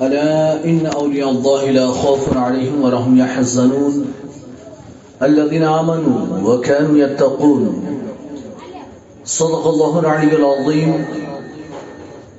[0.00, 4.12] ألا إن أولياء الله لا خوف عليهم ولا هم يحزنون
[5.22, 7.84] الذين آمنوا وكانوا يتقون
[9.24, 11.04] صدق الله العلي العظيم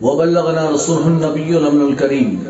[0.02, 2.44] وبلغنا رسوله النبي الأمن الكريم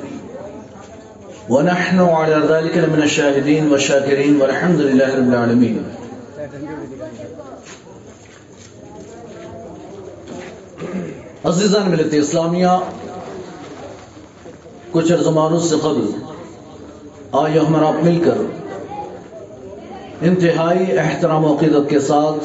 [1.49, 5.83] ونحن على ذلك من الشاهدين والشاكرين والحمد لله رب العالمين
[11.43, 12.67] عزیزان ملت اسلامیہ
[14.93, 16.05] کچھ زمانوں سے قبل،
[17.31, 18.37] آئیے ہمارا آپ مل کر
[20.21, 22.43] انتہائی احترام و عقیدت کے ساتھ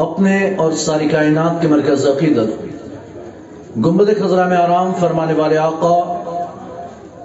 [0.00, 2.50] اپنے اور ساری کائنات کے مرکز عقیدت،
[3.76, 5.96] گنبد خزرہ میں آرام فرمانے والے آقا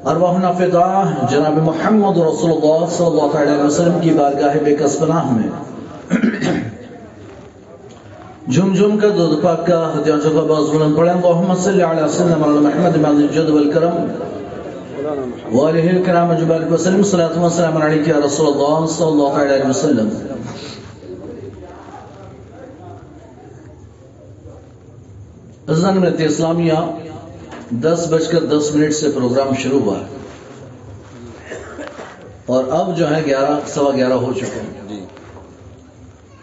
[0.06, 0.88] ارواحنا فدا
[1.31, 5.50] جناب محمد رسول اللہ صلی اللہ علیہ وسلم کی بارگاہ بے کسبناہ میں۔
[8.52, 12.60] جھم کر دودھ پاک کا ہتھیار چکا باز بلند پڑھیں اللہم صلی علی وسلم علی
[12.60, 13.96] محمد بعد الجد والکرم
[15.56, 20.09] وآلہ الکرام جبال وسلم صلاة و سلام علیک یا رسول اللہ صلی اللہ علیہ وسلم۔
[25.68, 26.73] عزیزان ملت اسلامیہ
[27.72, 30.06] دس بج کر دس منٹ سے پروگرام شروع ہوا ہے۔
[32.45, 35.06] اور اب جو ہے گیارہ سوا گیارہ ہو چکے ہیں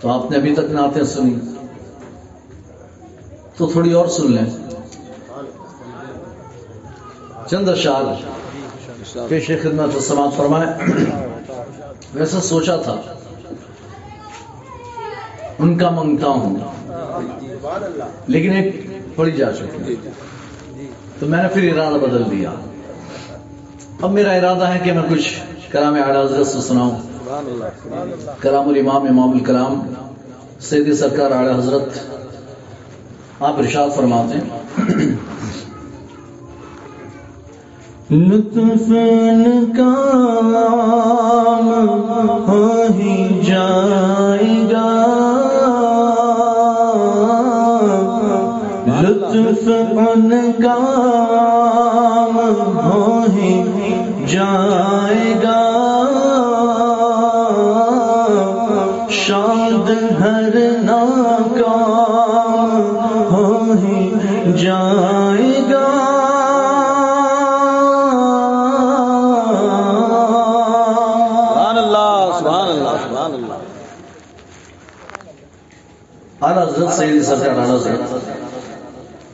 [0.01, 1.35] تو آپ نے ابھی تک نعتیں سنی۔
[3.57, 4.51] تو تھوڑی اور سن لیں۔
[7.51, 8.03] چند اشعار
[9.29, 10.93] پیش خدمت سماعت فرمائے
[12.15, 12.97] ویسا سوچا تھا۔
[15.59, 16.57] ان کا منگتا ہوں۔
[18.27, 19.95] لیکن ایک پڑی جا چکی
[21.19, 22.51] تو میں نے پھر ارادہ بدل دیا۔
[24.03, 26.99] اب میرا ارادہ ہے کہ میں کچھ کرام اعلی حضرت سے سناؤں۔
[28.41, 29.95] کرام الامام امام الکلام
[30.61, 31.99] سیدی سرکار اعلی حضرت
[33.45, 34.49] آپ ارشاد فرماتے ہیں۔
[38.11, 38.93] لطف
[39.77, 41.69] کام
[42.49, 44.91] ہو ہی جائے گا۔
[49.01, 52.39] لطف ان کام
[52.77, 53.65] ہو ہی
[54.27, 55.61] جائے گا۔
[59.11, 59.91] شاد
[60.21, 61.94] ہر ناکام
[76.87, 78.05] حضرت سیدی سرکار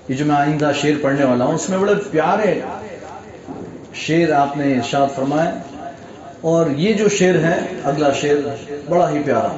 [0.08, 2.60] یہ جو میں آئندہ شعر پڑھنے والا ہوں، اس میں بڑے پیارے
[3.94, 5.50] شعر آپ نے ارشاد فرمائے۔
[6.40, 9.48] اور یہ جو شعر ہے، اگلا شعر بڑا ہی پیارا۔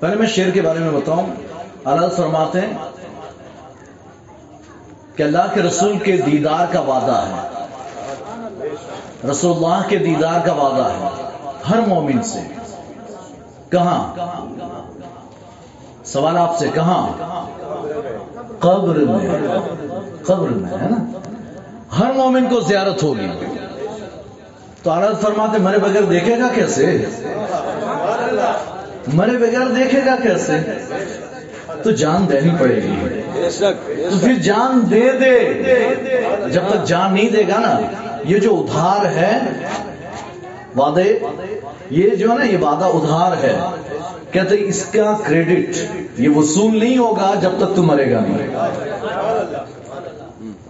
[0.00, 1.26] پہلے میں شعر کے بارے میں بتاؤں۔
[1.84, 2.72] اعلی حضرت فرماتے ہیں
[5.16, 7.66] کہ اللہ کے رسول کے دیدار کا وعدہ ہے۔
[9.30, 11.08] رسول اللہ کے دیدار کا وعدہ ہے،
[11.70, 12.40] ہر مومن سے۔
[13.70, 14.14] کہاں؟
[16.04, 17.06] سوال آپ سے، کہاں؟
[18.58, 19.30] قبر میں
[20.22, 21.18] قبر میں، ہے نا؟
[21.98, 23.26] ہر مومن کو زیارت ہوگی۔
[24.82, 27.04] تو عالت فرماتے، مرے بغیر دیکھے گا کیسے؟
[29.14, 30.52] مرے بغیر دیکھے گا کیسے؟
[31.82, 33.20] تو جان دینی پڑے گی۔
[34.10, 35.54] تو پھر جان دے دے۔
[36.50, 37.80] جب تک جان نہیں دے گا نا،
[38.24, 39.40] یہ جو ادھار ہے
[40.76, 41.18] وعدے،
[41.90, 43.58] یہ جو ہے نا، یہ وعدہ ادھار ہے۔
[44.30, 45.76] کہتے اس کا کریڈٹ
[46.20, 48.48] یہ وصول نہیں ہوگا جب تک تو مرے گا۔ نہیں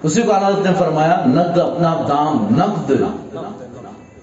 [0.02, 2.92] اسی کو عدالت نے فرمایا، نقد اپنا دام، نقد۔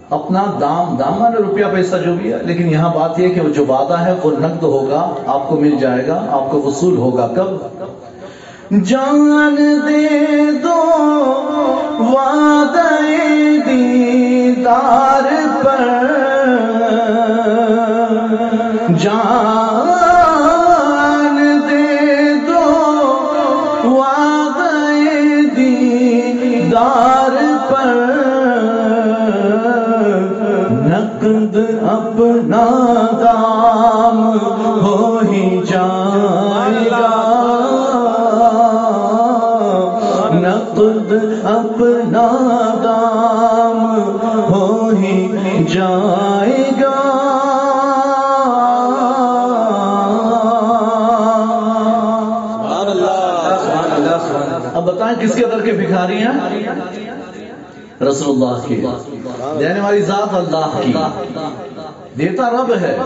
[0.09, 3.49] اپنا دام دام مانے روپیہ پیسہ جو بھی ہے، لیکن یہاں بات یہ کہ وہ
[3.49, 7.27] جو وعدہ ہے، وہ نقد ہوگا، آپ کو مل جائے گا، آپ کو وصول ہوگا۔
[7.27, 7.47] کب؟
[8.83, 9.55] جان
[9.87, 10.09] دے
[10.63, 10.85] دو
[11.99, 13.05] وعدہ
[14.63, 15.29] تار
[15.63, 15.83] پر
[18.97, 19.60] جان
[56.07, 56.69] کے
[58.05, 58.85] رسول اللہ کی۔
[59.59, 60.93] دینے والی ذات اللہ کی۔
[62.19, 62.97] دیتا رب ہے۔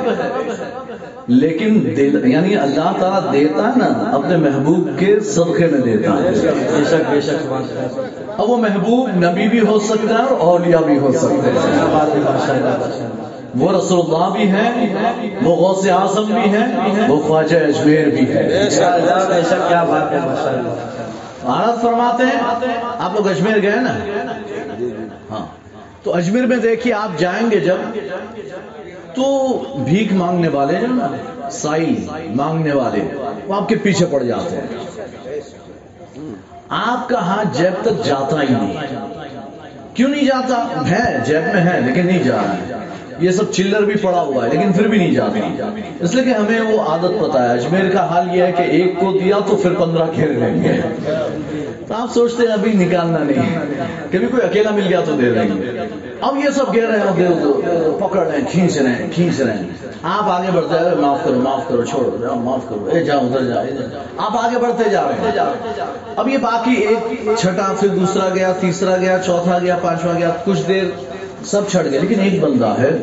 [1.27, 1.94] لیکن
[2.24, 6.31] یعنی اللہ تعالیٰ دیتا ہے نا، اپنے محبوب کے صدقے میں دیتا ہے۔
[6.77, 7.53] بے شک بے شک
[8.38, 11.77] اب وہ محبوب نبی بھی ہو سکتا ہے اور اولیاء بھی ہو سکتے ہیں۔
[12.48, 13.07] ہے
[13.59, 14.95] وہ رسول اللہ بھی ہیں،
[15.44, 16.68] وہ غوث اعظم بھی ہیں،
[17.09, 18.69] وہ خواجہ اجمیر بھی ہے
[19.27, 21.05] بے شک کیا بات ہے ماشاء
[21.47, 22.39] عرض فرماتے ہیں
[23.00, 23.94] آپ لوگ اجمیر گئے نا؟
[25.31, 25.45] ہاں۔
[26.03, 27.77] تو اجمیر میں دیکھیے آپ جائیں گے جب
[29.15, 29.25] تو
[29.86, 32.06] بھیک مانگنے والے جو نا سائی
[32.36, 33.03] مانگنے والے
[33.45, 34.80] وہ آپ کے پیچھے پڑ جاتے ہیں۔
[36.69, 38.74] آپ کا ہاتھ جیب تک جاتا ہی نہیں۔
[39.94, 42.56] کیوں نہیں جاتا؟ ہے جیب میں ہے لیکن نہیں جا رہا
[43.19, 45.69] یہ سب چلر بھی پڑا ہوا ہے، لیکن پھر بھی نہیں جاتا۔
[46.00, 49.00] اس لیے کہ ہمیں وہ عادت پتا ہے۔ اجمیر کا حال یہ ہے کہ ایک
[49.00, 50.81] کو دیا تو پھر پندرہ گھیر لیں گے
[51.88, 53.59] تو آپ سوچتے ہیں ابھی نکالنا نہیں۔
[54.12, 55.79] کبھی کوئی اکیلا مل گیا تو دے دیں۔ گے
[56.21, 57.62] اب یہ سب کہہ رہے ہیں، دے دو۔
[58.01, 59.63] پکڑ رہے ہیں کھینچ رہے ہیں، کھینچ رہے ہیں۔
[60.03, 63.44] آپ آگے بڑھتے ہیں معاف کرو معاف کرو چھوڑو جاؤ، معاف کرو۔ اے جاؤ، ادھر
[63.45, 65.39] جاؤ ادھر جاؤ۔ آپ آگے بڑھتے جا رہے ہیں۔
[66.15, 70.62] اب یہ باقی ایک چھٹا، پھر دوسرا گیا، تیسرا گیا، چوتھا گیا، پانچواں گیا، کچھ
[70.67, 70.83] دیر
[71.45, 72.97] سب چھڑ گئے، لیکن ایک بندہ ہے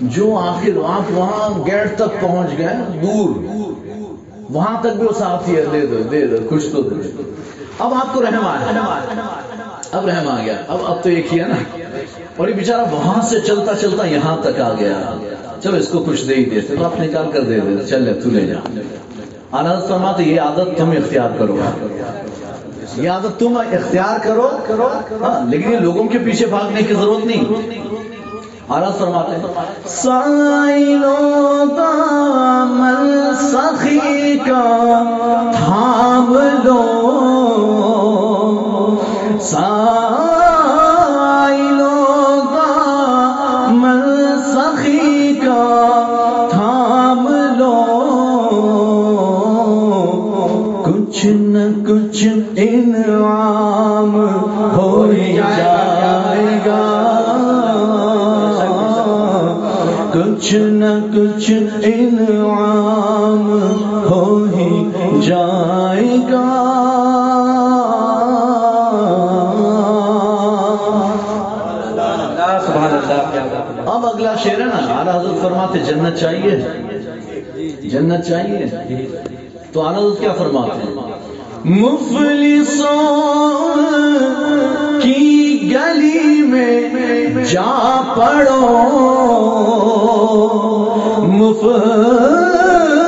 [0.00, 3.30] جو آخر آپ وہاں گیٹ تک پہنچ گئے، دور۔
[4.50, 7.22] وہاں تک بھی وہ ساتھی ہے، دے دو دے دو، کچھ تو دے
[7.78, 9.00] اب آپ کو رحم آیا
[9.92, 11.54] اب رحم آ گیا۔ اب اب تو ایک ہی ہے نا۔
[12.36, 15.18] اور یہ بیچارہ وہاں سے چلتا چلتا یہاں تک آ گیا۔
[15.62, 18.12] چلو اس کو کچھ دے ہی دیتے تو آپ نکال کر دے دیتے چل لے،
[18.14, 18.78] تو لے جا۔
[19.50, 21.58] آنند فرماتے یہ عادت تم اختیار کرو۔
[22.96, 24.88] یا تو تم اختیار کرو کرو
[25.48, 27.44] لیکن یہ لوگوں کے پیچھے بھاگنے کی ضرورت نہیں۔
[28.68, 29.42] آراد فرماتے ہیں،
[29.86, 35.02] سائلوں دامن سخی کا
[35.56, 36.80] تھام لو۔
[39.40, 40.33] سائلوں
[51.86, 52.26] کچھ
[52.56, 54.26] انعام
[54.76, 57.10] ہو ہی جائے گا۔
[60.12, 61.50] کچھ نہ کچھ
[61.82, 63.52] انعام
[64.10, 64.90] ہو ہی
[65.22, 66.60] جائے گا۔
[73.86, 76.68] اب اگلا شعر ہے نا اعلیٰ حضرت فرماتے، جنت چاہیے۔
[77.88, 78.66] جنت چاہیے۔
[79.72, 81.03] تو اعلیٰ حضرت کیا فرماتے ہیں؟
[81.64, 83.24] مفلسوں
[85.02, 86.90] کی گلی میں
[87.44, 88.70] جا پڑو۔
[91.28, 93.03] مفلسوں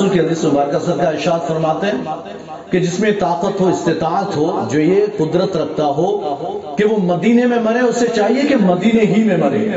[0.00, 2.04] رسول کی حدیث مبارکہ صدقہ ارشاد فرماتے ہیں
[2.72, 6.18] کہ جس میں طاقت ہو، استطاعت ہو، جو یہ قدرت رکھتا ہو
[6.78, 9.68] کہ وہ مدینے میں مرے، اسے چاہیے کہ مدینے ہی میں مرے۔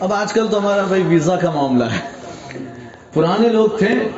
[0.00, 1.98] اب آج کل تو ہمارا بھائی ویزا کا معاملہ ہے۔
[3.14, 4.08] پرانے لوگ تھے،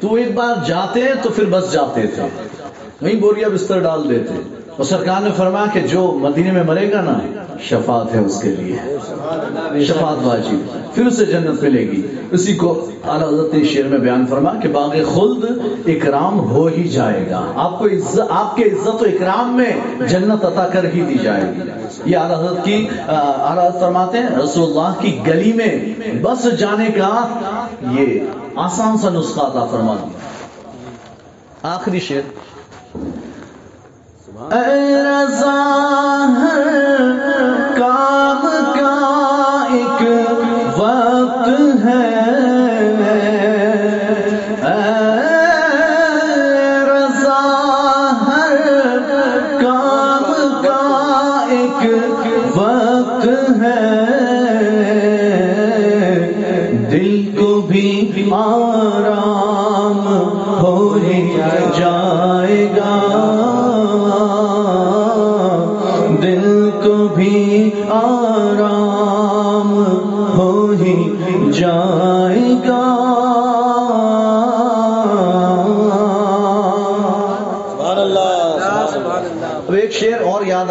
[0.00, 2.22] تو ایک بار جاتے تو پھر بس جاتے تھے۔
[3.02, 4.34] وہیں بوریا بستر ڈال دیتے۔
[4.78, 7.18] اور سرکار نے فرمایا کہ جو مدینے میں مرے گا نا،
[7.60, 8.76] شفاعت ہے اس کے لیے۔
[9.84, 14.26] شفاعت واجب۔ پھر اسے جنت ملے گی۔ اسی کو اعلیٰ حضرت نے شعر میں بیان
[14.26, 15.44] فرما کہ باغ خلد
[15.86, 20.44] اکرام ہو ہی جائے گا۔ آپ کو عزت آپ کے عزت و اکرام میں جنت
[20.44, 21.70] عطا کر ہی دی جائے گی۔
[22.04, 26.86] یہ اعلیٰ حضرت کی اعلیٰ حضرت فرماتے ہیں، رسول اللہ کی گلی میں بس جانے
[26.86, 27.28] کا
[27.90, 28.20] یہ
[28.54, 30.18] آسان سا نسخہ عطا فرما دیا۔
[31.62, 32.47] آخری شعر۔
[34.38, 35.54] اے رضا
[36.34, 36.66] ہر
[37.76, 38.44] کام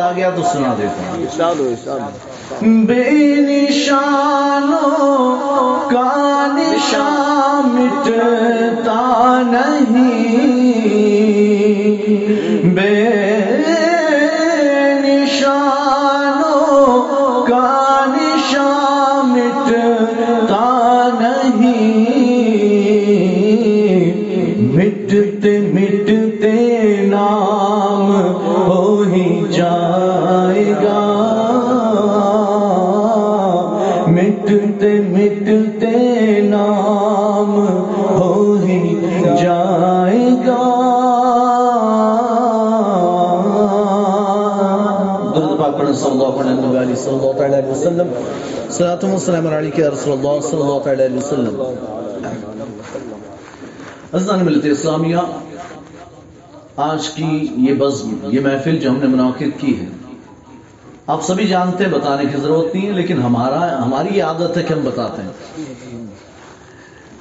[0.07, 1.01] آ گیا تو سنا دیتا
[1.91, 3.01] ہوں۔ بے
[46.21, 48.07] اللہ علیہ وسلم صلی اللہ تعالی علیہ وسلم.
[48.69, 51.62] صلاۃ و علیک یا رسول اللہ صلی اللہ تعالی علیہ وسلم.
[54.13, 55.21] ازدان ملت اسلامیہ،
[56.83, 59.86] آج کی یہ بزم، یہ محفل جو ہم نے منعقد کی ہے،
[61.07, 64.63] آپ سبھی جانتے ہیں، بتانے کی ضرورت نہیں ہے، لیکن ہمارا، ہماری یہ عادت ہے
[64.63, 65.65] کہ ہم بتاتے ہیں۔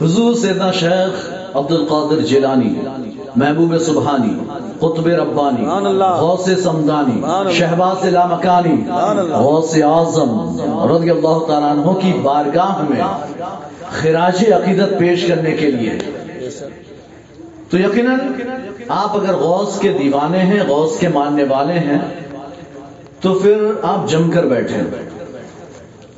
[0.02, 2.74] حضور سیدنا شیخ عبد القادر جیلانی،
[3.36, 4.34] محبوب سبحانی
[4.80, 5.64] قطب ربانی۔
[6.20, 8.76] غوث سمدانی۔ شہباز لامکانی۔
[9.30, 10.38] غوث اعظم
[10.92, 13.02] رضی اللہ تعالیٰ عنہ کی بارگاہ میں
[13.90, 15.98] خراج عقیدت پیش کرنے کے لیے
[17.70, 18.18] تو یقیناً
[18.88, 21.98] آپ اگر غوث کے دیوانے ہیں غوث کے ماننے والے ہیں
[23.20, 24.82] تو پھر آپ جم کر بیٹھے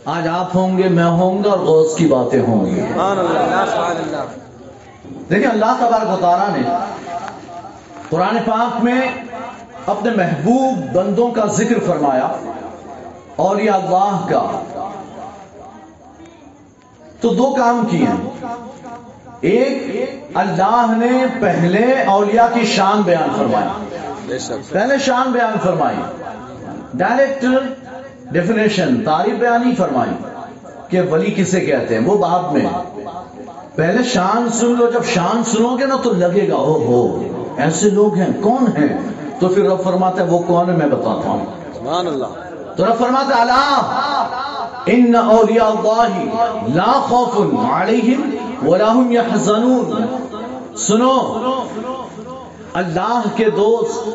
[0.04, 2.80] آج آپ ہوں گے میں ہوں گا اور غوث کی باتیں ہوں گی
[5.30, 6.62] دیکھیں اللہ تبارک و تعالیٰ نے
[8.10, 9.00] قرآن پاک میں
[9.86, 12.28] اپنے محبوب بندوں کا ذکر فرمایا
[13.36, 14.62] اور یہ اللہ کا۔
[17.20, 18.06] تو دو کام کیے
[19.40, 19.86] ایک،
[20.34, 23.98] اللہ نے پہلے اولیاء کی شان بیان فرمائی۔
[24.70, 25.96] پہلے شان بیان فرمائی۔
[26.94, 27.44] ڈائریکٹ
[28.32, 30.10] ڈیفینیشن تعریف بیان ہی فرمائی
[30.88, 32.66] کہ ولی کسے کہتے ہیں، وہ بعد میں۔
[33.74, 37.22] پہلے شان سن لو، جب شان سنو گے نا تو لگے گا او ہو
[37.58, 38.98] ایسے لوگ ہیں کون ہیں؟
[39.40, 41.44] تو پھر رب فرماتا ہے وہ کون ہے؟ میں بتاتا ہوں۔
[41.78, 42.26] سبحان اللہ۔
[42.76, 46.18] تو رب فرماتا ہے اللہ ان اولیاء اللہ
[46.74, 48.30] لا خوف علیہم
[48.68, 50.06] ولا هم يحزنون
[50.76, 51.34] سنو
[52.72, 54.08] اللہ کے دوست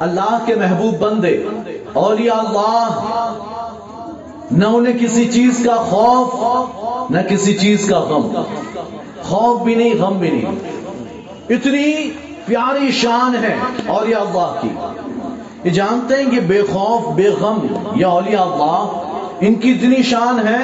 [0.00, 1.44] اللہ کے محبوب بندے
[1.92, 3.32] اولیاء اللہ
[4.50, 8.42] نہ انہیں کسی چیز کا خوف نہ کسی چیز کا غم۔
[9.22, 10.44] خوف بھی نہیں غم بھی نہیں۔
[11.48, 12.10] اتنی
[12.46, 13.56] پیاری شان ہے
[13.86, 14.68] اولیاء اللہ کی۔
[15.64, 19.02] یہ جانتے ہیں کہ بے خوف بے غم یا اولیاء اللہ۔
[19.40, 20.56] ان کی اتنی شان ہے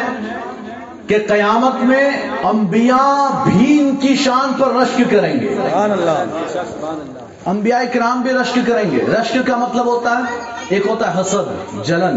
[1.06, 2.10] کہ قیامت میں
[2.44, 6.40] انبیاء بھی ان کی شان پر رشک کریں گے۔ سبحان اللہ۔
[7.46, 10.22] انبیاء کرام بھی رشک کریں گے۔ رشک کا مطلب ہوتا ہے
[10.68, 12.16] ایک ہوتا ہے حسد جلن۔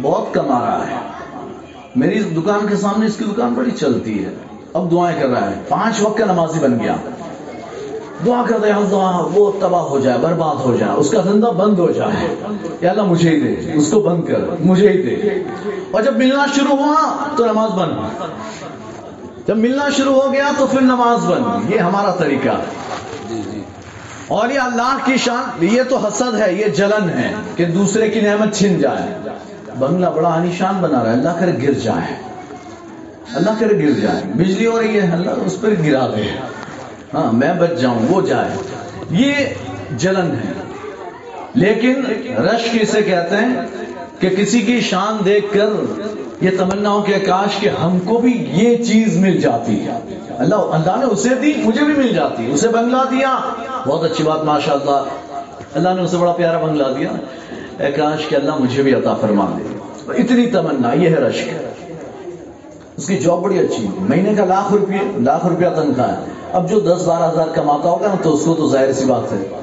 [0.00, 0.96] بہت کما رہا ہے۔
[1.96, 4.34] میری دکان کے سامنے اس کی دکان بڑی چلتی ہے۔
[4.72, 6.96] اب دعائیں کر رہا ہے۔ پانچ وقت کا نمازی بن گیا۔
[8.26, 11.78] دعا کر دے دعا وہ تباہ ہو جائے، برباد ہو جائے، اس کا دھندا بند
[11.78, 12.34] ہو جائے۔
[12.80, 15.30] یا اللہ مجھے ہی دے، اس کو بند کر، مجھے ہی دے۔
[15.90, 17.92] اور جب ملنا شروع ہوا تو نماز بند۔
[19.48, 22.48] جب ملنا شروع ہو گیا تو پھر نماز بند۔ یہ ہمارا طریقہ۔
[24.28, 28.20] اور یہ اللہ کی شان، یہ تو حسد ہے، یہ جلن ہے کہ دوسرے کی
[28.20, 29.28] نعمت چھن جائے۔
[29.78, 32.14] بنگلہ بڑا آنیشان بنا رہا ہے، اللہ کرے گر جائے۔
[33.34, 36.53] اللہ کرے گر جائے۔ بجلی ہو رہی ہے، اللہ اس پر گرا دے۔
[37.14, 38.48] ہاں میں بچ جاؤں، وہ جائے۔
[39.10, 39.32] یہ
[39.90, 40.52] جلن ہے۔
[41.54, 42.02] لیکن
[42.38, 43.56] رشک اسے کہتے ہیں
[44.18, 45.66] کہ کسی کی شان دیکھ کر
[46.40, 49.86] یہ تمنا ہو کہ کاش کہ ہم کو بھی یہ چیز مل جاتی۔
[50.38, 53.38] اللہ اللہ نے اسے دی، مجھے بھی مل جاتی۔ اسے بنگلہ دیا۔
[53.86, 55.04] بہت اچھی بات ماشاء اللہ
[55.74, 57.08] اللہ نے اسے بڑا پیارا بنگلہ دیا۔
[57.84, 59.78] اے کاش کہ اللہ مجھے بھی عطا فرما دے۔
[60.22, 61.48] اتنی تمنا، یہ ہے رشک۔
[62.96, 66.70] اس کی جاب بڑی اچھی ہے۔ مہینے کا لاکھ روپے لاکھ روپیہ تنخواہ ہے۔ اب
[66.70, 69.60] جو دس بارہ ہزار کماتا ہوگا نا تو اس کو تو ظاہر سی بات ہے۔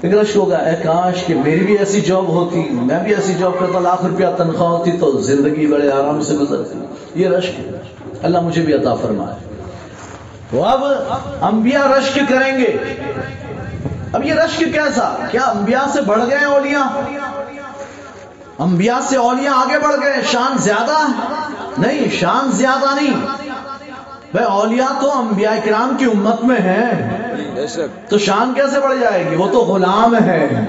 [0.00, 3.78] ایک ہوگا، اے کاش کہ میری بھی ایسی جاب ہوتی، میں بھی ایسی جاب کرتا،
[3.78, 6.78] لاکھ روپیہ تنخواہ ہوتی تو زندگی بڑے آرام سے گزرتی۔
[7.14, 7.80] یہ رشک ہے۔
[8.22, 9.34] اللہ مجھے بھی عطا فرمائے۔
[10.50, 10.84] تو اب
[11.40, 12.76] انبیاء رشک کریں گے۔
[14.12, 17.00] اب یہ رشک کیسا؟ کیا انبیاء سے بڑھ گئے اولیاء؟
[18.58, 21.06] انبیاء سے اولیاء آگے بڑھ گئے شان زیادہ
[21.78, 23.45] نہیں، شان زیادہ نہیں۔
[24.36, 27.16] بھائی اولیاء تو انبیاء کرام کی امت میں ہیں۔
[28.08, 30.64] تو شان کیسے بڑھ جائے گی؟ وہ تو غلام ہے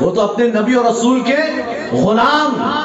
[0.00, 1.36] وہ تو اپنے نبی اور رسول کے
[1.92, 2.80] غلام۔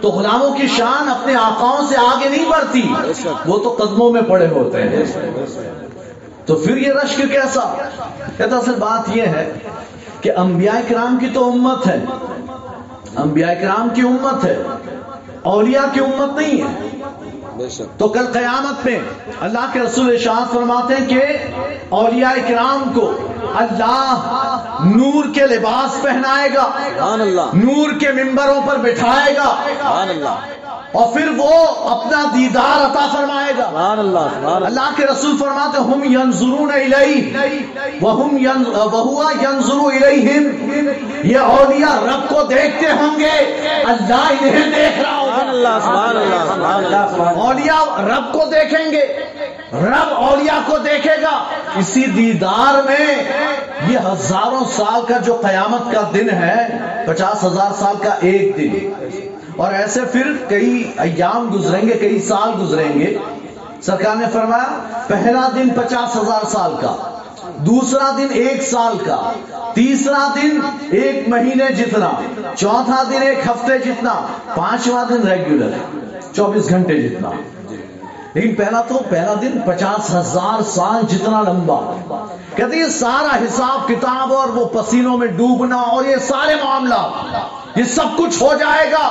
[0.00, 2.94] تو غلاموں کی شان اپنے آقاؤں سے آگے نہیں بڑھتی۔
[3.46, 5.02] وہ تو قدموں میں پڑے ہوتے ہیں۔
[6.46, 7.74] تو پھر یہ رشک کیسا؟
[8.36, 9.52] کہتا اصل بات یہ ہے
[10.20, 12.04] کہ انبیاء کرام کی تو امت ہے۔
[13.16, 14.62] انبیاء کرام کی امت ہے۔
[15.42, 17.00] اولیاء کی امت نہیں ہے۔
[17.98, 18.98] تو کل قیامت میں
[19.40, 21.22] اللہ کے رسول ارشاد فرماتے ہیں کہ
[21.88, 23.16] اولیاء اکرام کو
[23.54, 26.70] اللہ نور کے لباس پہنائے گا
[27.12, 29.56] اللہ۔ نور کے ممبروں پر بٹھائے گا۔
[30.00, 30.59] اللہ۔
[30.92, 31.50] اور پھر وہ
[31.90, 36.70] اپنا دیدار عطا فرمائے گا۔ سبحان اللہ سبحان اللہ۔ اللہ کے رسول فرماتے ہم ینظرون
[36.72, 37.36] الیہ
[38.00, 38.36] وہم
[38.92, 40.44] وہوا ینظر الیہم۔
[41.24, 46.16] یہ اولیاء رب کو دیکھتے ہوں گے۔ اللہ انہیں دیکھ رہا سبحان ہوگا اللہ سبحان
[46.16, 49.06] اللہ سبحان اللہ۔ اولیاء رب کو دیکھیں گے۔
[49.72, 51.44] رب اولیاء کو دیکھے گا۔
[51.76, 53.24] اسی دیدار میں
[53.88, 58.92] یہ ہزاروں سال کا جو قیامت کا دن ہے پچاس ہزار سال کا ایک دن۔
[59.60, 63.18] اور ایسے پھر کئی ایام گزریں گے، کئی سال گزریں گے۔
[63.82, 66.96] سرکار نے فرمایا، پہلا دن پچاس ہزار سال کا،
[67.56, 69.32] دوسرا دن ایک سال کا،
[69.74, 72.10] تیسرا دن ایک مہینے جتنا،
[72.56, 75.70] چوتھا دن ایک ہفتے جتنا، پانچواں دن ریگولر
[76.36, 77.30] چوبیس گھنٹے جتنا۔
[78.34, 81.80] لیکن پہلا تو پہلا دن پچاس ہزار سال جتنا لمبا۔
[82.54, 87.84] کہتے یہ سارا حساب کتاب اور وہ پسینوں میں ڈوبنا اور یہ سارے معاملات، یہ
[87.84, 89.10] سب کچھ ہو جائے گا۔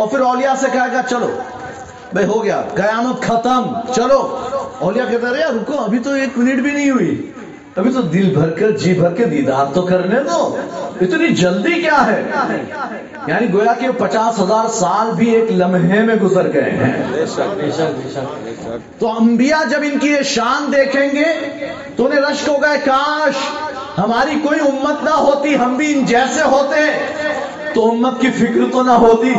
[0.00, 1.38] اور پھر اولیاء سے کہے گا چلو
[2.12, 4.36] بھائی ہو گیا قیامت ختم چلو۔
[4.78, 7.30] اولیاء کہتے رہے رکو ابھی تو ایک منٹ بھی نہیں ہوئی۔
[7.76, 10.56] ابھی تو دل بھر کر جی بھر کے دیدار تو کرنے دو۔
[11.00, 12.22] اتنی جلدی کیا ہے؟
[13.26, 17.02] یعنی گویا کہ پچاس ہزار سال بھی ایک لمحے میں گزر گئے ہیں۔
[18.98, 21.24] تو انبیاء جب ان کی یہ شان دیکھیں گے
[21.96, 23.34] تو انہیں رشک ہوگا کاش
[23.98, 26.80] ہماری کوئی امت نہ ہوتی ہم بھی ان جیسے ہوتے۔
[27.74, 29.32] تو امت کی فکر تو نہ ہوتی۔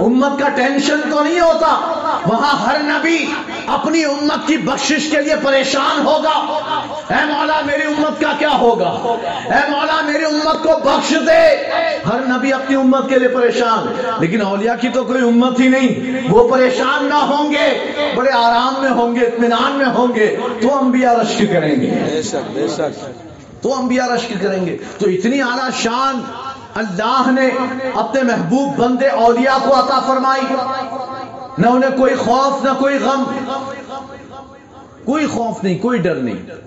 [0.00, 1.78] امت کا ٹینشن تو نہیں ہوتا۔
[2.26, 3.26] وہاں ہر نبی
[3.66, 6.62] اپنی امت کی بخشش کے لیے پریشان ہوگا۔
[7.10, 8.88] اے مولا میری امت کا کیا ہوگا؟
[9.46, 11.56] اے مولا میری امت کو بخش دے۔
[12.08, 16.20] ہر نبی اپنی امت کے لیے پریشان۔ لیکن اولیاء کی تو کوئی امت ہی نہیں۔
[16.30, 20.78] وہ پریشان نہ ہوں گے بڑے آرام میں ہوں گے اطمینان میں ہوں گے۔ تو
[20.78, 23.08] انبیاء رشک کریں گے۔ بے شک بے شک۔
[23.62, 26.20] تو انبیاء رشک کریں گے۔ تو اتنی اعلیٰ شان
[26.74, 27.48] اللہ نے
[27.94, 30.42] اپنے محبوب بندے اولیاء کو عطا فرمائی
[31.58, 33.24] نہ انہیں کوئی خوف نہ کوئی غم
[35.04, 36.58] کوئی خوف نہیں کوئی ڈر نہیں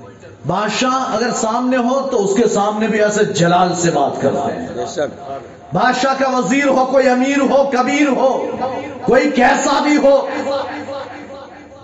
[0.48, 5.38] بادشاہ اگر سامنے ہو تو اس کے سامنے بھی ایسے جلال سے بات کرتے ہیں
[5.74, 8.32] بادشاہ کا وزیر ہو کوئی امیر ہو کبیر ہو
[9.06, 10.16] کوئی کیسا بھی ہو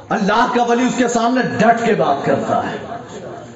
[0.10, 2.78] اللہ کا ولی اس کے سامنے ڈٹ کے بات کرتا ہے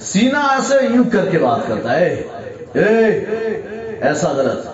[0.04, 2.10] سینہ ایسے یوں کر کے بات کرتا ہے
[2.76, 4.68] اے اے ایسا غلط۔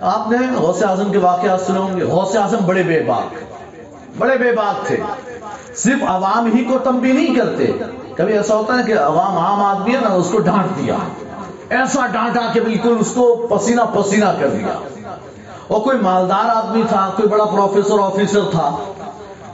[0.00, 3.34] آپ نے غوث اعظم کے واقعات سنے ہوں گے۔ غوث اعظم بڑے بے باک،
[4.18, 4.96] بڑے بے باک تھے۔
[5.74, 7.66] صرف عوام ہی کو تنبیہ نہیں کرتے۔
[8.16, 10.96] کبھی ایسا ہوتا ہے کہ عوام عام آدمی ہے نا، اس کو ڈانٹ دیا۔
[11.68, 14.78] ایسا ڈانٹا کہ بالکل اس کو پسینہ پسینہ کر دیا۔
[15.68, 18.76] اور کوئی مالدار آدمی تھا، کوئی بڑا پروفیسر آفیسر تھا،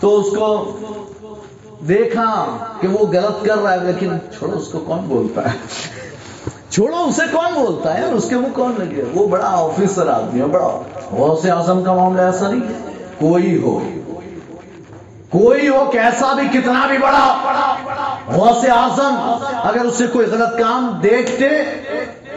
[0.00, 0.76] تو اس کو
[1.88, 2.46] دیکھا
[2.80, 5.58] کہ وہ غلط کر رہا ہے، لیکن چھوڑو، اس کو کون بولتا ہے؟
[6.70, 10.46] چھوڑو، اسے کون بولتا ہے؟ اس کے منہ کون لگے وہ بڑا آفیسر آدمی ہے،
[10.46, 13.78] بڑا غوث اعظم کا معاملہ ایسا نہیں ہے۔ کوئی ہو
[15.28, 17.36] کوئی ہو کیسا بھی کتنا بھی بڑا۔
[18.26, 19.14] غوث اعظم
[19.64, 21.48] اگر اسے کوئی غلط کام دیکھتے،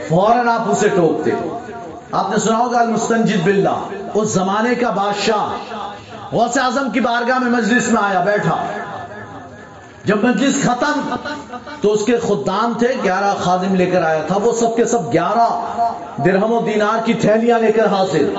[0.08, 1.32] فوراً آپ اسے ٹوکتے۔
[2.12, 3.80] آپ نے سنا ہوگا المستنجد باللہ،
[4.14, 5.74] اس زمانے کا بادشاہ۔
[6.32, 8.56] غوث اعظم کی بارگاہ میں مجلس میں آیا، بیٹھا۔
[10.06, 11.16] جب مجلس ختم
[11.82, 15.14] تو اس کے خدام تھے، گیارہ خادم لے کر آیا تھا، وہ سب کے سب
[15.14, 15.48] گیارہ
[16.26, 18.34] درہم و دینار کی تھیلیاں لے کر حاصل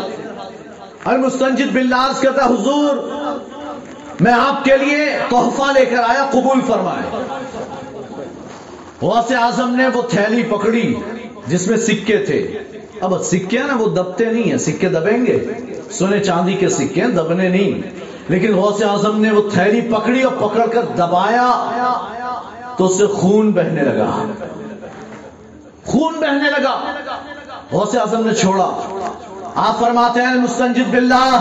[1.04, 2.96] المستنجد باللہ کہتا حضور،
[4.20, 7.24] میں آپ کے لیے تحفہ لے کر آیا، قبول فرمائے۔
[9.02, 10.94] غوث اعظم نے وہ تھیلی پکڑی
[11.46, 12.58] جس میں سکے تھے۔
[13.00, 15.46] اب سکے نا، وہ دبتے نہیں ہیں، سکے دبیں گے۔
[15.90, 17.80] سونے چاندی کے سکے دبنے نہیں۔
[18.28, 21.70] لیکن غوث اعظم نے وہ تھیلی پکڑی اور پکڑ کر دبایا
[22.76, 24.24] تو اس سے خون بہنے لگا۔
[25.86, 26.80] خون بہنے لگا۔
[27.72, 28.70] غوث اعظم نے چھوڑا۔
[29.54, 31.40] آپ فرماتے ہیں، مستنجد باللہ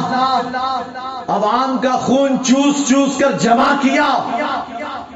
[1.28, 4.04] عوام کا خون چوس چوس کر جمع کیا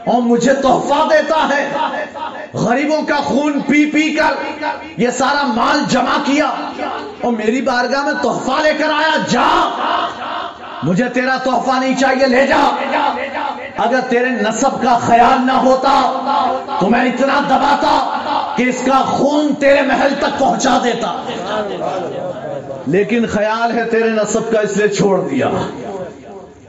[0.05, 1.71] اور مجھے تحفہ دیتا ہے۔
[2.53, 4.63] غریبوں کا خون پی پی کر
[4.97, 6.47] یہ سارا مال جمع کیا
[7.21, 9.69] اور میری بارگاہ میں تحفہ لے کر آیا۔ جا۔
[10.85, 12.75] مجھے تیرا تحفہ نہیں چاہیے، لے جا۔
[13.77, 16.13] اگر تیرے نصب کا خیال نہ ہوتا،
[16.79, 18.17] تو میں اتنا دباتا
[18.55, 21.23] کہ اس کا خون تیرے محل تک پہنچا دیتا۔
[22.87, 25.49] لیکن خیال ہے تیرے نصب کا، اس لیے چھوڑ دیا۔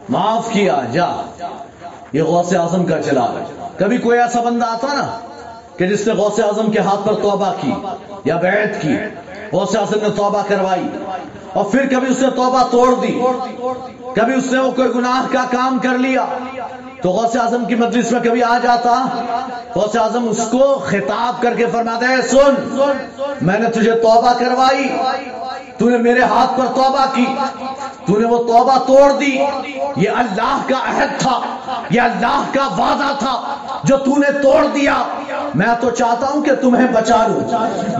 [0.08, 1.06] معاف کیا، جا۔
[2.12, 3.26] یہ غوث اعظم کا چلا۔
[3.76, 5.18] کبھی کوئی ایسا بندہ آتا نا
[5.76, 7.72] کہ جس نے غوث اعظم کے ہاتھ پر توبہ کی
[8.24, 8.96] یا بیعت کی۔
[9.52, 10.88] غوث اعظم نے توبہ کروائی۔
[11.56, 13.12] اور پھر کبھی اس نے توبہ توڑ دی،
[14.14, 16.24] کبھی اس نے وہ کوئی گناہ کا کام کر لیا۔
[17.02, 18.94] تو غوث اعظم کی مجلس میں کبھی آ جاتا،
[19.74, 22.54] غوث اعظم اس کو خطاب کر کے فرماتا ہے سن،
[23.42, 24.88] میں نے تجھے توبہ کروائی،
[25.78, 27.26] تو نے میرے ہاتھ پر توبہ کی
[28.06, 29.38] تو نے وہ توبہ توڑ دی۔
[29.96, 31.40] یہ اللہ کا عہد تھا۔
[31.90, 35.02] یہ اللہ کا وعدہ تھا۔ جو تو نے توڑ دیا۔
[35.54, 37.40] میں تو چاہتا ہوں کہ تمہیں بچا لوں۔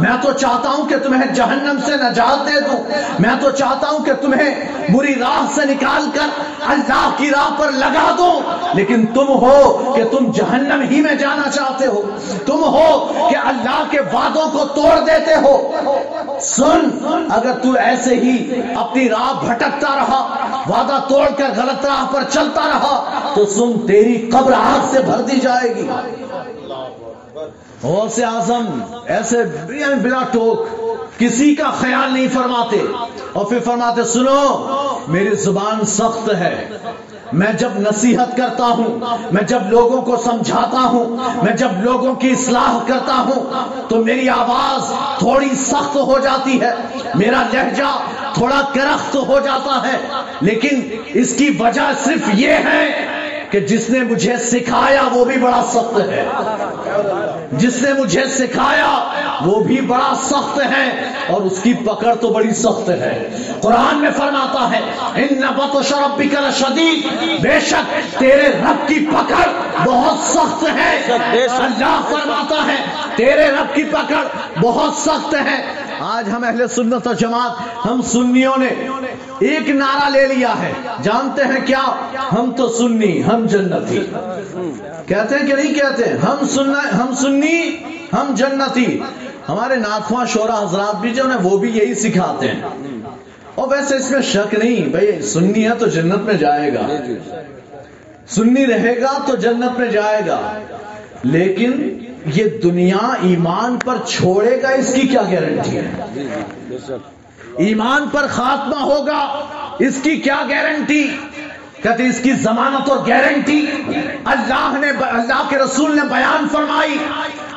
[0.01, 2.85] میں تو چاہتا ہوں کہ تمہیں جہنم سے نجات دے دوں۔
[3.19, 4.55] میں تو چاہتا ہوں کہ تمہیں
[4.93, 8.41] بری راہ سے نکال کر اللہ کی راہ پر لگا دوں۔
[8.75, 12.03] لیکن تم ہو کہ تم جہنم ہی میں جانا چاہتے ہو۔
[12.47, 15.73] تم ہو کہ اللہ کے وعدوں کو توڑ دیتے ہو۔
[16.41, 16.89] سن،
[17.31, 22.67] اگر تو ایسے ہی اپنی راہ بھٹکتا رہا، وعدہ توڑ کر غلط راہ پر چلتا
[22.67, 25.89] رہا، تو سن تیری قبر آگ سے بھر دی جائے گی۔
[27.83, 28.67] غوث اعظم،
[29.07, 29.43] ایسے
[30.03, 30.67] بلا ٹوک
[31.19, 32.87] کسی کا خیال نہیں فرماتے۔
[33.33, 34.69] اور پھر فرماتے، سنو،
[35.09, 36.69] میری زبان سخت ہے۔
[37.33, 39.01] میں جب نصیحت کرتا ہوں،
[39.33, 43.45] میں جب لوگوں کو سمجھاتا ہوں، میں جب لوگوں کی اصلاح کرتا ہوں،
[43.89, 46.71] تو میری آواز تھوڑی سخت ہو جاتی ہے،
[47.15, 47.97] میرا لہجہ
[48.35, 49.97] تھوڑا کرخت ہو جاتا ہے،
[50.41, 50.81] لیکن
[51.15, 53.16] اس کی وجہ صرف یہ ہے
[53.51, 56.29] کہ جس نے مجھے سکھایا وہ بھی بڑا سخت ہے۔
[57.53, 59.13] جس نے مجھے سکھایا
[59.45, 64.11] وہ بھی بڑا سخت ہے اور اس کی پکڑ تو بڑی سخت ہے۔ قرآن میں
[64.17, 64.81] فرماتا ہے،
[65.15, 67.07] ان نبت و شرب کر شدید
[67.43, 69.49] بے شک تیرے رب کی پکڑ
[69.85, 71.13] بہت سخت ہے۔
[71.59, 72.77] اللہ فرماتا ہے،
[73.17, 74.25] تیرے رب کی پکڑ
[74.61, 75.63] بہت سخت ہے۔
[76.01, 78.89] آج ہم اہل سنت و جماعت، ہم سنیوں نے
[79.39, 80.73] ایک نعرہ لے لیا ہے۔
[81.03, 83.99] جانتے ہیں کیا؟ ہم تو سنی، ہم جنتی۔
[85.07, 87.71] کہتے ہیں کہ نہیں کہتے؟ ہم سننا، ہم سنی،
[88.13, 88.99] ہم جنتی۔
[89.49, 92.63] ہمارے ناخواں شورا حضرات بھی جو ہیں، وہ بھی یہی سکھاتے ہیں۔
[93.55, 96.87] اور ویسے اس میں شک نہیں، بھائی سنی ہے تو جنت میں جائے گا۔
[98.29, 100.59] سنی رہے گا تو جنت میں جائے گا۔
[101.23, 101.99] لیکن
[102.35, 105.91] یہ دنیا ایمان پر چھوڑے گا، اس کی کیا گارنٹی ہے؟
[107.59, 109.41] ایمان پر خاتمہ ہوگا،
[109.79, 111.17] اس کی کیا گارنٹی
[111.83, 113.67] کہتے اس کی ضمانت اور گارنٹی
[114.25, 116.99] اللہ نے اللہ کے رسول نے بیان فرمائی۔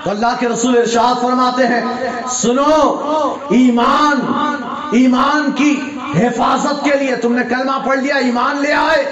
[0.03, 1.81] تو اللہ کے رسول ارشاد فرماتے ہیں،
[2.29, 4.19] سنو، ایمان
[4.91, 5.81] ایمان کی
[6.15, 9.05] حفاظت کے لیے، تم نے کلمہ پڑھ لیا، ایمان لے آئے۔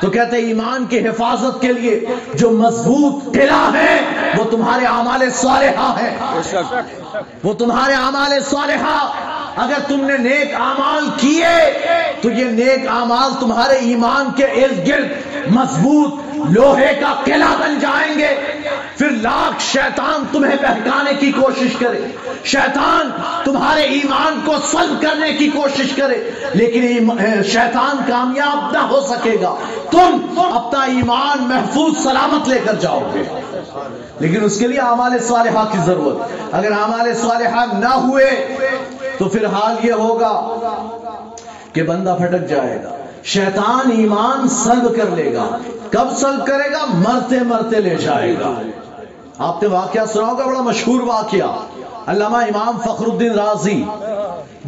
[0.00, 4.02] تو کہتے ہیں ایمان کی حفاظت کے لیے جو مضبوط قلعہ ہے،
[4.38, 6.16] وہ تمہارے اعمال صالحہ ہے۔
[7.42, 9.08] وہ تمہارے اعمال صالحہ
[9.56, 11.78] اگر تم نے نیک اعمال کیے،
[12.20, 15.08] تو یہ نیک اعمال تمہارے ایمان کے ارد گرد
[15.50, 16.14] مضبوط
[16.50, 18.60] لوہے کا قلعہ بن جائیں گے۔
[18.98, 22.00] پھر لاکھ شیطان تمہیں بہکانے کی کوشش کرے۔
[22.44, 23.10] شیطان
[23.44, 27.10] تمہارے ایمان کو سلب کرنے کی کوشش کرے، لیکن
[27.42, 29.54] شیطان کامیاب نہ ہو سکے گا۔
[29.90, 33.22] تم اپنا ایمان محفوظ سلامت لے کر جاؤ گے۔
[34.20, 38.56] لیکن اس کے لیے اعمال صالحہ کی ضرورت۔ اگر اعمال صالحہ نہ ہوئے
[39.18, 40.40] تو پھر حال یہ ہوگا
[41.72, 45.48] کہ بندہ پھٹک جائے گا۔ شیطان ایمان سلب کر لے گا۔
[45.90, 48.60] کب سلب کرے گا؟ مرتے مرتے لے جائے گا۔
[49.38, 51.66] آپ نے واقعہ سنا ہوگا، بڑا مشہور واقعہ۔
[52.06, 53.84] علامہ امام فخر الدین رازی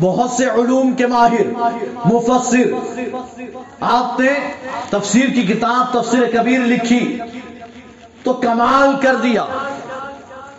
[0.01, 1.65] بہت سے علوم کے ماہر،
[2.05, 2.99] مفسر۔
[3.81, 4.29] آپ نے
[4.91, 7.19] تفسیر کی کتاب تفسیر کبیر لکھی،
[8.23, 9.45] تو کمال کر دیا۔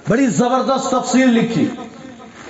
[0.10, 1.68] بڑی زبردست تفسیر لکھی۔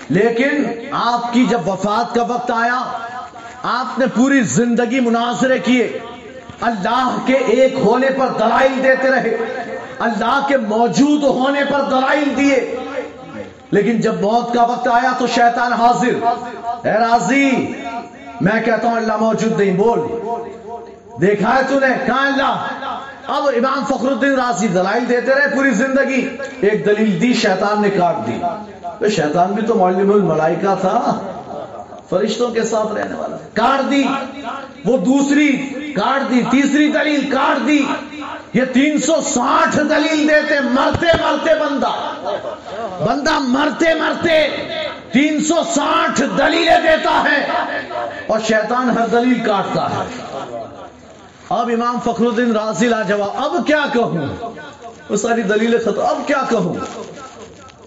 [0.09, 2.81] لیکن آپ کی جب وفات کا وقت آیا،
[3.63, 5.99] آپ نے پوری زندگی مناظرے کیے۔
[6.61, 9.37] اللہ کے ایک ہونے پر دلائل دیتے رہے۔
[9.99, 12.75] اللہ کے موجود ہونے پر دلائل دیے۔
[13.71, 16.23] لیکن جب موت کا وقت آیا تو شیطان حاضر۔
[16.83, 17.51] اے راضی،
[18.41, 19.99] میں کہتا ہوں اللہ موجود نہیں، بول۔
[21.21, 22.65] دیکھا ہے تو نے کہاں اللہ؟
[23.27, 27.89] اب امام فخر الدین راضی دلائل دیتے رہے پوری زندگی۔ ایک دلیل دی، شیطان نے
[27.89, 28.39] کاٹ دی۔
[29.07, 31.21] شیطان بھی تو معلم الملائکہ تھا۔
[32.09, 34.03] فرشتوں کے ساتھ رہنے والا۔ کاٹ دی۔
[34.85, 35.57] وہ دوسری۔
[35.95, 37.85] کاٹ دی۔ تیسری دلیل کاٹ دی۔
[38.53, 41.91] یہ تین سو ساٹھ دلیل دیتے۔ مرتے مرتے بندہ۔
[43.05, 44.49] بندہ مرتے مرتے
[45.11, 47.47] تین سو ساٹھ دلیلیں دیتا ہے۔
[48.27, 50.29] اور شیطان ہر دلیل کاٹتا ہے۔
[51.49, 54.27] اب امام فخر الدین راضی لا جواب اب کیا کہوں؟
[55.09, 56.73] وہ ساری دلیلیں ختم۔ اب کیا کہوں؟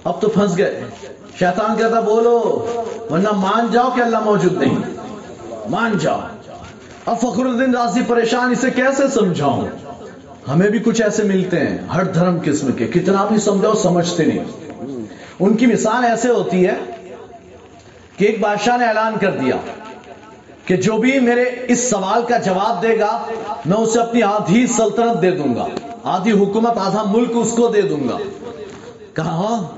[0.05, 0.85] اب تو پھنس گئے۔
[1.39, 2.67] شیطان کہتا بولو،
[3.11, 4.79] ورنہ مان جاؤ کہ اللہ موجود نہیں۔
[5.69, 6.21] مان جاؤ۔
[7.07, 9.69] اب فخر الدین راضی پریشان، اسے کیسے سمجھاؤں؟
[10.49, 14.45] ہمیں بھی کچھ ایسے ملتے ہیں، ہر دھرم قسم کے۔ کتنا بھی سمجھاؤ، سمجھتے نہیں۔
[15.41, 16.75] ان کی مثال ایسے ہوتی ہے
[18.17, 19.57] کہ ایک بادشاہ نے اعلان کر دیا
[20.67, 23.27] کہ جو بھی میرے اس سوال کا جواب دے گا،
[23.67, 25.67] میں اسے اپنی آدھی سلطنت دے دوں گا۔
[26.05, 28.19] آدھی حکومت، آدھا ملک اس کو دے دوں گا۔
[29.13, 29.69] کہا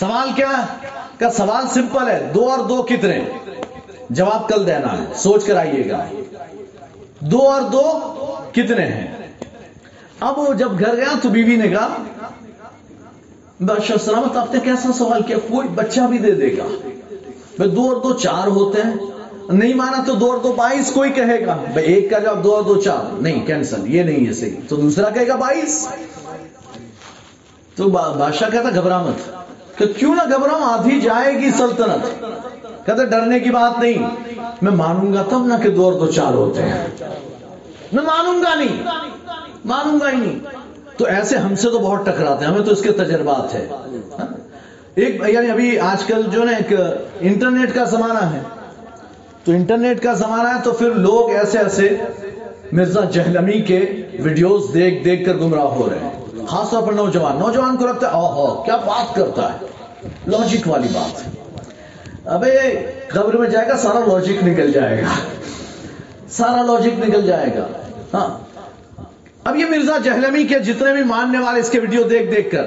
[0.00, 0.66] سوال کیا
[1.18, 3.20] کہ سوال سمپل ہے، دو اور دو کتنے؟
[4.10, 6.04] جواب کل دینا ہے، سوچ کر آئیے گا۔
[7.20, 7.98] دو اور دو
[8.52, 9.16] کتنے ہیں؟
[10.20, 11.88] اب وہ جب گھر گیا تو بیوی نے کہا
[13.60, 16.88] بادشاہ سلامت آپ نے کیسا سوال کیا؟ کوئی بچہ بھی دے دے گا۔
[17.56, 18.94] بھائی، دو اور دو چار ہوتے ہیں۔
[19.48, 22.54] نہیں مانا تو دو اور دو بائیس، کوئی کہے گا۔ بھائی، ایک کا جواب دو
[22.54, 25.88] اور دو چار۔ نہیں، کینسل، یہ نہیں ہے صحیح۔ تو دوسرا کہے گا بائیس۔
[27.76, 29.43] تو بادشاہ کہتا، گھبرا مت۔
[29.76, 32.24] کہ کیوں نہ گھبراؤں، آدھی جائے گی سلطنت۔
[32.86, 34.10] کہتے ڈرنے کی بات نہیں۔
[34.62, 36.86] میں مانوں گا تب نہ کہ دو اور دو چار ہوتے ہیں۔
[37.92, 38.82] میں مانوں گا نہیں۔
[39.64, 40.38] مانوں گا ہی نہیں۔
[40.96, 43.68] تو ایسے ہم سے تو بہت ٹکراتے ہیں۔ ہمیں تو اس کے تجربات ہے
[44.18, 44.26] ہاں؟
[44.94, 46.80] ایک یعنی ابھی آج کل جو نا ایک
[47.20, 48.42] انٹرنیٹ کا زمانہ ہے۔
[49.44, 51.96] تو انٹرنیٹ کا زمانہ ہے تو پھر لوگ ایسے ایسے
[52.72, 57.36] مرزا جہلمی کے ویڈیوز دیکھ دیکھ کر گمراہ ہو رہے ہیں۔ خاص طور پر نوجوان
[57.38, 59.58] نوجوان کو لگتا ہے، اوہو، کیا بات کرتا ہے؟
[60.26, 61.22] لاجک والی بات
[62.24, 65.08] ابے قبر میں جائے گا، سارا لاجک نکل جائے گا۔
[66.28, 67.66] سارا لاجک نکل جائے گا۔
[68.14, 68.38] ہاں۔
[69.44, 72.66] اب یہ مرزا جہلمی کے جتنے بھی ماننے والے اس کے ویڈیو دیکھ دیکھ کر،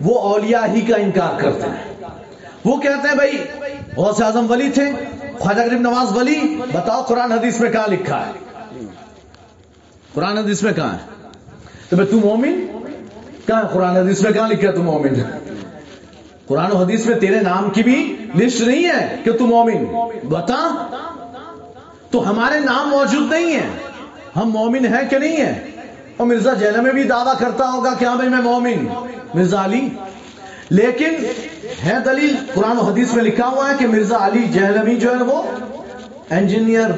[0.00, 1.94] وہ اولیاء ہی کا انکار کرتے ہیں۔
[2.64, 3.44] وہ کہتے ہیں، بھائی،
[3.96, 4.90] غوث اعظم ولی تھے،
[5.38, 8.32] خواجہ غریب نواز ولی۔ بتاؤ قرآن حدیث میں کہاں لکھا ہے؟
[10.14, 11.28] قرآن حدیث میں کہاں ہے؟
[11.88, 12.66] تو بھائی تم مومن؟
[13.46, 15.22] کہاں قرآن حدیث میں؟ کہاں لکھا ہے تم مومن؟
[16.46, 19.84] قرآن و حدیث میں تیرے نام کی بھی لسٹ نہیں ہے کہ تم مومن۔
[20.28, 20.86] بتا۔
[22.10, 23.68] تو ہمارے نام موجود نہیں ہے
[24.36, 25.64] ہم مومن ہیں کہ نہیں ہے
[26.16, 28.86] اور مرزا جیل میں بھی دعویٰ کرتا ہوگا کہ ہاں بھائی میں مومن۔
[29.34, 29.88] مرزا علی۔
[30.70, 31.10] لیکن
[31.84, 35.22] ہے دلیل قرآن و حدیث میں لکھا ہوا ہے کہ مرزا علی جہلمی جو ہے
[35.22, 35.42] وہ
[36.30, 36.90] انجینئر۔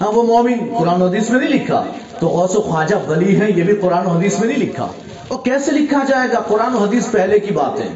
[0.00, 1.84] ہاں وہ مومن۔ قرآن و حدیث میں نہیں لکھا۔
[2.18, 4.88] تو غوث و خواجہ ولی ہے یہ بھی قرآن و حدیث میں نہیں لکھا۔
[5.28, 7.88] اور کیسے لکھا جائے گا؟ قرآن و حدیث پہلے کی بات ہے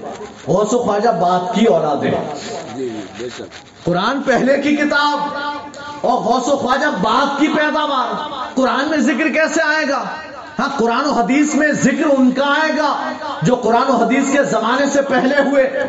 [0.46, 2.14] غوث و خواجہ بات کی اولاد ہے
[3.84, 5.18] قرآن پہلے کی کتاب
[6.00, 8.14] اور غوث و خواجہ بات کی پیداوار۔
[8.54, 10.04] قرآن میں ذکر کیسے آئے گا؟
[10.58, 13.12] ہاں قرآن و حدیث میں ذکر ان کا آئے گا
[13.42, 15.86] جو قرآن و حدیث کے زمانے سے پہلے ہوئے۔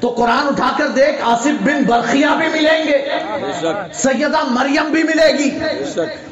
[0.00, 2.98] تو قرآن اٹھا کر دیکھ آصف بن برقیہ بھی ملیں گے۔
[3.94, 5.58] سیدہ مریم بھی ملے گی۔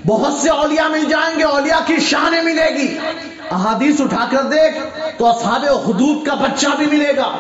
[0.07, 2.99] بہت سے اولیاء مل جائیں گے اولیاء کی شانیں ملے گی۔
[3.51, 4.79] احادیث اٹھا کر دیکھ
[5.19, 7.31] تو اصحاب حدود کا بچہ بھی ملے گا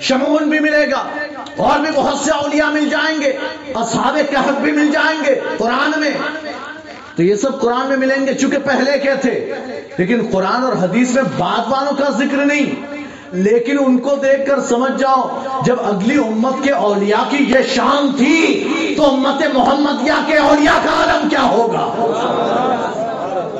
[0.00, 1.02] شمون بھی ملے گا،
[1.56, 3.32] اور بھی بہت سے اولیاء مل جائیں گے،
[3.74, 6.10] اصحاب کہف بھی مل جائیں گے قرآن میں۔
[7.16, 9.54] تو یہ سب قرآن میں ملیں گے چونکہ پہلے کیا تھے۔
[9.96, 12.96] لیکن قرآن اور حدیث میں بعد والوں کا ذکر نہیں۔
[13.32, 18.12] لیکن ان کو دیکھ کر سمجھ جاؤ، جب اگلی امت کے اولیاء کی یہ شان
[18.16, 21.84] تھی تو امت محمدیہ کے اولیاء کا عالم کیا ہوگا؟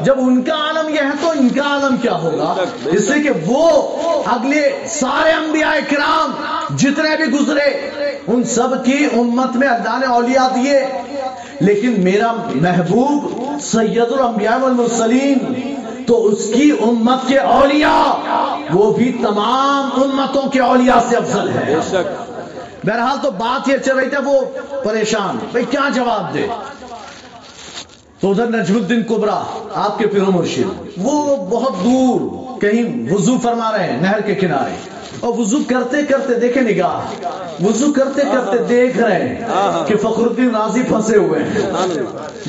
[0.04, 3.30] جب ان کا عالم یہ ہے تو ان کا عالم کیا ہوگا؟ اس سے کہ
[3.46, 6.32] وہ اگلے سارے انبیاء کرام
[6.76, 7.90] جتنے بھی گزرے
[8.26, 10.87] ان سب کی امت میں اللہ نے اولیاء دیے۔
[11.61, 15.38] لیکن میرا محبوب سید الانبیاء والمرسلین
[16.06, 18.12] تو اس کی امت کے اولیاء
[18.72, 21.76] وہ بھی تمام امتوں کے اولیاء سے افضل ہے۔
[22.84, 24.40] بہرحال تو بات یہ چل رہی تھی وہ
[24.84, 26.46] پریشان۔ بھائی کیا جواب دے؟
[28.20, 32.20] تو ادھر نجم الدین کبرا، آپ کے پیرو مرشد، وہ بہت دور
[32.61, 34.74] کہیں وضو فرما رہے ہیں، نہر کے کنارے۔
[35.20, 37.24] اور وضو کرتے کرتے دیکھیں نگاہ،
[37.64, 39.44] وضو کرتے کرتے دیکھ رہے ہیں
[39.87, 41.70] کہ فخر الدین راضی پھنسے ہوئے ہیں۔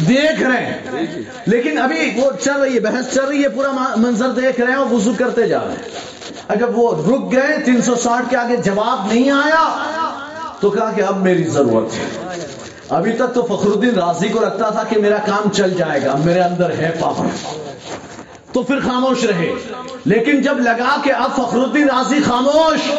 [0.10, 1.03] دیکھ رہے ہیں۔
[1.45, 4.79] لیکن ابھی وہ چل رہی ہے، بحث چل رہی ہے، پورا منظر دیکھ رہے ہیں
[4.79, 8.55] اور وضو کرتے جا رہے ہیں۔ جب وہ رک گئے، تین سو ساٹھ کے آگے
[8.58, 9.79] جواب نہیں آیا،
[10.60, 12.28] تو کہا کہ اب میری ضرورت ہے۔
[12.89, 16.15] ابھی تک تو فخر الدین راضی کو لگتا تھا کہ میرا کام چل جائے گا،
[16.25, 17.25] میرے اندر ہے پاور
[18.54, 19.52] تو پھر خاموش رہے۔
[20.06, 22.91] لیکن جب لگا کہ اب فخر الدین راضی خاموش،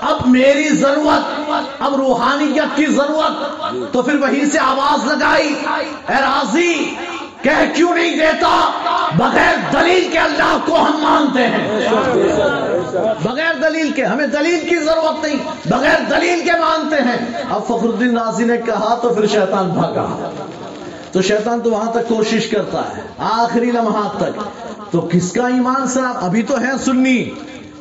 [0.00, 5.54] اب میری ضرورت، اب روحانیت کی ضرورت، تو پھر وہیں سے آواز لگائی،
[6.08, 6.94] اے راضی
[7.44, 8.70] کہہ کیوں نہیں دیتا؟
[9.16, 11.80] بغیر دلیل کے اللہ کو ہم مانتے ہیں۔
[13.22, 15.36] بغیر دلیل کے، ہمیں دلیل کی ضرورت نہیں،
[15.68, 20.30] بغیر دلیل کے مانتے ہیں۔ اب فخر الدین نازی نے کہا تو پھر شیطان بھاگا۔
[21.12, 24.40] تو شیطان تو وہاں تک کوشش کرتا ہے، آخری لمحات تک۔
[24.92, 27.30] تو کس کا ایمان صاحب؟ ابھی تو ہے سنی۔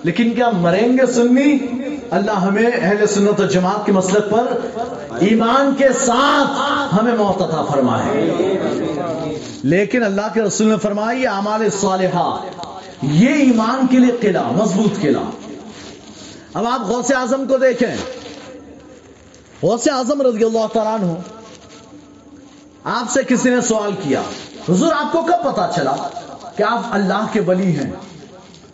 [0.03, 1.57] لیکن کیا مریں گے سنی؟
[2.11, 4.59] اللہ ہمیں اہل سنت و جماعت کے مسلک پر
[5.19, 8.35] ایمان کے ساتھ ہمیں موت عطا فرمائے۔
[9.63, 12.41] لیکن اللہ کے رسول نے فرمایا، یہ اعمال صالحہ،
[13.01, 15.23] یہ ایمان کے لیے قلعہ، مضبوط قلعہ۔
[16.53, 17.95] اب آپ غوث اعظم کو دیکھیں۔
[19.63, 21.13] غوث اعظم رضی اللہ تعالیٰ عنہ،
[22.83, 24.21] آپ سے کسی نے سوال کیا،
[24.69, 25.95] حضور آپ کو کب پتا چلا
[26.55, 27.91] کہ آپ اللہ کے ولی ہیں؟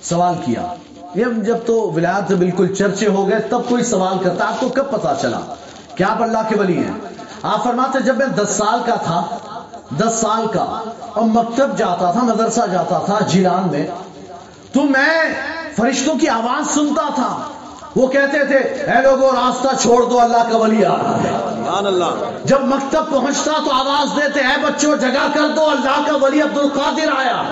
[0.01, 0.73] سوال کیا۔
[1.15, 4.91] یہ جب تو ولایت بالکل چرچے ہو گئے، تب کوئی سوال کرتا، آپ کو کب
[4.91, 5.55] پتا چلا
[5.95, 6.91] کہ آپ اللہ کے ولی ہیں؟
[7.41, 9.37] آپ فرماتے، جب میں دس سال کا تھا
[9.89, 13.87] دس سال کا اور مکتب جاتا تھا مدرسہ جاتا تھا جیلان میں۔
[14.73, 15.33] تو میں
[15.75, 17.37] فرشتوں کی آواز سنتا تھا۔
[17.95, 21.53] وہ کہتے تھے اے لوگوں راستہ چھوڑ دو اللہ کا ولی آ رہا ہے۔
[22.45, 26.57] جب مکتب پہنچتا تو آواز دیتے اے بچوں جگہ کر دو اللہ کا ولی عبد
[26.57, 27.43] القادر آیا۔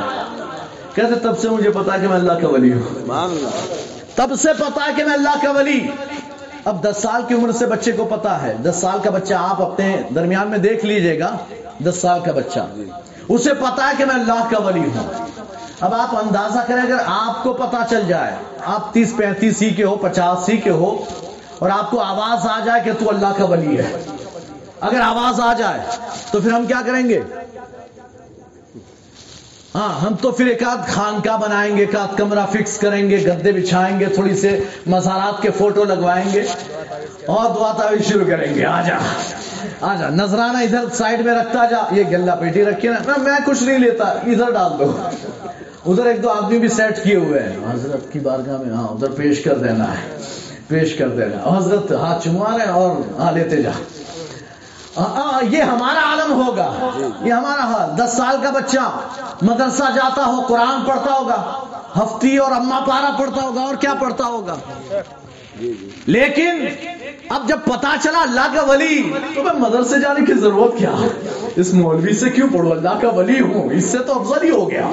[0.96, 3.06] کہتے تب سے مجھے پتا کہ میں اللہ کا ولی ہوں۔
[4.16, 5.88] تب سے پتا کہ میں اللہ کا ولی۔
[6.66, 9.62] اب دس سال کی عمر سے بچے کو پتا ہے۔ دس سال کا بچہ آپ
[9.62, 11.38] اپنے درمیان میں دیکھ لیجیے گا۔
[11.86, 12.60] دس سال کا بچہ۔
[13.30, 15.14] اسے پتا ہے کہ میں اللہ کا ولی ہوں۔
[15.82, 18.36] اب آپ اندازہ کریں اگر آپ کو پتا چل جائے
[18.66, 21.06] آپ تیس پینتیس ہی کے ہو پچاس ہی کے ہو
[21.60, 24.04] اور آپ کو آواز آ جائے کہ تو اللہ کا ولی ہے۔
[24.82, 25.80] اگر آواز آ جائے
[26.32, 27.20] تو پھر ہم کیا کریں گے؟
[29.76, 33.26] ہاں ہم تو پھر ایک آدھ خانقاہ بنائیں گے، ایک آدھ کمرہ فکس کریں گے،
[33.28, 36.42] گدے بچھائیں گے، تھوڑی سے مزارات کے فوٹو لگوائیں گے۔
[37.26, 38.98] اور دعا تعویذ شروع کریں گے۔ آ جا
[39.82, 43.64] آ جا نذرانہ ادھر سائڈ میں رکھتا جا، یہ گلا پیٹی رکھی نا۔ میں- کچھ
[43.64, 44.98] نہیں لیتا، ادھر ڈال دو۔
[45.86, 49.10] ادھر ایک دو آدمی بھی سیٹ کیے ہوئے ہیں۔ حضرت کی بارگاہ میں ہاں ادھر
[49.10, 50.18] پیش کر دینا ہے۔
[50.68, 53.72] پیش کر دینا۔ حضرت ہاتھ چموا رہے ہیں اور ہاں لیتے جا۔
[55.52, 56.74] یہ ہمارا عالم ہوگا۔
[57.22, 59.00] یہ ہمارا حال دس سال کا بچہ۔
[59.42, 61.54] مدرسہ جاتا ہو قرآن پڑھتا ہوگا۔
[61.98, 64.56] ہفتی اور اما پارا پڑھتا ہوگا اور کیا پڑھتا ہوگا؟
[66.06, 66.66] لیکن
[67.30, 70.92] اب جب پتا چلا اللہ کا ولی تو میں مدرسے جانے کی ضرورت کیا؟
[71.56, 74.72] اس مولوی سے کیوں پڑھوں؟ اللہ کا ولی ہوں اس سے تو افضل ہی ہو
[74.72, 74.88] گیا۔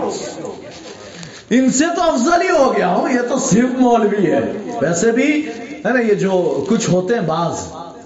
[1.51, 5.49] ان سے تو افضل ہی ہو گیا ہوں یہ تو صرف مولوی ہے۔ ویسے بھی
[5.85, 7.53] ہے نا یہ جو کچھ ہوتے ہیں بعض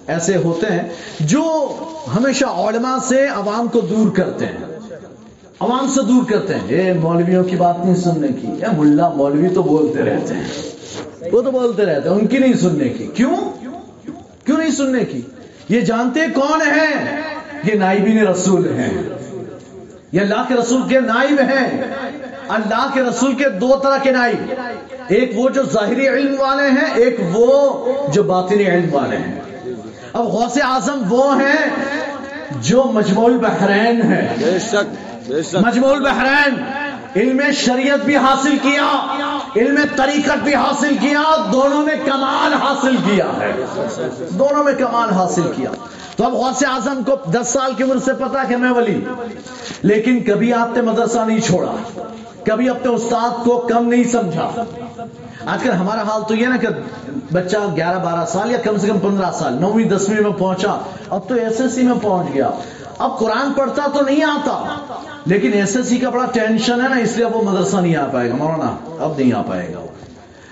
[0.08, 0.88] ایسے ہوتے ہیں
[1.20, 1.74] جو
[2.16, 4.78] ہمیشہ علماء سے عوام کو دور کرتے ہیں۔
[5.60, 9.48] عوام سے دور کرتے ہیں۔ یہ مولویوں کی بات نہیں سننے کی۔ یہ ملا مولوی
[9.48, 10.48] تو بولتے رہتے ہیں۔
[11.32, 13.36] وہ تو بولتے رہتے ہیں۔ ان کی نہیں سننے کی۔ کیوں؟
[14.44, 15.20] کیوں نہیں سننے کی؟
[15.68, 17.20] یہ جانتے کون ہیں؟
[17.64, 19.02] یہ نائبین رسول ہیں۔
[20.12, 21.84] یہ اللہ کے رسول کے نائب ہیں۔
[22.48, 24.52] اللہ کے رسول کے دو طرح کے نائب۔
[25.08, 29.40] ایک وہ جو ظاہری علم والے ہیں، ایک وہ جو باطنی علم والے ہیں۔
[30.12, 31.70] اب غوث اعظم وہ ہیں
[32.60, 34.36] جو مجموع البحرین ہیں.
[34.38, 35.56] بے شک بے شک.
[35.66, 36.54] مجموع البحرین
[37.16, 39.16] علم شریعت بھی حاصل کیا
[39.56, 43.52] علم طریقت بھی حاصل کیا دونوں میں کمال حاصل کیا ہے۔
[44.30, 45.70] دونوں میں کمال حاصل کیا۔
[46.16, 49.04] تو اب غوث اعظم کو دس سال کی عمر سے پتا کہ میں ولی
[49.82, 51.72] لیکن کبھی آپ نے مدرسہ نہیں چھوڑا۔
[52.44, 54.64] کبھی اپنے استاد کو کم نہیں سمجھا۔
[55.46, 56.68] آج کل ہمارا حال تو یہ نا کہ
[57.32, 60.78] بچہ گیارہ بارہ سال یا کم سے کم پندرہ سال، نویں، دسویں میں پہنچا،
[61.10, 62.50] اب تو ایس ایس سی میں پہنچ گیا۔
[62.98, 64.64] اب قرآن پڑھتا تو نہیں آتا،
[65.26, 67.96] لیکن ایس ایس سی کا بڑا ٹینشن ہے نا، اس لیے اب وہ مدرسہ نہیں
[67.96, 69.86] آ پائے گا۔ مولانا، اب نہیں آ پائے گا وہ۔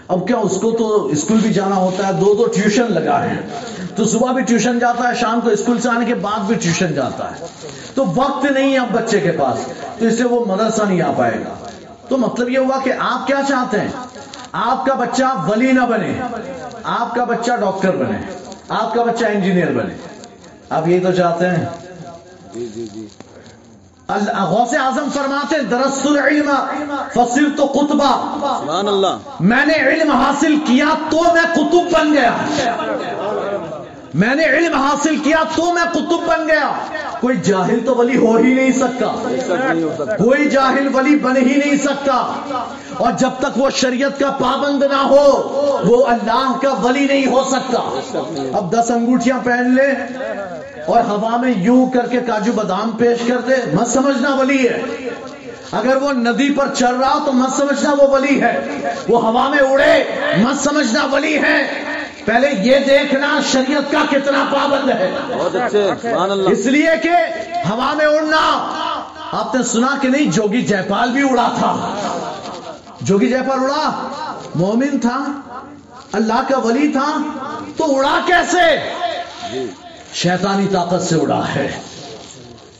[0.08, 3.36] اب کیا اس کو تو اسکول بھی جانا ہوتا ہے؟ دو دو ٹیوشن لگا ہے۔
[3.96, 6.94] تو صبح بھی ٹیوشن جاتا ہے، شام کو اسکول سے آنے کے بعد بھی ٹیوشن
[6.94, 7.46] جاتا ہے۔
[7.94, 11.12] تو وقت نہیں ہے اب بچے کے پاس، تو اس لیے وہ مدرسہ نہیں آ
[11.16, 11.65] پائے گا۔
[12.08, 13.88] تو مطلب یہ ہوا کہ آپ کیا چاہتے ہیں؟
[14.52, 16.20] آپ کا بچہ ولی نہ بنے
[16.84, 18.18] آپ کا بچہ ڈاکٹر بنے
[18.68, 19.94] آپ کا بچہ انجینئر بنے۔
[20.70, 21.64] آپ یہی تو چاہتے ہیں؟
[22.54, 23.06] جی جی جی۔
[24.38, 26.50] غوث اعظم فرماتے ہیں، درست العلم
[27.14, 32.36] فصل تو قطبہ۔ سبحان اللہ۔ میں نے علم حاصل کیا تو میں قطب بن گیا۔
[34.16, 36.72] میں نے علم حاصل کیا، تو میں قطب بن گیا۔
[37.20, 39.06] کوئی جاہل تو ولی ہو ہی نہیں سکتا۔
[40.16, 42.32] کوئی جاہل ولی بن ہی نہیں سکتا۔
[42.96, 45.30] اور جب تک وہ شریعت کا پابند نہ ہو،
[45.86, 48.00] وہ اللہ کا ولی نہیں ہو سکتا۔
[48.52, 50.18] اب دس انگوٹھیاں پہن لے
[50.86, 54.82] اور ہوا میں یوں کر کے کاجو بادام پیش کر دے، مت سمجھنا ولی ہے۔
[55.72, 58.60] اگر وہ ندی پر چل رہا تو مت سمجھنا وہ ولی ہے۔
[59.08, 60.04] وہ ہوا میں اڑے،
[60.36, 61.95] مت سمجھنا ولی ہے۔
[62.26, 65.90] پہلے یہ دیکھنا شریعت کا کتنا پابند ہے۔ بہت اچھے
[66.52, 67.14] اس لیے کہ
[67.70, 68.42] ہوا میں اڑنا
[69.32, 71.94] آپ نے سنا کہ نہیں جوگی جے پال بھی اڑا تھا۔
[73.00, 74.08] جوگی جے پال اڑا
[74.54, 75.18] مومن تھا
[76.12, 77.16] اللہ کا ولی تھا
[77.76, 78.66] تو اڑا کیسے؟
[80.14, 81.80] شیطانی طاقت سے اڑا ہے۔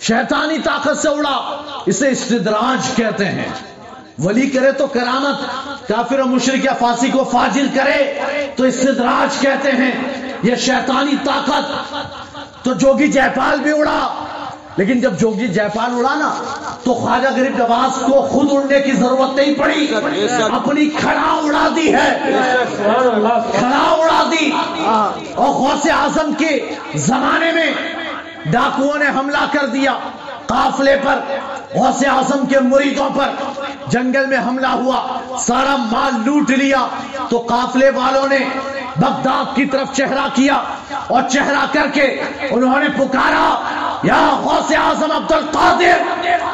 [0.01, 3.49] شیطانی طاقت سے اڑا اسے استدراج کہتے ہیں۔
[4.19, 5.41] ولی کرے تو کرامت،
[5.89, 8.21] کافر و مشرک یا فاسی کو فاجر کرے،
[8.57, 9.91] تو استدراج کہتے ہیں،
[10.43, 11.95] یہ شیطانی طاقت۔
[12.65, 14.25] تو جوگی جے پال بھی اڑا۔
[14.77, 16.35] لیکن جب جوگی جے پال اڑا نا،
[16.85, 19.95] تو خواجہ غریب نواز کو خود اڑنے کی ضرورت نہیں پڑی۔
[20.53, 22.19] اپنی کھڑا اڑا دی ہے۔
[23.59, 24.51] کھڑا اڑا دی۔
[25.35, 27.75] اور غوث اعظم کے زمانے میں
[28.47, 29.99] ڈاکوؤں نے حملہ کر دیا۔
[30.47, 31.19] قافلے پر
[31.75, 33.31] غوث اعظم کے مریدوں پر
[33.89, 35.01] جنگل میں حملہ ہوا
[35.39, 36.87] سارا مال لوٹ لیا۔
[37.29, 38.39] تو قافلے والوں نے
[38.97, 40.55] بغداد کی طرف چہرہ کیا
[41.07, 42.07] اور چہرہ کر کے
[42.51, 43.47] انہوں نے پکارا
[44.03, 45.99] یا غوث اعظم عبد القادر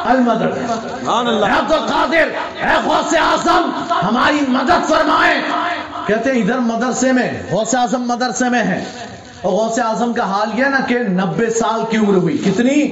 [0.05, 2.27] المدد سبحان اللہ۔ اے عبد القادر
[2.65, 3.71] اے غوث اعظم
[4.03, 5.41] ہماری مدد فرمائیں
[6.07, 8.83] کہتے ہیں ادھر مدرسے میں غوث اعظم مدرسے میں ہے
[9.43, 12.83] اور غوث اعظم کا حال یہ نا کہ نبے سال کی عمر ہوئی۔ کتنی؟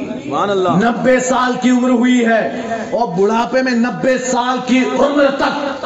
[0.83, 2.47] نبے سال کی عمر ہوئی ہے۔
[2.91, 5.81] اور بڑھاپے میں نبے سال کی عمر تک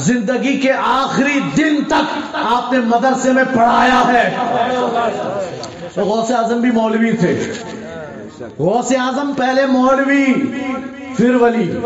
[0.00, 4.36] زندگی کے آخری دن تک آپ نے مدرسے میں پڑھایا ہے۔
[5.96, 7.52] غوث اعظم بھی مولوی تھے۔
[8.58, 10.24] غوث اعظم پہلے مولوی
[11.16, 11.78] پھر ولی۔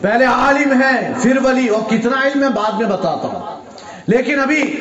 [0.00, 3.60] پہلے عالم ہے پھر ولی۔ اور کتنا علم ہے بعد میں بتاتا ہوں۔
[4.06, 4.80] لیکن ابھی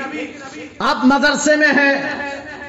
[0.80, 1.94] آپ مدرسے میں ہیں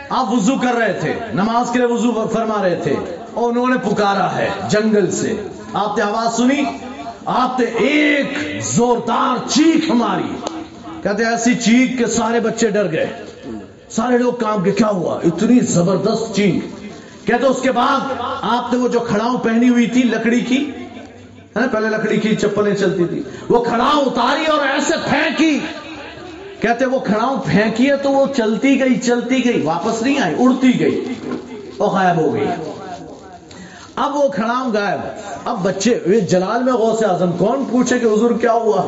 [0.08, 2.94] آپ وضو کر رہے تھے، نماز کے لیے وضو فرما رہے تھے،
[3.34, 5.32] اور انہوں نے پکارا ہے جنگل سے۔
[5.72, 6.62] آپ نے آواز سنی؟
[7.24, 10.34] آپ نے ایک زوردار چیخ ماری۔
[11.02, 13.06] کہتے ہیں، ایسی چیخ کہ سارے بچے ڈر گئے۔
[13.90, 16.84] سارے لوگ کام کے، کیا ہوا؟ اتنی زبردست چیخ۔
[17.26, 18.00] کہتے اس کے بعد
[18.42, 20.70] آپ نے وہ جو کھڑاؤں پہنی ہوئی تھی، لکڑی کی،
[21.56, 25.58] ہے نا، پہلے لکڑی کی چپلیں چلتی تھی وہ کھڑاؤں اتاری اور ایسے پھینکی۔
[26.64, 30.80] کہتے وہ کھڑاؤں پھینکی ہے تو وہ چلتی گئی چلتی گئی، واپس نہیں آئی، اڑتی
[30.80, 31.04] گئی۔
[31.76, 32.46] اور غائب ہو گئی۔
[33.96, 35.00] اب وہ کھڑاؤں غائب۔
[35.44, 38.82] اب بچے جلال میں غوث اعظم، کون پوچھے کہ حضور کیا ہوا؟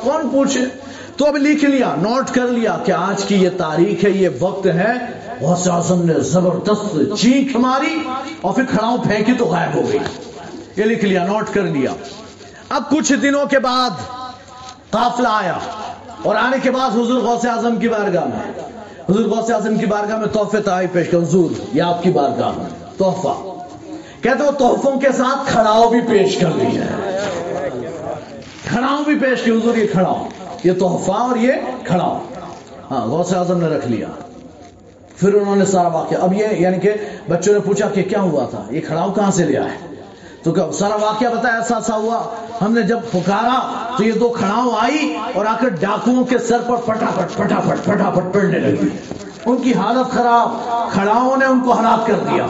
[0.00, 0.60] کون پوچھے؟
[1.16, 4.66] تو اب لکھ لیا، نوٹ کر لیا کہ آج کی یہ تاریخ ہے، یہ وقت
[4.66, 4.92] ہے۔
[5.40, 7.98] غوث اعظم نے زبردست چیخ ماری
[8.40, 9.98] اور پھر کھڑاؤں پھینکی تو غائب ہو گئی۔
[10.76, 11.90] یہ لکھ لیا، نوٹ کر لیا۔
[12.68, 13.90] اب کچھ دنوں کے بعد
[14.90, 15.58] قافلہ آیا۔
[16.22, 18.52] اور آنے کے بعد حضور غوث اعظم کی بارگاہ میں،
[19.10, 22.52] حضور غوث اعظم کی بارگاہ میں تحفے تحائی پیش کر حضور، یہ آپ کی بارگاہ
[22.56, 22.66] میں،
[22.98, 23.56] تحفہ۔
[24.20, 26.86] کہتے وہ تحفوں کے ساتھ کھڑاؤ بھی پیش کر لی ہے۔
[28.68, 30.26] کھڑاؤ بھی پیش کی حضور، یہ کھڑاؤ۔
[30.64, 31.52] یہ تحفہ اور یہ
[31.84, 32.18] کھڑاؤ۔
[32.90, 34.06] ہاں غوث اعظم نے رکھ لیا۔
[35.16, 36.92] پھر انہوں نے سارا واقعہ، اب یہ یعنی کہ
[37.28, 39.89] بچوں نے پوچھا کہ کیا ہوا تھا؟ یہ کھڑاؤ کہاں سے لیا ہے
[40.42, 42.22] تو کہ سارا واقعہ بتایا، ایسا ایسا ہوا۔
[42.64, 46.58] ہم نے جب پکارا تو یہ دو کھڑاؤں آئی اور آ کر ڈاکوؤں کے سر
[46.66, 48.88] پر پٹافٹ پٹافٹ پٹافٹ پڑنے لگی۔
[49.46, 50.48] ان کی حالت خراب،
[50.92, 52.46] کھڑاؤں نے ان کو ہلاک کر دیا۔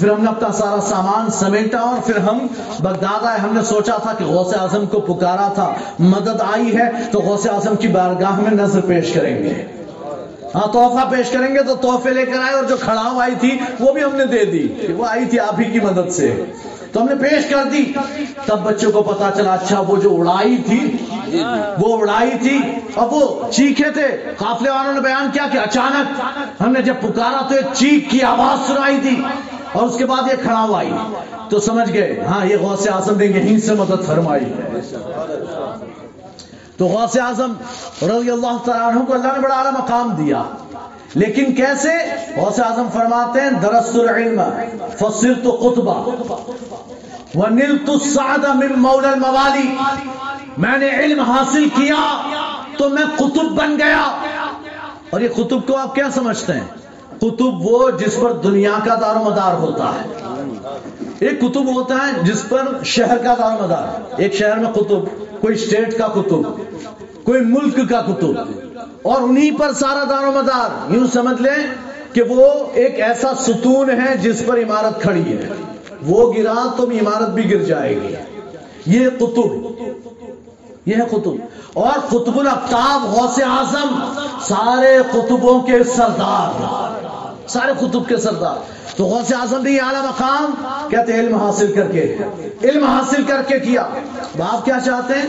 [0.00, 2.38] پھر ہم نے اپنا سارا سامان سمیٹا اور پھر ہم
[2.80, 6.90] بغداد آئے۔ ہم نے سوچا تھا کہ غوث اعظم کو پکارا تھا، مدد آئی ہے
[7.12, 9.64] تو غوث اعظم کی بارگاہ میں نظر پیش کریں گے۔
[10.54, 13.58] ہاں تحفہ پیش کریں گے تو تحفے لے کر آئے اور جو کھڑاؤ آئی تھی،
[13.80, 16.44] وہ بھی ہم نے دے دی وہ آئی تھی آپ ہی کی مدد سے۔
[16.92, 17.92] تو ہم نے پیش کر دی۔
[18.46, 20.96] تب بچوں کو پتا چلا اچھا وہ جو اڑائی تھی،
[21.78, 22.58] وہ اڑائی تھی۔
[22.96, 26.20] اب وہ چیخے تھے۔ قافلے والوں نے بیان کیا کہ اچانک
[26.60, 29.22] ہم نے جب پکارا تو ایک چیخ کی آواز سنائی تھی
[29.72, 30.92] اور اس کے بعد یہ کھڑاؤ آئی۔
[31.50, 34.52] تو سمجھ گئے ہاں یہ غوث اعظم نے یہیں سے مدد فرمائی۔
[36.78, 37.52] تو غوث اعظم
[38.02, 40.42] رضی اللہ تعالیٰ عنہ کو اللہ نے بڑا اعلیٰ مقام دیا۔
[41.14, 41.90] لیکن کیسے؟
[42.36, 44.42] غوث اعظم فرماتے ہیں، درست العلم،
[44.98, 46.08] فصرت قطبہ،
[47.34, 49.76] ونلت السعد من مولا الموالی
[50.58, 52.30] میں نے علم حاصل کیا
[52.78, 54.02] تو میں قطب بن گیا۔
[55.10, 56.66] اور یہ قطب کو آپ کیا سمجھتے ہیں؟
[57.18, 60.35] قطب وہ جس پر دنیا کا دار و مدار ہوتا ہے۔
[61.20, 65.06] ایک قطب ہوتا ہے جس پر شہر کا دار و مدار ایک شہر میں قطب
[65.40, 66.42] کوئی اسٹیٹ کا قطب
[67.24, 68.32] کوئی ملک کا قطب
[69.02, 71.74] اور انہی پر سارا دار و مدار یوں سمجھ لیں
[72.12, 75.48] کہ وہ ایک ایسا ستون ہے جس پر عمارت کھڑی ہے۔
[76.06, 78.14] وہ گرا تو عمارت بھی گر جائے گی۔
[78.86, 79.66] یہ قطب
[80.86, 81.34] یہ ہے قطب
[81.74, 84.00] اور قطب الفتاب غوث اعظم،
[84.40, 86.62] سارے قطبوں کے سردار۔
[87.48, 88.54] سارے قطب کے سردار۔
[88.96, 92.16] تو غوث اعظم بھی اعلیٰ مقام کہتے علم حاصل کر کے۔
[92.62, 93.82] علم حاصل کر کے کیا؟
[94.38, 95.26] باپ کیا چاہتے ہیں؟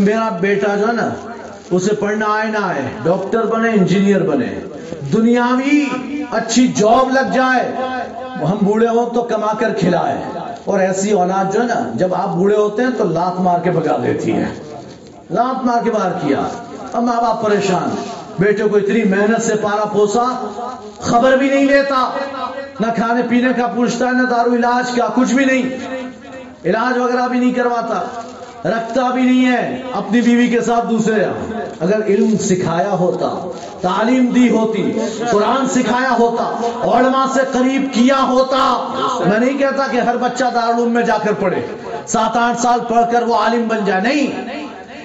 [0.00, 1.08] میرا بیٹا جو ہے نا،
[1.70, 4.46] اسے پڑھنا آئے نہ آئے، ڈاکٹر بنے، انجینئر بنے۔
[5.12, 5.86] دنیاوی
[6.30, 7.72] اچھی جاب لگ جائے،
[8.44, 12.28] ہم بوڑھے ہوں تو کما کر کھلائے۔ اور ایسی اولاد جو ہے نا، جب آپ
[12.28, 14.44] بوڑھے ہوتے ہیں تو لات مار کے بگا دیتی ہے۔
[15.30, 16.40] لات مار کے باہر کیا۔
[16.92, 17.88] اب ماں باپ پریشان۔
[18.40, 20.50] بیٹے کو اتنی محنت سے پارا پوسا،
[21.00, 22.10] خبر بھی نہیں لیتا۔
[22.80, 25.62] نہ کھانے پینے کا پوچھتا ہے نہ دارو علاج کا، کچھ بھی نہیں۔
[26.64, 28.02] علاج وغیرہ بھی نہیں کرواتا۔
[28.64, 31.24] رکھتا بھی نہیں ہے، اپنی بیوی کے ساتھ دوسرے۔
[31.80, 34.92] اگر علم سکھایا ہوتا، تعلیم دی ہوتی،
[35.30, 38.88] قرآن سکھایا ہوتا، علماء سے قریب کیا ہوتا،
[39.26, 41.66] میں نہیں کہتا کہ ہر بچہ دارالعلوم میں جا کر پڑھے۔
[42.06, 44.42] سات آٹھ سال پڑھ کر وہ عالم بن جائے۔ نہیں،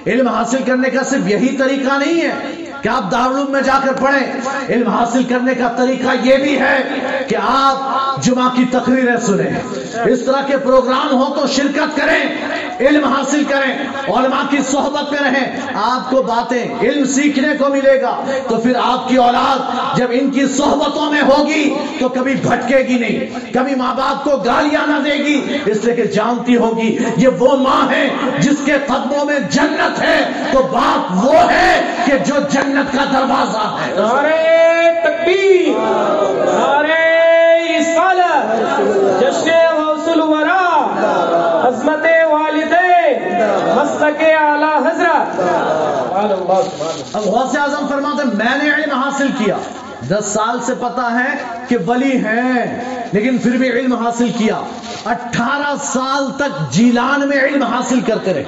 [0.07, 3.93] علم حاصل کرنے کا صرف یہی طریقہ نہیں ہے۔ کہ آپ دارالعلوم میں جا کر
[3.93, 6.77] پڑھیں، علم حاصل کرنے کا طریقہ یہ بھی ہے
[7.27, 13.03] کہ آپ جمعہ کی تقریریں سنیں۔ اس طرح کے پروگرام ہو تو شرکت کریں، علم
[13.05, 13.73] حاصل کریں،
[14.13, 18.13] علماء کی صحبت میں رہیں، آپ کو باتیں، علم سیکھنے کو ملے گا،
[18.49, 21.63] تو پھر آپ کی اولاد جب ان کی صحبتوں میں ہوگی
[21.99, 25.95] تو کبھی بھٹکے گی نہیں، کبھی ماں باپ کو گالیاں نہ دے گی، اس لیے
[25.95, 28.07] کہ جانتی ہوگی، یہ وہ ماں ہے
[28.39, 30.19] جس کے قدموں میں جنت ہے،
[30.51, 34.53] تو باپ وہ ہے کہ جو جنت کا دروازہ ہے۔
[35.03, 35.73] تکبیر
[37.79, 40.87] نعرے رسالت، جشن غوث الورا،
[41.67, 43.41] عظمت والدین
[43.75, 45.41] مسلک اعلی حضرت۔
[47.13, 49.55] اب غوث اعظم فرماتے ہیں، میں نے علم حاصل کیا۔
[50.09, 54.61] دس سال سے پتا ہے کہ ولی ہیں، لیکن پھر بھی علم حاصل کیا۔
[55.05, 58.43] اٹھارہ سال تک جیلان میں علم حاصل کرتے رہے۔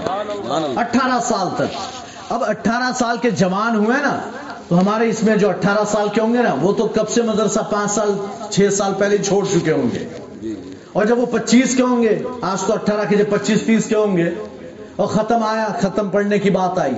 [0.76, 1.78] اٹھارہ سال تک۔
[2.30, 4.20] اب اٹھارہ سال کے جوان ہوئے نا
[4.68, 7.22] تو ہمارے اس میں جو اٹھارہ سال کے ہوں گے نا وہ تو کب سے
[7.22, 8.12] مدرسہ پانچ سال
[8.50, 10.08] چھ سال پہلے چھوڑ چکے ہوں گے۔
[10.94, 13.96] اور جب وہ پچیس کے ہوں گے آج تو اٹھارہ کے جب پچیس تیس کے
[13.96, 14.30] ہوں گے
[14.96, 16.94] اور ختم آیا ختم پڑھنے کی بات آئی۔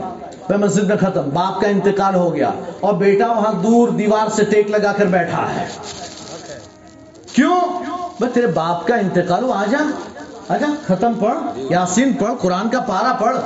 [0.50, 4.44] میں مسجد میں ختم باپ کا انتقال ہو گیا اور بیٹا وہاں دور دیوار سے
[4.44, 5.68] ٹیک لگا کر بیٹھا ہے۔
[7.34, 7.60] کیوں؟
[8.22, 9.78] بس تیرے باپ کا انتقال ہو آ جا
[10.48, 11.38] آجا ختم پڑھ
[11.70, 13.38] یاسین پڑھ قرآن کا پارا پڑھ۔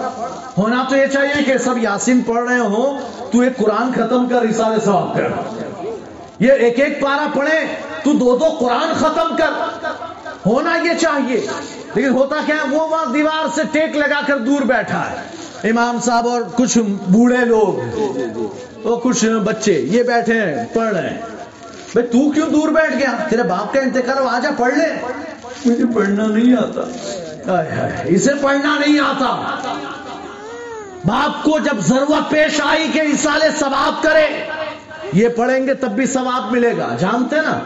[0.58, 2.98] ہونا تو یہ چاہیے کہ سب یاسین پڑھ رہے ہو
[3.34, 5.28] تو ایک قرآن ختم کر رسالے ثواب کر۔
[6.40, 7.60] یہ ایک ایک پارا پڑھے
[8.04, 9.52] تو دو دو قرآن ختم کر۔
[10.46, 11.48] ہونا یہ چاہیے۔
[11.96, 15.16] لیکن ہوتا کیا ہے وہ وہاں دیوار سے ٹیک لگا کر دور بیٹھا ہے۔
[15.70, 16.78] امام صاحب اور کچھ
[17.08, 17.98] بوڑھے لوگ
[18.84, 21.22] وہ کچھ بچے یہ بیٹھے ہیں پڑھ رہے ہیں۔
[21.94, 24.86] بھائی تو کیوں دور بیٹھ گیا؟ تیرے باپ کا انتقال ہو آجا پڑھ لے۔
[25.66, 26.82] مجھے پڑھنا نہیں آتا۔
[28.06, 29.60] اسے پڑھنا نہیں آتا۔
[31.06, 34.28] باپ کو جب ضرورت پیش آئی کہ رسالے ثواب کرے،
[35.14, 37.60] یہ پڑھیں گے تب بھی ثواب ملے گا۔ جانتے نا؟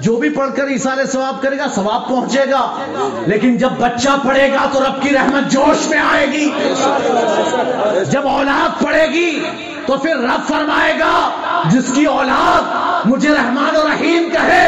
[0.00, 2.76] جو بھی پڑھ کر رسالے ثواب کرے گا، ثواب پہنچے گا۔
[3.26, 6.50] لیکن جب بچہ پڑھے گا تو رب کی رحمت جوش میں آئے گی۔
[8.10, 9.42] جب اولاد پڑھے گی
[9.90, 11.30] تو پھر رب فرمائے گا
[11.70, 12.62] جس کی اولاد
[13.06, 14.66] مجھے رحمان و رحیم کہے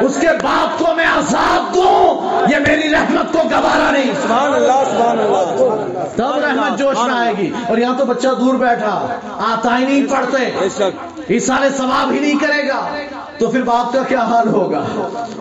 [0.00, 4.82] اس کے باپ کو میں عذاب دوں یہ میری رحمت کو گوارا نہیں۔ سبحان اللہ
[4.90, 9.06] سبحان اللہ تب رحمت جوش میں آئے گی۔ اور یہاں تو بچہ دور بیٹھا
[9.38, 12.96] آتا ہی نہیں پڑھتے۔ سارے ثواب ہی نہیں کرے گا۔
[13.40, 14.84] تو پھر باپ کا کیا حال ہوگا؟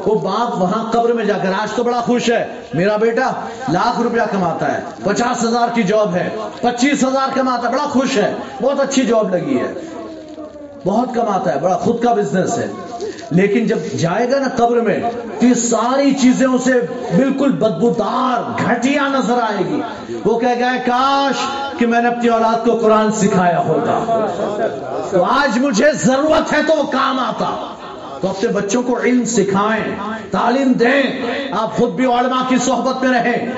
[0.06, 3.32] وہ باپ وہاں قبر میں جا کر، آج تو بڑا خوش ہے۔ میرا بیٹا
[3.70, 6.30] لاکھ روپیہ کماتا ہے، پچاس ہزار کی جاب ہے،
[6.62, 9.74] پچیس ہزار کماتا ہے، بڑا خوش ہے۔ بہت اچھی جاب لگی ہے۔
[10.86, 12.72] بہت کماتا ہے، بڑا خود کا بزنس ہے۔
[13.32, 15.00] لیکن جب جائے گا نا قبر میں،
[15.40, 16.74] تو یہ ساری چیزیں اسے
[17.18, 19.82] بالکل بدبودار گھٹیا نظر آئے گی۔
[20.26, 21.36] وہ کہہ گیا کاش
[21.80, 24.26] کہ میں نے اپنی اولاد کو قرآن سکھایا ہوگا۔
[25.12, 27.76] تو آج مجھے ضرورت ہے تو وہ کام آتا۔
[28.22, 29.84] تو اپنے بچوں کو علم سکھائیں،
[30.32, 33.52] تعلیم دیں۔ آپ خود بھی علماء کی صحبت میں رہیں۔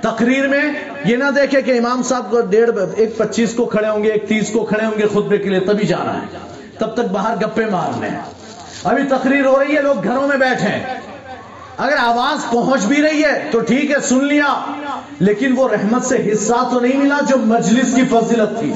[0.00, 0.62] تقریر میں
[1.04, 4.28] یہ نہ دیکھیں کہ امام صاحب کو ڈیڑھ ایک پچیس کو کھڑے ہوں گے، ایک
[4.28, 6.38] تیس کو کھڑے ہوں گے خطبے کے لیے، تبھی جانا ہے۔
[6.78, 8.20] تب تک باہر گپے مارنے۔ ہیں
[8.84, 10.94] ابھی تقریر ہو رہی ہے، لوگ گھروں میں بیٹھے ہیں۔
[11.76, 14.64] اگر آواز پہنچ بھی رہی ہے تو ٹھیک ہے، سن لیا۔
[15.18, 18.72] لیکن وہ رحمت سے حصہ تو نہیں ملا جو مجلس کی فضیلت تھی۔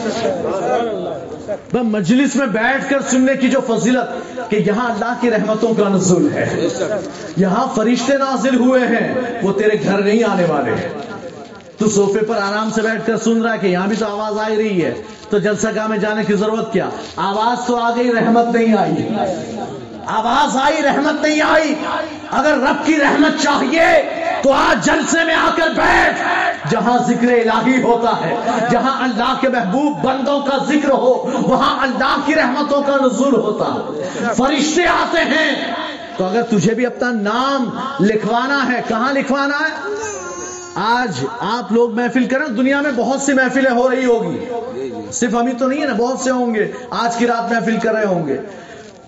[1.73, 5.89] میں مجلس میں بیٹھ کر سننے کی جو فضیلت کہ یہاں اللہ کی رحمتوں کا
[5.89, 6.67] نزول ہے۔
[7.37, 10.89] یہاں فرشتے نازل ہوئے ہیں، وہ تیرے گھر نہیں آنے والے۔
[11.79, 14.39] تو صوفے پر آرام سے بیٹھ کر سن رہا ہے کہ یہاں بھی تو آواز
[14.39, 14.95] آئی رہی ہے۔
[15.31, 18.93] تو جلسہ گاہ میں جانے کی ضرورت کیا؟ آواز تو آ گئی رحمت نہیں آئی۔
[20.09, 21.75] آواز آئی، رحمت نہیں آئی۔
[22.31, 26.23] اگر رب کی رحمت چاہیے تو آج جلسے میں آ کر بیٹھ۔
[26.71, 28.37] جہاں ذکر الہی ہوتا ہے،
[28.71, 33.65] جہاں اللہ کے محبوب بندوں کا ذکر ہو، وہاں اللہ کی رحمتوں کا نزول ہوتا
[33.65, 35.75] ہے۔ فرشتے آتے ہیں۔
[36.17, 39.91] تو اگر تجھے بھی اپنا نام لکھوانا ہے، کہاں لکھوانا ہے؟
[40.75, 44.45] آج آپ لوگ محفل کریں، دنیا میں بہت سی محفلیں ہو رہی ہوگی۔
[45.13, 47.79] صرف ہم ہی تو نہیں ہے نا، بہت سے ہوں گے۔ آج کی رات محفل
[47.83, 48.37] کر رہے ہوں گے۔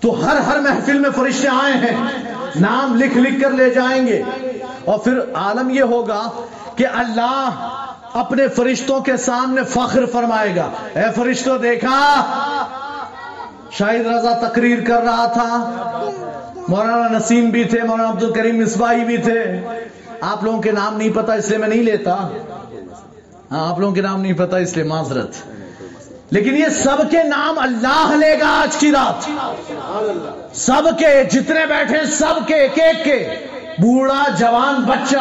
[0.01, 2.07] تو ہر ہر محفل میں فرشتے آئے ہیں۔
[2.59, 4.21] نام لکھ لکھ کر لے جائیں گے۔
[4.85, 6.29] اور پھر عالم یہ ہوگا
[6.75, 7.49] کہ اللہ
[8.13, 12.23] اپنے فرشتوں کے سامنے فخر فرمائے گا۔ اے فرشتوں دیکھا؟
[13.71, 15.47] شاہد رضا تقریر کر رہا تھا۔
[16.67, 19.67] مولانا نسیم بھی تھے، مولانا عبد الکریم مصباحی بھی تھے۔
[20.21, 22.27] آپ لوگوں کے نام نہیں پتا اس لیے میں نہیں لیتا۔
[23.51, 25.31] ہاں آپ لوگوں کے نام نہیں پتا اس لیے معذرت۔
[26.31, 29.29] لیکن یہ سب کے نام اللہ لے گا آج کی رات۔
[30.57, 33.29] سب کے جتنے بیٹھے سب کے ایک ایک کے۔
[33.79, 35.17] بوڑھا، جوان، بچہ۔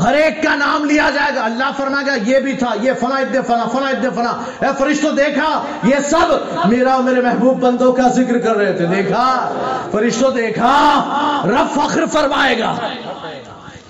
[0.00, 3.16] ہر ایک کا نام لیا جائے گا۔ اللہ فرمائے گا یہ بھی تھا، یہ فنا
[3.16, 4.30] ابن فنا فنا ابن فنا
[4.60, 6.34] اے فرشتوں دیکھا، یہ سب
[6.68, 9.54] میرا اور میرے محبوب بندوں کا ذکر کر رہے تھے۔ دیکھا
[9.92, 11.02] فرشتوں دیکھا،
[11.44, 12.76] رب فخر فرمائے گا۔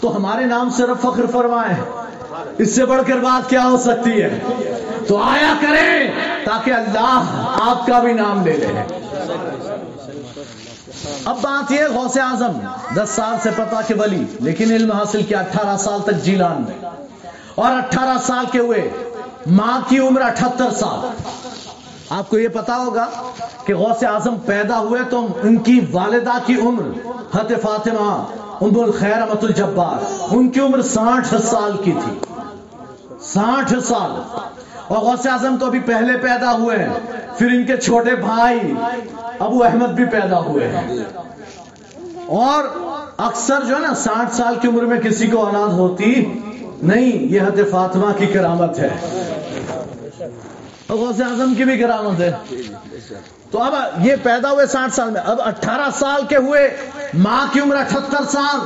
[0.00, 1.74] تو ہمارے نام سے رب فخر فرمائے۔
[2.58, 4.38] اس سے بڑھ کر بات کیا ہو سکتی ہے؟
[5.08, 6.10] تو آیا کریں
[6.44, 7.22] تاکہ اللہ
[7.62, 8.82] آپ کا بھی نام لے لے۔
[11.24, 12.52] اب بات یہ غوث اعظم،
[12.94, 16.88] دس سال سے پتا کہ ولی، لیکن علم حاصل کیا اٹھارہ سال تک جیلان میں۔
[17.54, 18.90] اور اٹھارہ سال کے ہوئے،
[19.46, 21.06] ماں کی عمر اٹھتر سال۔
[22.08, 23.06] آپ کو یہ پتا ہوگا
[23.64, 26.82] کہ غوث اعظم پیدا ہوئے تو ان کی والدہ کی عمر
[27.36, 28.24] حت فاطمہ
[28.60, 32.18] ام الخیر امت الجبار، ان کی عمر ساٹھ سال کی تھی۔
[33.20, 34.38] ساٹھ سال۔
[34.88, 36.88] اور غوث اعظم تو ابھی پہلے پیدا ہوئے ہیں۔
[37.38, 38.74] پھر ان کے چھوٹے بھائی
[39.38, 40.98] ابو احمد بھی پیدا ہوئے ہیں۔
[42.26, 42.64] اور
[43.16, 46.40] اکثر جو ہے نا، ساٹھ سال کی عمر میں کسی کو اولاد ہوتی
[46.82, 48.88] نہیں۔ یہ حد فاطمہ کی کرامت ہے۔
[50.88, 52.32] غوث اعظم کی بھی کرامت ہے۔
[53.50, 53.72] تو اب
[54.06, 56.76] یہ پیدا ہوئے ساٹھ سال میں۔ اب اٹھارہ سال کے ہوئے۔
[57.14, 58.58] ماں کی عمر اٹھتر سال۔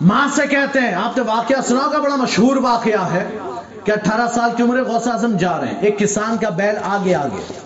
[0.00, 3.38] ماں سے کہتے ہیں۔ آپ نے واقعہ سنا ہوگا بڑا مشہور واقعہ ہے۔
[3.84, 7.14] کہ اٹھارہ سال کی عمر غوث اعظم جا رہے ہیں۔ ایک کسان کا بیل آگے
[7.14, 7.58] آگے۔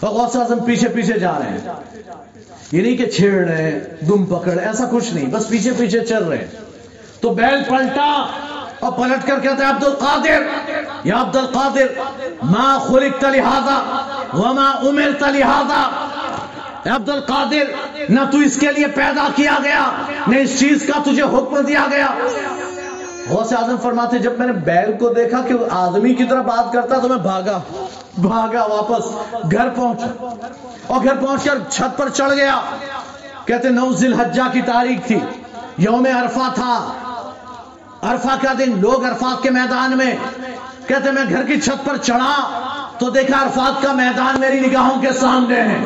[0.00, 1.72] اور غوث اعظم پیچھے پیچھے جا رہے ہیں۔
[2.72, 6.24] یہ نہیں کہ چھیڑ رہے ہیں، دم پکڑ ایسا کچھ نہیں۔ بس پیچھے پیچھے چل
[6.24, 6.46] رہے ہیں۔
[7.20, 8.26] تو بیل پلٹا
[8.80, 10.42] اور پلٹ کر کہتے ہیں، عبد القادر،
[11.04, 11.86] یا عبد القادر،
[12.42, 16.06] ما خلقت لہذا وما امرت لہذا
[16.84, 19.90] اے عبد القادر، نہ تو اس کے لیے پیدا کیا گیا،
[20.26, 22.06] نہ اس چیز کا تجھے حکم دیا گیا۔
[23.30, 26.72] غوث اعظم فرماتے جب میں نے بیل کو دیکھا کہ وہ آدمی کی طرح بات
[26.72, 27.60] کرتا تو میں بھاگا
[28.18, 29.04] بھاگا واپس
[29.52, 30.34] گھر پہنچا۔
[30.86, 32.60] اور گھر پہنچ کر چھت پر چڑھ گیا۔
[33.44, 35.18] کہتے نو ذی الحجہ کی تاریخ تھی،
[35.78, 36.92] یوم عرفہ تھا۔
[38.02, 40.16] عرفہ کا دن؟ لوگ عرفات کے میدان میں۔
[40.86, 42.50] کہتے میں گھر کی چھت پر چڑھا۔
[43.02, 45.84] تو دیکھا عرفات کا میدان میری نگاہوں کے سامنے ہے۔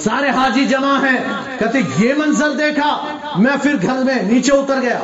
[0.00, 1.18] سارے حاجی جمع ہیں۔
[1.58, 3.06] کہتے یہ منظر دیکھا،
[3.38, 4.98] میں پھر گھر میں نیچے اتر گیا۔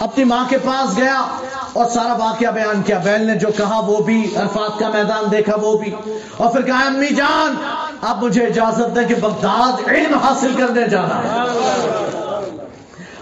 [0.00, 1.38] اپنی ماں کے پاس گیا
[1.72, 5.56] اور سارا واقعہ بیان کیا۔ بیل نے جو کہا، وہ بھی عرفات کا میدان دیکھا،
[5.56, 5.94] وہ بھی۔
[6.36, 7.54] اور پھر کہا، امی جان
[8.02, 11.44] آپ مجھے اجازت دیں کہ بغداد علم حاصل کرنے جانا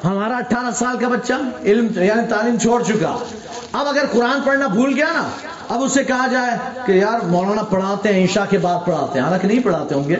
[0.05, 1.33] ہمارا اٹھارہ سال کا بچہ
[1.65, 3.17] علم یعنی تعلیم چھوڑ چکا۔
[3.73, 5.29] اب اگر قرآن پڑھنا بھول گیا نا
[5.71, 9.47] اب اسے کہا جائے کہ یار مولانا پڑھاتے ہیں عشاء کے بعد پڑھاتے ہیں۔ حالانکہ
[9.47, 10.17] نہیں پڑھاتے ہوں گے۔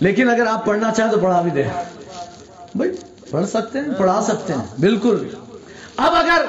[0.00, 1.70] لیکن اگر آپ پڑھنا چاہیں تو پڑھا بھی دیں۔
[2.74, 2.90] بھائی،
[3.30, 5.28] پڑھ سکتے ہیں، پڑھا سکتے ہیں۔ بالکل۔
[5.96, 6.44] اب اگر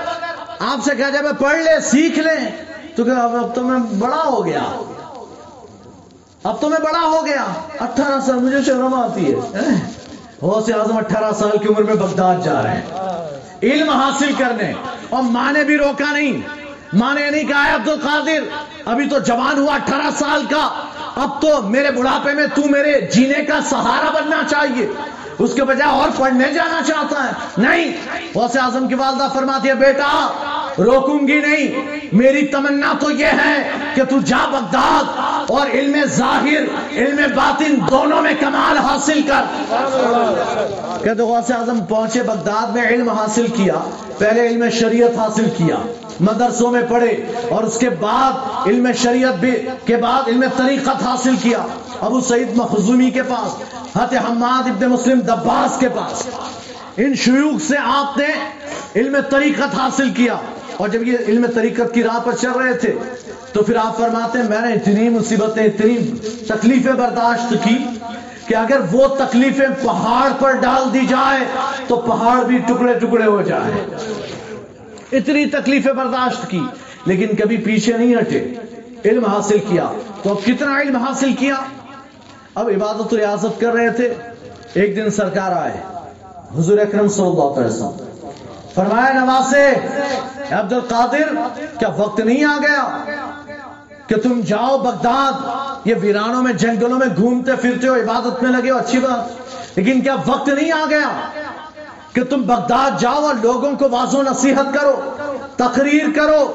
[0.60, 2.52] آپ سے کہا جائے، میں پڑھ لے، سیکھ لیں
[2.96, 4.64] تو کہ اب اب تو میں بڑا ہو گیا۔
[6.44, 7.46] اب تو میں بڑا ہو گیا۔
[7.80, 9.38] اٹھارہ سال، مجھے شرم آتی ہے۔
[10.42, 12.86] غوث اعظم اٹھارہ سال کی عمر میں بغداد جا رہے ہیں۔
[13.64, 14.74] علم حاصل کرنے
[15.10, 16.63] اور ماں نے بھی روکا نہیں۔
[16.94, 18.44] ماں نے نہیں کہا عبد القادر؟
[18.86, 20.70] ابھی تو جوان ہوا اٹھارہ سال کا۔
[21.16, 24.88] اب تو میرے بڑھاپے میں تو میرے جینے کا سہارا بننا چاہیے۔
[25.40, 27.98] اس کے بجائے اور پڑھنے جانا چاہتا ہے۔ نہیں،
[28.36, 30.32] غوث اعظم کی والدہ فرماتی ہے بیٹا
[30.78, 35.04] روکوں گی نہیں۔ میری تمنا تو یہ ہے کہ تو جا بغداد
[35.52, 39.42] اور علم ظاہر، علم باطن دونوں میں کمال حاصل کر۔
[41.04, 43.74] کہ تو غوث اعظم پہنچے بغداد میں علم حاصل کیا،
[44.18, 45.76] پہلے علم شریعت حاصل کیا،
[46.20, 48.32] مدرسوں میں پڑھے اور اس کے بعد
[48.68, 49.52] علم شریعت بھی،
[49.86, 51.68] کے بعد علم طریقت حاصل کیا۔
[52.02, 53.62] ابو سعید مخزومی کے پاس
[53.98, 56.28] حت حماد ابن مسلم دباس کے پاس۔
[56.98, 58.28] ان شیوخ سے آپ نے
[58.96, 60.36] علم طریقت حاصل کیا۔
[60.78, 62.94] اور جب یہ علم طریقت کی راہ پر چل رہے تھے،
[63.54, 65.98] تو پھر آپ فرماتے ہیں، میں نے اتنی مصیبتیں، اتنی
[66.48, 67.78] تکلیفیں برداشت کی
[68.48, 71.40] کہ اگر وہ تکلیفیں پہاڑ پر ڈال دی جائے،
[71.88, 73.96] تو پہاڑ بھی ٹکڑے ٹکڑے ہو جائے۔
[75.12, 76.60] اتنی تکلیفیں برداشت کی،
[77.06, 78.54] لیکن کبھی پیچھے نہیں ہٹے۔
[79.06, 79.92] علم حاصل کیا۔
[80.24, 81.56] تو اب کتنا علم حاصل کیا؟
[82.56, 84.14] اب عبادت و ریاضت کر رہے تھے۔
[84.74, 85.78] ایک دن سرکار آئے۔
[86.58, 88.13] حضور اکرم صلی اللہ علیہ وسلم
[88.76, 89.74] فرمایا نواسے
[90.52, 91.34] عبد القادر
[91.80, 93.04] کیا وقت نہیں آ گیا؟
[94.08, 95.32] کہ تم جاؤ بغداد،
[95.86, 99.44] یہ ویرانوں میں، جنگلوں میں گھومتے پھرتے ہو، عبادت میں لگے ہو، اچھی بات۔
[99.76, 101.10] لیکن کیا وقت نہیں آ گیا
[102.14, 105.16] کہ تم بغداد جاؤ اور لوگوں کو واضح نصیحت کرو،
[105.58, 106.54] تقریر کرو؟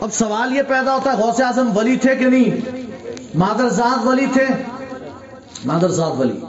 [0.00, 2.76] اب سوال یہ پیدا ہوتا ہے، غوث اعظم ولی تھے کہ نہیں؟
[3.34, 4.46] مادرزاد ولی تھے؟
[5.64, 6.40] مادرزاد ولی۔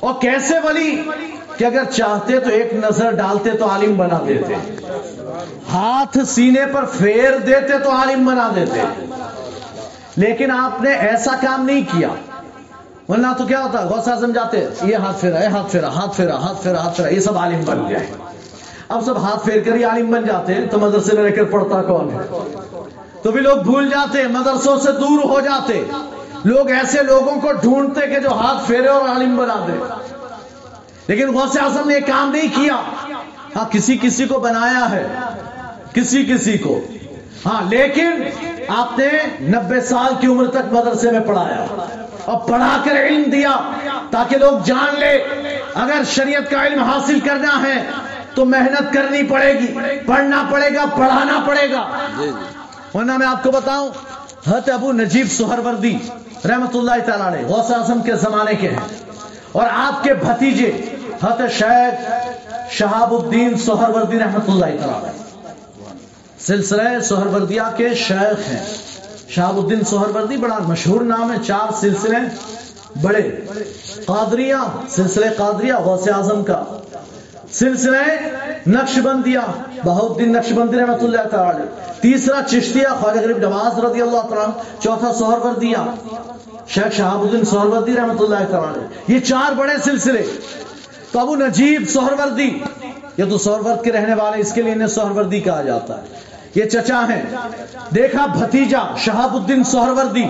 [0.00, 1.02] اور کیسے ولی؟
[1.62, 4.54] کہ اگر چاہتے تو ایک نظر ڈالتے تو عالم بنا دیتے۔
[5.72, 8.80] ہاتھ سینے پر پھیر دیتے تو عالم بنا دیتے۔
[10.16, 12.08] لیکن آپ نے ایسا کام نہیں کیا۔
[13.08, 16.36] ورنہ تو کیا ہوتا، غوث اعظم جاتے، یہ ہاتھ پھیرا، یہ ہاتھ پھیرا ہاتھ پھیرا
[16.36, 18.06] ہاتھ پھیرا ہاتھ پھیرا، یہ سب عالم بن گئے۔
[18.88, 21.44] اب سب ہاتھ پھیر کر ہی عالم بن جاتے ہیں۔ تو مدرسے میں رہ کر
[21.44, 22.50] پڑھتا کون ہے؟
[23.22, 25.84] تو بھی لوگ بھول جاتے، مدرسوں سے دور ہو جاتے۔
[26.44, 29.92] لوگ ایسے لوگوں کو ڈھونڈتے کہ جو ہاتھ پھیرے اور عالم بنا دے۔
[31.06, 32.74] لیکن غوث اعظم نے یہ کام نہیں کیا۔
[33.56, 35.08] ہاں کسی کسی کو بنایا ہے۔
[35.94, 36.80] کسی کسی کو۔
[37.46, 38.10] ہاں لیکن
[38.68, 39.08] آپ نے
[39.40, 41.66] نبے سال کی عمر تک مدرسے میں پڑھایا۔
[42.24, 43.56] اور پڑھا کر علم دیا
[44.10, 45.24] تاکہ لوگ جان لے۔
[45.74, 47.90] اگر شریعت کا علم حاصل کرنا ہے
[48.34, 51.88] تو محنت کرنی پڑے گی۔ پڑھنا پڑے گا پڑھانا پڑے گا۔
[52.94, 53.88] ورنہ میں آپ کو بتاؤں
[54.50, 55.98] حت ابو نجیب سہروردی
[56.48, 59.12] رحمت اللہ تعالی غوث اعظم کے زمانے کے ہیں۔
[59.52, 60.72] اور آپ کے بھتیجے
[61.22, 62.10] حت شیخ
[62.70, 65.22] شہاب الدین سہروردی رحمت اللہ تعالی علیہ۔
[66.40, 68.64] سلسلہ سہروردیہ کے شیخ ہیں۔
[69.28, 72.16] شہاب الدین سہروردی بڑا مشہور نام ہے، چار سلسلے
[73.02, 73.40] بڑے۔
[74.06, 74.54] قادریہ،
[74.88, 76.62] سلسلہ قادریہ، غوث اعظم کا۔
[77.52, 77.96] سلسلہ
[78.66, 79.40] نقش بندیا
[79.84, 81.62] بہاؤدین نقش بندی رحمت اللہ تعالی
[82.00, 85.82] تیسرا چشتیہ، خواجہ غریب نواز رضی اللہ تعالی چوتھا سہروردیہ،
[86.68, 90.22] شیخ شہاب الدین سہروردی رحمت اللہ تعالی یہ چار بڑے سلسلے۔
[91.12, 92.58] تو ابو نجیب سہروردی،
[93.16, 96.06] یہ تو سہرورد کے رہنے والے، اس کے لیے انہیں سہروردی کہا جاتا ہے۔
[96.54, 97.22] یہ چچا ہیں۔
[97.94, 100.24] دیکھا بھتیجا شہاب الدین سہروردی،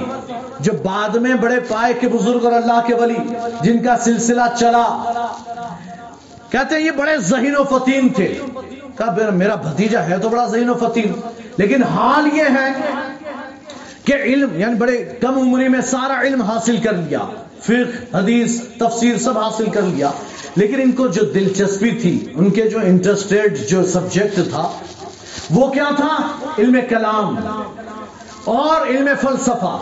[0.61, 5.13] جو بعد میں بڑے پائے کے بزرگ اور اللہ کے ولی، جن کا سلسلہ چلا۔
[6.51, 8.39] کہتے ہیں یہ بڑے ذہین و فتین تھے۔
[8.99, 11.13] کہا، میرا بھتیجا ہے تو بڑا ذہین و فتین
[11.57, 12.73] لیکن حال یہ ہے
[14.05, 17.19] کہ علم یعنی بڑے کم عمری میں سارا علم حاصل کر لیا۔
[17.63, 20.11] فقہ، حدیث، تفسیر سب حاصل کر لیا۔
[20.57, 24.71] لیکن ان کو جو دلچسپی تھی، ان کے جو انٹرسٹیڈ جو سبجیکٹ تھا،
[25.51, 26.17] وہ کیا تھا؟
[26.59, 27.37] علم کلام
[28.45, 29.79] اور علم فلسفہ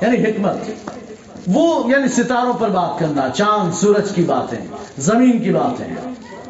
[0.00, 0.56] یعنی حکمت۔
[1.46, 4.58] وہ یعنی ستاروں پر بات کرنا، چاند، سورج کی باتیں،
[4.98, 5.94] زمین کی باتیں۔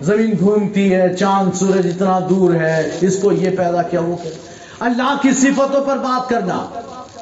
[0.03, 4.17] زمین گھومتی ہے، چاند، سورج اتنا دور ہے، اس کو یہ پیدا کیا وہ
[4.81, 6.67] اللہ کی صفتوں پر بات کرنا۔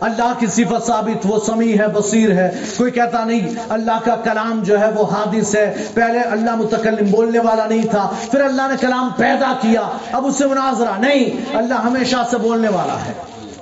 [0.01, 4.63] اللہ کی صفت ثابت، وہ سمیع ہے، بصیر ہے۔ کوئی کہتا نہیں، اللہ کا کلام
[4.63, 8.75] جو ہے وہ حادث ہے۔ پہلے اللہ متکلم بولنے والا نہیں تھا، پھر اللہ نے
[8.81, 9.81] کلام پیدا کیا۔
[10.13, 13.13] اب اس سے مناظرہ نہیں، اللہ ہمیشہ سے بولنے والا ہے۔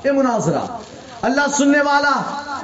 [0.04, 0.58] یہ مناظرہ۔
[1.22, 2.22] اللہ سننے والا،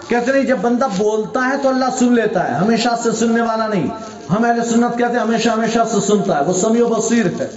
[0.08, 3.66] کہتے نہیں، جب بندہ بولتا ہے تو اللہ سن لیتا ہے۔ ہمیشہ سے سننے والا
[3.66, 3.86] نہیں۔
[4.30, 7.48] ہم اہل سنت کہتے ہیں، ہمیشہ ہمیشہ سے سنتا ہے۔ وہ سمیع و بصیر ہے۔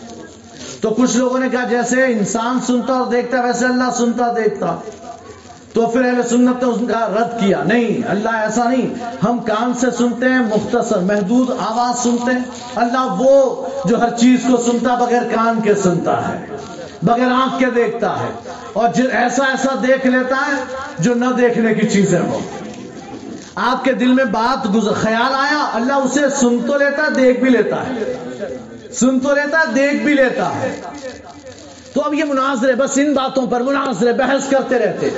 [0.81, 4.77] تو کچھ لوگوں نے کہا، جیسے انسان سنتا اور دیکھتا، ویسے اللہ سنتا، دیکھتا۔
[5.77, 8.93] تو پھر اہل سنت نے اس کا رد کیا، نہیں، اللہ ایسا نہیں،
[9.25, 12.39] ہم کان سے سنتے ہیں، مختصر، محدود آواز سنتے ہیں۔
[12.75, 16.45] اللہ وہ جو ہر چیز کو سنتا بغیر کان کے سنتا ہے،
[17.03, 20.63] بغیر آنکھ کے دیکھتا ہے۔ اور ایسا ایسا دیکھ لیتا ہے،
[20.99, 22.39] جو نہ دیکھنے کی چیزیں ہو
[23.55, 27.75] آپ کے دل میں بات خیال آیا، اللہ اسے سن تو لیتا، دیکھ بھی لیتا
[27.75, 28.17] ہے۔
[28.93, 30.81] سن تو لیتا، دیکھ بھی لیتا ہے۔
[31.93, 35.09] تو اب یہ مناظرے، بس ان باتوں پر مناظرے، بحث کرتے رہتے۔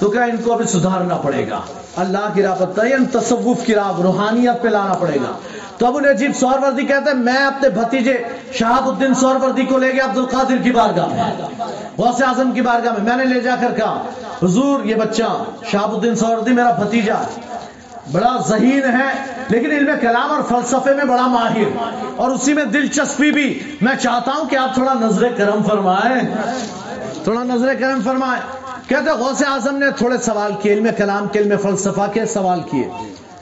[0.00, 1.60] تو کیا ان کو ابھی سدھارنا پڑے گا؟
[1.96, 5.38] اللہ کی راہ پر تعین تصوف کی راہ، روحانیت پہ لانا پڑے گا۔
[5.78, 8.22] تو ابو نجیب سہروردی کہتے ہیں، میں اپنے بھتیجے
[8.52, 11.22] شہاب الدین سہروردی کو لے گیا عبد القادر کی بارگاہ میں۔
[11.98, 14.02] غوث اعظم کی بارگاہ میں میں نے لے جا کر کہا،
[14.42, 17.14] حضور یہ بچہ شہاب الدین سہروردی میرا بھتیجا
[18.12, 23.30] بڑا ذہین ہے، لیکن علم کلام اور فلسفے میں بڑا ماہر۔ اور اسی میں دلچسپی
[23.30, 26.20] بھی۔ میں چاہتا ہوں کہ آپ تھوڑا نظر کرم فرمائیں۔
[27.24, 28.59] تھوڑا نظر کرم فرمائیں۔
[28.90, 32.88] کہتے غوث اعظم نے تھوڑے سوال کیے، علم کلام کے، علم فلسفہ کے سوال کیے۔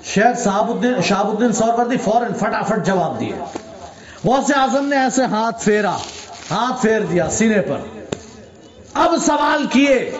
[0.05, 3.32] شیخ صاحب الدین شہاب الدین سوروردی فوراً فٹافٹ جواب دیے۔
[4.24, 5.96] غوث اعظم نے ایسے ہاتھ پھیرا،
[6.51, 7.76] ہاتھ پھیر دیا سینے پر۔
[8.94, 10.11] اب سوال کیے،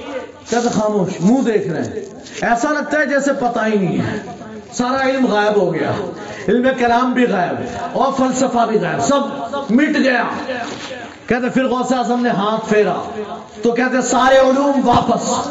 [0.51, 1.93] کہتے خاموش، منہ دیکھ رہے ہیں۔
[2.43, 4.19] ایسا لگتا ہے جیسے پتہ ہی نہیں ہے۔
[4.73, 5.93] سارا علم غائب ہو گیا۔
[6.49, 7.57] علم کلام بھی غائب
[7.93, 9.21] اور فلسفہ بھی غائب۔ سب
[9.71, 10.25] مٹ گیا۔
[11.29, 12.95] کہتے پھر غوث اعظم نے ہاتھ پھیرا
[13.63, 15.49] تو کہتے سارے علوم واپس۔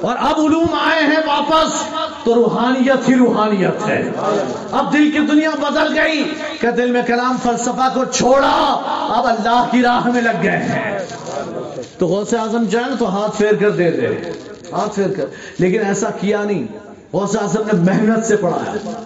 [0.00, 1.82] اور اب علوم آئے ہیں واپس
[2.24, 4.10] تو روحانیت ہی روحانیت ہے۔
[4.72, 8.82] اب دل کی دنیا بدل گئی۔ کہ دل میں کلام فلسفہ کو چھوڑا،
[9.16, 10.98] اب اللہ کی راہ میں لگ گئے ہیں۔
[11.98, 14.06] تو غوث اعظم جائے تو ہاتھ پھیر کر دے دے۔
[14.72, 15.26] ہاتھ پھیر کر۔
[15.58, 16.66] لیکن ایسا کیا نہیں۔
[17.12, 19.02] غوث اعظم نے محنت سے پڑھایا۔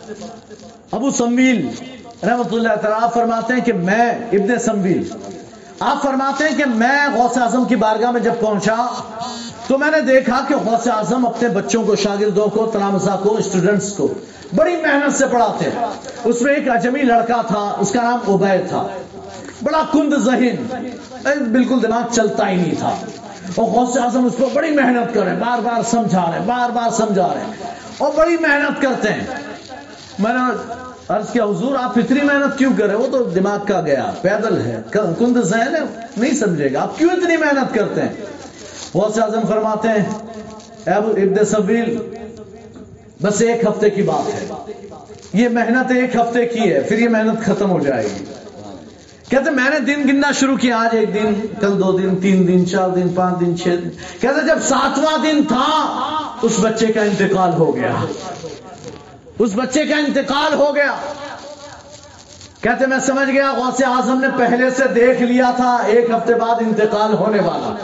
[0.92, 1.68] ابو سمیل
[2.26, 5.10] رحمت اللہ تعالیٰ فرماتے ہیں کہ میں ابن سمویل
[5.80, 8.86] آپ فرماتے ہیں کہ میں غوث اعظم کی بارگاہ میں جب پہنچا،
[9.66, 13.92] تو میں نے دیکھا کہ غوث اعظم اپنے بچوں کو، شاگردوں کو تلامزہ کو اسٹوڈنٹس
[13.92, 14.14] کو
[14.56, 15.86] بڑی محنت سے پڑھاتے ہیں۔
[16.24, 18.86] اس میں ایک اجمی لڑکا تھا، اس کا نام عبید تھا۔
[19.62, 20.66] بڑا کند ذہین
[21.52, 22.96] بالکل دماغ چلتا ہی نہیں تھا۔
[23.54, 26.46] اور غوث اعظم اس کو بڑی محنت کر رہے ہیں، بار بار سمجھا رہے ہیں،
[26.46, 27.52] بار بار سمجھا رہے ہیں۔
[27.98, 29.26] اور بڑی محنت کرتے ہیں۔
[30.18, 30.54] میں نے
[31.11, 34.61] عرض کیا، حضور، آپ اتنی محنت کیوں کر رہے وہ تو دماغ کا گیا، پیدل
[34.61, 35.80] ہے کند ذہن ہے،
[36.16, 38.08] نہیں سمجھے گا، آپ کیوں اتنی محنت کرتے ہیں؟
[38.94, 40.04] غوث اعظم فرماتے ہیں
[40.86, 41.96] ابن سبیل،
[43.22, 44.46] بس ایک ہفتے کی بات ہے۔
[45.32, 48.24] یہ محنت ایک ہفتے کی ہے، پھر یہ محنت ختم ہو جائے گی۔
[49.28, 52.66] کہتے میں نے دن گننا شروع کیا، آج ایک دن، کل دو دن، تین دن،
[52.66, 53.88] چار دن، پانچ دن، چھ دن۔
[54.20, 55.66] کہتے جب ساتواں دن تھا،
[56.42, 57.94] اس بچے کا انتقال ہو گیا۔
[59.41, 60.95] اس بچے کا انتقال ہو گیا۔
[62.61, 66.55] کہتے میں سمجھ گیا، غوث اعظم نے پہلے سے دیکھ لیا تھا، ایک ہفتے بعد
[66.61, 67.76] انتقال ہونے والا۔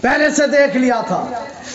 [0.00, 1.26] پہلے سے دیکھ لیا تھا۔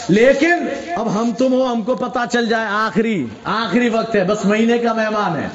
[0.10, 0.54] لیکن
[0.96, 4.78] اب ہم تم ہو، ہم کو پتا چل جائے، آخری آخری وقت ہے، بس مہینے
[4.78, 5.48] کا مہمان ہے۔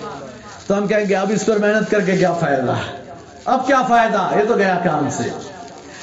[0.66, 2.74] تو ہم کہیں گے، اب اس پر محنت کر کے کیا فائدہ؟
[3.44, 5.30] اب کیا فائدہ؟ یہ تو گیا کام سے۔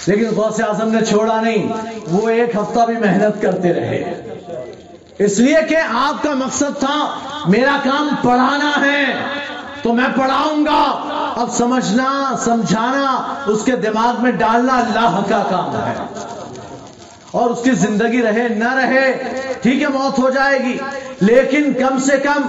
[0.07, 1.73] لیکن غوث اعظم نے چھوڑا نہیں،
[2.07, 4.21] وہ ایک ہفتہ بھی محنت کرتے رہے۔
[5.17, 9.05] اس لیے کہ آپ کا مقصد تھا میرا کام پڑھانا ہے،
[9.81, 10.83] تو میں پڑھاؤں گا۔
[11.35, 15.93] اب سمجھنا، سمجھانا، اس کے دماغ میں ڈالنا اللہ کا کام ہے۔
[17.31, 19.23] اور اس کی زندگی رہے، نہ رہے،
[19.61, 20.77] ٹھیک ہے، موت ہو جائے گی۔
[21.21, 22.41] لیکن کم سے کم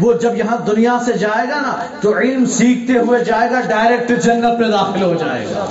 [0.00, 4.08] وہ جب یہاں دنیا سے جائے گا نا، تو علم سیکھتے ہوئے جائے گا، ڈائریکٹ
[4.24, 5.66] جنت میں داخل ہو جائے گا۔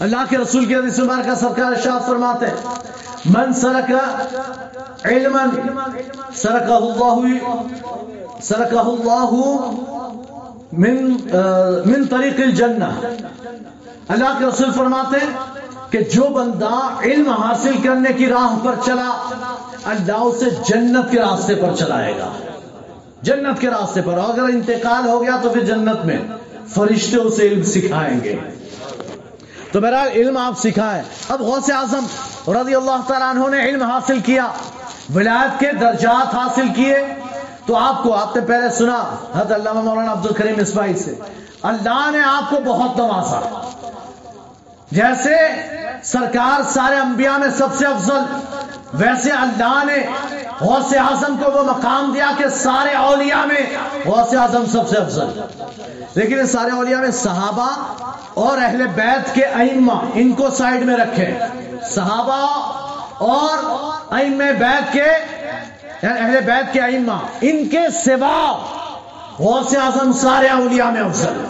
[0.00, 2.56] اللہ کے رسول کی حدیث مبارکہ سرکار ارشاد فرماتے ہیں۔
[3.34, 3.92] من سرک
[5.04, 5.44] علما
[6.34, 9.32] سرکہ اللہ سرکہ اللہ
[10.72, 10.96] من
[11.90, 12.90] من طریق الجنہ۔
[14.08, 15.32] اللہ کے رسول فرماتے ہیں
[15.90, 19.10] کہ جو بندہ علم حاصل کرنے کی راہ پر چلا،
[19.84, 22.30] اللہ اسے جنت کے راستے پر چلائے گا۔
[23.22, 26.18] جنت کے راستے پر۔ اگر انتقال ہو گیا تو پھر جنت میں
[26.74, 28.36] فرشتے اسے علم سکھائیں گے۔
[29.76, 32.06] تو بہرحال علم آپ سکھائیں اب غوث اعظم
[32.52, 34.46] رضی اللہ تعالیٰ عنہ نے علم حاصل کیا،
[35.14, 36.96] ولایت کے درجات حاصل کیے۔
[37.66, 41.14] تو آپ کو، آپ نے پہلے سنا حضرت علامہ مولانا عبد الکریم اسماعیل سے،
[41.62, 43.70] اللہ نے آپ کو بہت نوازا۔
[44.90, 45.36] جیسے
[46.04, 48.22] سرکار سارے انبیاء میں سب سے افضل،
[48.94, 49.96] ویسے اللہ نے
[50.60, 53.64] غوث اعظم کو وہ مقام دیا کہ سارے اولیاء میں
[54.04, 55.40] غوث اعظم سب سے افضل۔
[56.14, 57.68] لیکن اس سارے اولیاء میں صحابہ
[58.44, 61.28] اور اہل بیت کے ائمہ، ان کو سائڈ میں رکھے
[61.90, 62.40] صحابہ
[63.32, 65.10] اور ائم بیت کے
[66.02, 68.38] یعنی اہل بیت کے ائمہ، ان کے سوا
[69.38, 71.44] غوث اعظم سارے اولیاء میں افضل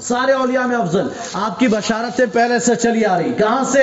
[0.00, 3.82] سارے اولیاء میں افضل آپ کی بشارتیں پہلے سے چلی آ رہی کہاں سے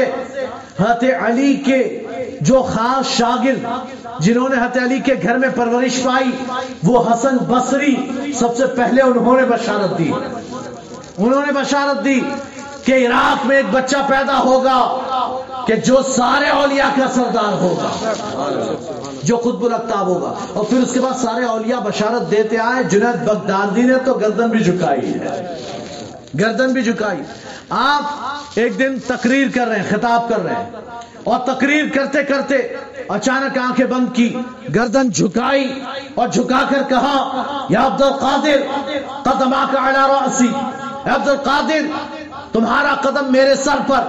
[0.80, 2.07] حضرت علی کے
[2.41, 3.65] جو خاص شاگرد
[4.19, 6.32] جنہوں نے حضرت علی کے گھر میں پرورش پائی،
[6.84, 7.95] وہ حسن بصری
[8.39, 10.11] سب سے پہلے انہوں نے بشارت دی۔
[11.17, 12.19] انہوں نے بشارت دی
[12.86, 14.78] کہ عراق میں ایک بچہ پیدا ہوگا۔
[15.68, 18.12] کہ جو سارے اولیاء کا سردار ہوگا،
[19.24, 23.26] جو خود برختاب ہوگا۔ اور پھر اس کے بعد سارے اولیاء بشارت دیتے آئے، جنید
[23.26, 25.57] بغدادی نے تو گردن بھی جھکائی ہے۔
[26.39, 27.22] گردن بھی جھکائی۔
[27.70, 28.01] آپ
[28.55, 30.70] ایک دن تقریر کر رہے ہیں، خطاب کر رہے ہیں۔
[31.24, 32.55] اور تقریر کرتے کرتے
[33.07, 34.39] اچانک آنکھیں بند کی،
[34.76, 35.82] گردن جھکائی
[36.16, 38.62] اور جھکا کر کہا، یا عبد القادر
[39.24, 40.51] قدمہ کا اعلی رأسی۔
[41.05, 42.07] عبد القادر
[42.51, 43.99] تمہارا قدم میرے سر پر۔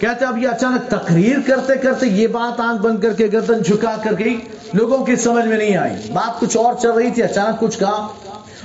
[0.00, 3.96] کہتے اب یہ اچانک تقریر کرتے کرتے یہ بات آنکھ بند کر کے گردن جھکا
[4.04, 4.40] کر گئی،
[4.72, 8.08] لوگوں کی سمجھ میں نہیں آئی۔ بات کچھ اور چل رہی تھی، اچانک کچھ کہا۔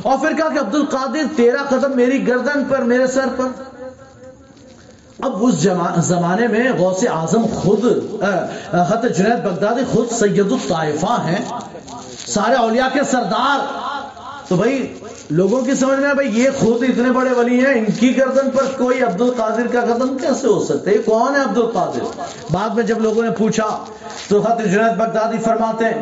[0.01, 3.47] اور پھر کہا کہ عبد القادر تیرا قدم میری گردن پر، میرے سر پر۔
[5.19, 5.67] اب اس
[5.97, 7.85] زمانے میں غوث اعظم خود
[8.73, 11.45] حت جنید بغدادی خود سید الطائفہ ہیں۔
[12.27, 13.94] سارے اولیاء کے سردار۔
[14.47, 14.93] تو بھائی
[15.29, 18.65] لوگوں کی سمجھ میں بھائی یہ خود اتنے بڑے ولی ہیں، ان کی گردن پر
[18.77, 22.21] کوئی عبد القادر کا قدم کیسے ہو سکتا ہے یہ کون ہے عبد القادر
[22.51, 23.67] بعد میں جب لوگوں نے پوچھا،
[24.27, 26.01] تو خط جنید بغدادی فرماتے ہیں،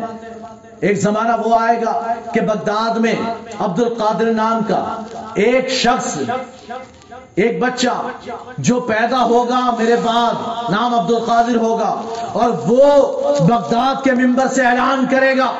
[0.80, 1.92] ایک زمانہ وہ آئے گا
[2.32, 3.14] کہ بغداد میں
[3.58, 4.82] عبد القادر نام کا
[5.44, 6.16] ایک شخص
[7.36, 7.90] ایک بچہ
[8.58, 11.88] جو پیدا ہوگا میرے بعد، نام عبد القادر ہوگا،
[12.32, 12.84] اور وہ
[13.40, 15.50] بغداد کے ممبر سے اعلان کرے گا۔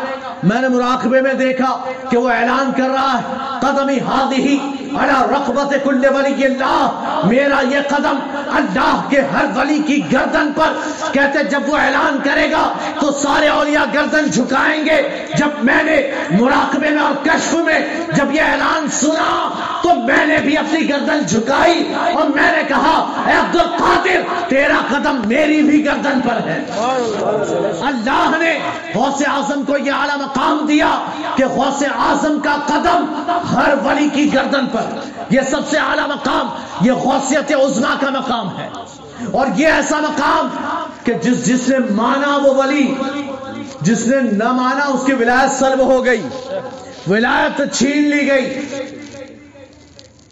[0.42, 1.76] میں نے مراقبے میں دیکھا
[2.10, 4.58] کہ وہ اعلان کر رہا ہے قدمی ہادی
[5.00, 8.18] ہی رقبت کل ولی اللہ، میرا یہ قدم
[8.56, 10.72] اللہ کے ہر ولی کی گردن پر۔
[11.12, 15.96] کہتے جب وہ اعلان کرے گا تو سارے اولیاء گردن جھکائیں گے۔ جب میں نے
[16.30, 17.78] مراقبے میں اور کشف میں
[18.12, 19.50] جب یہ اعلان سنا
[19.82, 22.94] تو میں نے بھی اپنی گردن جھکائی اور میں نے کہا،
[23.26, 26.64] اے عبد القادر تیرا قدم میری بھی گردن پر ہے۔
[27.82, 28.58] اللہ نے
[28.94, 30.98] غوث اعظم کو یہ اعلیٰ مقام دیا
[31.34, 33.22] کہ غوث اعظم کا قدم
[33.54, 34.83] ہر ولی کی گردن پر۔
[35.30, 36.48] یہ سب سے اعلیٰ مقام،
[36.80, 38.68] یہ غوثیت عظما کا مقام ہے۔
[39.32, 40.48] اور یہ ایسا مقام
[41.04, 42.94] کہ جس جس نے مانا وہ ولی،
[43.80, 46.28] جس نے نہ مانا اس کی ولایت سلب ہو گئی،
[47.06, 48.66] ولایت چھین لی گئی۔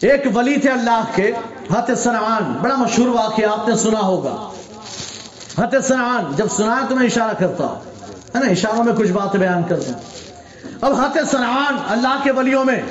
[0.01, 1.31] ایک ولی تھے اللہ کے
[1.73, 4.49] حت سنعان، بڑا مشہور واقعہ آپ نے سنا ہوگا۔
[5.63, 7.65] حت سنعان، جب سنا تو میں اشارہ کرتا،
[8.35, 9.93] ہے نا، اشاروں میں کچھ باتیں بیان کر دوں
[10.81, 12.81] اب حت سنعان اللہ کے ولیوں میں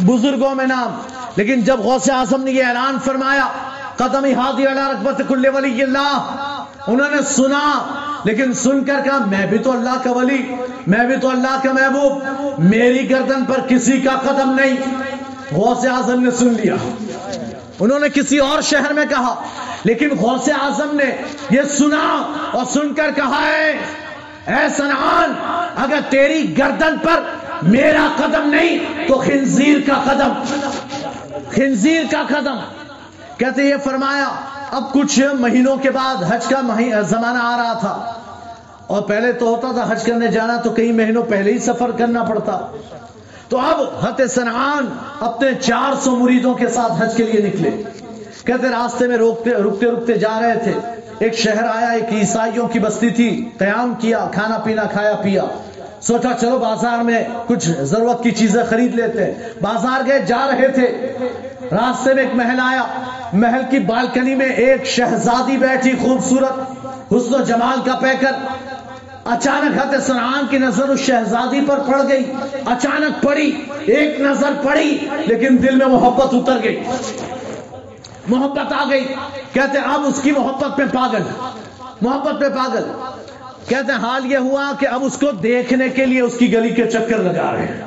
[0.00, 1.00] بزرگوں میں نام۔
[1.36, 3.48] لیکن جب غوث اعظم نے یہ اعلان فرمایا
[3.96, 6.28] قدم ہادی علی رکبت کل ولی اللہ،
[6.86, 7.82] انہوں نے سنا،
[8.24, 10.54] لیکن سن کر کہا، میں بھی تو اللہ کا ولی،
[10.86, 12.22] میں بھی تو اللہ کا محبوب،
[12.58, 14.76] میری گردن پر کسی کا قدم نہیں۔
[15.52, 16.74] غوث اعظم نے سن لیا۔
[17.80, 19.42] انہوں نے کسی اور شہر میں کہا،
[19.84, 23.70] لیکن غوث اعظم نے یہ سنا اور سن کر کہا ہے،
[24.46, 25.32] اے سنعان
[25.76, 27.22] اگر تیری گردن پر
[27.62, 28.78] میرا قدم نہیں
[29.08, 30.32] تو خنزیر کا قدم.
[31.50, 32.56] خنزیر کا قدم.
[33.38, 34.28] کہتے یہ فرمایا،
[34.70, 36.60] اب کچھ مہینوں کے بعد حج کا
[37.02, 38.12] زمانہ آ رہا تھا۔
[38.86, 42.24] اور پہلے تو ہوتا تھا حج کرنے جانا، تو کئی مہینوں پہلے ہی سفر کرنا
[42.24, 42.66] پڑتا۔
[43.48, 44.86] تو اب حت سنعان
[45.20, 47.82] اپنے چار سو مریدوں کے ساتھ حج کے لیے نکلے۔
[48.44, 50.72] کہتے، راستے میں روکتے رکتے رکتے جا رہے تھے۔
[51.18, 55.42] ایک شہر آیا، ایک عیسائیوں کی بستی تھی، قیام کیا، کھانا پینا، کھایا پیا۔
[56.06, 59.32] سوچا چلو بازار میں کچھ ضرورت کی چیزیں خرید لیتے
[59.62, 61.12] بازار گئے، جا رہے تھے۔
[61.72, 62.84] راستے میں ایک محل آیا۔
[63.32, 68.32] محل کی بالکنی میں ایک شہزادی بیٹھی خوبصورت، حسن و جمال کا پیکر۔
[69.24, 72.32] اچانک حت سرعان کی نظر اس شہزادی پر پڑ گئی۔
[72.66, 76.82] اچانک پڑی، ایک نظر پڑی، لیکن دل میں محبت اتر گئی۔
[78.28, 79.04] محبت آ گئی۔
[79.52, 81.22] کہتے اب اس کی محبت پہ پاگل۔
[82.00, 83.15] محبت پہ پاگل۔
[83.68, 86.70] کہتے ہیں، حال یہ ہوا کہ اب اس کو دیکھنے کے لیے اس کی گلی
[86.70, 87.80] کے چکر لگا رہے ہیں۔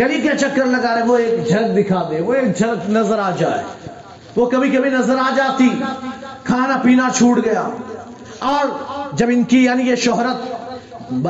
[0.00, 3.30] گلی کے چکر لگا رہے وہ ایک جھلک دکھا دے، وہ ایک جھلک نظر آ
[3.38, 3.90] جائے۔
[4.36, 5.68] وہ کبھی کبھی نظر آ جاتی،
[6.44, 7.68] کھانا پینا چھوٹ گیا۔
[8.38, 8.66] اور
[9.12, 10.54] جب ان کی یعنی یہ شہرت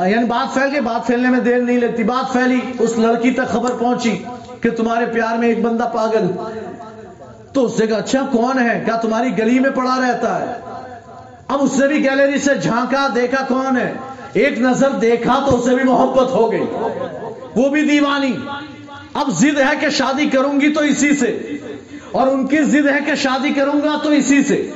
[0.07, 3.47] یعنی بات پھیل گئی، بات پھیلنے میں دیر نہیں لگتی، بات پھیلی، اس لڑکی تک
[3.47, 4.23] خبر پہنچی
[4.61, 6.31] کہ تمہارے پیار میں ایک بندہ پاگل۔
[7.53, 10.70] تو اس سے کہا اچھا کون ہے؟ کیا تمہاری گلی میں پڑا رہتا ہے؟
[11.51, 13.93] اب اس سے بھی گیلری جی، سے جھانکا، دیکھا کون ہے؟
[14.33, 16.63] ایک نظر دیکھا تو اسے بھی محبت ہو گئی۔
[17.55, 18.37] وہ بھی دیوانی۔
[19.13, 21.57] اب ضد ہے کہ شادی کروں گی تو اسی سے۔
[22.11, 24.71] اور ان کی ضد ہے کہ شادی کروں گا تو اسی سے۔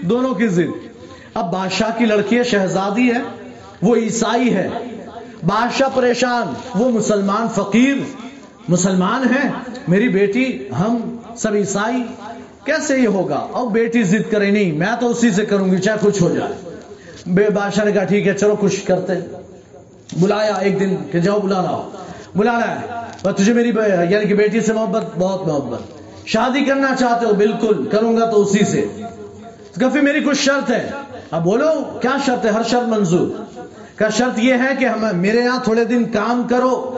[0.00, 0.86] دونوں کی ضد۔
[1.34, 3.48] اب بادشاہ کی لڑکی ہے، شہزادی ہے۔
[3.82, 4.68] وہ عیسائی ہے۔
[5.46, 7.96] بادشاہ پریشان۔ وہ مسلمان فقیر۔
[8.68, 9.50] مسلمان ہیں۔
[9.88, 12.02] میری بیٹی، ہم سب عیسائی۔
[12.64, 15.98] کیسے یہ ہوگا؟ اور بیٹی ضد کرے نہیں، میں تو اسی سے کروں گی، چاہے
[16.00, 16.52] کچھ ہو جائے۔
[17.26, 19.12] بے بادشاہ نے کہا، ٹھیک ہے، چلو کچھ کرتے
[20.20, 21.88] بلایا ایک دن کہ جاؤ بلا رہا
[22.36, 22.86] بلانا ہے۔
[23.36, 23.68] تجھے میری
[24.10, 25.80] یعنی کہ بیٹی سے محبت، بہت محبت۔
[26.26, 28.86] شادی کرنا چاہتے ہو، بالکل، کروں گا تو اسی سے۔
[29.80, 30.90] کافی میری کچھ شرط ہے۔
[31.30, 33.28] اب بولو، کیا شرط ہے؟ ہر شرط منظور۔
[33.96, 36.96] کا شرط یہ ہے کہ ہم میرے یہاں تھوڑے دن کام کرو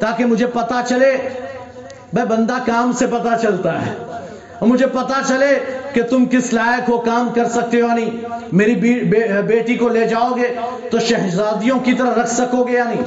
[0.00, 1.16] تاکہ مجھے پتا چلے۔
[2.12, 3.94] بھائی، بندہ کام سے پتا چلتا ہے۔
[4.58, 5.58] اور مجھے پتا چلے
[5.92, 8.10] کہ تم کس لائق ہو کام کر سکتے ہو نہیں؟
[8.52, 8.74] میری
[9.46, 10.54] بیٹی کو لے جاؤ گے
[10.90, 13.02] تو شہزادیوں کی طرح رکھ سکو گے یا نہیں؟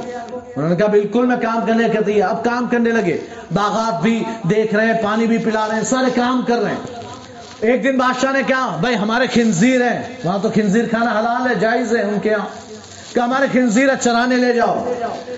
[0.55, 3.17] انہوں نے کہا، بالکل میں کام کرنے کہتی ہے اب کام کرنے لگے۔
[3.53, 7.01] باغات بھی دیکھ رہے ہیں، پانی بھی پلا رہے ہیں، سارے کام کر رہے ہیں۔
[7.59, 11.55] ایک دن بادشاہ نے کہا، بھائی ہمارے خنزیر ہیں، وہاں تو خنزیر کھانا حلال ہے،
[11.55, 12.45] جائز ہے ان کے یہاں۔
[13.15, 14.93] کہ ہمارے خنزیر چرانے لے جاؤ۔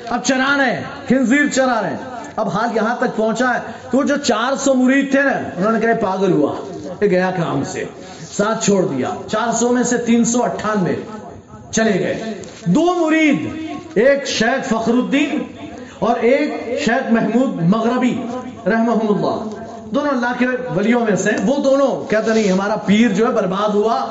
[0.09, 3.59] اب چرانے، خنزیر چرا رہے ہیں۔ اب حال یہاں تک پہنچا ہے۔
[3.91, 6.55] تو جو چار سو مرید تھے نا، انہوں نے کہا پاگل ہوا۔
[7.01, 7.83] یہ گیا کام سے۔
[8.37, 10.95] ساتھ چھوڑ دیا۔ چار سو میں سے تین سو اٹھانوے
[11.71, 15.39] چلے گئے۔ دو مرید ایک شیخ فخر الدین
[15.99, 18.23] اور ایک شیخ محمود مغربی
[18.65, 19.49] رحمہ اللہ۔
[19.89, 23.69] دونوں اللہ کے ولیوں میں سے۔ وہ دونوں کہتے نہیں، ہمارا پیر جو ہے برباد
[23.69, 24.05] ہوا۔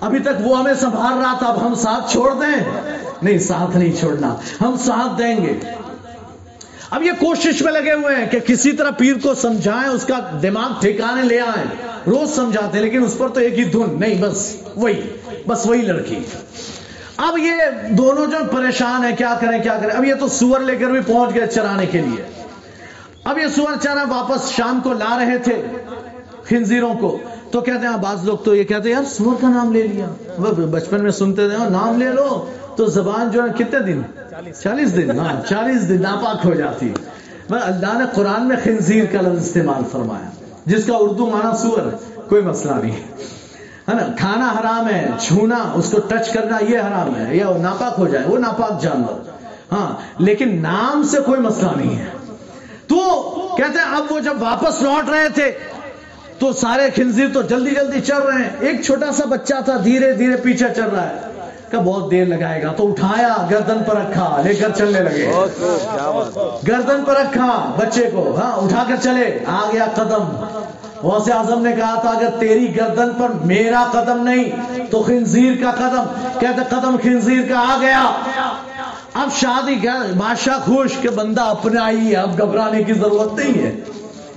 [0.00, 2.80] ابھی تک وہ ہمیں سنبھال رہا تھا، اب ہم ساتھ چھوڑ دیں۔
[3.22, 5.60] نہیں، ساتھ نہیں چھوڑنا۔ ہم ساتھ دیں گے۔
[6.90, 10.38] اب یہ کوشش میں لگے ہوئے ہیں کہ کسی طرح پیر کو سمجھائیں، اس کا
[10.42, 11.64] دماغ ٹھکانے لے آئیں۔
[12.06, 15.00] روز سمجھاتے لیکن اس پر تو ایک ہی دھن۔ نہیں، بس وہی
[15.46, 16.18] بس وہی لڑکی۔
[17.16, 17.54] اب یہ
[17.90, 21.00] دونوں جو پریشان ہیں، کیا کریں کیا کریں۔ اب یہ تو سور لے کر بھی
[21.06, 22.42] پہنچ گئے چرانے کے لیے۔
[23.24, 25.62] اب یہ سور چارا واپس شام کو لا رہے تھے،
[26.48, 27.18] خنزیروں کو۔
[27.50, 30.06] تو کہتے ہیں بعض لوگ تو یہ کہتے ہیں، یار، سور کا نام لے لیا۔
[30.70, 34.02] بچپن میں سنتے تھے نام لے لو۔ تو زبان جو ہے، کتنے دن؟
[34.62, 36.92] چالیس دن۔ ہاں چالیس دن، ناپاک ہو جاتی۔
[37.50, 40.30] اللہ نے قرآن میں خنزیر کا لفظ استعمال فرمایا،
[40.66, 41.78] جس کا اردو مانا سور
[42.28, 42.96] کوئی مسئلہ نہیں۔
[43.88, 47.94] ہے نا، کھانا حرام ہے، چھونا، اس کو ٹچ کرنا، یہ حرام ہے، یا ناپاک
[47.98, 49.28] ہو جائے، وہ ناپاک جانور۔
[49.72, 52.06] ہاں لیکن نام سے کوئی مسئلہ نہیں ہے۔
[52.86, 55.52] تو کہتے ہیں، اب وہ جب واپس لوٹ رہے تھے
[56.38, 60.12] تو سارے خنزیر تو جلدی جلدی چل رہے ہیں۔ ایک چھوٹا سا بچہ تھا، دھیرے
[60.12, 61.16] دھیرے پیچھے چل رہا ہے۔
[61.70, 65.32] کہ بہت دیر لگائے گا۔ تو اٹھایا، گردن پر رکھا، لے کر چلنے لگے۔
[66.68, 70.44] گردن پر رکھا بچے کو۔ ہاں اٹھا کر چلے۔ آ گیا قدم۔
[71.02, 74.44] غوث اعظم نے کہا تھا، اگر تیری گردن پر میرا قدم نہیں،
[74.90, 76.04] تو خنزیر کا قدم۔
[76.40, 78.10] کہتے قدم خنزیر کا آ گیا۔
[79.14, 83.66] اب شادی کیا بادشاہ خوش کہ بندہ اپنا ہی ہے۔ اب گھبرانے کی ضرورت نہیں
[83.66, 83.80] ہے۔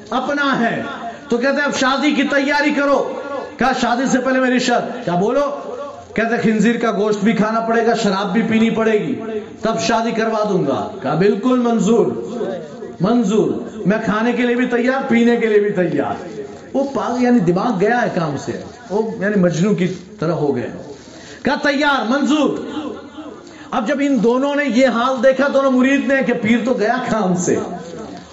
[0.09, 0.83] اپنا ہے۔
[1.29, 3.13] تو کہتے ہیں اب شادی کی تیاری کرو۔
[3.57, 5.41] کہا، شادی سے پہلے میری شرط کیا بولو؟
[6.13, 9.15] کہتے ہیں خنزیر کا گوشت بھی کھانا پڑے گا، شراب بھی پینی پڑے گی۔
[9.61, 12.07] تب شادی کروا دوں گا۔ کہا، بالکل منظور۔
[13.01, 16.41] منظور۔ میں کھانے کے لیے بھی تیار، پینے کے لیے بھی تیار۔
[16.73, 19.87] وہ پاگ یعنی دماغ گیا ہے کام سے۔ وہ یعنی مجنو کی
[20.19, 20.69] طرح ہو گئے۔
[21.43, 22.57] کہا، تیار، منظور۔
[23.71, 26.95] اب جب ان دونوں نے یہ حال دیکھا، دونوں مرید نے کہ پیر تو گیا
[27.09, 27.55] کام سے۔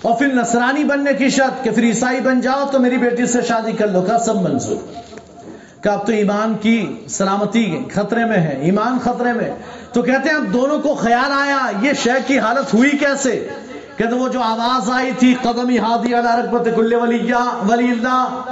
[0.06, 3.42] اور پھر نصرانی بننے کی شرط کہ پھر عیسائی بن جاؤ تو میری بیٹی سے
[3.42, 4.76] شادی کر لو کا سب منظور۔
[5.82, 9.50] کہ اب تو ایمان کی سلامتی خطرے میں ہے، ایمان خطرے میں۔
[9.92, 13.48] تو کہتے ہیں اب دونوں کو خیال آیا، یہ شیخ کی حالت ہوئی کیسے؟
[13.96, 17.32] کہتے وہ جو آواز آئی تھی، قدم ہادی رکبت کل ولی
[17.90, 18.42] اللہ۔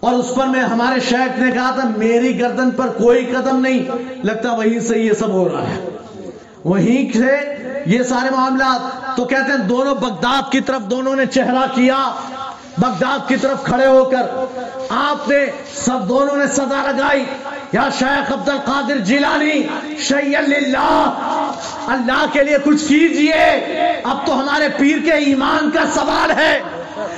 [0.00, 3.80] اور اس پر میں ہمارے شیخ نے کہا تھا، میری گردن پر کوئی قدم نہیں،
[4.22, 6.01] لگتا وہیں سے یہ سب ہو رہا ہے۔
[6.64, 7.56] وہیں سے
[7.86, 12.12] یہ سارے معاملات۔ تو کہتے ہیں دونوں بغداد کی طرف دونوں نے چہرہ کیا۔
[12.78, 14.22] بغداد کی طرف کھڑے ہو کر
[14.88, 17.24] آپ نے سب دونوں نے صدا لگائی۔
[17.72, 19.62] یا شیخ عبد القادر جیلانی
[19.98, 21.10] شی اللہ
[21.86, 23.62] اللہ کے لیے کچھ کیجیے۔
[24.04, 26.60] اب تو ہمارے پیر کے ایمان کا سوال ہے۔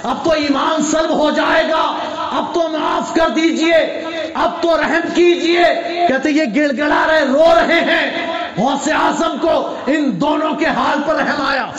[0.02, 1.94] اب تو ایمان سلب ہو جائے گا۔
[2.32, 5.64] اب تو معاف کر دیجیے۔ اب تو رحم کیجیے۔
[6.08, 11.02] کہتے یہ گڑ گڑا رہے، رو رہے ہیں۔ غوث اعظم کو ان دونوں کے حال
[11.06, 11.70] پر رحم آیا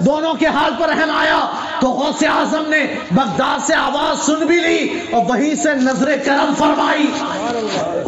[0.00, 1.46] دونوں کے حال پر رحم آیا
[1.80, 6.52] تو غوث اعظم نے بغداد سے آواز سن بھی لی اور وہیں سے نظر کرم
[6.58, 7.06] فرمائی۔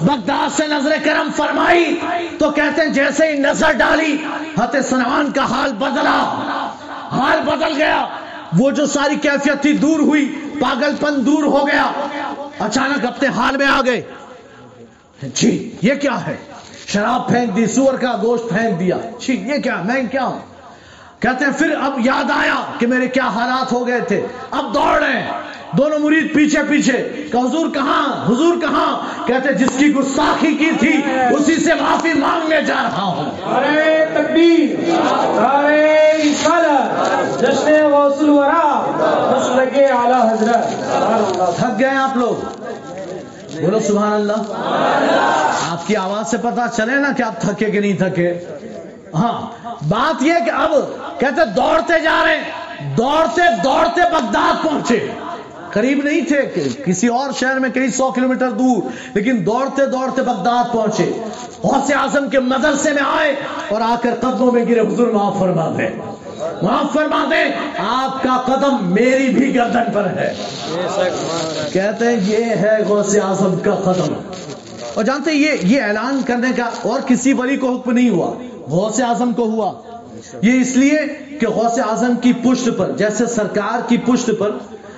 [0.05, 2.01] بغداد سے نظر کرم فرمائی۔
[2.39, 4.17] تو کہتے ہیں جیسے ہی نظر ڈالی
[4.61, 6.43] حت سنان کا حال بدلا۔
[7.13, 8.07] حال بدل گیا۔
[8.59, 11.91] وہ جو ساری کیفیت تھی دور ہوئی، پاگل پن دور ہو گیا۔
[12.59, 14.03] اچانک اپنے حال میں آ گئے۔
[15.23, 16.37] جی یہ کیا ہے؟
[16.93, 20.39] شراب پھینک دی سور کا گوشت پھینک دیا۔ جی یہ کیا؟ میں کیا ہوں؟
[21.21, 24.99] کہتے ہیں پھر اب یاد آیا کہ میرے کیا حالات ہو گئے تھے۔ اب دوڑ
[24.99, 25.31] رہے ہیں۔
[25.77, 31.01] دونوں مرید پیچھے پیچھے۔ کہ حضور کہاں؟ حضور کہاں؟ کہتے جس کی گستاخی کی تھی
[31.31, 34.91] اسی سے معافی مانگنے جا رہا ہوں۔ ارے تکبیر
[35.39, 38.87] ارے رسالت جشن غوث الورا
[39.37, 42.60] مسلک اعلی حضرت۔ سبحان اللہ تھک گئے آپ لوگ۔
[43.63, 44.43] بولو سبحان اللہ۔
[45.71, 48.45] آپ کی آواز سے پتا چلے نا کہ آپ تھکے کہ نہیں تھکے۔
[49.15, 49.51] ہاں
[49.89, 50.71] بات یہ کہ اب
[51.21, 55.09] کہتے دوڑتے جا رہے ہیں۔ دوڑتے دوڑتے بغداد پہنچے۔
[55.73, 58.83] قریب نہیں تھے کہ کسی اور شہر میں کئی سو کلومیٹر دور،
[59.15, 61.23] لیکن دوڑتے دوڑتے بغداد پہنچے۔
[61.63, 63.35] غوث اعظم کے مدرسے میں آئے
[63.69, 65.89] اور آ کر قدموں میں گرے، حضور معاف فرما دے۔
[66.63, 70.35] معاف فرما دے آپ کا قدم میری بھی گردن پر ہے۔
[71.73, 74.15] کہتے ہیں یہ ہے غوث اعظم کا قدم۔
[74.95, 78.35] اور جانتے ہیں یہ یہ اعلان کرنے کا اور کسی ولی کو حکم نہیں ہوا۔
[78.69, 79.73] غوث اعظم کو ہوا۔
[80.43, 80.99] یہ اس لیے
[81.41, 84.51] کہ غوث اعظم کی پشت پر، جیسے سرکار کی پشت پر،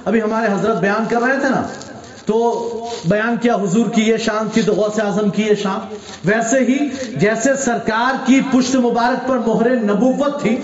[0.05, 1.63] ابھی ہمارے حضرت بیان کر رہے تھے نا
[2.27, 2.69] تو
[3.05, 5.95] بیان کیا حضور کی یہ شان تھی تو غوث اعظم کی یہ شان۔
[6.25, 10.61] ویسے ہی جیسے سرکار کی پشت مبارک پر مہر نبوت تھی،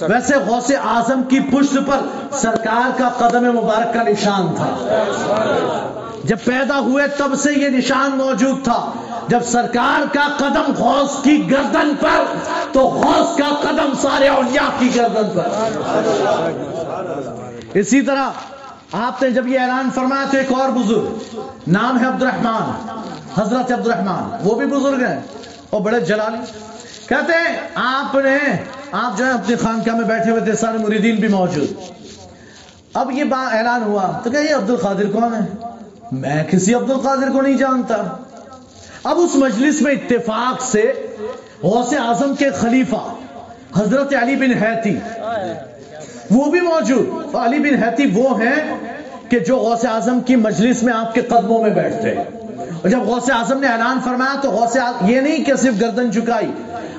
[0.00, 2.00] ویسے غوث اعظم کی پشت پر
[2.32, 4.76] سرکار کا قدم مبارک کا نشان تھا۔
[6.24, 8.92] جب پیدا ہوئے تب سے یہ نشان موجود تھا۔
[9.28, 12.24] جب سرکار کا قدم غوث کی گردن پر،
[12.72, 15.48] تو غوث کا قدم سارے اولیاء کی گردن پر۔
[17.74, 18.30] اسی طرح
[18.94, 22.88] آپ نے جب یہ اعلان فرمایا تو ایک اور بزرگ، نام ہے عبد الرحمان
[23.36, 25.20] حضرت عبد الرحمان وہ بھی بزرگ ہیں،
[25.70, 26.38] اور بڑے جلالی۔
[27.08, 28.36] کہتے ہیں، آپ نے،
[28.92, 31.90] آپ جو ہے اپنی خانقاہ میں بیٹھے ہوئے تھے، سارے مریدین بھی موجود۔
[32.94, 35.44] اب یہ با اعلان ہوا، تو کہ یہ عبد القادر کون ہے
[36.12, 38.02] میں کسی عبد القادر کو نہیں جانتا۔
[39.04, 40.92] اب اس مجلس میں اتفاق سے
[41.62, 43.04] غوث اعظم کے خلیفہ
[43.76, 44.96] حضرت علی بن حیتی،
[46.30, 48.58] وہ بھی موجود۔ علی بن حیتی وہ ہیں
[49.28, 53.30] کہ جو غوث اعظم کی مجلس میں آپ کے قدموں میں بیٹھتے اور جب غوث
[53.30, 56.52] اعظم نے اعلان فرمایا تو غوث اعظم یہ نہیں کہ صرف گردن چکائی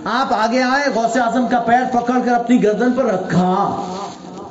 [0.04, 3.82] آپ آگے آئے، غوث اعظم کا پیر پکڑ کر اپنی گردن پر رکھا۔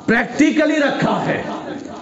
[0.05, 1.43] پریکٹیکلی رکھا ہے۔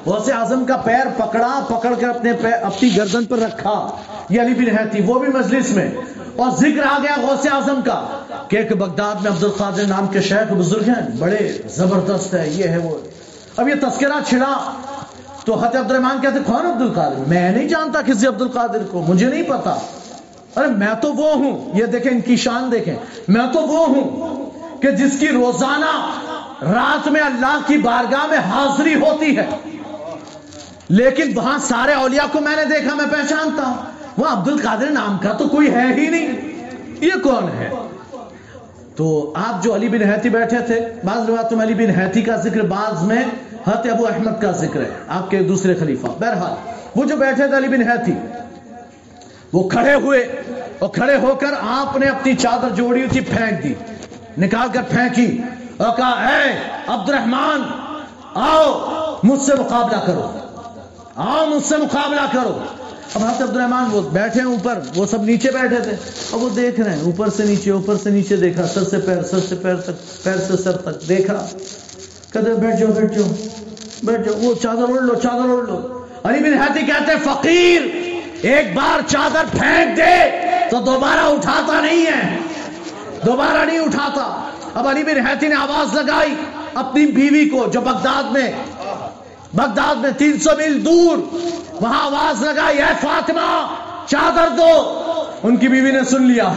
[0.06, 3.90] غوث اعظم کا پیر پکڑا، پکڑ کر اپنے پیر اپنی گردن پر رکھا۔
[4.30, 5.92] یہ علی بن حیتی وہ بھی مجلس میں۔
[6.36, 8.06] اور ذکر آ گیا غوث اعظم کا
[8.48, 12.68] کہ ایک بغداد میں عبد القادر نام کے شیخ بزرگ ہیں، بڑے زبردست ہے یہ
[12.68, 12.98] ہے وہ۔
[13.58, 14.72] اب یہ تذکرہ چھڑا۔
[15.46, 19.06] تو حت عبد الرحمان کہتے کون عبد القادر میں نہیں جانتا کسی عبد القادر کو،
[19.08, 19.76] مجھے نہیں پتا۔
[20.56, 22.96] ارے میں تو وہ ہوں۔ یہ دیکھیں ان کی شان دیکھیں۔
[23.28, 24.50] میں تو وہ ہوں
[24.82, 26.20] کہ جس کی روزانہ
[26.62, 29.50] رات میں اللہ کی بارگاہ میں حاضری ہوتی ہے۔
[30.90, 33.74] لیکن وہاں سارے اولیاء کو میں نے دیکھا، میں پہچانتا ہوں۔
[34.18, 36.32] وہ عبد القادر نام کا تو کوئی ہے ہی نہیں۔
[37.02, 37.70] یہ کون ہے؟
[38.96, 42.36] تو آپ جو علی بن حیتی بیٹھے تھے، بعض روایتوں میں علی بن حیتی کا
[42.36, 43.24] ذکر بعض میں
[43.68, 46.54] حت ابو احمد کا ذکر ہے، آپ کے دوسرے خلیفہ۔ بہرحال،
[46.96, 48.14] وہ جو بیٹھے تھے علی بن حیتی
[49.54, 50.42] وہ کھڑے ہوئے
[50.80, 53.74] اور کھڑے ہو کر آپ نے اپنی چادر جوڑی ہوئی تھی پھینک دی۔
[54.38, 55.38] نکال کر پھینکی
[55.78, 56.58] اور کہا، اے
[56.88, 57.62] عبد الرحمان
[58.34, 58.86] آؤ،
[59.24, 60.32] مجھ سے مقابلہ کرو۔
[61.16, 62.60] آؤ، مجھ سے مقابلہ کرو۔
[63.14, 65.92] اب حضرت عبد الرحمان وہ بیٹھے ہیں اوپر، وہ سب نیچے بیٹھے تھے۔
[66.32, 69.24] اب وہ دیکھ رہے ہیں، اوپر سے نیچے، اوپر سے نیچے دیکھا، سر سے پیر،
[69.24, 71.46] سر سے پیر تک، پیر سے سر تک دیکھا۔
[72.34, 73.28] کہتے بیٹھ جاؤ بیٹھ جاؤ
[74.04, 77.82] بیٹھ جاؤ۔ وہ چادر اڑ لو، چادر اڑ لو۔ علی بن حیاتی کہتے ہیں، فقیر،
[78.42, 82.38] ایک بار چادر پھینک دے تو دوبارہ اٹھاتا نہیں ہے۔
[83.26, 86.36] دوبارہ نہیں اٹھاتا۔ اب علی بن حیاتی نے آواز لگائی
[86.74, 88.52] اپنی بیوی کو، جو بغداد میں
[89.54, 91.18] بغداد میں تین سو میل دور۔
[91.82, 95.04] وہاں آواز لگائی، اے فاطمہ، چادر دو۔
[95.44, 96.54] ان کی بیوی نے سن لیا۔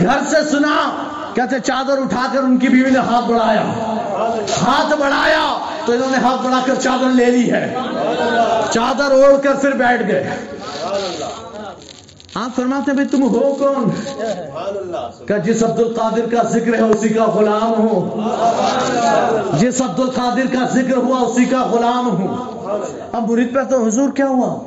[0.00, 1.04] گھر سے سنا،
[1.34, 3.64] کہتے چادر اٹھا کر ان کی بیوی نے ہاتھ بڑھایا۔
[4.62, 7.74] ہاتھ بڑھایا تو انہوں نے ہاتھ بڑھا کر چادر لے لی ہے۔
[8.70, 10.30] چادر اوڑھ کر پھر بیٹھ گئے۔
[12.34, 13.90] آپ فرماتے ہیں بھائی تم ہو کون؟
[15.26, 18.20] کہ جس عبد القادر کا ذکر ہے اسی کا غلام ہوں۔
[19.58, 22.36] جس عبد القادر کا ذکر ہوا اسی کا غلام ہوں۔
[23.12, 24.58] اب مرید پہ تو حضور کیا ہوا؟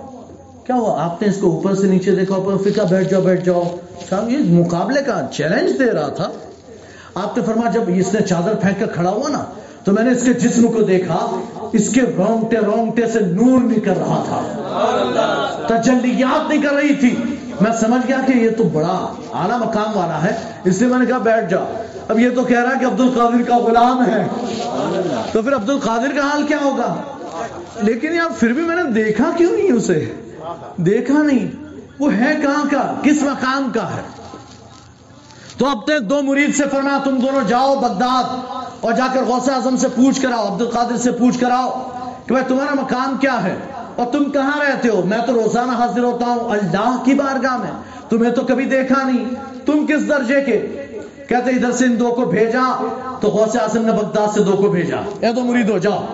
[0.63, 3.45] کیا ہوا؟ آپ نے اس کو اوپر سے نیچے دیکھا، اوپر فکا بیٹھ جاؤ بیٹھ
[3.45, 3.63] جاؤ۔
[4.09, 6.29] صاحب، یہ مقابلے کا چیلنج دے رہا تھا۔
[7.15, 9.43] آپ نے فرمایا جب اس نے چادر پھینک کر کھڑا ہوا نا،
[9.83, 11.39] تو میں نے اس کے جسم کو دیکھا،
[11.73, 14.41] اس کے رونگٹے رونگٹے سے نور نکل رہا تھا۔
[15.67, 17.15] تجلیات نکل رہی تھی۔
[17.61, 20.31] میں سمجھ گیا کہ یہ تو بڑا اعلیٰ مقام والا ہے،
[20.63, 21.57] اس لیے میں نے کہا بیٹھ جا۔
[22.07, 24.27] اب یہ تو کہہ رہا ہے کہ عبد القادر کا غلام ہے۔
[25.31, 26.95] تو پھر عبد القادر کا حال کیا ہوگا؟
[27.81, 30.13] لیکن یار پھر بھی میں نے دیکھا کیوں نہیں اسے؟
[30.77, 31.47] دیکھا نہیں۔
[31.99, 34.20] وہ ہے کہاں کا؟ کس مقام کا ہے؟
[35.61, 38.23] تو اپنے دو مرید سے فرمایا، تم دونوں جاؤ بغداد
[38.79, 41.69] اور جا کر غوث اعظم سے پوچھ کر آؤ عبد القادر سے پوچھ کر آؤ
[42.25, 43.55] کہ بھائی تمہارا مقام کیا ہے
[43.95, 47.71] اور تم کہاں رہتے ہو؟ میں تو روزانہ حاضر ہوتا ہوں، اللہ کی بارگاہ میں،
[48.09, 49.25] تمہیں تو کبھی دیکھا نہیں۔
[49.65, 50.57] تم کس درجے کے؟
[51.29, 52.87] کہتے ادھر سے ان دو کو بھیجا
[53.21, 56.05] تو غوث اعظم نے بغداد سے دو کو بھیجا۔ اے دو مرید ہو، جاؤ۔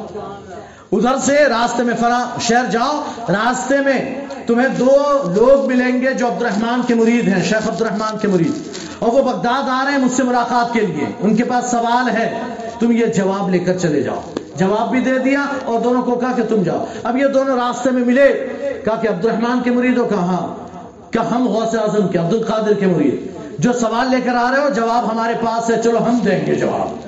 [0.91, 4.87] ادھر سے راستے میں فلاں شہر جاؤ، راستے میں تمہیں دو
[5.35, 8.51] لوگ ملیں گے جو عبد الرحمان کے مرید ہیں، شیخ عبد الرحمان کے مرید۔
[8.99, 12.09] اور وہ بغداد آ رہے ہیں مجھ سے ملاقات کے لیے۔ ان کے پاس سوال
[12.09, 12.41] ہے،
[12.79, 14.21] تم یہ جواب لے کر چلے جاؤ۔
[14.55, 17.91] جواب بھی دے دیا اور دونوں کو کہا کہ تم جاؤ۔ اب یہ دونوں راستے
[17.91, 18.47] میں ملے،
[18.85, 20.67] کہا کہ عبد الرحمان کے مرید ہو، کہا ہاں۔
[21.13, 23.15] کہ ہم غوث اعظم کے عبد القادر کے مرید۔
[23.59, 26.55] جو سوال لے کر آ رہے ہو، جواب ہمارے پاس ہے، چلو ہم دیں گے
[26.55, 27.07] جواب۔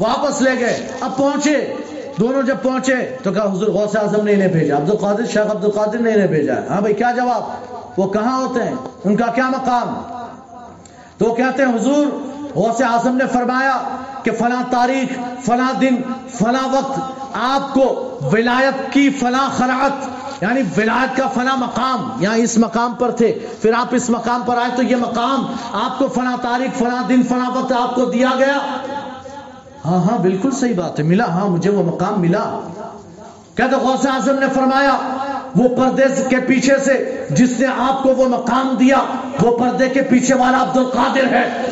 [0.00, 1.72] واپس لے گئے۔ اب پہنچے۔
[2.20, 5.64] دونوں جب پہنچے تو کہا حضور غوث اعظم نے انہیں بھیجا عبد القادر شیخ عبد
[5.64, 7.42] القادر نے انہیں بھیجا۔ ہاں بھائی، کیا جواب؟
[8.00, 8.74] وہ کہاں ہوتے ہیں؟
[9.04, 10.02] ان کا کیا مقام؟
[11.18, 12.06] تو وہ کہتے ہیں، حضور
[12.54, 13.78] غوث اعظم نے فرمایا
[14.22, 15.96] کہ فلاں تاریخ، فلاں دن،
[16.28, 16.98] فلاں وقت
[17.32, 20.08] آپ کو ولایت کی فلاں خراعت
[20.42, 24.56] یعنی ولایت کا فلاں مقام، یہاں اس مقام پر تھے۔ پھر آپ اس مقام پر
[24.56, 28.30] آئے تو یہ مقام آپ کو فلاں تاریخ، فلاں دن، فلاں وقت آپ کو دیا
[28.38, 28.58] گیا۔
[29.84, 32.68] ہاں ہاں بالکل صحیح بات ہے، ملا ہاں مجھے وہ مقام ملا۔
[33.54, 34.96] کہتے غوث اعظم نے فرمایا،
[35.56, 38.98] وہ پردے کے پیچھے سے جس نے آپ کو وہ مقام دیا،
[39.42, 41.62] وہ پردے کے پیچھے والا عبد القادر ہے۔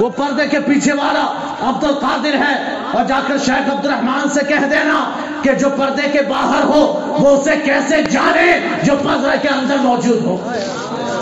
[0.00, 1.26] وہ پردے کے پیچھے والا
[1.60, 5.10] عبد القادر ہے۔ اور جا کر شیخ عبد الرحمان سے کہہ دینا
[5.42, 10.24] کہ جو پردے کے باہر ہو، وہ اسے کیسے جانے جو پردے کے اندر موجود
[10.24, 10.36] ہو۔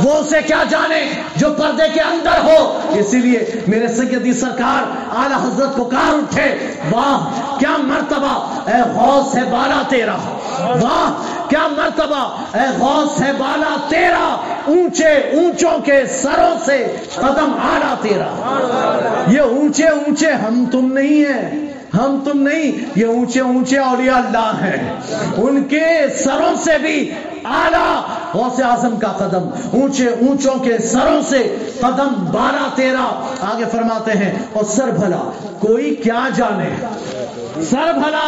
[0.02, 1.04] وہ اسے کیا جانے
[1.36, 4.82] جو پردے کے اندر ہو؟ اسی لیے میرے سیدی سرکار،
[5.16, 6.56] اعلی حضرت پکار اٹھے،
[6.90, 8.34] واہ، کیا مرتبہ،
[8.66, 10.16] اے غوث ہے بالا تیرا،
[10.60, 12.22] واہ، کیا مرتبہ،
[12.54, 18.30] اے غوث ہے بالا تیرا، اونچے اونچوں کے سروں سے قدم آڑا تیرا۔
[19.28, 24.52] یہ اونچے اونچے ہم تم نہیں ہیں۔ ہم تم نہیں، یہ اونچے اونچے اولیاء اللہ
[24.60, 24.92] ہیں۔
[25.36, 25.86] ان کے
[26.18, 27.10] سروں سے بھی
[27.44, 28.02] اعلیٰ
[28.34, 33.06] غوث اعظم کا قدم، اونچے اونچوں کے سروں سے قدم بارہ تیرا
[33.40, 36.68] آگے فرماتے ہیں، اور سر بھلا، کوئی کیا جانے؟
[37.70, 38.26] سر بھلا۔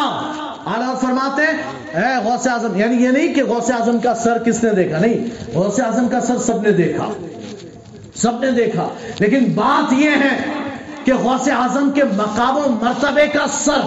[0.67, 1.59] اعلیٰ فرماتے ہیں،
[2.03, 5.19] اے غوث اعظم یعنی یہ نہیں کہ غوث اعظم کا سر کس نے دیکھا؟ نہیں،
[5.55, 7.07] غوث اعظم کا سر سب نے دیکھا۔
[8.15, 8.89] سب نے دیکھا۔
[9.19, 10.60] لیکن بات یہ ہے
[11.11, 13.81] کہ غوث اعظم کے مقام و مرتبے کا سر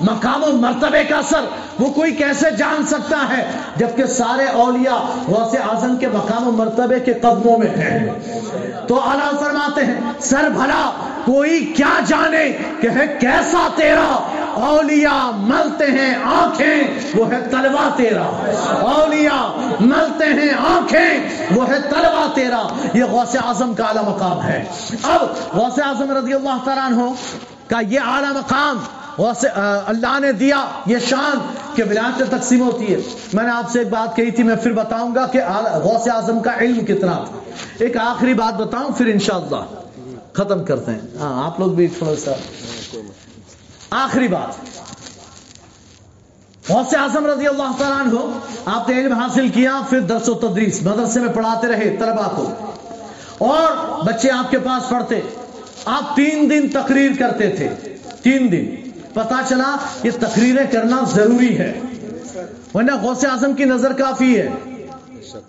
[0.00, 1.44] مقام و مرتبے کا سر
[1.78, 4.96] وہ کوئی کیسے جان سکتا ہے؟ جبکہ سارے اولیاء
[5.28, 8.10] غوث اعظم کے مقام و مرتبے کے قدموں میں ہیں۔
[8.88, 10.90] تو اعلیٰ فرماتے ہیں، سر بھلا،
[11.24, 16.82] کوئی کیا جانے؟ کہ ہے کیسا تیرا؟ اولیاء ملتے ہیں آنکھیں،
[17.14, 18.24] وہ ہے طلبہ تیرا۔
[18.80, 22.62] اولیاء ملتے ہیں آنکھیں، وہ ہے طلبہ تیرا۔
[22.94, 24.64] یہ غوث اعظم کا اعلیٰ مقام ہے۔
[25.02, 25.22] اب
[25.56, 27.12] غوث اعظم رضی اللہ تعالیٰ عنہ
[27.70, 28.78] کا یہ اعلیٰ مقام
[29.18, 33.00] اللہ نے دیا یہ شان کہ ولایت تقسیم ہوتی ہے۔
[33.32, 35.40] میں نے آپ سے ایک بات کہی تھی، میں پھر بتاؤں گا کہ
[35.72, 37.38] غوث اعظم کا علم کتنا تھا۔
[37.78, 39.74] ایک آخری بات بتاؤں، پھر انشاءاللہ
[40.32, 42.30] ختم کرتے ہیں۔ ہاں آپ لوگ بھی تھوڑا سا۔
[43.90, 44.64] آخری بات۔
[46.68, 50.82] غوث اعظم رضی اللہ تعالیٰ عنہ، آپ نے علم حاصل کیا پھر درس و تدریس،
[50.82, 52.52] مدرسے میں پڑھاتے رہے طلبا کو۔
[53.38, 55.20] اور بچے آپ کے پاس پڑھتے۔
[55.84, 57.68] آپ تین دن تقریر کرتے تھے۔
[58.22, 58.83] تین دن۔
[59.14, 61.72] پتا چلا یہ تقریریں کرنا ضروری ہے۔
[62.74, 64.48] ورنہ غوث اعظم کی نظر کافی ہے۔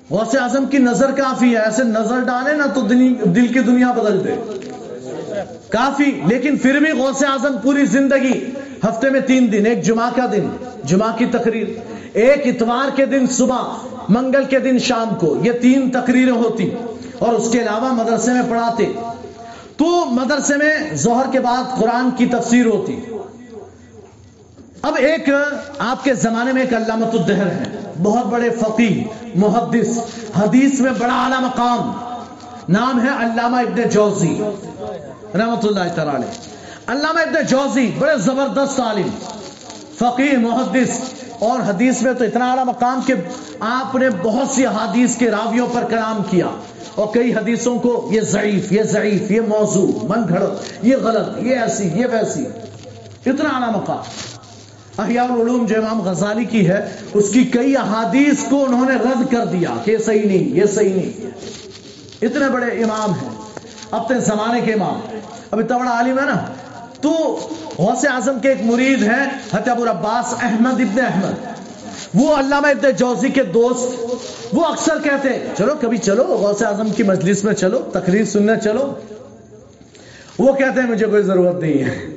[0.10, 4.24] غوث اعظم کی نظر کافی ہے۔ ایسے نظر ڈالے نا تو دل کی دنیا بدل
[4.26, 4.36] دے۔
[5.70, 8.46] کافی۔ لیکن پھر بھی غوث اعظم پوری زندگی،
[8.84, 10.50] ہفتے میں تین دن، ایک جمعہ کا دن،
[10.84, 11.68] جمعہ کی تقریر،
[12.14, 13.62] ایک اتوار کے دن صبح،
[14.10, 16.70] منگل کے دن شام کو، یہ تین تقریریں ہوتی۔
[17.20, 18.94] اور اس کے علاوہ مدرسے میں پڑھاتے۔
[19.78, 23.02] تو مدرسے میں ظہر کے بعد قرآن کی تفسیر ہوتی۔
[24.86, 25.30] اب ایک
[25.80, 27.64] آپ کے زمانے میں ایک علامت الدہر ہے۔
[28.04, 29.04] بہت بڑے فقی
[29.36, 30.00] محدث،
[30.38, 31.92] حدیث میں بڑا اعلیٰ مقام۔
[32.70, 34.42] نام ہے علامہ ابن جوزی
[35.38, 36.28] رحمت اللہ تعالی
[36.88, 39.10] علامہ ابن جوزی بڑے زبردست عالم
[39.98, 41.02] فقی محدث۔
[41.40, 43.14] اور حدیث میں تو اتنا اعلیٰ مقام کہ
[43.60, 46.48] آپ نے بہت سی حدیث کے راویوں پر کلام کیا۔
[46.96, 51.56] اور کئی حدیثوں کو یہ ضعیف یہ ضعیف، یہ موضوع، من گھڑت، یہ غلط، یہ
[51.56, 52.46] ایسی، یہ ویسی۔
[53.26, 54.35] اتنا اعلیٰ مقام۔
[54.98, 59.32] احیاء العلوم جو امام غزالی کی ہے، اس کی کئی احادیث کو انہوں نے رد
[59.32, 61.28] کر دیا کہ یہ صحیح نہیں، یہ صحیح نہیں۔
[62.22, 63.30] اتنے بڑے امام ہیں،
[63.92, 65.00] اپنے زمانے کے امام۔
[65.52, 66.46] اب اتنا بڑا عالم ہے نا۔
[67.02, 67.10] تو
[67.78, 71.34] غوث اعظم کے ایک مرید ہیں حتیب العباس احمد ابن احمد۔
[72.14, 74.16] وہ علامہ ابن جوزی کے دوست،
[74.54, 78.54] وہ اکثر کہتے ہیں، چلو کبھی چلو، غوث اعظم کی مجلس میں چلو، تقریر سننے
[78.64, 78.94] چلو۔
[80.40, 82.08] وہ کہتے ہیں، مجھے کوئی ضرورت نہیں ہے۔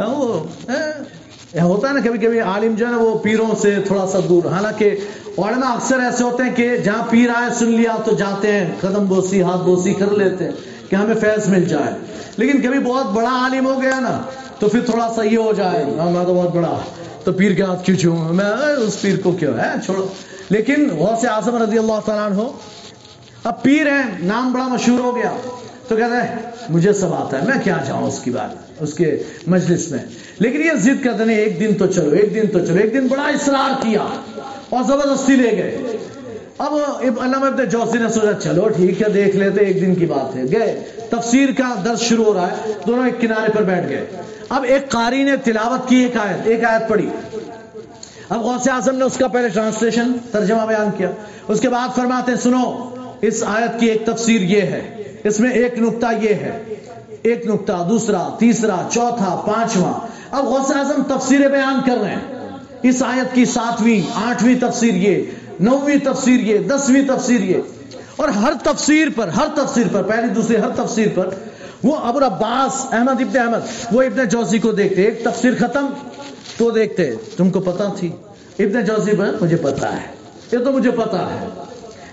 [0.00, 1.15] ہاں، وہ ہاں۔
[1.64, 4.52] ہوتا ہے نا کبھی کبھی عالم جو ہے نا وہ پیروں سے تھوڑا سا دور۔
[4.52, 4.96] حالانکہ
[5.38, 9.06] علماء اکثر ایسے ہوتے ہیں کہ جہاں پیر آئے سن لیا تو جاتے ہیں، قدم
[9.06, 10.52] بوسی، ہاتھ بوسی کر لیتے ہیں
[10.90, 11.94] کہ ہمیں فیض مل جائے۔
[12.36, 14.22] لیکن کبھی بہت بڑا عالم ہو گیا نا
[14.58, 16.78] تو پھر تھوڑا سا یہ ہو جائے ہاں، میں تو بہت بڑا۔
[17.24, 18.44] تو پیر کے ہاتھ کیوں چھو میں
[18.78, 20.06] اس پیر کو کیوں؟ ہے چھوڑو۔
[20.50, 22.52] لیکن غوث اعظم رضی اللہ تعالیٰ ہو
[23.44, 25.32] اب پیر ہیں، نام بڑا مشہور ہو گیا۔
[25.88, 26.36] تو کہتے ہیں
[26.68, 29.98] مجھے سب آتا ہے، میں کیا جاؤں اس کی بات؟ اس کے مجلس میں۔
[30.38, 33.06] لیکن یہ ضد کرتے ہیں ایک دن تو چلو، ایک دن تو چلو۔ ایک دن
[33.06, 34.00] بڑا اصرار کیا
[34.70, 35.78] اور زبردستی لے گئے۔
[36.58, 36.74] اب
[37.20, 40.42] علامہ ابن جوسی نے سوچا، چلو ٹھیک ہے، دیکھ لیتے، ایک دن کی بات ہے۔
[40.42, 44.06] گئے۔ تفسیر کا درس شروع ہو رہا ہے، دونوں ایک کنارے پر بیٹھ گئے۔
[44.48, 47.08] اب ایک قاری نے تلاوت کی ایک آیت ایک آیت پڑھی۔
[48.28, 51.10] اب غوث اعظم نے اس کا پہلے ٹرانسلیشن، ترجمہ بیان کیا۔
[51.48, 54.95] اس کے بعد فرماتے ہیں، سنو، اس آیت کی ایک تفسیر یہ ہے۔
[55.26, 56.62] اس میں ایک نقطہ یہ ہے،
[57.22, 59.92] ایک نقطہ، دوسرا، تیسرا، چوتھا، پانچواں۔
[60.30, 62.48] اب غوث اعظم تفسیر بیان کر رہے ہیں۔
[62.82, 65.22] اس آیت کی ساتویں، آٹھویں تفسیر یہ
[65.60, 67.60] نویں تفسیر یہ، دسویں تفسیر یہ۔
[68.16, 71.28] اور ہر تفسیر پر، ہر تفسیر پر، پہلی، دوسری، ہر تفسیر پر
[71.84, 75.86] وہ ابو عباس احمد ابن احمد، وہ ابن جوزی کو دیکھتے ایک تفسیر ختم
[76.56, 78.08] تو دیکھتے تم کو پتا تھی۔
[78.58, 80.06] ابن جوزی پر مجھے پتا ہے۔
[80.52, 81.48] یہ تو مجھے پتا ہے۔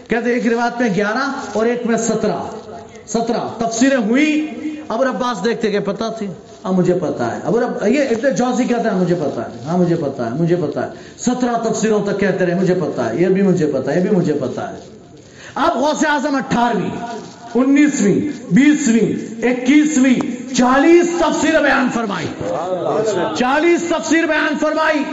[0.08, 2.63] کہتے ایک روایت میں گیارہ اور ایک میں سترہ۔
[3.08, 4.48] سترہ تفسیریں ہوئی۔
[4.90, 6.28] ابو عباس دیکھتے کہ پتا تھی۔
[6.66, 9.78] ہاں مجھے پتا ہے۔ ابو رب یہ ابن جوزی کہتا ہے مجھے پتا ہے۔ ہاں
[9.78, 13.28] مجھے پتا ہے، مجھے پتا ہے۔ سترہ تفسیروں تک کہتے رہے، مجھے پتا ہے۔ یہ
[13.28, 14.76] بھی مجھے پتا ہے، یہ بھی مجھے پتا ہے۔
[15.56, 16.90] اب غوث اعظم اٹھارہویں
[17.56, 22.28] انیسویں، بیسویں، اکیسویں، چالیس تفسیر بیان فرمائی۔
[23.38, 25.04] چالیس تفسیر بیان فرمائی۔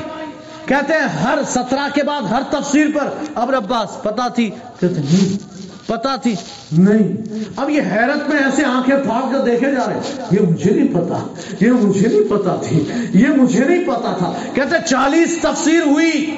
[0.67, 4.51] کہتے ہیں، ہر سترہ کے بعد ہر تفسیر پر۔ ابر عباس پتا تھی؟
[4.81, 5.39] کہتے ہیں
[5.91, 6.35] پتا تھی۔
[6.73, 7.09] نہیں۔
[7.57, 10.01] اب یہ حیرت میں ایسے آنکھیں پھاڑ کر دیکھے جا رہے
[10.31, 11.27] یہ مجھے نہیں پتا۔
[11.61, 12.85] یہ مجھے نہیں پتا تھی۔
[13.15, 16.37] یہ مجھے نہیں پتا تھا۔ کہتے چالیس تفسیر ہوئی۔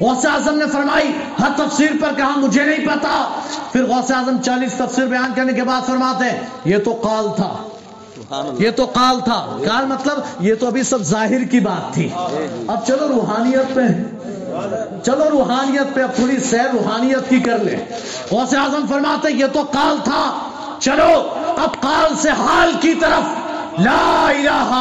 [0.00, 3.40] غوث اعظم نے فرمائی، ہر تفسیر پر کہا، مجھے نہیں پتا۔
[3.72, 7.68] پھر غوث اعظم چالیس تفسیر بیان کرنے کے بعد فرماتے ہیں، یہ تو قال تھا۔
[8.58, 9.38] یہ تو قال تھا.
[9.66, 12.08] قال مطلب یہ تو ابھی سب ظاہر کی بات تھی.
[12.66, 13.86] اب چلو روحانیت پہ.
[15.04, 17.76] چلو روحانیت پہ اب تھوڑی سیر روحانیت کی کر لے
[18.30, 20.22] غوث اعظم فرماتے یہ تو قال تھا.
[20.80, 21.12] چلو
[21.56, 23.24] اب قال سے حال کی طرف.
[23.80, 24.72] لا الہ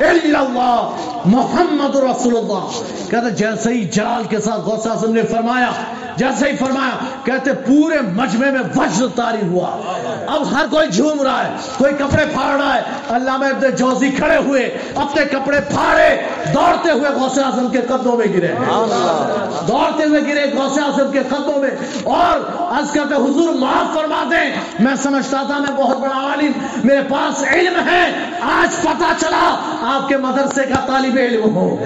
[0.00, 2.80] الا اللہ محمد رسول اللہ.
[3.10, 5.70] کہتے جیسے ہی جلال کے ساتھ غوث اعظم نے فرمایا
[6.16, 9.76] جیسے ہی فرمایا، کہتے پورے مجمع میں وجد تاری ہوا۔
[10.26, 14.36] اب ہر کوئی جھوم رہا ہے، کوئی کپڑے پھاڑ رہا ہے۔ علامہ ابن جوزی کھڑے
[14.36, 16.22] ہوئے، اپنے کپڑے پھاڑے،
[16.54, 18.48] دوڑتے ہوئے غوث اعظم کے قدموں میں گرے۔
[19.68, 21.70] دوڑتے ہوئے گرے غوث اعظم کے قدموں میں۔
[22.04, 22.40] اور
[22.78, 26.52] عرض کرتے حضور معاف فرما دیں۔ میں سمجھتا تھا، میں بہت بڑا عالم،
[26.84, 31.76] میرے پاس علم ہے۔ آج پتا چلا، آپ کے مدرسے کا طالب علم ہوں۔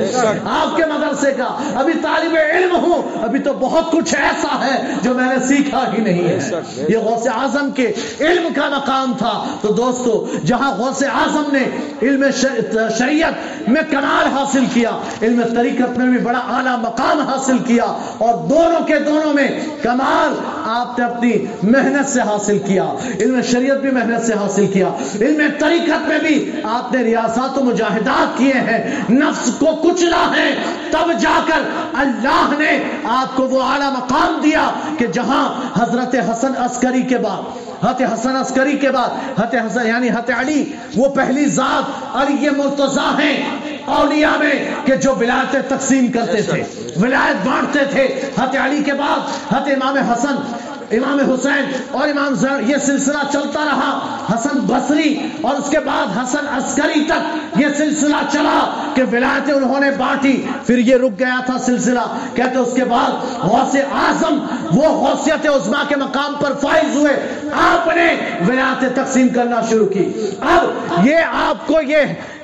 [0.51, 4.95] آپ کے مدرسے کا، ابھی طالب علم ہوں۔ ابھی تو بہت کچھ ہے۔ ایسا ہے
[5.03, 6.39] جو میں نے سیکھا ہی نہیں ہے۔
[6.89, 11.65] یہ غوث اعظم کے علم کا مقام تھا۔ تو دوستو جہاں غوث اعظم نے
[12.03, 14.91] علم شر- شریعت میں کمال حاصل کیا
[15.23, 17.85] علم طریقت میں بھی بڑا اعلیٰ مقام حاصل کیا
[18.19, 19.49] اور دونوں کے دونوں میں
[19.83, 20.35] کمال
[20.65, 21.33] آپ نے اپنی
[21.63, 24.89] محنت سے حاصل کیا۔ علم شریعت بھی محنت سے حاصل کیا۔
[25.21, 30.55] علم طریقت میں بھی آپ نے ریاست و مجاہدات کیے ہیں۔ نفس کو کچلا ہے
[30.91, 31.61] تب جا کر
[31.93, 37.43] اللہ نے آپ کو وہ اعلیٰ مقام دیا کہ جہاں حضرت حسن عسکری کے بعد
[37.85, 43.23] حت حسن عسکری کے بعد حت حسن یعنی حت علی وہ پہلی ذات علی مرتضی
[43.23, 46.63] ہیں اولیاء میں کہ جو ولایتیں تقسیم کرتے تھے
[46.97, 50.37] ولایت بانٹتے تھے۔ حت علی کے بعد حت امام حسن
[50.91, 56.07] امام حسین اور امام زر یہ سلسلہ چلتا رہا۔ حسن بصری اور اس کے بعد
[56.19, 61.41] حسن عسکری تک یہ سلسلہ چلا کہ ولایتیں انہوں نے بانٹی۔ پھر یہ رک گیا
[61.47, 62.01] تھا سلسلہ۔
[62.35, 67.87] کہتے اس کے بعد غوث اعظم، وہ غوثیت عظما کے مقام پر فائز ہوئے۔ آپ
[67.87, 68.17] نے
[68.49, 70.65] ولایتیں تقسیم کرنا شروع کی۔ اب
[71.07, 71.17] یہ
[71.49, 71.97] آپ کو یہ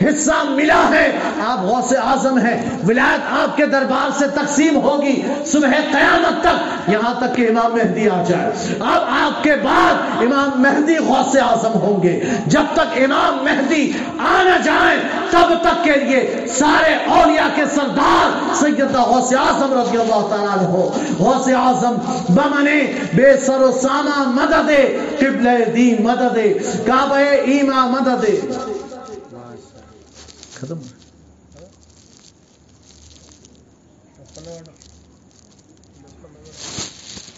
[0.05, 5.69] حصہ ملا ہے۔ آپ غوث اعظم ہیں۔ ولایت آپ کے دربار سے تقسیم ہوگی۔ صبح
[5.69, 10.63] قیامت تک یہاں تک کہ امام مہدی آ جائے۔ جائے۔ اب آپ کے بعد امام
[10.63, 14.99] مہدی غوث اعظم ہوں گے۔ جب تک امام مہدی آ نہ جائیں،
[15.31, 20.69] تب تک کے لیے سارے اولیاء کے سردار سیدنا غوث اعظم رضی اللہ تعالیٰ عنہ
[20.69, 20.83] ہو
[21.19, 21.95] غوث اعظم
[22.29, 22.81] بمنے
[23.15, 24.71] بے سر و ساما مدد
[25.21, 26.39] قبل دی مدد
[26.87, 28.25] کعبہ ایما مدد
[30.61, 30.79] ختم۔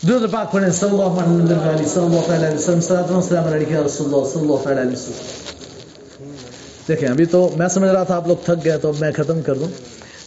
[0.06, 3.80] درود پاک پڑھیں صلی اللہ علیہ وسلم صلی اللہ علیہ وسلم صلی اللہ علیہ علیہ
[3.80, 5.54] رسول اللہ صلی اللہ علیہ وسلم
[6.88, 9.54] دیکھیں ابھی تو میں سمجھ رہا تھا آپ لوگ تھک گئے تو میں ختم کر
[9.56, 9.68] دوں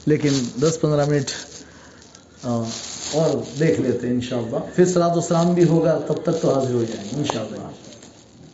[0.08, 1.32] لیکن دس پندرہ منٹ
[2.46, 6.84] اور دیکھ لیتے ہیں انشاءاللہ پھر صلاۃ السلام بھی ہوگا تب تک تو حاضر ہو
[6.84, 7.70] جائیں گے انشاءاللہ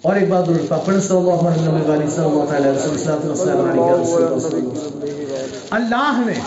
[0.01, 3.51] اور ایک بات درود پاک پڑھیں صلی اللہ علیہ وسلم صلی اللہ علیہ وسلم صلی
[3.51, 4.69] اللہ علیہ وسلم
[5.71, 6.39] اللہ نے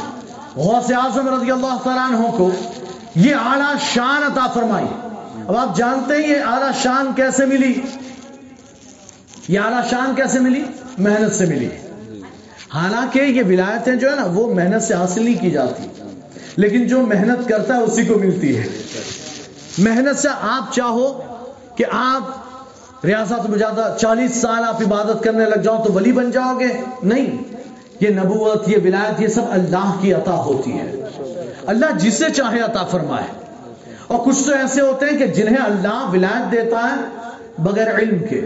[0.56, 2.50] غوث اعظم رضی اللہ تعالیٰ عنہ کو
[3.14, 4.86] یہ اعلیٰ شان عطا فرمائی۔
[5.48, 7.80] اب آپ جانتے ہیں یہ اعلیٰ شان کیسے ملی؟
[9.48, 10.62] یہ اعلیٰ شان کیسے ملی؟
[10.98, 11.68] محنت سے ملی۔
[12.74, 15.86] حالانکہ یہ ولایتیں جو ہے نا، وہ محنت سے حاصل نہیں کی جاتی۔
[16.56, 18.66] لیکن جو محنت کرتا ہے، اسی کو ملتی ہے۔
[19.78, 21.22] محنت سے آپ چاہو
[21.74, 22.22] کہ آپ
[23.06, 26.68] ریاست مجادہ چالیس سال آپ عبادت کرنے لگ جاؤ تو ولی بن جاؤ گے۔
[27.02, 27.38] نہیں،
[28.00, 30.97] یہ نبوت، یہ ولایت، یہ سب اللہ کی عطا ہوتی ہے۔
[31.68, 33.44] اللہ جسے چاہے عطا فرمائے۔
[34.06, 37.28] اور کچھ تو ایسے ہوتے ہیں کہ جنہیں اللہ ولایت دیتا ہے
[37.58, 38.40] بغیر علم کے۔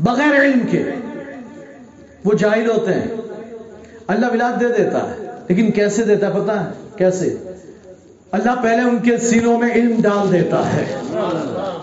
[0.00, 0.82] بغیر علم کے۔
[2.24, 3.08] وہ جاہل ہوتے ہیں۔
[4.06, 7.36] اللہ ولایت دے دیتا ہے۔ لیکن کیسے دیتا ہے پتا ہے؟ کیسے؟
[8.32, 11.00] اللہ پہلے ان کے سینوں میں علم ڈال دیتا ہے۔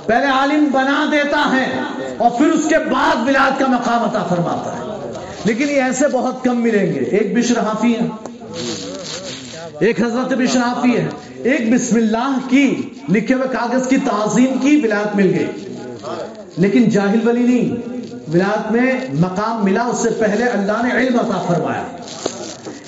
[0.05, 1.79] پہلے عالم بنا دیتا ہے۔
[2.17, 5.11] اور پھر اس کے بعد ولایت کا مقام عطا فرماتا ہے۔
[5.43, 8.07] لیکن یہ ایسے بہت کم ملیں گے۔ ایک بشر حافی ہے
[9.81, 15.15] ایک حضرت بشر ہے۔ ایک بسم اللہ کی لکھے ہوئے کاغذ کی تعظیم کی ولایت
[15.15, 15.75] مل گئی۔
[16.57, 17.75] لیکن جاہل ولی نہیں،
[18.33, 21.83] ولایت میں مقام ملا اس سے پہلے اللہ نے علم عطا فرمایا۔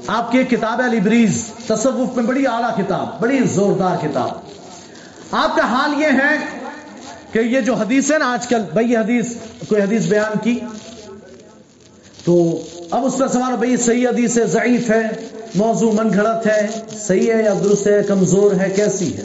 [0.07, 4.29] آپ کی ایک کتاب ہے البریز تصوف میں بڑی اعلیٰ کتاب، بڑی زوردار کتاب۔
[5.31, 6.59] آپ کا حال یہ ہے
[7.31, 9.33] کہ یہ جو حدیث ہے نا آج کل، بھائی حدیث،
[9.67, 10.59] کوئی حدیث بیان کی؟
[12.27, 15.01] تو اب اس پر سوال بھائی، صحیح حدیث ہے، ضعیف ہے،
[15.55, 16.67] موضوع من گھڑت ہے،
[16.99, 19.23] صحیح ہے یا درست ہے، کمزور ہے، کیسی ہے؟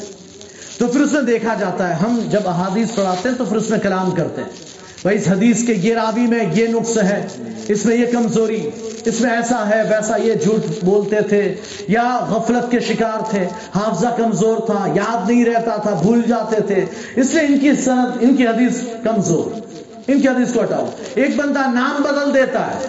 [0.79, 3.71] تو پھر اس میں دیکھا جاتا ہے، ہم جب احادیث پڑھاتے ہیں تو پھر اس
[3.71, 4.49] میں کلام کرتے ہیں۔
[5.03, 7.27] بھائی، اس حدیث کے یہ راوی میں یہ نقص ہے،
[7.69, 8.71] اس میں یہ کمزوری،
[9.05, 11.55] اس میں ایسا ہے، ویسا یہ جھوٹ بولتے تھے،
[11.89, 16.85] یا غفلت کے شکار تھے، حافظہ کمزور تھا، یاد نہیں رہتا تھا، بھول جاتے تھے۔
[17.17, 19.72] اس لیے ان کی سند، ان کی حدیث کمزور۔
[20.07, 22.87] ان کی حدیث کو ہٹاؤ؟ ایک بندہ نام بدل دیتا ہے،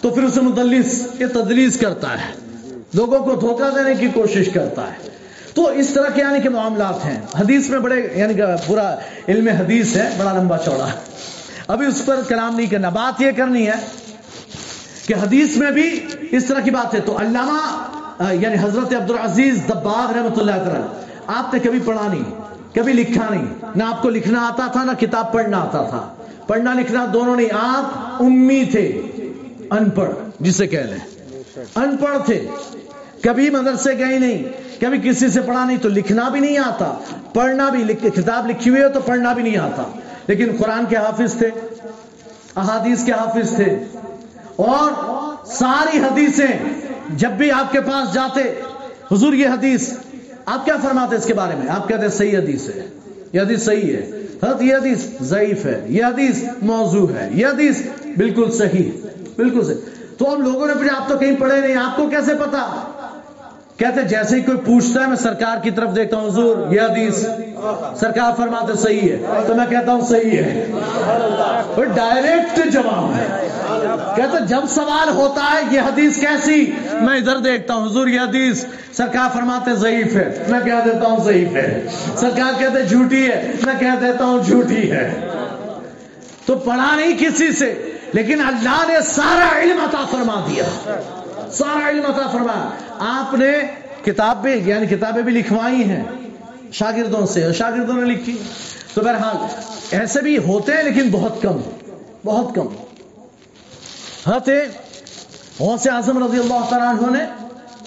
[0.00, 2.32] تو پھر اسے مدلس یہ تدلیس کرتا ہے۔
[2.94, 5.08] لوگوں کو دھوکہ دینے کی کوشش کرتا ہے۔
[5.54, 8.94] تو اس طرح کے یعنی کہ معاملات ہیں۔ حدیث میں بڑے یعنی کہ پورا
[9.28, 10.86] علم حدیث ہے، بڑا لمبا چوڑا۔
[11.68, 13.86] ابھی اس پر کلام نہیں کرنا، بات یہ کرنی ہے
[15.06, 19.58] کہ حدیث میں بھی اس طرح کی بات ہے۔ تو علامہ یعنی حضرت عبد العزیز
[19.68, 20.86] دباغ رحمۃ اللہ تعالی
[21.26, 22.24] آپ نے کبھی پڑھا نہیں،
[22.74, 23.44] کبھی لکھا نہیں۔
[23.74, 26.14] نہ آپ کو لکھنا آتا تھا، نہ کتاب پڑھنا آتا تھا۔
[26.48, 29.02] پڑھنا لکھنا دونوں نہیں، آپ امی تھے
[29.70, 30.10] ان پڑھ
[30.40, 31.24] جسے کہہ لیں۔
[31.74, 32.46] ان پڑھ تھے۔
[33.22, 34.42] کبھی مدرسے گئے نہیں،
[34.80, 36.98] کبھی کسی سے پڑھا نہیں تو لکھنا بھی نہیں آتا۔
[37.34, 39.82] پڑھنا بھی کتاب لکھی ہوئی ہے تو پڑھنا بھی نہیں آتا۔
[40.26, 41.50] لیکن قرآن کے حافظ تھے،
[42.56, 43.84] احادیث کے حافظ تھے۔
[44.56, 44.92] اور
[45.46, 48.60] ساری حدیثیں جب بھی آپ کے پاس جاتے،
[49.12, 49.92] حضور یہ حدیث،
[50.46, 52.97] آپ کیا فرماتے اس کے بارے میں؟ آپ کہتے صحیح حدیث ہے۔
[53.32, 54.10] یہ حدیث صحیح ہے۔
[54.60, 57.82] یہ حدیث ضعیف ہے۔ یہ حدیث موضوع ہے۔ یہ حدیث
[58.16, 58.90] بالکل صحیح
[59.36, 59.76] بالکل صحیح۔
[60.18, 62.92] تو ہم لوگوں نے پھر آپ تو کہیں پڑھے نہیں آپ کو کیسے پتا
[63.78, 67.26] کہتے جیسے ہی کوئی پوچھتا ہے، میں سرکار کی طرف دیکھتا ہوں، حضور، یہ حدیث
[67.96, 70.66] سرکار فرماتے صحیح ہے۔ تو میں کہتا ہوں، صحیح ہے۔
[71.94, 73.48] ڈائریکٹ جواب ہے۔
[74.16, 78.64] کہتے جب سوال ہوتا ہے، یہ حدیث کیسی؟ میں ادھر دیکھتا ہوں، حضور، یہ حدیث۔
[78.92, 81.86] سرکار فرماتے ضعیف ہے۔ میں کہہ دیتا ہوں، ضعیف ہے۔
[82.16, 85.20] سرکار کہتے جھوٹی ہے۔ میں کہہ دیتا ہوں، جھوٹی ہے۔
[86.46, 90.64] تو پڑھا نہیں کسی سے، لیکن اللہ نے سارا علم عطا فرما دیا۔
[91.52, 93.52] سارا علم عطا فرمایا۔ آپ نے
[94.04, 96.04] کتاب بھی یعنی کتابیں بھی لکھوائی ہیں،
[96.72, 98.38] شاگردوں سے اور شاگردوں نے لکھی۔
[98.94, 99.36] تو بہرحال،
[99.90, 101.60] ایسے بھی ہوتے ہیں لیکن بہت کم
[102.24, 102.66] بہت کم۔
[104.26, 104.48] حضرت
[105.60, 107.24] غوث اعظم رضی اللہ تعالیٰ عنہ نے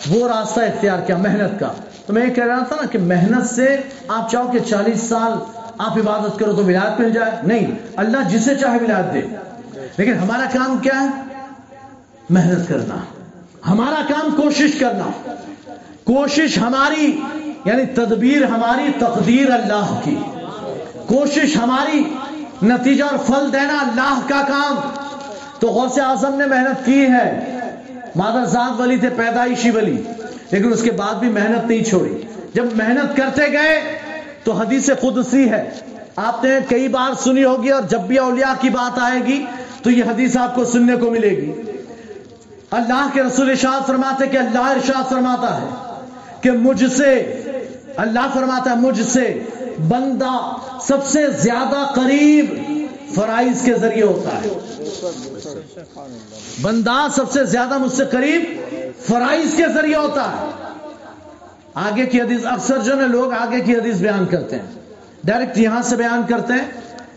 [0.10, 1.74] وہ راستہ اختیار کیا، محنت کا۔
[2.06, 3.78] تو میں یہ کہہ رہا تھا نا کہ محنت سے
[4.08, 5.34] آپ چاہو کہ چالیس سال
[5.78, 9.22] آپ عبادت کرو تو ولایت مل جائے۔ نہیں، اللہ جسے چاہے ولایت دے۔
[9.98, 11.08] لیکن ہمارا کام کیا ہے؟
[12.30, 13.20] محنت کرنا۔
[13.70, 15.34] ہمارا کام کوشش کرنا۔
[16.04, 17.20] کوشش ہماری
[17.66, 20.16] یعنی تدبیر ہماری، تقدیر اللہ کی۔
[21.08, 22.04] کوشش ہماری،
[22.64, 24.76] نتیجہ اور پھل دینا اللہ کا کام۔
[25.60, 27.60] تو غوث اعظم نے محنت کی ہے۔
[28.16, 30.04] مادر ذات ولی تھے، پیدائشی ولی۔
[30.52, 32.22] لیکن اس کے بعد بھی محنت نہیں چھوڑی۔
[32.54, 33.82] جب محنت کرتے گئے،
[34.44, 35.70] تو حدیث قدسی ہے۔
[36.16, 39.46] آپ نے کئی بار سنی ہوگی اور جب بھی اولیاء کی بات آئے گی،
[39.84, 41.52] تو یہ حدیث آپ کو سننے کو ملے گی۔
[42.72, 45.68] اللہ کے رسول ارشاد فرماتے کہ اللہ ارشاد فرماتا ہے
[46.41, 47.14] کہ مجھ سے
[47.98, 49.43] اللہ فرماتا ہے مجھ سے
[49.88, 52.45] بندہ سب سے زیادہ قریب
[53.15, 54.49] فرائض کے ذریعے ہوتا ہے۔
[56.61, 58.43] بندہ سب سے زیادہ مجھ سے قریب
[59.07, 60.49] فرائض کے ذریعے ہوتا ہے۔
[61.73, 64.65] آگے کی حدیث اکثر جو نا لوگ آگے کی حدیث بیان کرتے ہیں۔
[65.23, 66.65] ڈائریکٹ یہاں سے بیان کرتے ہیں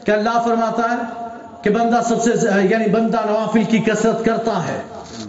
[0.06, 1.26] کہ اللہ فرماتا ہے
[1.62, 2.30] کہ بندہ سب سے
[2.70, 4.82] یعنی بندہ نوافل کی کثرت کرتا ہے۔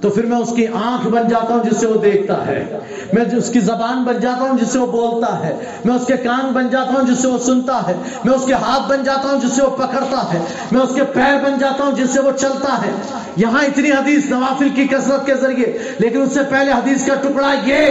[0.05, 2.79] تو پھر میں اس کی آنکھ بن جاتا ہوں جس سے وہ دیکھتا ہے۔
[3.13, 5.55] میں اس کی زبان بن جاتا ہوں جس سے وہ بولتا ہے۔
[5.85, 7.93] میں اس کے کان بن جاتا ہوں جس سے وہ سنتا ہے۔
[8.25, 10.39] میں اس کے ہاتھ بن جاتا ہوں جس سے وہ پکڑتا ہے۔
[10.71, 12.91] میں اس کے پیر بن جاتا ہوں جس سے وہ چلتا ہے۔
[13.35, 17.53] یہاں اتنی حدیث نوافل کی کثرت کے ذریعے، لیکن اس سے پہلے حدیث کا ٹکڑا
[17.65, 17.87] یہ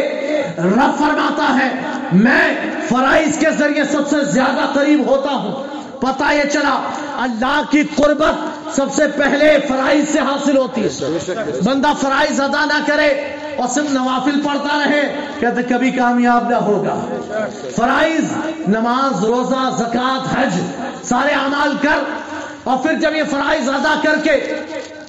[0.58, 1.68] رب فرماتا ہے،
[2.12, 2.54] میں
[2.88, 5.64] فرائض کے ذریعے سب سے زیادہ قریب ہوتا ہوں۔
[6.00, 6.80] پتا یہ چلا،
[7.18, 10.88] اللہ کی قربت سب سے پہلے فرائض سے حاصل ہوتی ہے۔
[11.64, 13.08] بندہ فرائض ادا نہ کرے
[13.56, 15.02] اور صرف نوافل پڑھتا رہے
[15.40, 16.94] کہتے کبھی کامیاب نہ ہوگا۔
[17.76, 18.24] فرائض
[18.68, 20.60] نماز روزہ زکات حج
[21.04, 22.02] سارے اعمال کر
[22.64, 24.36] اور پھر جب یہ فرائض ادا کر کے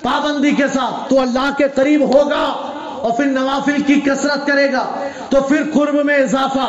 [0.01, 2.43] پابندی کے ساتھ تو اللہ کے قریب ہوگا
[3.01, 4.85] اور پھر نوافل کی کثرت کرے گا۔
[5.29, 6.67] تو پھر قرب میں اضافہ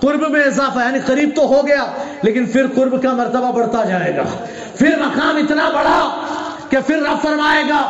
[0.00, 1.84] قرب میں اضافہ یعنی قریب تو ہو گیا
[2.22, 4.22] لیکن پھر قرب کا مرتبہ بڑھتا جائے گا۔
[4.82, 5.98] پھر مقام اتنا بڑا
[6.68, 7.80] کہ پھر رب فرمائے گا،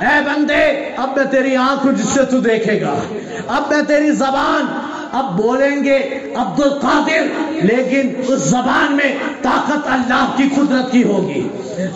[0.00, 0.64] اے بندے،
[0.96, 2.94] اب میں تیری آنکھ جس سے تو دیکھے گا،
[3.56, 4.66] اب میں تیری زبان
[5.18, 5.98] اب بولیں گے
[6.34, 7.26] عبد القادر
[7.62, 9.12] لیکن اس زبان میں
[9.42, 11.48] طاقت اللہ کی قدرت کی ہوگی۔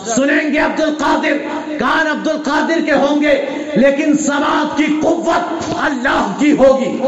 [0.07, 1.37] سنیں گے عبد القادر
[1.79, 3.35] کان عبد القادر کے ہوں گے،
[3.75, 6.99] لیکن سماعت کی قوت اللہ کی ہوگی۔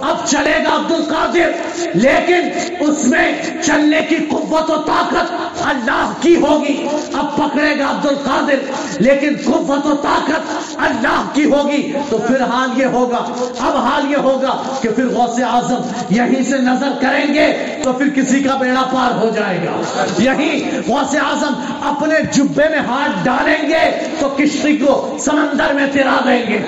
[0.00, 1.50] اب چلے گا عبد القادر
[1.94, 2.48] لیکن
[2.80, 3.32] اس میں
[3.62, 6.76] چلنے کی قوت و طاقت اللہ کی ہوگی۔
[7.12, 12.80] اب پکڑے گا عبد القادر لیکن قوت و طاقت اللہ کی ہوگی۔ تو پھر حال
[12.80, 13.24] یہ ہوگا،
[13.58, 17.46] اب حال یہ ہوگا کہ پھر غوث اعظم یہیں سے نظر کریں گے
[17.84, 22.78] تو پھر کسی کا بیڑا پار ہو جائے گا۔ یہی غوث اعظم اپنے جبے میں
[22.78, 26.58] ہاتھ ڈالیں گے تو کشتی کو سمندر میں تیرا دیں گے۔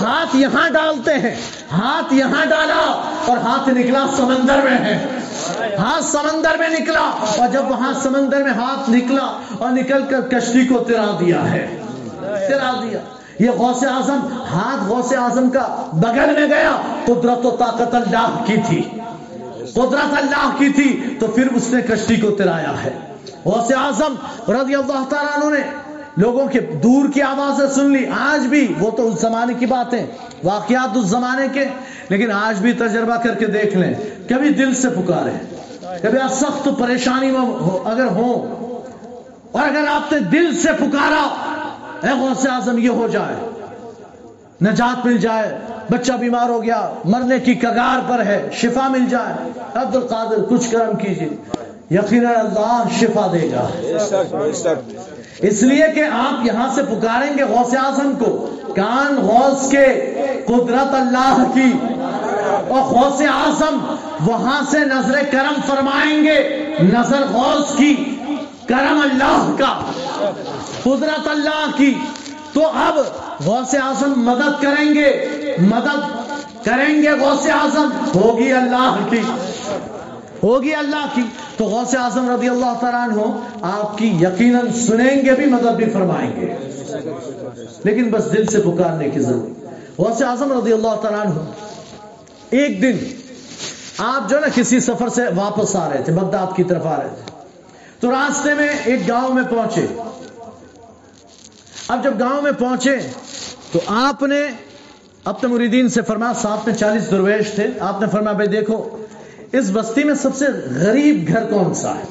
[0.00, 1.34] ہاتھ یہاں ڈالتے ہیں
[1.72, 2.80] ہاتھ یہاں ڈالا
[3.26, 5.06] اور ہاتھ نکلا سمندر میں ہے۔
[5.78, 10.66] ہاتھ سمندر میں نکلا اور جب وہاں سمندر میں ہاتھ نکلا اور نکل کر کشتی
[10.66, 11.78] کو تیرا دیا ہے۔
[12.48, 12.98] تیرا دیا۔
[13.38, 14.20] یہ غوث اعظم
[14.52, 18.82] ہاتھ غوث اعظم کا بغل میں گیا، قدرت و طاقت اللہ کی تھی۔
[19.74, 22.98] قدرت اللہ کی تھی، تو پھر اس نے کشتی کو ترایا ہے۔
[23.44, 24.14] غوث اعظم
[24.52, 25.62] رضی اللہ تعالیٰ عنہ نے
[26.16, 29.94] لوگوں کے دور کی آوازیں سن لی۔ آج بھی وہ تو اس زمانے کی بات
[29.94, 30.06] ہے
[30.44, 31.64] واقعات اس زمانے کے،
[32.08, 33.94] لیکن آج بھی تجربہ کر کے دیکھ لیں۔
[34.28, 35.32] کبھی دل سے پکارے،
[36.02, 37.40] کبھی آپ سخت پریشانی میں
[37.84, 38.34] اگر ہوں
[39.52, 41.24] اور اگر آپ نے دل سے پکارا
[42.02, 43.48] اے غوث اعظم، یہ ہو جائے۔
[44.62, 45.58] نجات مل جائے،
[45.90, 50.70] بچہ بیمار ہو گیا، مرنے کی کگار پر ہے، شفا مل جائے۔ عبد القادر کچھ
[50.70, 51.28] کرم کیجیے
[51.90, 53.68] یقیناً اللہ شفا دے گا۔
[55.38, 60.14] اس لیے کہ آپ یہاں سے پکاریں گے غوث اعظم کو۔ کان غوث کے
[60.46, 61.72] قدرت اللہ کی۔
[62.68, 63.94] اور غوث اعظم
[64.26, 67.94] وہاں سے نظر کرم فرمائیں گے۔ نظر غوث کی،
[68.66, 69.80] کرم اللہ کا۔
[70.82, 71.94] قدرت اللہ کی،
[72.52, 72.98] تو اب
[73.44, 75.26] غوث اعظم مدد کریں گے۔
[75.58, 76.00] مدد
[76.64, 79.20] کریں گے غوث اعظم۔ ہوگی اللہ کی۔
[80.42, 81.22] ہوگی اللہ کی۔
[81.56, 83.20] تو غوث اعظم رضی اللہ تعالیٰ عنہ
[83.62, 86.54] آپ کی یقیناً سنیں گے بھی، مدد بھی فرمائیں گے۔
[87.84, 89.64] لیکن بس دل سے پکارنے کی ضرورت۔
[89.98, 91.40] غوث اعظم رضی اللہ تعالیٰ عنہ،
[92.50, 92.96] ایک دن
[93.98, 97.08] آپ جو نا کسی سفر سے واپس آ رہے تھے، بغداد کی طرف آ رہے
[97.08, 97.32] تھے۔
[98.00, 99.86] تو راستے میں ایک گاؤں میں پہنچے۔
[101.92, 102.96] اب جب گاؤں میں پہنچے
[103.72, 104.40] تو آپ نے
[105.24, 109.04] اپنے مریدین سے فرمایا ساتھ میں چالیس درویش تھے، آپ نے فرمایا بھائی دیکھو،
[109.52, 110.44] اس بستی میں سب سے
[110.74, 112.04] غریب گھر کون سا ہے؟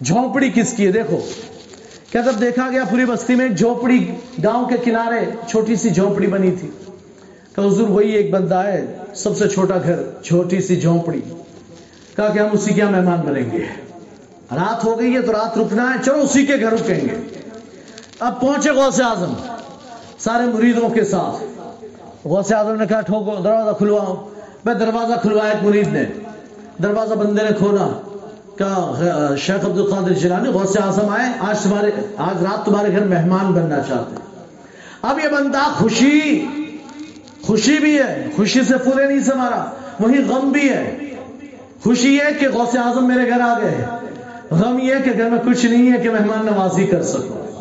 [0.00, 1.20] جھونپڑی کس کی ہے؟ دیکھو
[2.10, 3.98] کیا تب دیکھا گیا پوری بستی میں، جھونپڑی
[4.44, 6.70] گاؤں کے کنارے چھوٹی سی جھونپڑی بنی تھی،
[7.56, 11.20] کہ حضور وہی ایک بندہ ہے، سب سے چھوٹا گھر، چھوٹی سی جھونپڑی۔
[12.16, 13.66] کہا کہ ہم اسی کے مہمان بنیں گے۔
[14.50, 17.41] رات ہو گئی ہے تو رات رکنا ہے، چلو اسی کے گھر رکیں گے۔
[18.22, 19.32] اب پہنچے غوث اعظم،
[20.18, 21.44] سارے مریدوں کے ساتھ۔
[22.24, 24.28] غوث اعظم نے کہا، ٹھوکو، دروازہ کھلواؤ۔
[24.64, 26.04] میں دروازہ کھلوایا ایک مرید نے۔
[26.82, 28.00] دروازہ بندے نے کھولا۔
[28.56, 33.52] کہا، شیخ عبد القادر جیلانی، غوث اعظم آئے، آج تمہارے، آج رات تمہارے گھر مہمان
[33.52, 34.44] بننا چاہتے ہیں۔
[35.02, 36.46] اب یہ بندہ خوشی
[37.42, 39.64] خوشی بھی ہے۔ خوشی سے پورے نہیں سے مارا
[40.00, 40.98] وہی غم بھی ہے۔
[41.84, 43.84] خوشی یہ کہ غوث اعظم میرے گھر آ گئے۔
[44.50, 47.51] غم یہ کہ گھر میں کچھ نہیں ہے کہ مہمان نوازی کر سکوں۔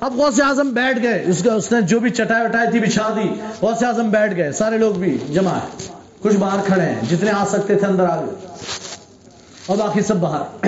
[0.00, 3.14] اب غوث اعظم بیٹھ گئے۔ اس کا اس نے جو بھی چٹائی وٹائی تھی بچھا
[3.16, 3.28] دی۔
[3.62, 5.92] غوث اعظم بیٹھ گئے۔ سارے لوگ بھی جمع ہے
[6.22, 8.46] کچھ باہر کھڑے ہیں۔ جتنے آ سکتے تھے اندر آ گئے۔
[9.66, 10.66] اور باقی سب باہر۔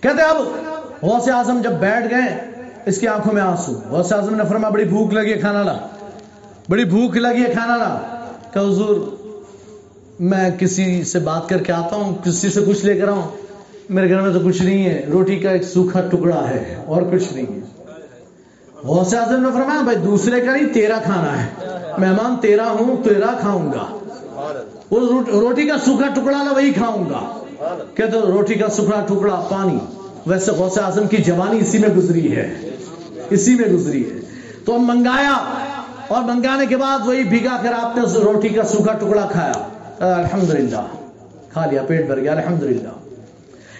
[0.00, 0.36] کہتے اب
[1.02, 2.50] غوث اعظم جب بیٹھ گئے،
[2.86, 5.76] اس کی آنکھوں میں آنسو۔ غوث اعظم نے فرمایا، بڑی بھوک لگی ہے کھانا لا۔
[6.68, 8.00] بڑی بھوک لگی ہے کھانا لا۔
[8.52, 8.96] کہ حضور،
[10.20, 13.22] میں کسی سے بات کر کے آتا ہوں، کسی سے کچھ لے کر آؤں۔
[13.88, 17.32] میرے گھر میں تو کچھ نہیں ہے۔ روٹی کا ایک سوکھا ٹکڑا ہے اور کچھ
[17.32, 17.65] نہیں ہے۔
[18.86, 21.46] غوث اعظم نے فرمایا، بھائی دوسرے کا نہیں، تیرا کھانا ہے۔
[21.98, 23.84] مہمان تیرا ہوں، تیرا کھاؤں گا۔
[24.90, 27.38] وہ روٹی کا سوکھا ٹکڑا لا، وہی کھاؤں گا۔
[27.94, 29.78] کہتے روٹی کا سوکھا ٹکڑا، پانی۔
[30.26, 32.54] ویسے غوث اعظم کی جوانی اسی میں گزری ہے۔
[33.30, 34.20] اسی میں گزری ہے۔
[34.64, 35.34] تو ہم منگایا،
[36.08, 39.52] اور منگانے کے بعد وہی بھیگا کر آپ نے روٹی کا سوکھا ٹکڑا کھایا۔
[40.14, 40.86] الحمدللہ۔
[41.52, 43.05] کھا لیا، پیٹ بھر گیا، الحمدللہ۔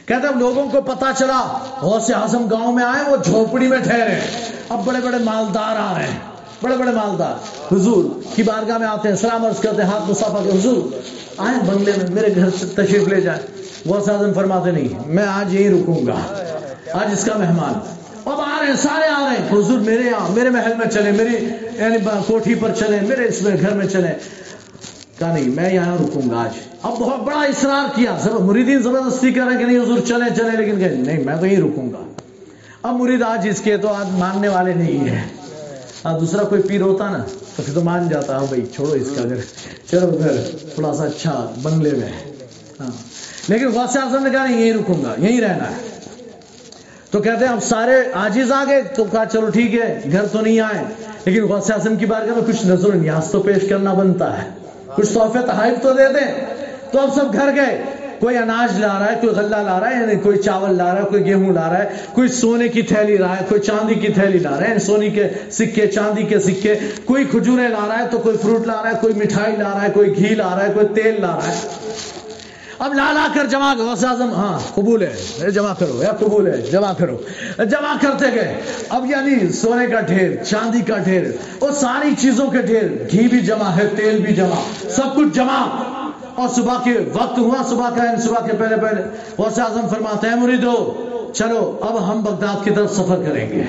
[0.06, 4.20] کہتے اب لوگوں کو پتا چلا، غوث اعظم گاؤں میں آئے، وہ جھوپڑی میں ٹھہرے۔
[4.68, 6.18] اب بڑے بڑے مالدار آ رہے ہیں۔
[6.62, 7.34] بڑے بڑے مالدار۔
[7.74, 8.04] حضور
[8.34, 10.94] کی بارگاہ میں آتے ہیں، سلام عرض کرتے ہیں، ہاتھ مصافہ کے حضور
[11.36, 13.40] آئے بنگلے میں، میرے گھر سے تشریف لے جائیں۔
[13.88, 16.44] غوث اعظم فرماتے نہیں، میں آج یہیں رکوں گا۔
[16.92, 17.72] آج اس کا مہمان۔
[18.24, 21.12] اب آ رہے ہیں، سارے آ رہے ہیں۔ حضور میرے یہاں، میرے محل میں چلے
[21.12, 21.96] میری یعنی
[22.26, 24.08] کوٹھی پر چلے میرے اس میں گھر میں چلے
[25.18, 26.50] کہا نہیں، میں یہاں رکوں گا آج۔
[26.82, 30.36] اب بہت بڑا اصرار کیا۔ زبر مریدین زبردستی کر رہے ہیں کہ نہیں، حضور چلیں
[30.36, 32.04] چلیں، لیکن کہ نہیں، میں تو یہیں رکوں گا۔
[32.82, 35.24] اب مرید آج اس کے تو آج ماننے والے نہیں ہیں۔
[36.04, 37.24] ہاں دوسرا کوئی پیر ہوتا نا،
[37.56, 39.36] تو پھر تو مان جاتا ہاں بھائی، چھوڑو اس کا گھر
[39.90, 40.32] چلو گھر
[40.74, 42.32] تھوڑا سا اچھا بنگلے میں۔
[42.80, 42.90] ہاں۔
[43.48, 45.98] لیکن غوث اعظم نے کہا نہیں، یہیں رکوں گا، یہیں رہنا ہے۔
[47.10, 50.40] تو کہتے ہیں، اب سارے آجیز آ گئے، تو کہا چلو ٹھیک ہے، گھر تو
[50.40, 50.84] نہیں آئے۔
[51.24, 54.48] لیکن غوث اعظم کی بارگاہ میں کچھ نظر و نیاز تو پیش کرنا بنتا ہے۔
[54.96, 56.30] کچھ تحفے تحائف تو دے دیں
[56.92, 57.78] تو اب سب گھر گئے
[58.20, 61.00] کوئی اناج لا رہا ہے کوئی غلہ لا رہا ہے یعنی کوئی چاول لا رہا
[61.00, 63.94] ہے کوئی گیہوں لا رہا ہے کوئی سونے کی تھیلی لا رہا ہے کوئی چاندی
[63.94, 66.74] کی تھیلی لا رہا ہے یعنی سونی کے سکے چاندی کے سکے
[67.04, 69.82] کوئی کھجورے لا رہا ہے تو کوئی فروٹ لا رہا ہے کوئی مٹھائی لا رہا
[69.82, 72.15] ہے کوئی گھی لا رہا ہے کوئی تیل لا رہا ہے
[72.78, 73.74] اب لا لا کر جمع
[74.08, 77.16] اعظم ہاں قبول ہے۔ جمع کرو، یا قبول ہے، جمع کرو۔
[77.58, 81.22] جمع کرتے گئے۔ اب یعنی سونے کا ڈھیر، چاندی کا ڈھیر،
[81.58, 85.66] اور ساری چیزوں کے ڈھیر، گھی بھی جمع ہے، تیل بھی جمع، سب کچھ جمع۔
[86.34, 89.02] اور صبح کے وقت ہوا، صبح کا یعنی صبح کے پہلے پہلے۔
[89.38, 90.92] غوث اعظم فرماتے ہیں، مریدو،
[91.34, 93.62] چلو، اب ہم بغداد کی طرف سفر کریں گے۔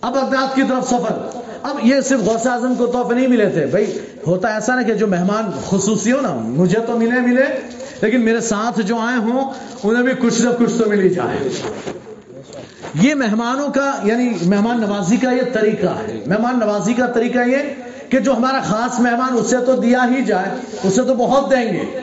[0.00, 3.66] اب بغداد کی طرف سفر۔ اب یہ صرف غوث اعظم کو تحفے نہیں ملے تھے۔
[3.66, 7.44] بھائی، ہوتا ایسا نا کہ جو مہمان خصوصی ہو نا، مجھے تو ملے ملے،
[8.02, 9.52] لیکن میرے ساتھ جو آئے ہوں،
[9.84, 11.48] انہیں بھی کچھ نہ کچھ تو ملی جائے۔
[12.94, 17.56] یہ مہمانوں کا یعنی مہمان نوازی کا یہ طریقہ ہے۔ مہمان نوازی کا طریقہ یہ
[18.08, 22.00] کہ جو ہمارا خاص مہمان اسے تو دیا ہی جائے، اسے تو بہت دیں گے۔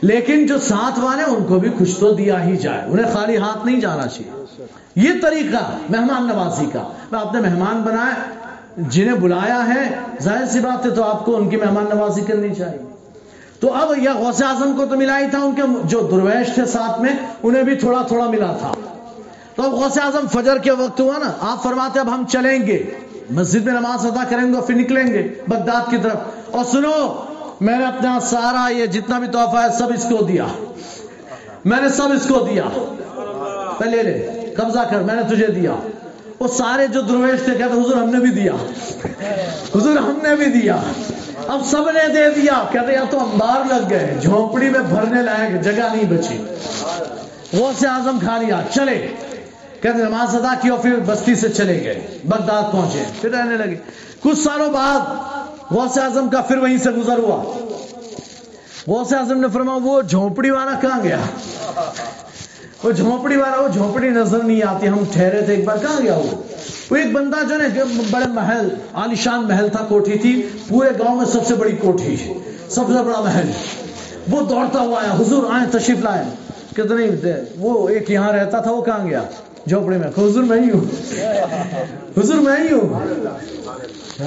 [0.00, 3.66] لیکن جو ساتھ والے ان کو بھی کچھ تو دیا ہی جائے۔ انہیں خالی ہاتھ
[3.66, 4.64] نہیں جانا چاہیے۔
[4.96, 8.35] یہ طریقہ مہمان نوازی کا۔ میں آپ نے مہمان بنائے
[8.76, 12.54] جنہیں بلایا ہے، ظاہر سی بات ہے تو آپ کو ان کی مہمان نوازی کرنی
[12.54, 12.78] چاہیے۔
[13.60, 16.64] تو اب یہ غوث اعظم کو تو ملا ہی تھا ان کے جو درویش تھے
[16.64, 18.74] ساتھ میں، انہیں بھی تھوڑا تھوڑا ملا تھا۔
[19.54, 22.82] تو اب غوث اعظم فجر کے وقت ہوا نا، آپ فرماتے اب ہم چلیں گے۔
[23.30, 26.18] مسجد میں نماز ادا کریں گے اور پھر نکلیں گے بغداد کی طرف۔
[26.50, 27.22] اور سنو،
[27.60, 30.46] میں نے اپنا سارا یہ جتنا بھی تحفہ ہے سب اس کو دیا۔
[31.64, 32.62] میں نے سب اس کو دیا۔
[33.78, 35.72] پہلے لے، قبضہ کر، میں نے تجھے دیا۔
[36.40, 38.52] وہ سارے جو درویش تھے، کہتے حضور، ہم نے بھی دیا۔
[39.74, 40.76] حضور، ہم نے بھی دیا۔
[41.48, 45.64] اب سب نے دے دیا۔ کہتے یا تو انبار لگ گئے، جھونپڑی میں بھرنے لائق
[45.64, 46.44] جگہ نہیں بچی۔
[47.56, 49.06] وہ سے آزم کھا لیا، چلے۔
[49.82, 53.76] کہتے نماز ادا کی اور پھر بستی سے چلے گئے، بغداد پہنچے۔ پھر رہنے لگے۔
[54.20, 55.00] کچھ سالوں بعد
[55.72, 57.42] غوث اعظم کا پھر وہیں سے گزر ہوا۔
[58.86, 61.18] غوث اعظم نے فرمایا، وہ جھونپڑی والا کہاں گیا؟
[62.82, 66.16] وہ جھونپڑی والا، وہ جھونپڑی نظر نہیں آتی، ہم ٹھہرے تھے، ایک بار کہاں گیا
[66.16, 66.42] وہ؟
[66.90, 71.24] وہ ایک بندہ جو نا بڑے محل عالیشان محل تھا، کوٹھی تھی، پورے گاؤں میں
[71.24, 72.16] سب سے بڑی کوٹھی
[72.68, 73.50] سب سے بڑا محل
[74.30, 76.24] وہ دوڑتا ہوا آیا، حضور آئے، تشریف لائے۔
[76.72, 79.22] کتنے وہ ایک یہاں رہتا تھا، وہ کہاں گیا؟
[79.66, 80.80] جھوپڑے میں۔ حضور میں ہی ہوں۔
[82.18, 83.00] حضور میں ہی ہوں۔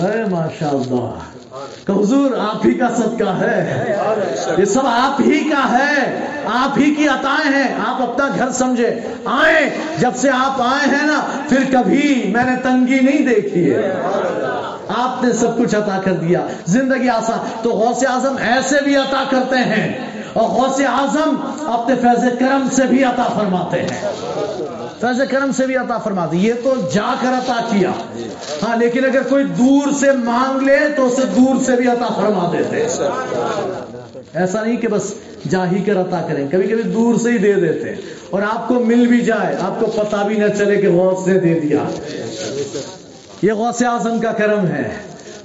[0.06, 1.39] ارے ماشاء اللہ
[1.88, 3.96] کہ حضور آپ ہی کا صدقہ ہے۔
[4.58, 9.00] یہ سب آپ ہی کا ہے۔ آپ ہی کی عطائیں ہیں۔ آپ اپنا گھر سمجھے۔
[9.26, 14.02] آئے جب سے آپ آئے ہیں نا، پھر کبھی میں نے تنگی نہیں دیکھی ہے۔
[14.98, 19.24] آپ نے سب کچھ عطا کر دیا۔ زندگی آسان۔ تو غوث اعظم ایسے بھی عطا
[19.30, 21.36] کرتے ہیں۔ اور غوث اعظم
[21.68, 24.12] اپنے فیض کرم سے بھی عطا فرماتے ہیں۔
[25.02, 27.92] فیض کرم سے بھی عطا فرماتے یہ تو جا کر عطا کیا۔
[28.64, 32.50] ہاں لیکن اگر کوئی دور سے مانگ لے تو اسے دور سے بھی عطا فرما
[32.54, 32.84] دیتے۔
[34.34, 35.14] ایسا نہیں کہ بس
[35.50, 37.96] جا ہی کر عطا کریں۔ کبھی کبھی دور سے ہی دے دیتے۔
[38.30, 41.40] اور آپ کو مل بھی جائے۔ آپ کو پتا بھی نہ چلے کہ غوث سے
[41.40, 41.80] دے دیا۔
[43.42, 44.90] یہ غوث اعظم کا کرم ہے۔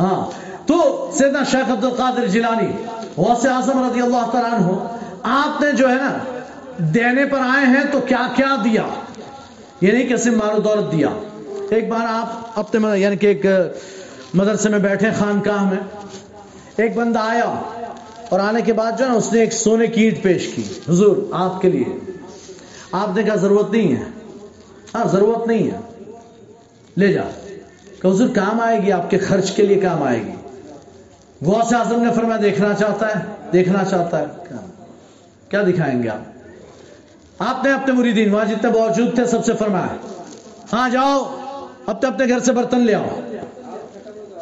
[0.01, 0.31] ہاں
[0.69, 2.73] تو سیدنا شیخ عبد القادر جیلانی،
[3.17, 6.19] غوث اعظم رضی اللہ تعالیٰ عنہ، آپ نے جو ہے نا،
[6.79, 8.83] دینے پر آئے ہیں تو کیا کیا دیا؟
[9.81, 11.09] یہ نہیں کہ صرف مال و دولت دیا۔
[11.71, 13.47] ایک بار آپ اپنے یعنی کہ ایک
[14.35, 15.79] مدرسے میں بیٹھے، خانقاہ میں۔
[16.77, 17.63] ایک بندہ آیا
[18.29, 20.63] اور آنے کے بعد جو ہے نا، اس نے ایک سونے کی اینٹ پیش کی۔
[20.89, 22.13] حضور، آپ کے لیے۔
[22.93, 24.03] آپ نے کہا، ضرورت نہیں ہے۔
[24.95, 26.03] ہاں ضرورت نہیں ہے۔
[26.97, 27.23] لے جا۔
[28.03, 30.33] کہ حضور، کام آئے گی، آپ کے خرچ کے لیے کام آئے گی۔
[31.43, 34.25] غوث اعظم نے فرمایا، دیکھنا چاہتا ہے، دیکھنا چاہتا ہے۔
[35.49, 36.34] کیا دکھائیں گے آپ؟
[37.39, 39.87] آپ نے اپنے مریدین وہاں جتنے موجود تھے، سب سے فرمایا
[40.73, 41.41] ہاں جاؤ،
[41.87, 43.21] اپنے اپنے گھر سے برتن لے آؤ۔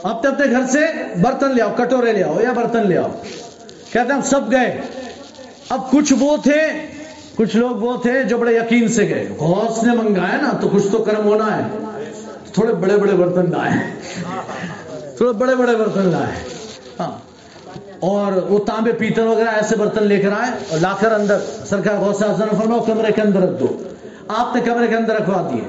[0.03, 0.87] اپنے اپنے گھر سے
[1.23, 3.09] برتن لے آؤ، کٹورے لے آؤ یا برتن لے آؤ۔
[3.93, 4.81] کہتے ہیں، ہم سب گئے۔
[5.69, 6.87] اب کچھ وہ تھے،
[7.37, 10.89] کچھ لوگ وہ تھے جو بڑے یقین سے گئے۔ غوث نے منگایا نا، تو کچھ
[10.93, 11.63] تو کرم ہونا ہے۔
[12.53, 14.01] تھوڑے بڑے بڑے برتن لائے۔
[15.17, 16.45] تھوڑے بڑے بڑے برتن لائے۔
[17.01, 17.32] ہاں۔
[18.03, 21.95] اور وہ تانبے پیتل وغیرہ ایسے برتن لے کر آئے اور لا کر اندر سرکار
[21.95, 23.83] غوث اعظم نے فرمایا کمرے کے اندر رکھ دو۔
[24.29, 25.61] آپ نے کمرے کے اندر رکھوا دیے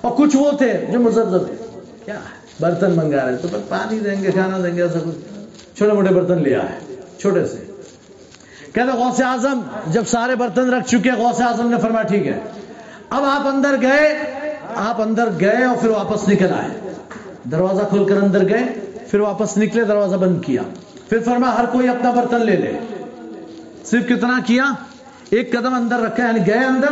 [0.00, 1.60] اور کچھ وہ تھے جو مزدد
[2.04, 2.14] کیا
[2.60, 5.34] برتن منگا رہے تو پانی دیں گے، کھانا دیں گے، ایسا کچھ۔
[5.76, 7.64] چھوٹے موٹے برتن لیا ہے چھوٹے سے۔
[8.72, 12.38] کہتے غوث اعظم، جب سارے برتن رکھ چکے غوث اعظم نے فرمایا، ٹھیک ہے۔
[13.10, 14.20] اب آپ اندر گئے،
[14.74, 16.94] آپ اندر گئے اور پھر واپس نکل آئے۔
[17.50, 18.64] دروازہ کھول کر اندر گئے،
[19.10, 20.62] پھر واپس نکلے، دروازہ بند کیا۔
[21.14, 22.78] پھر فرما، ہر کوئی اپنا برتن لے لے۔
[23.84, 24.64] صرف کتنا کیا؟
[25.30, 26.88] ایک قدم اندر رکھا یعنی گئے اندر،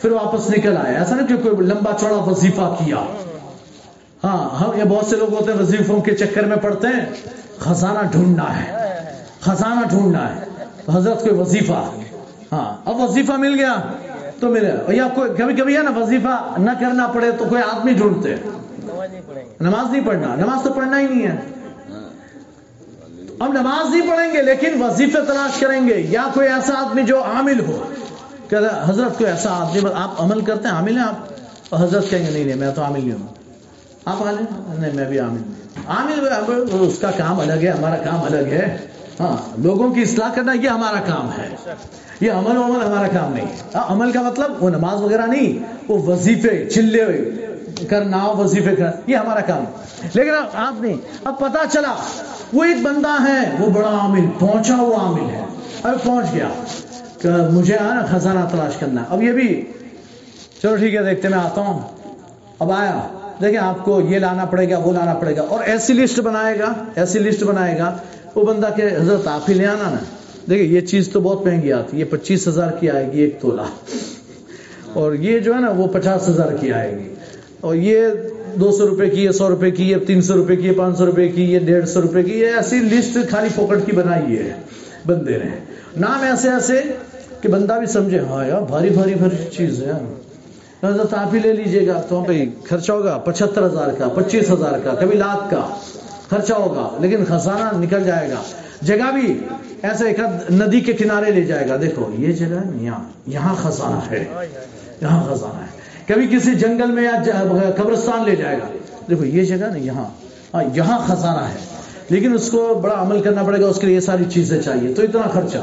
[0.00, 2.96] پھر واپس نکل آئے۔ ایسا نہیں کہ کوئی لمبا چوڑا وظیفہ کیا۔
[4.24, 7.04] ہاں ہم یہ بہت سے لوگ ہوتے ہیں، وظیفوں کے چکر میں پڑتے ہیں۔
[7.58, 8.92] خزانہ ڈھونڈنا ہے۔
[9.40, 10.44] خزانہ ڈھونڈنا ہے۔
[10.94, 11.90] حضرت کوئی وظیفہ۔
[12.52, 13.76] ہاں اب وظیفہ مل گیا،
[14.40, 17.92] تو ملے یا کوئی، کبھی کبھی ہے نا، وظیفہ نہ کرنا پڑے تو کوئی آدمی
[17.92, 18.34] ڈھونڈتے۔
[19.60, 21.57] نماز نہیں پڑھنا۔ نماز تو پڑھنا ہی نہیں ہے۔
[23.40, 27.24] ہم نماز نہیں پڑھیں گے لیکن وظیفے تلاش کریں گے۔ یا کوئی ایسا آدمی جو
[27.24, 27.82] عامل ہو۔
[28.48, 31.32] کہ حضرت کوئی ایسا آدمی آپ عمل کرتے ہیں، عامل ہیں آپ؟
[31.82, 33.26] حضرت کہیں گے، نہیں نہیں، میں تو عامل نہیں ہوں۔
[34.04, 34.44] آپ عالم
[34.78, 35.54] نہیں، میں بھی عامل نہیں
[35.86, 36.28] عامل
[36.80, 38.78] اس کا کام الگ ہے، ہمارا کام الگ ہے۔
[39.20, 41.74] ہاں لوگوں کی اصلاح کرنا یہ ہمارا کام ہے۔
[42.20, 45.74] یہ عمل و عمل ہمارا کام نہیں۔ ہے عمل کا مطلب وہ نماز وغیرہ نہیں،
[45.88, 47.47] وہ وظیفے، چلے ہوئے۔
[47.88, 49.64] کرنا وظیفے کرنا یہ ہمارا کام
[50.14, 51.94] لیکن آپ نہیں اب پتا چلا،
[52.52, 55.44] وہ ایک بندہ ہے، وہ بڑا عامل، پہنچا وہ عامل ہے۔
[55.82, 56.48] اب پہنچ گیا۔
[57.22, 59.64] کہ مجھے نا خزانہ تلاش کرنا اب یہ بھی،
[60.62, 61.78] چلو ٹھیک ہے، دیکھتے میں آتا ہوں۔
[62.58, 63.08] اب آیا۔
[63.40, 66.58] دیکھیں، آپ کو یہ لانا پڑے گا، وہ لانا پڑے گا۔ اور ایسی لسٹ بنائے
[66.58, 67.96] گا، ایسی لسٹ بنائے گا۔
[68.34, 69.96] وہ بندہ کہ حضرت آپ ہی لے آنا نا۔
[70.50, 73.40] دیکھیں، یہ چیز تو بہت مہنگی آتی ہے۔ یہ پچیس ہزار کی آئے گی ایک
[73.40, 73.64] تولا
[74.92, 77.14] اور یہ جو ہے نا، وہ پچاس ہزار کی آئے گی۔
[77.60, 78.06] اور یہ
[78.60, 80.98] دو سو روپے کی ہے سو روپے کی ہے تین سو روپے کی ہے پانچ
[80.98, 84.38] سو روپے کی، یہ ڈیڑھ سو روپے کی، یہ ایسی لسٹ خالی پوکٹ کی بنائی
[84.38, 84.52] ہے،
[85.06, 85.50] بندے نے۔
[85.96, 86.80] نام ایسے ایسے
[87.40, 89.92] کہ بندہ بھی سمجھے ہاں یار، بھاری بھاری بھاری چیز ہے۔
[90.84, 94.78] حضرت آپ ہی لے لیجیے گا۔ تو بھائی، خرچہ ہوگا پچہتر ہزار کا، پچیس ہزار
[94.84, 95.68] کا، کبھی لاکھ کا
[96.30, 98.42] خرچہ ہوگا، لیکن خزانہ نکل جائے گا۔
[98.82, 99.38] جگہ بھی
[99.82, 100.20] ایسے ایک
[100.52, 104.24] ندی کے کنارے لے جائے گا۔ دیکھو، یہ جگہ یہاں یہاں خزانہ ہے،
[105.00, 105.77] یہاں خزانہ ہے۔
[106.08, 108.68] کبھی کسی جنگل میں یا قبرستان لے جائے گا۔
[109.10, 110.04] دیکھو، یہ جگہ نا یہاں۔
[110.54, 111.56] ہاں یہاں خزانہ ہے۔
[112.08, 115.02] لیکن اس کو بڑا عمل کرنا پڑے گا، اس کے لیے ساری چیزیں چاہیے۔ تو
[115.02, 115.56] اتنا خرچہ۔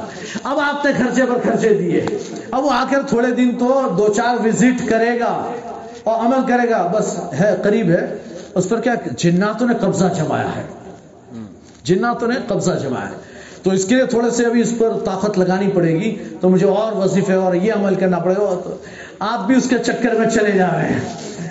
[0.44, 2.06] اب آپ نے خرچے پر خرچے دیے۔
[2.52, 5.52] اب وہ آ کر تھوڑے دن تو دو چار وزٹ کرے گا
[6.04, 8.16] اور عمل کرے گا۔ بس ہے، قریب ہے۔
[8.56, 10.64] اس پر کیا جناتوں نے قبضہ جمایا ہے۔
[11.84, 13.16] جناتوں نے قبضہ جمایا ہے۔
[13.64, 16.68] تو اس کے لیے تھوڑے سے ابھی اس پر طاقت لگانی پڑے گی۔ تو مجھے
[16.68, 18.76] اور وظیفے اور یہ عمل کرنا پڑے گا۔
[19.20, 21.00] آپ بھی اس کے چکر میں چلے جا رہے ہیں۔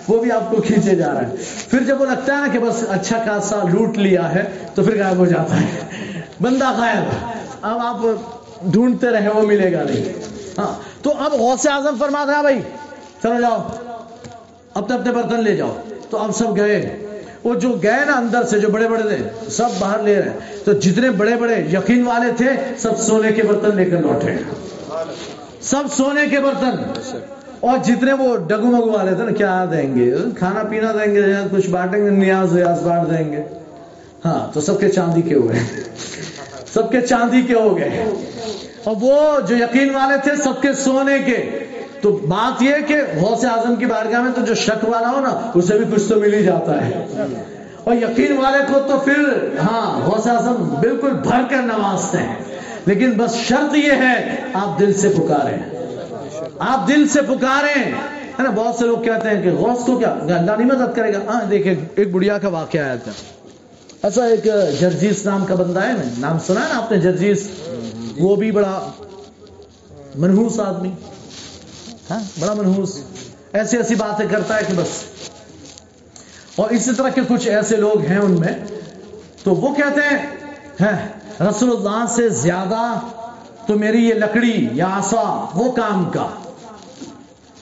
[0.08, 1.34] وہ بھی آپ کو کھینچے جا رہا ہے
[1.70, 5.04] پھر جب وہ لگتا ہے نا کہ بس اچھا خاصا لوٹ لیا ہے، تو پھر
[5.04, 5.86] غائب ہو جاتا ہے۔
[6.42, 7.04] بندہ غائب۔
[7.62, 7.96] اب آپ
[8.62, 10.04] ڈھونڈتے رہے، وہ ملے گا نہیں۔
[10.58, 12.60] ہاں۔ تو اب غوث اعظم فرما تھا ہاں بھائی،
[13.22, 13.68] چلو جاؤ۔
[14.74, 15.76] اپنے اپنے برتن لے جاؤ۔
[16.10, 17.06] تو اب سب گئے۔
[17.44, 20.32] وہ جو گئے نا اندر سے، جو بڑے بڑے تھے، سب باہر لے رہے
[20.64, 24.36] تو جتنے بڑے بڑے یقین والے تھے، سب سونے کے برتن لے کر لوٹے۔
[25.60, 27.00] سب سونے کے برتن۔
[27.64, 31.22] اور جتنے وہ ڈگو مگو والے تھے نا، کیا دیں گے؟ کھانا پینا دیں گے
[31.50, 33.42] کچھ بانٹیں گے، نیاز ویاز بانٹ دیں گے۔
[34.24, 35.58] ہاں تو سب کے چاندی کے ہو گئے
[36.74, 38.04] سب کے چاندی کے ہو گئے۔
[38.84, 41.58] اور وہ جو یقین والے تھے سب کے سونے کے۔
[42.00, 45.50] تو بات یہ کہ غوث اعظم کی بارگاہ میں تو جو شک والا ہو نا،
[45.54, 47.06] اسے بھی کچھ تو مل ہی جاتا ہے۔
[47.84, 52.34] اور یقین والے کو تو پھر ہاں غوث اعظم بالکل بھر کر نوازتے ہیں۔
[52.86, 55.73] لیکن بس شرط یہ ہے، آپ دل سے پکاریں۔
[56.58, 57.92] آپ دل سے پکاریں۔
[58.38, 61.14] ہے نا، بہت سے لوگ کہتے ہیں کہ غوث کو کیا؟ اللہ نہیں مدد کرے
[61.14, 63.12] گا۔ ہاں دیکھیں، ایک بڑھیا کا واقعہ آیا تھا۔
[64.02, 64.44] ایسا ایک
[64.80, 67.48] جرجیس نام کا بندہ ہے نا نام سنا ہے نا آپ نے، جرجیس۔
[68.18, 68.90] وہ بھی بڑا
[70.14, 70.90] منہوس آدمی۔
[72.10, 73.00] ہاں بڑا منہوس
[73.52, 74.88] ایسی ایسی باتیں کرتا ہے کہ بس۔
[76.56, 78.64] اور اسی طرح کے کچھ ایسے لوگ ہیں ان میں۔
[79.44, 81.08] تو وہ کہتے ہیں
[81.40, 83.00] رسول اللہ سے زیادہ
[83.66, 86.28] تو میری یہ لکڑی یا آسا وہ کام کا۔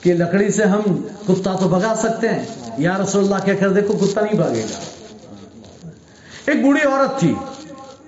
[0.03, 0.81] کہ لکڑی سے ہم
[1.27, 2.45] کتا تو بھگا سکتے ہیں۔
[2.77, 4.79] یا رسول اللہ کہہ کر دیکھو کتا نہیں بھاگے گا۔
[6.45, 7.33] ایک بوڑھی عورت تھی۔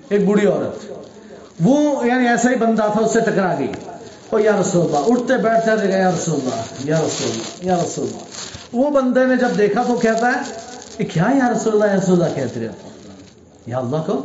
[0.10, 0.92] ایک بوڑھی عورت۔
[1.64, 3.72] وہ یعنی ایسا ہی بندہ تھا، اس سے ٹکرا گئی۔
[4.30, 7.76] اور یا رسول اللہ، اٹھتے بیٹھتے رہ گئے، یا رسول اللہ، یا رسول اللہ، یا
[7.76, 8.22] رسول اللہ۔
[8.74, 10.54] وہ بندے نے جب دیکھا تو کہتا ہے
[10.98, 12.90] کہ کیا یا رسول اللہ، یا رسول اللہ کہتے رہتے
[13.68, 14.22] یا اللہ کو؟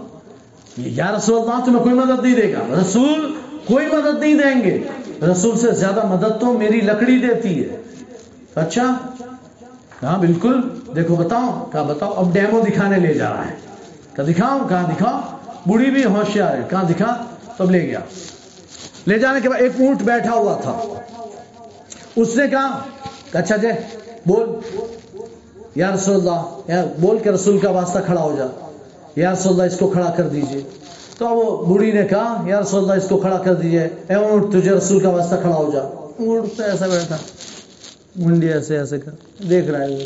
[0.77, 3.35] یا رسول اللہ تمہیں کوئی مدد نہیں دے گا۔ رسول
[3.67, 4.79] کوئی مدد نہیں دیں گے۔
[5.23, 7.77] رسول سے زیادہ مدد تو میری لکڑی دیتی ہے۔
[8.55, 8.97] اچھا؟
[10.03, 10.61] ہاں بالکل۔
[10.97, 13.55] دیکھو، بتاؤ کہا بتاؤ؟ اب ڈیمو دکھانے لے جا رہا ہے۔
[14.17, 15.37] کہا دکھاؤ، کہاں دکھاؤ؟
[15.67, 17.25] بوڑھی بھی ہوشیار ہے۔ کہاں دکھا؟
[17.57, 17.99] تب لے گیا۔
[19.07, 20.95] لے جانے کے بعد ایک اونٹ بیٹھا ہوا تھا۔
[22.17, 22.83] اس نے کہا
[23.33, 23.69] اچھا جے،
[24.27, 24.59] بول۔
[25.75, 28.47] یا رسول اللہ، یا بول کے رسول کا واسطہ کھڑا ہو جا۔
[29.17, 30.63] یا رسول اللہ، اس کو کھڑا کر دیجیے۔
[31.21, 34.53] تو وہ بوڑھی نے کہا، یا رسول اللہ، اس کو کھڑا کر دیجیے۔ اے اونٹ،
[34.53, 37.17] تجھے رسول کا واسطہ کھڑا ہو جا۔ اونٹ تو ایسا بیٹھا۔
[38.17, 39.11] منڈی ایسے ایسے کر۔
[39.45, 39.99] دیکھ رہا ہے وہ۔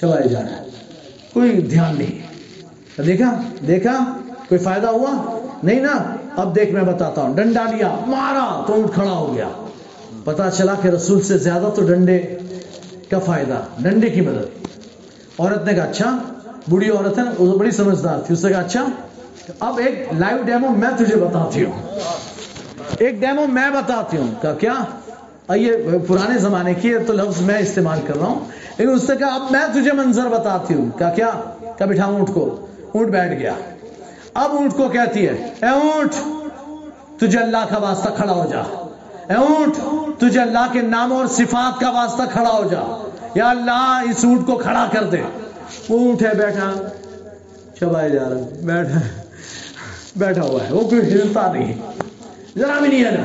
[0.00, 0.64] چلائے جا رہا ہے۔
[1.32, 2.26] کوئی دھیان نہیں۔
[3.02, 8.64] دیکھا؟ دیکھا؟ کوئی فائدہ ہوا؟ نہیں نا۔ اب دیکھ میں بتاتا ہوں۔ ڈنڈا لیا مارا
[8.66, 9.48] تو اونٹ کھڑا ہو گیا۔
[10.24, 12.38] پتا چلا کہ رسول سے زیادہ تو ڈنڈے
[13.10, 14.66] کا فائدہ، ڈنڈے کی مدد۔
[15.38, 16.18] عورت نے کہا اچھا
[16.68, 18.86] بوڑھی عورت ہے نا بڑی سمجھدار تھی۔ اس نے کہا اچھا
[19.60, 21.82] اب ایک لائیو ڈیمو میں تجھے بتاتی ہوں۔
[22.98, 24.72] ایک ڈیمو میں بتاتی ہوں کہا کیا؟
[25.54, 25.72] یہ
[26.08, 28.40] پرانے زمانے کی تو لفظ میں استعمال کر رہا ہوں۔
[28.78, 31.30] لیکن اس نے کہا اب میں تجھے منظر بتاتی ہوں کہا کیا؟
[31.78, 33.52] کہا بٹھا اونٹ کو۔ اونٹ بیٹھ گیا۔
[34.34, 35.32] اب اونٹ کو کہتی ہے،
[35.62, 36.12] اے اونٹ،
[37.20, 38.60] تجھے اللہ کا واسطہ کھڑا ہو جا۔
[39.28, 39.74] اے اونٹ،
[40.20, 44.46] تجھے اللہ کے نام اور صفات کا واسطہ کھڑا ہو جا۔ یا اللہ، اس اونٹ
[44.46, 45.22] کو کھڑا کر دے۔
[45.88, 46.72] وہ اونٹ ہے، بیٹھا۔
[47.80, 49.23] چبائے جا رہا بیٹھا۔
[50.16, 51.74] بیٹھا ہوا ہے، وہ کوئی ہلتا نہیں
[52.58, 53.16] ذرا بھی نہیں ہے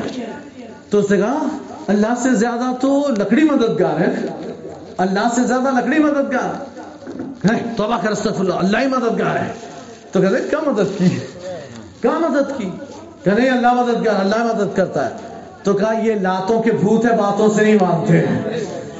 [0.89, 1.47] تو اس نے کہا،
[1.87, 4.13] اللہ سے زیادہ تو لکڑی مددگار ہے۔
[4.97, 6.79] اللہ سے زیادہ لکڑی مددگار۔
[7.43, 9.51] نہیں، توبہ کر استغفر اللہ اللہ ہی مددگار ہے۔
[10.11, 11.09] تو کہتے کیا مدد کی؟
[12.01, 12.69] کیا مدد کی؟
[13.23, 15.15] کہ نہیں اللہ مددگار، اللہ مدد کرتا ہے۔
[15.63, 18.25] تو کہا، یہ لاتوں کے بھوت ہے باتوں سے نہیں مانتے۔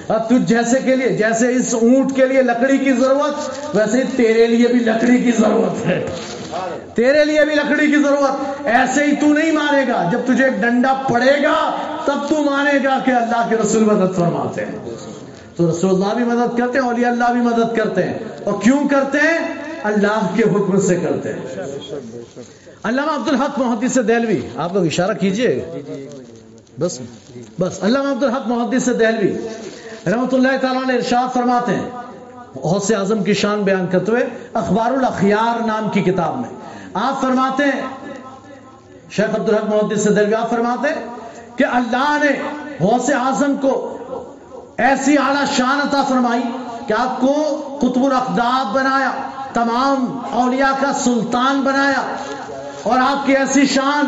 [0.07, 4.47] اب تجھ جیسے کے لیے، جیسے اس اونٹ کے لیے لکڑی کی ضرورت، ویسے تیرے
[4.47, 6.05] لیے بھی لکڑی کی ضرورت ہے۔
[6.95, 10.53] تیرے لیے بھی لکڑی کی ضرورت، ایسے ہی تو نہیں مانے گا۔ جب تجھے ایک
[10.53, 11.72] ڈنڈا پڑے گا،
[12.06, 14.90] تب تو مانے گا کہ اللہ کے رسول مدد فرماتے ہیں۔
[15.56, 18.88] تو رسول اللہ بھی مدد کرتے ہیں، اولیاء اللہ بھی مدد کرتے ہیں۔ اور کیوں
[18.88, 19.53] کرتے ہیں؟
[19.84, 21.65] اللہ کے حکم سے کرتے ہیں۔
[22.84, 25.65] علامہ عبد الحق محدث سے دہلوی، آپ لوگ اشارہ کیجیے؟
[26.80, 26.99] بس
[27.60, 29.38] بس۔ علامہ عبد الحق محدث سے دہلوی
[30.07, 31.90] رحمۃ اللہ تعالیٰ نے ارشاد فرماتے ہیں۔
[32.55, 36.49] حوث اعظم کی شان بیان کرتے ہوئے اخبار الاخیار نام کی کتاب میں۔
[36.93, 37.81] آپ فرماتے ہیں،
[39.11, 41.05] شیخ عبد الحق محدث سے دہلوی آپ فرماتے ہیں
[41.55, 42.41] کہ اللہ نے
[42.80, 43.97] غوث اعظم کو
[44.77, 46.41] ایسی اعلیٰ شان عطا فرمائی
[46.88, 47.34] کہ آپ کو
[47.81, 49.11] قطب الاقداب بنایا،
[49.53, 52.15] تمام اولیاء کا سلطان بنایا۔
[52.84, 54.05] اور آپ کی ایسی شان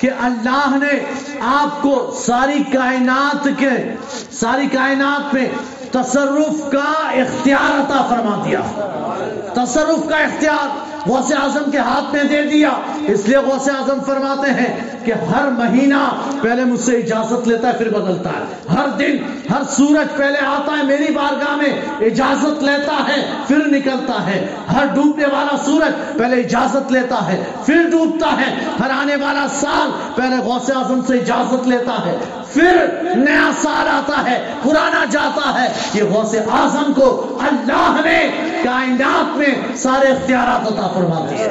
[0.00, 1.00] کہ اللہ نے
[1.40, 3.94] آپ کو ساری کائنات کے،
[4.32, 5.46] ساری کائنات میں
[5.92, 8.60] تصرف کا اختیار عطا فرما دیا۔
[9.54, 12.70] تصرف کا اختیار غوث اعظم کے ہاتھ میں دے دیا۔
[13.06, 16.08] اس لیے غوث اعظم فرماتے ہیں کہ ہر مہینہ
[16.42, 19.16] پہلے مجھ سے اجازت لیتا ہے، پھر بدلتا ہے۔ ہر دن،
[19.50, 24.86] ہر سورج پہلے آتا ہے میری بارگاہ میں، اجازت لیتا ہے، پھر نکلتا ہے۔ ہر
[24.86, 28.54] ڈوبنے والا سورج پہلے اجازت لیتا ہے، پھر ڈوبتا ہے۔
[28.84, 32.16] ہر آنے والا سال پہلے غوث اعظم سے اجازت لیتا ہے۔
[32.58, 32.86] پھر
[33.16, 38.28] نیا سال آتا ہے، پرانا جاتا ہے۔ یہ غوث اعظم کو اللہ نے
[38.64, 41.48] کائنات میں سارے اختیارات عطا فرما دیے۔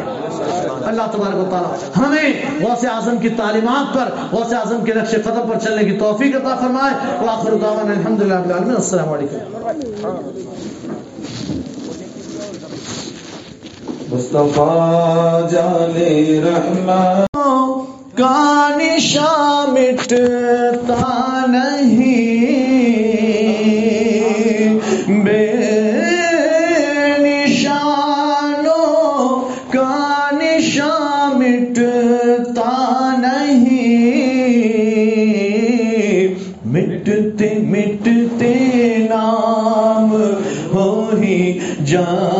[0.85, 5.49] اللہ تبارک و تعالی ہمیں غوث اعظم کی تعلیمات پر، غوث اعظم کے نقش قدم
[5.49, 6.93] پر چلنے کی توفیق عطا فرمائے۔
[7.25, 9.37] وآخر دعوانا الحمدللہ رب العالمین۔ السلام علیکم۔
[14.11, 16.01] مصطفیٰ جان
[16.47, 17.27] رحمت۔
[18.17, 22.37] کا نشاں مٹتا نہیں۔
[25.23, 25.51] بے
[27.19, 29.39] نشانوں
[29.69, 33.85] کا نشاں مٹتا نہیں۔
[36.65, 38.53] مٹتے مٹتے
[39.09, 40.15] نام
[40.73, 42.36] ہو ہی جائے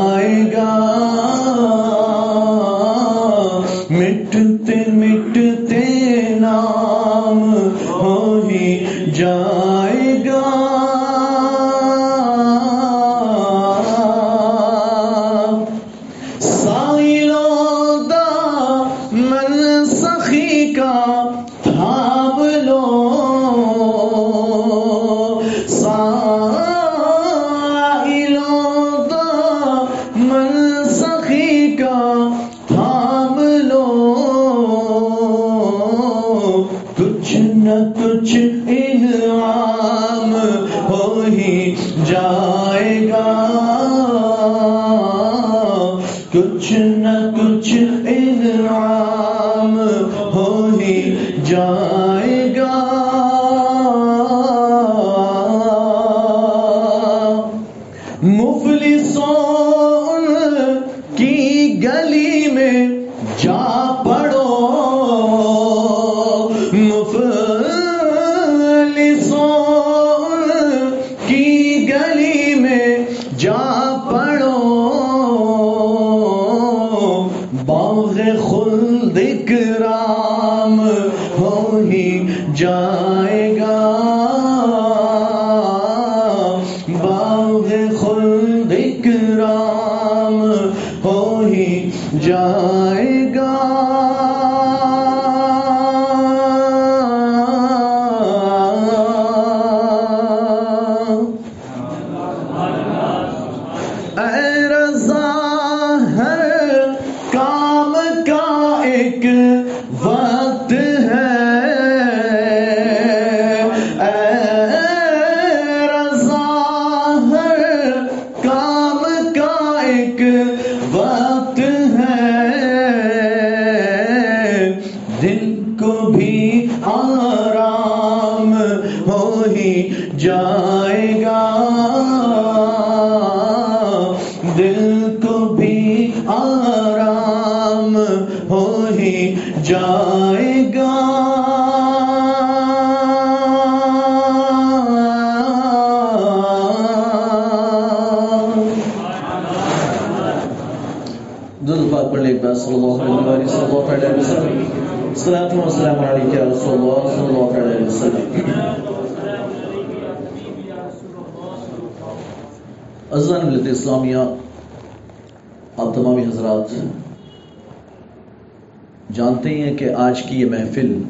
[169.47, 171.01] جانتے ہی ہیں کہ آج کی یہ محفل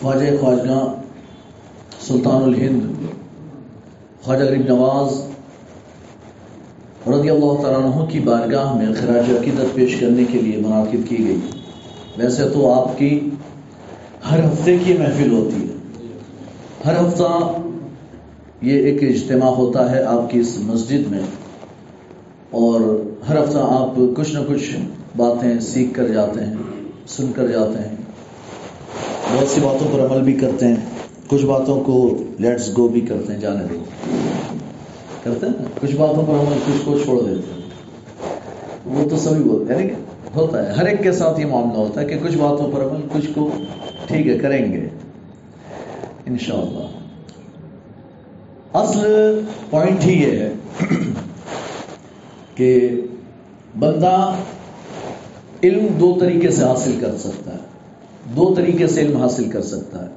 [0.00, 0.94] خواجہ خواجہ
[2.00, 2.80] سلطان الہند،
[4.24, 5.20] خواجہ غریب نواز
[7.08, 11.18] رضی اللہ تعالیٰ عنہ کی بارگاہ میں خراج عقیدت پیش کرنے کے لیے منعقد کی
[11.18, 11.40] گئی۔
[12.16, 13.30] ویسے تو آپ کی
[14.30, 15.76] ہر ہفتے کی محفل ہوتی ہے۔
[16.84, 17.52] ہر ہفتہ
[18.62, 21.22] یہ ایک اجتماع ہوتا ہے آپ کی اس مسجد میں
[22.50, 22.80] اور
[23.28, 24.76] ہر ہفتہ آپ کچھ نہ کچھ
[25.16, 26.54] باتیں سیکھ کر جاتے ہیں،
[27.06, 27.96] سن کر جاتے ہیں۔
[29.34, 30.76] بہت سی باتوں پر عمل بھی کرتے ہیں۔
[31.26, 33.84] کچھ باتوں کو لیٹس گو بھی کرتے ہیں، جانے دو۔
[35.22, 37.62] کرتے ہیں کچھ باتوں پر عمل، کچھ کو چھوڑ دیتے ہیں۔
[38.84, 40.00] وہ تو سبھی بولتے یعنی ہیں
[40.36, 43.00] ہوتا ہے، ہر ایک کے ساتھ یہ معاملہ ہوتا ہے کہ کچھ باتوں پر عمل،
[43.12, 43.50] کچھ کو
[44.06, 44.88] ٹھیک ہے، کریں گے۔
[46.26, 46.86] انشاءاللہ۔
[48.76, 50.52] اصل پوائنٹ ہی یہ ہے
[52.54, 52.90] کہ
[53.78, 54.34] بندہ
[55.62, 57.58] علم دو طریقے سے حاصل کر سکتا ہے۔
[58.36, 60.08] دو طریقے سے علم حاصل کر سکتا ہے۔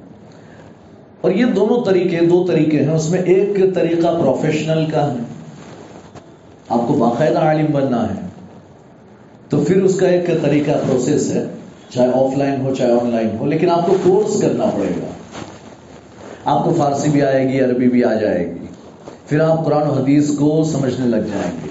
[1.20, 5.16] اور یہ دونوں طریقے دو طریقے ہیں، اس میں ایک طریقہ پروفیشنل کا ہے۔
[6.68, 8.20] آپ کو باقاعدہ عالم بننا ہے۔
[9.48, 11.44] تو پھر اس کا ایک طریقہ پروسیس ہے،
[11.88, 15.10] چاہے آف لائن ہو، چاہے آن لائن ہو، لیکن آپ کو کورس کرنا پڑے گا۔
[16.44, 18.66] آپ کو فارسی بھی آئے گی، عربی بھی آ جائے گی۔
[19.26, 21.68] پھر آپ قرآن و حدیث کو سمجھنے لگ جائیں گے۔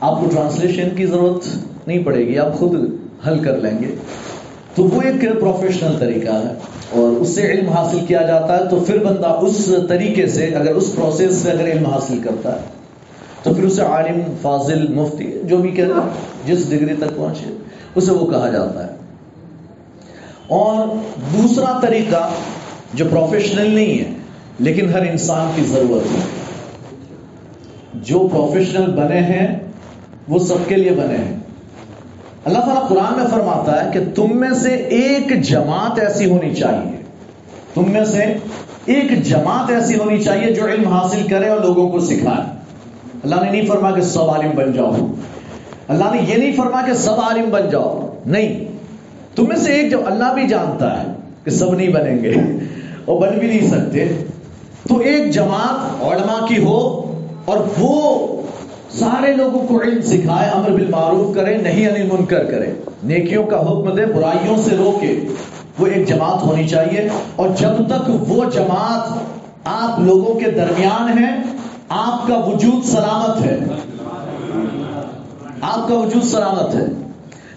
[0.00, 2.74] آپ کو ٹرانسلیشن کی ضرورت نہیں پڑے گی، آپ خود
[3.26, 3.94] حل کر لیں گے۔
[4.74, 6.54] تو وہ ایک پروفیشنل طریقہ ہے
[6.90, 10.74] اور اس سے علم حاصل کیا جاتا ہے، تو پھر بندہ اس طریقے سے اگر
[10.74, 12.60] اس پروسیس سے اگر علم حاصل کرتا ہے،
[13.42, 16.10] تو پھر اسے عالم، فاضل، مفتی، جو بھی کہتے ہیں
[16.46, 17.56] جس ڈگری تک پہنچے،
[17.94, 18.92] اسے وہ کہا جاتا ہے۔
[20.48, 20.86] اور
[21.36, 22.30] دوسرا طریقہ
[22.94, 24.14] جو پروفیشنل نہیں ہے،
[24.58, 26.20] لیکن ہر انسان کی ضرورت ہے۔
[27.94, 29.58] جو پروفیشنل بنے ہیں،
[30.28, 31.41] وہ سب کے لیے بنے ہیں۔
[32.44, 36.96] اللہ تعالیٰ قرآن میں فرماتا ہے کہ تم میں سے ایک جماعت ایسی ہونی چاہیے۔
[37.74, 38.22] تم میں سے
[38.86, 42.58] ایک جماعت ایسی ہونی چاہیے جو علم حاصل کرے اور لوگوں کو سکھائے۔
[43.24, 44.96] اللہ نے نہیں فرما کہ سب عالم بن جاؤ۔
[45.88, 48.64] اللہ نے یہ نہیں فرما کہ سب عالم بن جاؤ۔ نہیں۔
[49.36, 51.06] تم میں سے ایک جو اللہ بھی جانتا ہے
[51.44, 52.34] کہ سب نہیں بنیں گے
[53.04, 54.24] اور بن بھی نہیں سکتے۔
[54.88, 56.98] تو ایک جماعت علماء کی ہو
[57.44, 58.26] اور وہ
[58.98, 62.72] سارے لوگوں کو علم سکھائے، امر بالمعروف کرے نہیں انل منکر کرے۔
[63.04, 65.20] نیکیوں کا حکم دے، برائیوں سے روکے۔
[65.78, 69.18] وہ ایک جماعت ہونی چاہیے۔ اور جب تک وہ جماعت
[69.64, 71.42] آپ لوگوں کے درمیان ہے،
[71.88, 73.58] آپ کا وجود سلامت ہے۔
[75.60, 76.86] آپ کا وجود سلامت ہے۔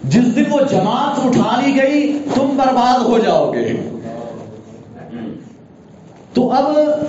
[0.04, 3.98] جس دن وہ جماعت اٹھا لی گئی، تم برباد ہو جاؤ گے۔
[6.32, 6.64] تو اب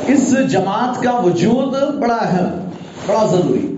[0.08, 2.70] اس جماعت کا وجود بڑا اہم،
[3.08, 3.77] بڑا ضروری۔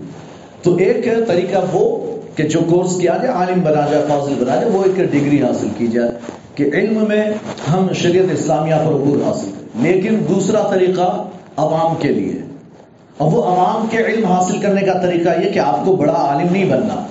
[0.62, 4.70] تو ایک طریقہ وہ کہ جو کورس کیا جائے، عالم بنا جائے، فاضل بنا جائے،
[4.70, 6.10] وہ ایک ڈگری حاصل کی جائے
[6.54, 7.24] کہ علم میں
[7.72, 11.24] ہم شریعت اسلامیہ پر عبور حاصل کریں۔ لیکن دوسرا طریقہ
[11.56, 12.32] عوام کے لیے۔
[13.16, 16.52] اور وہ عوام کے علم حاصل کرنے کا طریقہ یہ کہ آپ کو بڑا عالم
[16.52, 17.06] نہیں بننا،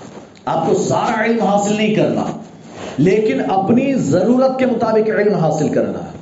[0.46, 2.26] آپ کو سارا علم حاصل نہیں کرنا،
[2.98, 6.18] لیکن اپنی ضرورت کے مطابق علم حاصل کرنا ہے۔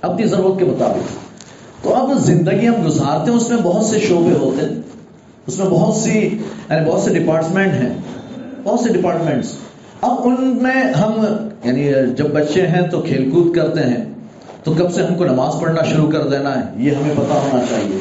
[0.00, 1.26] اپنی ضرورت کے مطابق۔
[1.84, 4.95] تو اب زندگی ہم گزارتے ہیں، اس میں بہت سے شعبے ہوتے ہیں۔
[5.46, 6.38] اس میں بہت سی
[6.70, 7.94] یعنی بہت سے ڈپارٹمنٹ ہیں۔
[8.64, 9.52] بہت سے ڈپارٹمنٹس
[10.00, 11.12] اب ان میں ہم
[11.64, 14.04] یعنی جب بچے ہیں تو کھیل کود کرتے ہیں۔
[14.64, 17.60] تو کب سے ہم کو نماز پڑھنا شروع کر دینا ہے؟ یہ ہمیں پتا ہونا
[17.70, 17.98] چاہیے۔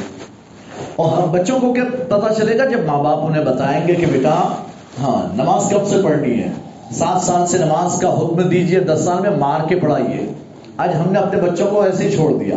[0.96, 4.06] اور ہم بچوں کو کیا پتا چلے گا؟ جب ماں باپ انہیں بتائیں گے کہ
[4.06, 4.56] بیٹا
[5.02, 6.52] ہاں نماز کب سے پڑھنی ہے؟
[6.92, 10.34] سات سال سے نماز کا حکم دیجیے، دس سال میں مار کے پڑھائیے۔
[10.78, 12.56] آج ہم نے اپنے بچوں کو ایسے ہی چھوڑ دیا۔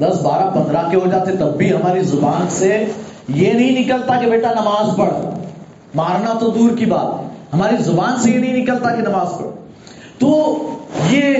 [0.00, 2.84] دس، بارہ، پندرہ کے ہو جاتے، تب بھی ہماری زبان سے
[3.28, 5.12] یہ نہیں نکلتا کہ بیٹا نماز پڑھ۔
[5.94, 9.46] مارنا تو دور کی بات۔ ہماری زبان سے یہ نہیں نکلتا کہ نماز پڑھ۔
[10.18, 10.58] تو
[11.10, 11.34] یہ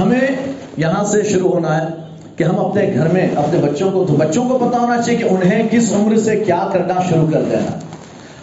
[0.00, 0.28] ہمیں
[0.76, 1.88] یہاں سے شروع ہونا ہے
[2.36, 5.28] کہ ہم اپنے گھر میں اپنے بچوں کو، تو بچوں کو پتا ہونا چاہیے کہ
[5.28, 7.78] انہیں کس عمر سے کیا کرنا شروع کر دینا۔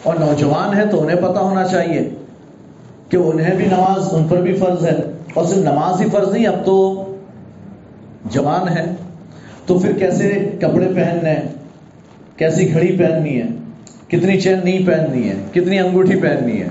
[0.03, 2.09] اور نوجوان ہے تو انہیں پتا ہونا چاہیے
[3.09, 4.97] کہ انہیں بھی نماز ان پر بھی فرض ہے۔
[5.33, 7.05] اور صرف نماز ہی فرض نہیں، اب تو
[8.25, 8.95] جوان ہے
[9.71, 11.41] تو پھر کیسے کپڑے پہننے ہیں؟
[12.37, 13.47] کیسی گھڑی پہننی ہے؟
[14.07, 16.67] کتنی چین نہیں پہننی ہے؟ کتنی انگوٹھی پہننی ہے؟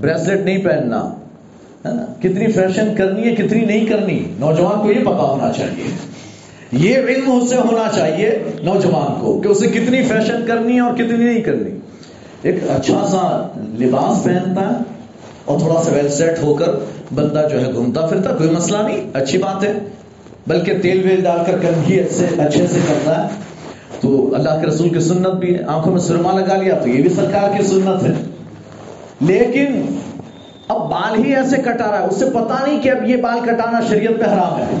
[0.00, 1.14] بریسلٹ نہیں پہننا؟
[2.18, 5.84] کتنی فیشن کرنی ہے، کتنی نہیں کرنی؟ نوجوان کو یہ پتا ہونا چاہیے۔
[6.72, 10.94] یہ علم اس سے ہونا چاہیے نوجوان کو کہ اسے کتنی فیشن کرنی ہے اور
[10.94, 11.70] کتنی نہیں کرنی۔
[12.42, 14.82] ایک اچھا سا لباس پہنتا ہے
[15.44, 16.68] اور تھوڑا سا ویل سیٹ ہو کر
[17.14, 19.72] بندہ جو ہے گھومتا پھرتا، کوئی مسئلہ نہیں، اچھی بات ہے۔
[20.46, 23.28] بلکہ تیل ویل ڈال کر کنگھی سے اچھے سے کرتا ہے۔
[24.00, 27.02] تو اللہ کے رسول کی سنت بھی ہے آنکھوں میں سرما لگا لیا تو یہ
[27.02, 28.12] بھی سرکار کی سنت ہے۔
[29.20, 29.98] لیکن
[30.68, 33.80] اب بال ہی ایسے کٹا رہا ہے، اسے پتا نہیں کہ اب یہ بال کٹانا
[33.88, 34.80] شریعت پہ حرام ہے۔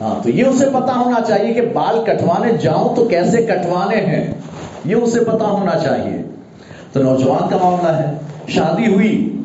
[0.00, 4.34] ہاں تو یہ اسے پتا ہونا چاہیے کہ بال کٹوانے جاؤں تو کیسے کٹوانے ہیں؟
[4.84, 6.22] یہ اسے پتا ہونا چاہیے۔
[6.92, 8.12] تو نوجوان کا معاملہ ہے،
[8.48, 9.38] شادی ہوئی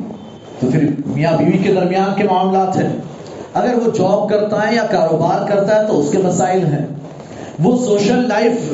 [0.60, 2.88] تو پھر میاں بیوی کے درمیان کے معاملات ہیں۔
[3.58, 6.86] اگر وہ جاب کرتا ہے یا کاروبار کرتا ہے تو اس کے مسائل ہیں۔
[7.58, 8.72] وہ سوشل لائف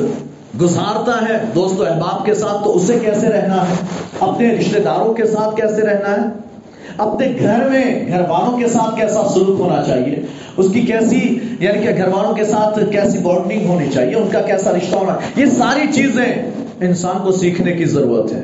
[0.61, 3.73] گزارتا ہے دوست و احباب کے ساتھ تو اسے کیسے رہنا ہے؟
[4.19, 6.27] اپنے رشتہ داروں کے ساتھ کیسے رہنا ہے؟
[6.97, 10.15] اپنے گھر میں گھر والوں کے ساتھ کیسا سلوک ہونا چاہیے؟
[10.57, 14.41] اس کی کیسی یعنی کہ گھر والوں کے ساتھ کیسی بانڈنگ ہونی چاہیے؟ ان کا
[14.41, 16.51] کیسا رشتہ ہونا؟ یہ ساری چیزیں
[16.81, 18.43] انسان کو سیکھنے کی ضرورت ہے۔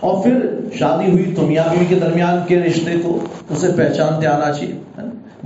[0.00, 0.46] اور پھر
[0.78, 3.18] شادی ہوئی تو میاں بیوی کے درمیان کے رشتے کو
[3.50, 4.74] اسے پہچانتے آنا چاہیے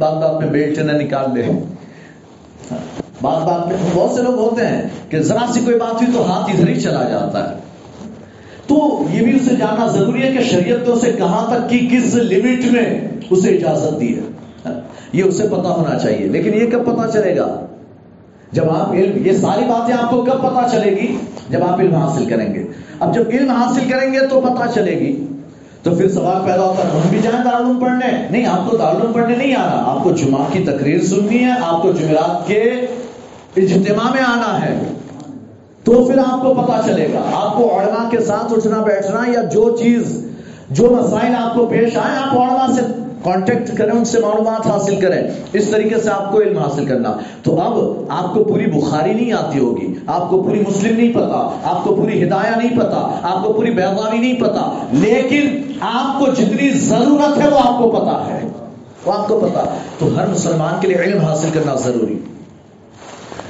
[0.03, 1.43] بات بات میں بیلٹ نہ نکال لے۔
[3.23, 6.33] بات بات میں بہت سے لوگ ہوتے ہیں کہ ذرا سی کوئی بات ہوئی تو
[6.33, 7.55] ہاتھ ادھر ہی چلا جاتا ہے۔
[8.67, 12.15] تو یہ بھی اسے جاننا ضروری ہے کہ شریعت نے اسے کہاں تک کی کس
[12.15, 13.01] لمٹ میں
[13.31, 14.21] اسے اجازت دی ہے۔
[15.13, 17.67] یہ اسے پتا ہونا چاہیے۔ لیکن یہ کب پتا چلے گا؟
[18.53, 21.17] جب آپ علم، یہ ساری باتیں آپ کو کب پتا چلے گی؟
[21.51, 22.65] جب آپ علم حاصل کریں گے۔
[23.01, 25.25] اب جب علم حاصل کریں گے تو پتا چلے گی۔
[25.83, 29.13] تو پھر سوال پیدا ہوتا ہے، ہم بھی جائیں دارالعلوم پڑھنے؟ نہیں، آپ کو دارالعلوم
[29.13, 32.61] پڑھنے نہیں آنا۔ آپ کو جمعہ کی تقریر سننی ہے، آپ کو جمعرات کے
[33.57, 34.79] اجتماع میں آنا ہے۔
[35.85, 39.43] تو پھر آپ کو پتا چلے گا۔ آپ کو علماء کے ساتھ اٹھنا، بیٹھنا یا
[39.43, 40.27] جو چیز،
[40.71, 44.97] جو مسائل آپ کو پیش آئے، آپ علماء سے کانٹیکٹ کریں، ان سے معلومات حاصل
[44.97, 45.23] کریں۔
[45.53, 49.33] اس طریقے سے آپ کو علم حاصل کرنا۔ تو اب آپ کو پوری بخاری نہیں
[49.33, 53.45] آتی ہوگی، آپ کو پوری مسلم نہیں پتا، آپ کو پوری ہدایہ نہیں پتا، آپ
[53.45, 58.27] کو پوری بیغاوی نہیں پتا، لیکن آپ کو جتنی ضرورت ہے وہ آپ کو پتا
[58.27, 58.49] ہے۔
[59.05, 59.65] وہ آپ کو پتا۔
[59.99, 62.19] تو ہر مسلمان کے لیے علم حاصل کرنا ضروری۔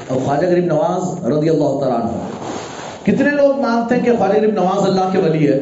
[0.09, 2.19] اور خواجہ غریب نواز رضی اللہ تعالیٰ عنہ۔
[3.03, 5.61] کتنے لوگ مانتے ہیں کہ خواجہ غریب نواز اللہ کے ولی ہے؟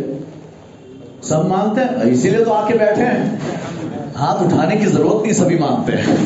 [1.23, 3.37] سب مانتے ہیں، اسی لیے تو آ کے بیٹھے ہیں۔
[4.21, 6.17] ہاتھ اٹھانے کی ضرورت نہیں، سبھی مانتے ہیں۔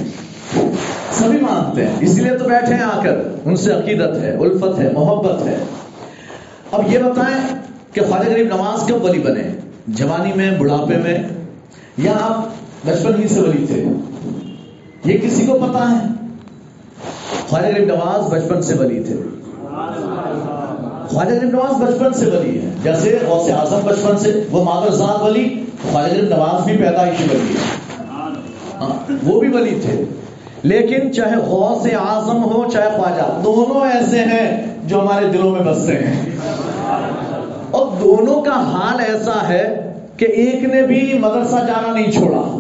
[1.11, 4.79] سبھی مانتے ہیں۔ اسی لیے تو بیٹھے ہیں آ کر۔ ان سے عقیدت ہے، الفت
[4.79, 5.57] ہے، محبت ہے۔
[6.73, 7.63] اب یہ بتائیں
[7.93, 9.43] کہ خواجہ غریب نواز کب ولی بنے؟
[9.89, 11.19] جوانی میں، بڑھاپے میں؟
[11.99, 12.45] یا آپ
[12.87, 13.85] بچپن ہی سے ولی تھے؟
[15.05, 16.27] یہ کسی کو پتا ہے؟
[17.49, 19.17] خواجہ غریب نواز بچپن سے ولی تھے۔
[21.09, 25.23] خواجہ غریب نواز بچپن سے ولی ہے جیسے غوث اعظم بچپن سے، وہ مادر زاد
[25.23, 27.84] ولی، خواجہ غریب نواز بھی پیدائشی ولی ہے
[28.81, 30.05] ہاں، وہ بھی ولی تھے۔
[30.63, 35.93] لیکن چاہے غوث اعظم ہو، چاہے خواجہ، دونوں ایسے ہیں جو ہمارے دلوں میں بستے
[35.93, 36.31] ہیں۔
[37.71, 42.59] اور دونوں کا حال ایسا ہے کہ ایک نے بھی مدرسہ جانا نہیں چھوڑا۔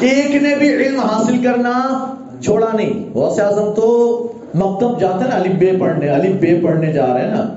[0.00, 2.04] ایک نے بھی علم حاصل کرنا
[2.44, 6.92] چھوڑا نہیں۔ غوث اعظم تو مکتب جاتے ہیں نا علی بے پڑھنے علی بے پڑھنے
[6.92, 7.54] جا رہے ہیں نا۔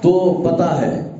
[0.00, 1.10] تو پتا ہے،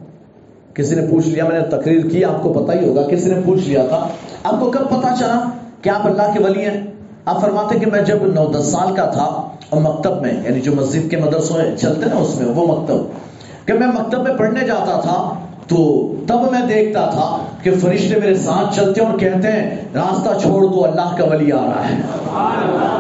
[0.74, 3.40] کسی نے پوچھ لیا، میں نے تقریر کی، آپ کو پتا ہی ہوگا، کسی نے
[3.44, 4.08] پوچھ لیا تھا۔
[4.44, 5.40] آپ کو کب پتا چلا
[5.82, 6.80] کہ آپ اللہ کے ولی ہیں؟
[7.24, 9.24] آپ فرماتے کہ میں جب نو دس سال کا تھا
[9.70, 13.72] اور مکتب میں یعنی جو مسجد کے مدرسوں چلتے نا اس میں، وہ مکتب، کہ
[13.72, 15.18] میں مکتب میں پڑھنے جاتا تھا
[15.66, 15.78] تو
[16.26, 17.26] تب میں دیکھتا تھا
[17.62, 21.64] کہ فرشتے میرے ساتھ چلتے اور کہتے ہیں، راستہ چھوڑ دو اللہ کا ولی آ
[21.64, 21.96] رہا ہے۔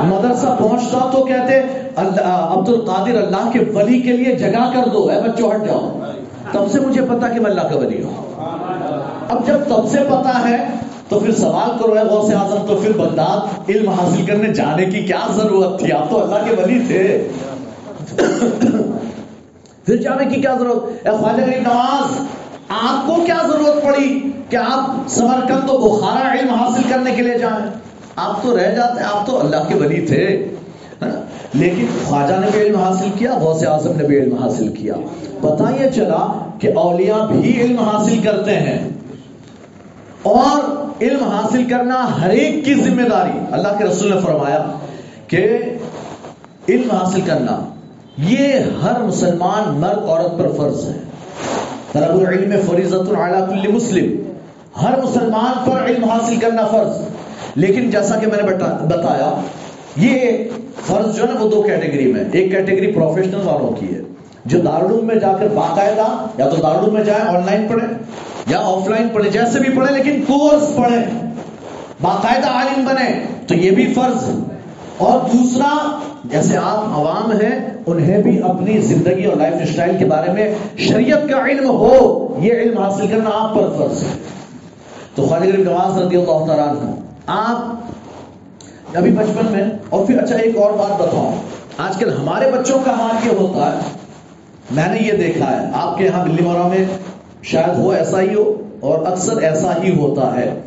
[0.04, 1.60] مدرسہ پہنچتا تو کہتے
[1.96, 5.88] عبد القادر اللہ کے ولی کے لیے جگہ کر دو، اے بچوں، ہٹ جاؤ۔
[6.52, 8.40] تب سے مجھے پتا کہ میں اللہ کا ولی ہوں۔
[9.28, 10.56] اب جب تب سے پتا ہے
[11.08, 15.00] تو پھر سوال کرو ہے غوث اعظم، تو پھر بغداد علم حاصل کرنے جانے کی
[15.02, 17.28] کیا ضرورت تھی؟ آپ تو اللہ کے ولی تھے۔
[19.86, 22.20] پھر جانے کی کیا ضرورت؟ اے خواجہ غریب نواز،
[22.68, 27.38] آپ کو کیا ضرورت پڑی کہ آپ سمرکند تو بخارا علم حاصل کرنے کے لیے
[27.38, 27.70] جائیں؟
[28.16, 30.48] آپ تو رہ جاتے، آپ تو اللہ کے ولی تھے
[31.54, 34.94] لیکن خواجہ نے بھی علم حاصل کیا، غوث اعظم نے بھی علم حاصل کیا۔
[35.40, 38.88] پتا یہ چلا کہ اولیاء بھی علم حاصل کرتے ہیں۔
[40.22, 44.66] اور علم حاصل کرنا ہر ایک کی ذمہ داری۔ اللہ کے رسول نے فرمایا
[45.26, 45.58] کہ
[46.68, 47.68] علم حاصل کرنا
[48.18, 48.52] یہ
[48.82, 50.98] ہر مسلمان مرد عورت پر فرض ہے۔
[51.92, 53.10] طلب العلم فریضت
[53.48, 54.32] کل مسلم۔
[54.82, 57.02] ہر مسلمان پر علم حاصل کرنا فرض۔
[57.54, 59.40] لیکن جیسا کہ میں نے بتایا،
[59.96, 60.44] یہ
[60.86, 64.00] فرض جو ہے نا وہ دو کیٹیگری میں، ایک کیٹیگری پروفیشنل والوں کی ہے۔
[64.44, 67.88] جو دارالعلوم میں جا کر باقاعدہ یا تو دارالعلوم میں جائیں، آن لائن پڑھیں۔
[68.48, 71.04] یا آف لائن پڑھیں جیسے بھی پڑھیں لیکن کورس پڑھیں
[72.02, 73.08] باقاعدہ عالم بنے،
[73.46, 74.28] تو یہ بھی فرض۔
[74.96, 80.32] اور دوسرا، جیسے آپ عوام ہیں، انہیں بھی اپنی زندگی اور لائف اسٹائل کے بارے
[80.32, 81.94] میں شریعت کا علم ہو،
[82.40, 84.16] یہ علم حاصل کرنا آپ پر فرض۔ ہے
[85.14, 86.68] تو خالد نواز رضی اللہ تعالیٰ
[87.26, 91.32] آپ ابھی بچپن میں، اور پھر اچھا ایک اور بات بتاؤں۔
[91.78, 93.78] آج کل ہمارے بچوں کا حال یہ ہوتا ہے،
[94.70, 96.84] میں نے یہ دیکھا ہے، آپ کے یہاں دلی مورا میں
[97.42, 100.60] شاید ہو ایسا ہی ہو اور اکثر ایسا ہی ہوتا ہے۔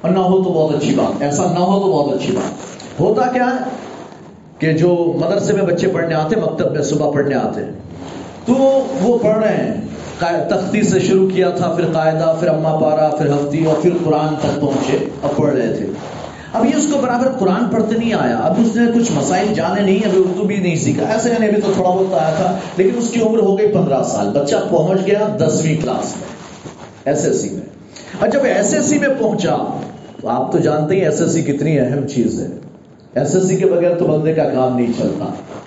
[0.00, 2.52] اور نہ ہو تو بہت اچھی بات۔ ایسا نہ ہو تو بہت اچھی بات۔
[3.00, 3.64] ہوتا کیا ہے
[4.58, 7.60] کہ جو مدرسے میں بچے پڑھنے آتے مکتب میں صبح پڑھنے آتے
[8.46, 8.54] تو
[9.02, 9.74] وہ پڑھ رہے ہیں۔
[10.20, 14.34] تختی سے شروع کیا تھا، پھر قاعدہ، پھر اما پارا پھر ہفتی اور پھر قرآن
[14.36, 15.86] تک پہنچے۔ اب پڑھ رہے تھے۔
[16.52, 19.80] اب یہ اس کو برابر قرآن پڑھتے نہیں آیا اب اس نے کچھ مسائل جانے
[19.80, 22.90] نہیں، ابھی اردو بھی نہیں سیکھا۔ ایسے یعنی ابھی تو تھوڑا بہت آیا تھا، لیکن
[22.96, 26.28] اس کی عمر ہو گئی پندرہ سال۔ بچہ پہنچ گیا دسویں کلاس میں
[27.04, 27.60] ایس ایس سی میں۔
[28.20, 29.56] اور جب ایس ایس سی میں پہنچا،
[30.20, 32.46] تو آپ تو جانتے ہی ایس ایس سی کتنی اہم چیز ہے۔
[33.14, 35.24] ایس ایس سی کے بغیر تو بندے کا کام نہیں چلتا۔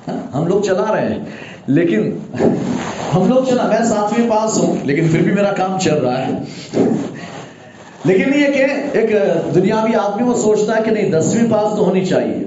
[0.07, 1.19] ہاں، ہم لوگ چلا رہے ہیں،
[1.67, 2.17] لیکن
[3.15, 6.31] ہم لوگ چلا، میں ساتویں پاس ہوں، لیکن پھر بھی میرا کام چل رہا ہے۔
[8.05, 9.11] لیکن یہ کہ ایک
[9.55, 12.43] دنیاوی آدمی وہ سوچتا ہے کہ نہیں، دسویں پاس تو ہونی چاہیے۔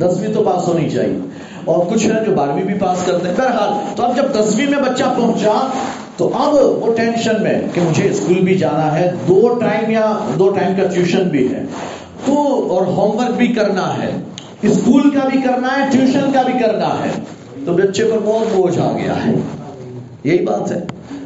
[0.00, 1.18] دسویں تو پاس ہونی چاہیے۔
[1.64, 4.78] اور کچھ ہیں جو بارہویں بھی پاس کرتے ہیں۔ بہرحال، تو اب جب دسویں میں
[4.78, 5.70] بچہ پہنچا،
[6.16, 10.48] تو اب وہ ٹینشن میں کہ مجھے اسکول بھی جانا ہے۔ دو ٹائم یا دو
[10.48, 11.62] ٹائم کا ٹیوشن بھی ہے۔
[12.26, 12.32] تو
[12.70, 14.10] اور ہوم ورک بھی کرنا ہے۔
[14.62, 17.10] اسکول کا بھی کرنا ہے، ٹیوشن کا بھی کرنا ہے۔
[17.66, 19.32] تو بچے پر بہت بوجھ آ گیا ہے۔
[20.24, 20.80] یہی بات ہے۔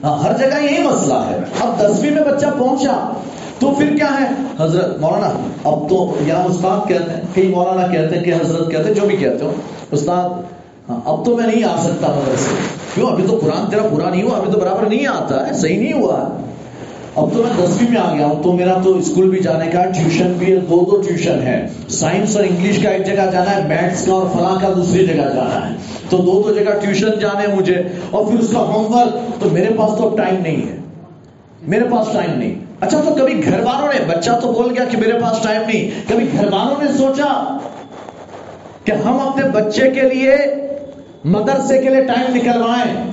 [0.05, 3.13] ہاں، ہر جگہ یہی مسئلہ ہے۔ اب دسویں میں بچہ پہنچا۔
[3.65, 4.27] تو پھر کیا ہے؟
[4.61, 5.31] حضرت مولانا،
[5.65, 9.07] اب تو یہاں استاد کہتے ہیں کئی مولانا کہتے ہیں کہ حضرت کہتے ہیں جو
[9.07, 9.53] بھی کہتے ہو۔
[9.91, 10.28] استاد
[10.89, 12.55] ہاں، اب تو میں نہیں آ سکتا مدرسے۔
[12.95, 15.78] کیوں؟ ابھی تو قرآن تیرا پورا نہیں ہوا، ابھی تو برابر نہیں آتا ہے، صحیح
[15.78, 16.28] نہیں ہوا۔
[17.15, 19.85] اب تو میں دسویں میں آ گیا ہوں، تو میرا تو اسکول بھی جانے کا،
[19.85, 23.69] ٹیوشن بھی ہے، دو دو ٹیوشن ہے سائنس اور انگلش کا ایک جگہ جانا ہے،
[23.69, 25.74] میتھس کا اور فلاں کا دوسری جگہ جانا ہے۔
[26.11, 29.69] تو دو دو جگہ ٹیوشن جانے مجھے، اور پھر اس کا ہوم ورک۔ تو میرے
[29.77, 30.77] پاس تو اب ٹائم نہیں ہے۔
[31.62, 34.97] میرے پاس ٹائم نہیں۔ اچھا تو کبھی گھر والوں نے، بچہ تو بول گیا کہ
[34.97, 37.59] میرے پاس ٹائم نہیں، کبھی گھر والوں نے سوچا
[38.85, 40.37] کہ ہم اپنے بچے کے لیے
[41.25, 43.05] مدرسے کے لیے ٹائم نکلوائیں؟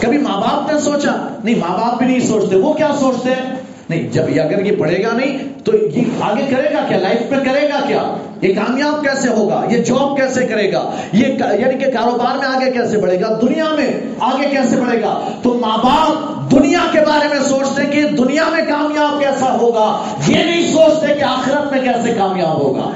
[0.00, 3.61] کبھی ماں باپ نے سوچا؟ نہیں، ماں باپ بھی نہیں سوچتے، وہ کیا سوچتے ہیں؟
[3.92, 7.38] نہیں، جب اگر یہ پڑھے گا نہیں، تو یہ آگے کرے گا کیا؟ لائف میں
[7.38, 11.90] کرے گا کیا؟ یہ کامیاب کیسے ہوگا؟ یہ جاب کیسے کرے گا؟ یہ یعنی کہ
[11.90, 16.40] کاروبار میں آگے کیسے بڑھے گا؟ دنیا میں آگے کیسے بڑھے گا؟ تو ماں باپ
[16.50, 21.22] دنیا کے بارے میں سوچتے کہ دنیا میں کامیاب کیسا ہوگا؟ یہ نہیں سوچتے کہ
[21.22, 22.90] آخرت میں کیسے کامیاب ہوگا؟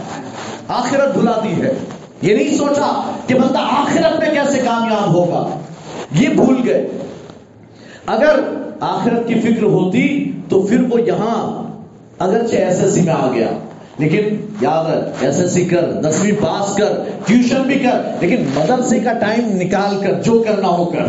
[0.68, 1.72] آخرت بھلاتی ہے۔
[2.22, 5.58] یہ نہیں سوچا کہ بندہ آخرت میں کیسے کامیاب ہوگا؟
[6.12, 6.88] یہ بھول گئے۔
[8.06, 8.40] اگر
[8.80, 11.36] آخرت کی فکر ہوتی تو پھر وہ یہاں
[12.18, 13.46] اگرچہ ایس ایس سی میں آ گیا،
[13.98, 16.92] لیکن یاد رکھ ایس ایس سی کر دسویں پاس کر،
[17.26, 21.06] ٹیوشن بھی کر، لیکن مدرسے کا ٹائم نکال کر جو کرنا ہو کر،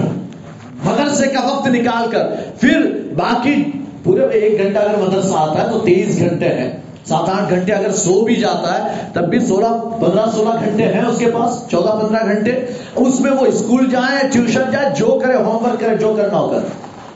[0.86, 2.28] مدرسے کا وقت نکال کر،
[2.60, 3.64] پھر باقی
[4.04, 6.70] پورے ایک گھنٹہ اگر مدرسہ آتا ہے تو تیئیس گھنٹے ہیں۔
[7.06, 9.68] سات آٹھ گھنٹے اگر سو بھی جاتا ہے، تب بھی سولہ،
[10.00, 12.52] پندرہ، سولہ گھنٹے ہیں اس کے پاس، چودہ، پندرہ گھنٹے۔
[12.96, 16.50] اس میں وہ اسکول جائیں، ٹیوشن جائے جو کرے، ہوم ورک کرے، جو کرنا ہو
[16.50, 16.60] کر۔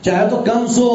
[0.02, 0.88] چاہے تو کم سو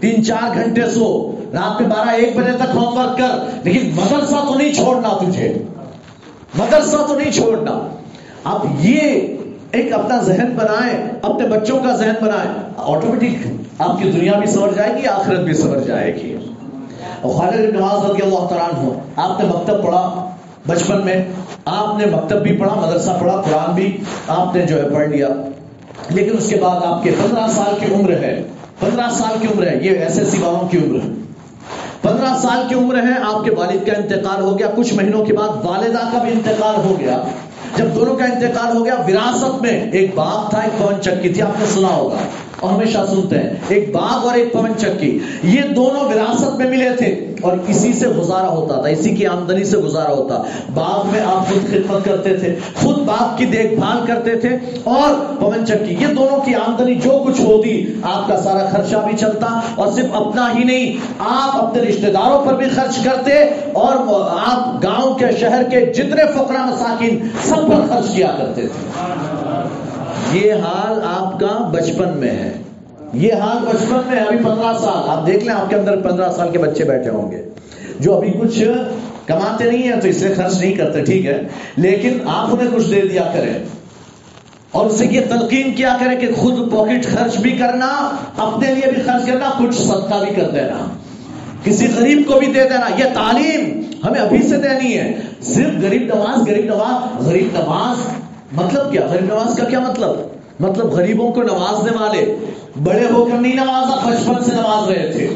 [0.00, 4.46] تین چار گھنٹے سو، رات میں بارہ ایک بجے تک ہوم ورک کر، لیکن مدرسہ
[4.48, 5.54] تو نہیں چھوڑنا تجھے۔
[6.54, 7.88] مدرسہ تو نہیں چھوڑنا۔
[8.44, 9.00] اب یہ
[9.70, 13.46] ایک اپنا ذہن بنائیں، اپنے بچوں کا ذہن بنائیں۔ آٹومیٹک
[13.78, 16.36] آپ کی دنیا بھی سمجھ جائے گی، آخرت بھی سمجھ جائے گی۔
[17.22, 20.30] خالد نواز رضی اللہ تعالیٰ ہو آپ نے مکتب پڑھا
[20.66, 21.24] بچپن میں۔
[21.64, 23.96] آپ نے مکتب بھی پڑھا، مدرسہ پڑھا، قرآن بھی
[24.28, 25.28] آپ نے جو ہے پڑھ لیا۔
[26.10, 28.42] لیکن اس کے بعد آپ کے پندرہ سال کی عمر ہے۔
[28.80, 31.08] پندرہ سال کی عمر ہے، یہ ایس ایس سی والوں کی عمر ہے۔
[32.02, 35.32] پندرہ سال کی عمر ہے، آپ کے والد کا انتقال ہو گیا، کچھ مہینوں کے
[35.32, 37.22] بعد والدہ کا بھی انتقال ہو گیا۔
[37.76, 41.42] جب دونوں کا انتقال ہو گیا، وراثت میں ایک باپ تھا، ایک پون چکی تھی،
[41.42, 42.16] آپ نے سنا ہوگا۔
[42.60, 46.90] اور ہمیشہ سنتے ہیں، ایک باغ اور ایک پون چکی۔ یہ دونوں وراثت میں ملے
[46.98, 50.42] تھے اور اسی سے گزارا ہوتا تھا، اسی کی آمدنی سے گزارا ہوتا۔
[50.74, 54.48] باغ میں آپ خود خدمت کرتے تھے، خود باغ کی دیکھ بھال کرتے تھے
[54.84, 59.16] اور پون چکی۔ یہ دونوں کی آمدنی جو کچھ ہوتی، آپ کا سارا خرچہ بھی
[59.16, 63.32] چلتا اور صرف اپنا ہی نہیں، آپ اپنے رشتہ داروں پر بھی خرچ کرتے
[63.72, 63.96] اور
[64.46, 69.45] آپ گاؤں کے، شہر کے جتنے فقرا مساکین، سب پر خرچ کیا کرتے تھے۔
[70.32, 72.52] یہ حال آپ کا بچپن میں ہے۔
[73.12, 76.50] یہ حال بچپن میں ابھی پندرہ سال۔ آپ دیکھ لیں، آپ کے اندر پندرہ سال
[76.50, 77.48] کے بچے بیٹھے ہوں گے۔
[78.00, 78.62] جو ابھی کچھ
[79.26, 81.42] کماتے نہیں ہیں، تو اس سے خرچ نہیں کرتے، ٹھیک ہے۔
[81.76, 83.54] لیکن آپ انہیں کچھ دے دیا کریں۔
[84.70, 89.02] اور اسے یہ تلقین کیا کرے کہ خود پاکٹ خرچ بھی کرنا، اپنے لیے بھی
[89.02, 90.88] خرچ کرنا، کچھ صدقہ بھی کر دینا۔
[91.64, 96.02] کسی غریب کو بھی دے دینا۔ یہ تعلیم ہمیں ابھی سے دینی ہے۔ صرف غریب
[96.02, 100.10] نواز غریب نواز غریب نواز۔ مطلب کیا؟ غریب نواز کا کیا مطلب؟
[100.60, 102.36] مطلب غریبوں کو نوازنے والے،
[102.84, 105.28] بڑے ہو کر نہیں نوازا، بچپن سے نواز رہے تھے۔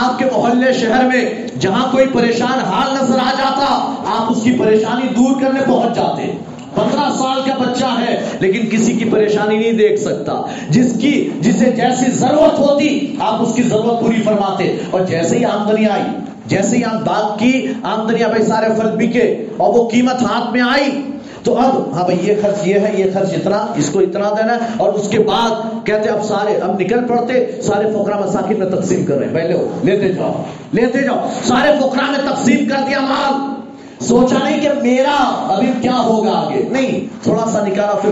[0.00, 4.52] آپ کے محلے شہر میں جہاں کوئی پریشان حال نظر آ جاتا، آپ اس کی
[4.52, 6.32] پریشانی دور کرنے پہنچ جاتے۔
[6.74, 11.72] پندرہ سال کا بچہ ہے، لیکن کسی کی پریشانی نہیں دیکھ سکتا۔ جس کی، جسے
[11.72, 16.02] جیسی ضرورت ہوتی، آپ اس کی ضرورت پوری فرماتے۔ اور جیسے ہی آمدنی آئی،
[16.46, 20.60] جیسے ہی آپ باغ کی، آمدنی بھائی سارے پھل بکے اور وہ قیمت ہاتھ میں
[20.60, 21.11] آئی
[21.42, 24.54] تو اب ہاں بھائی، یہ خرچ یہ ہے، یہ خرچ اتنا، اس کو اتنا دینا
[24.54, 28.66] ہے اور اس کے بعد کہتے اب سارے، اب نکل پڑتے، سارے فقرا مساکین میں
[28.66, 30.42] تقسیم کر رہے ہیں۔ پہلے لیتے جاؤ
[30.72, 33.62] لیتے جاؤ۔ سارے فقرا میں تقسیم کر دیا مال۔
[34.04, 38.10] سوچا نہیں کہ میرا ابھی کیا ہوگا آگے۔ نہیں، تھوڑا سا نکالا پھر۔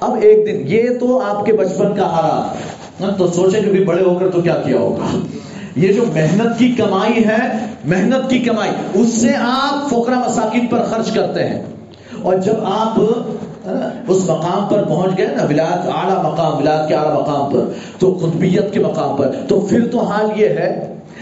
[0.00, 2.54] اب ایک دن، یہ تو آپ کے بچپن کا ہارا۔
[3.04, 5.18] ہاں، تو سوچے کہ بھی بڑے ہو کر تو کیا کیا ہوگا۔
[5.76, 10.82] یہ جو محنت کی کمائی ہے، محنت کی کمائی، اس سے آپ فقرا مساکین پر
[10.82, 11.62] خرچ کرتے ہیں۔
[12.24, 12.98] اور جب آپ
[14.08, 18.12] اس مقام پر پہنچ گئے نا، ولاد، اعلیٰ مقام، ولاد کے اعلیٰ مقام پر، تو
[18.22, 20.70] قطبیت کے مقام پر، تو پھر تو حال یہ ہے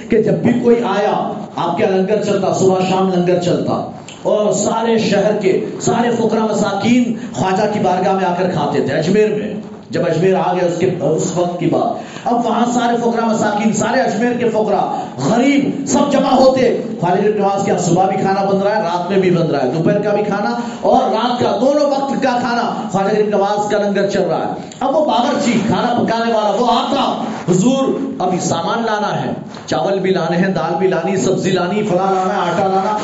[0.08, 1.12] کہ جب بھی کوئی آیا،
[1.56, 3.74] آپ کیا لنگر چلتا، صبح شام لنگر چلتا،
[4.22, 8.94] اور سارے شہر کے، سارے فقرا مساکین خواجہ کی بارگاہ میں آ کر کھاتے تھے،
[8.94, 9.52] اجمیر میں۔
[9.93, 13.73] جب اجمیر آ گیا اس کے اس وقت کی بات۔ اب وہاں سارے فقرا مساکین،
[13.73, 18.60] سارے اجمیر کے فقرا غریب، سب جمع ہوتے۔ خالد نواز کے صبح بھی کھانا بن
[18.60, 21.59] رہا ہے، رات میں بھی بن رہا ہے، دوپہر کا بھی کھانا اور رات کا
[21.60, 26.02] دونوں وقت کا کھانا۔ خالد نواز کا لنگر چل رہا ہے۔ اب وہ باورچی کھانا
[26.02, 29.32] پکانے والا، وہ آتا۔ حضور، ابھی سامان لانا ہے۔
[29.66, 32.98] چاول بھی لانے ہیں، دال بھی لانی، سبزی لانی، فلاں لانا، آٹا لانا۔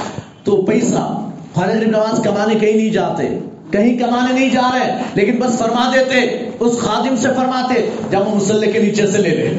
[0.44, 1.20] تو پیسہ،
[1.54, 3.38] خالد نواز کمانے کہیں نہیں جاتے۔
[3.70, 8.34] کہیں کمانے نہیں جا رہے، لیکن بس فرما دیتے، اس خادم سے فرماتے جب وہ
[8.34, 9.58] مسلح کے نیچے سے لے لے۔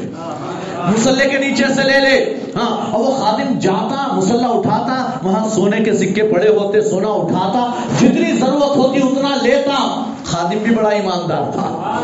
[0.76, 5.76] مسلح کے نیچے سے لے لے۔ ہاں اور وہ خادم جاتا، مسلح اٹھاتا، وہاں سونے
[5.80, 7.70] کے سکے پڑے ہوتے، سونا اٹھاتا،
[8.00, 11.98] جتنی ضرورت ہوتی اتنا لیتا۔ خادم بھی بڑا ایماندار تھا۔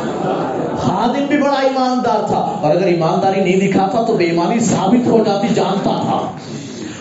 [0.78, 5.24] خادم بھی بڑا ایماندار تھا۔ اور اگر ایمانداری نہیں دکھاتا تو بے ایمانی ثابت ہو
[5.26, 6.32] جاتی، جانتا تھا۔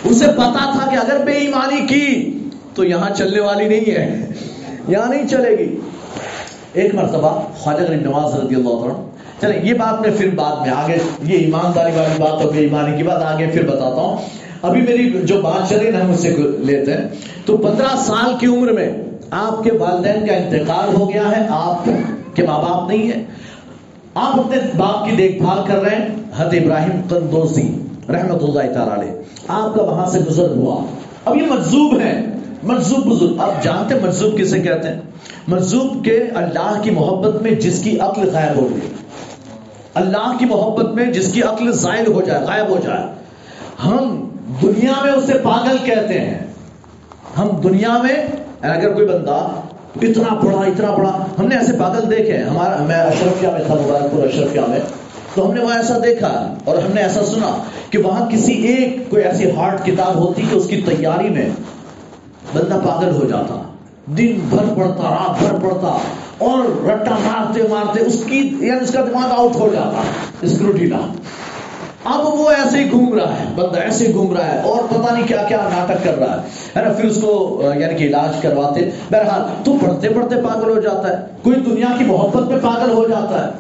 [0.04, 2.40] اسے پتا تھا کہ اگر بے ایمانی کی،
[2.74, 4.26] تو یہاں چلنے والی نہیں ہے۔
[4.88, 5.80] یہاں نہیں چلے گی؟
[6.74, 8.94] ایک مرتبہ خواجہ غریب نواز رضی اللہ عنہ،
[9.42, 12.98] چلیں یہ بات میں پھر بعد میں آگے، یہ ایمانداری والی بات اور بے ایمانی
[12.98, 14.18] کی بات آگے پھر بتاتا ہوں۔
[14.62, 17.08] ابھی میری جو بات چلی نا، ہم اس سے لیتے ہیں۔
[17.46, 18.92] تو پندرہ سال کی عمر میں
[19.32, 21.90] آپ کے والدین کا انتقال ہو گیا ہے، آپ
[22.36, 23.26] کے ماں باپ نہیں ہے
[24.14, 27.80] آپ اپنے باپ کی دیکھ بھال کر رہے ہیں حد ابراہیم قندوسی
[28.10, 29.12] رحمت اللہ تعالی علیہ۔
[29.48, 30.86] آپ کا وہاں سے گزر ہوا۔
[31.26, 32.26] اب یہ مجذوب ہے
[32.66, 35.02] مجذوب بزرگ۔ آپ جانتے مجذوب کسے کہتے ہیں؟
[35.48, 38.90] مجذوب کے اللہ کی محبت میں جس کی عقل غائب ہو گئی۔
[39.94, 43.04] اللہ کی محبت میں جس کی عقل زائل ہو جائے، غائب ہو جائے۔
[43.86, 44.30] ہم
[44.62, 46.40] دنیا میں اسے پاگل کہتے ہیں۔
[47.38, 48.28] ہم دنیا میں
[48.62, 49.48] اگر کوئی بندہ
[50.02, 54.12] اتنا پڑھا اتنا پڑھا ہم نے ایسے پاگل دیکھے ہمارا، میں اشرفیہ میں تھا، مبارک
[54.12, 54.80] پور اشرفیہ میں۔
[55.34, 59.10] تو ہم نے وہاں ایسا دیکھا اور ہم نے ایسا سنا کہ وہاں کسی ایک
[59.10, 61.50] کوئی ایسی ہارڈ کتاب ہوتی کہ اس کی تیاری میں
[62.56, 63.62] بندہ پاگل ہو جاتا۔
[64.06, 65.98] دن بھر پڑتا رات بھر پڑتا
[66.38, 70.02] اور رٹا مارتے مارتے اس کی یعنی اس کا دماغ آؤٹ ہو جاتا۔
[70.42, 70.98] اسکروٹینا
[72.04, 75.14] اب وہ ایسے ہی گھوم رہا ہے، بندہ ایسے ہی گھوم رہا ہے اور پتہ
[75.14, 78.90] نہیں کیا کیا ناٹک کر رہا ہے۔ نا، پھر اس کو یعنی کہ علاج کرواتے۔
[79.12, 83.08] بہرحال تو پڑھتے پڑھتے پاگل ہو جاتا ہے۔ کوئی دنیا کی محبت میں پاگل ہو
[83.08, 83.52] جاتا ہے۔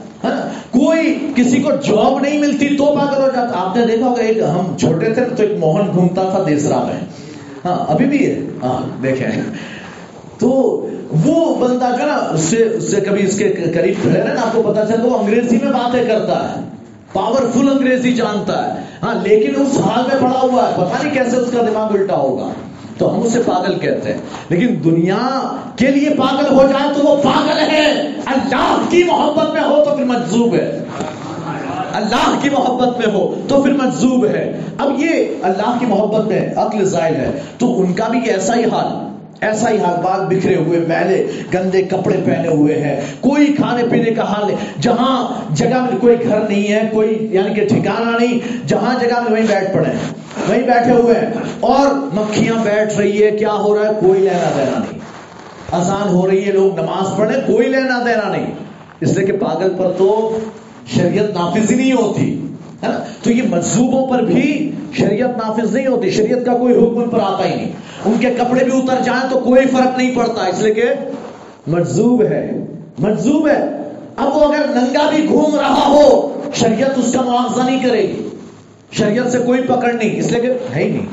[0.71, 4.37] کوئی کسی کو جاب نہیں ملتی تو پاگل ہو جاتا۔ آپ نے دیکھا ہوگا، ایک
[4.37, 7.24] ہم چھوٹے تھے تو ایک موہن گھومتا تھا دیسرا میں۔
[7.65, 9.31] ہاں ابھی بھی ہے۔ ہاں دیکھیں۔
[10.39, 10.47] تو
[11.25, 14.41] وہ بندہ جو نا، اس سے اس سے کبھی اس کے قریب کھڑے رہے نا
[14.41, 16.61] آپ کو پتا چلتا وہ انگریزی میں باتیں کرتا ہے۔
[17.13, 21.37] پاورفل انگریزی جانتا ہے۔ ہاں لیکن اس حال میں پڑا ہوا ہے۔ پتا نہیں کیسے
[21.37, 22.49] اس کا دماغ الٹا ہوگا۔
[22.97, 24.19] تو ہم اسے پاگل کہتے ہیں۔
[24.49, 27.91] لیکن دنیا کے لیے پاگل ہو جائے تو وہ پاگل ہے۔
[28.25, 30.83] اللہ کی محبت میں ہو تو پھر مجذوب ہے۔
[31.95, 36.53] اللہ کی محبت میں ہو تو پھر مجذوب ہے۔ اب یہ اللہ کی محبت میں
[36.55, 40.55] عقل زائل ہے۔ تو ان کا بھی ایسا ہی حال، ایسا ہی حال بال بکھرے
[40.55, 45.81] ہوئے، میلے، گندے کپڑے پہنے ہوئے ہیں۔ کوئی کھانے پینے کا حال نہیں۔ جہاں جگہ
[45.81, 49.73] میں کوئی گھر نہیں ہے، کوئی یعنی کہ ٹھکانا نہیں، جہاں جگہ میں وہیں بیٹھ
[49.73, 50.13] پڑے ہیں،
[50.49, 54.49] وہیں بیٹھے ہوئے ہیں۔ اور مکھیاں بیٹھ رہی ہے، کیا ہو رہا ہے؟ کوئی لینا
[54.57, 54.99] دینا نہیں۔
[55.71, 58.51] آسان ہو رہی ہے، لوگ نماز پڑھے کوئی لینا دینا نہیں۔
[59.01, 60.39] اس لیے کہ پاگل پر تو
[60.87, 62.41] شریعت نافذ ہی نہیں ہوتی،
[62.83, 67.09] ہے نا؟ تو یہ مجذوبوں پر بھی شریعت نافذ نہیں ہوتی، شریعت کا کوئی حکم
[67.09, 67.71] پر آتا ہی نہیں۔
[68.05, 70.83] ان کے کپڑے بھی اتر جائیں تو کوئی فرق نہیں پڑتا، اس لیے کہ
[71.67, 72.65] مجذوب ہے
[72.99, 73.63] مجذوب ہے۔
[74.15, 78.29] اب وہ اگر ننگا بھی گھوم رہا ہو، شریعت اس کا معاوضہ نہیں کرے گی۔
[78.91, 81.05] شریعت سے کوئی پکڑ نہیں، اس لیے کہ ہے ہی نہیں،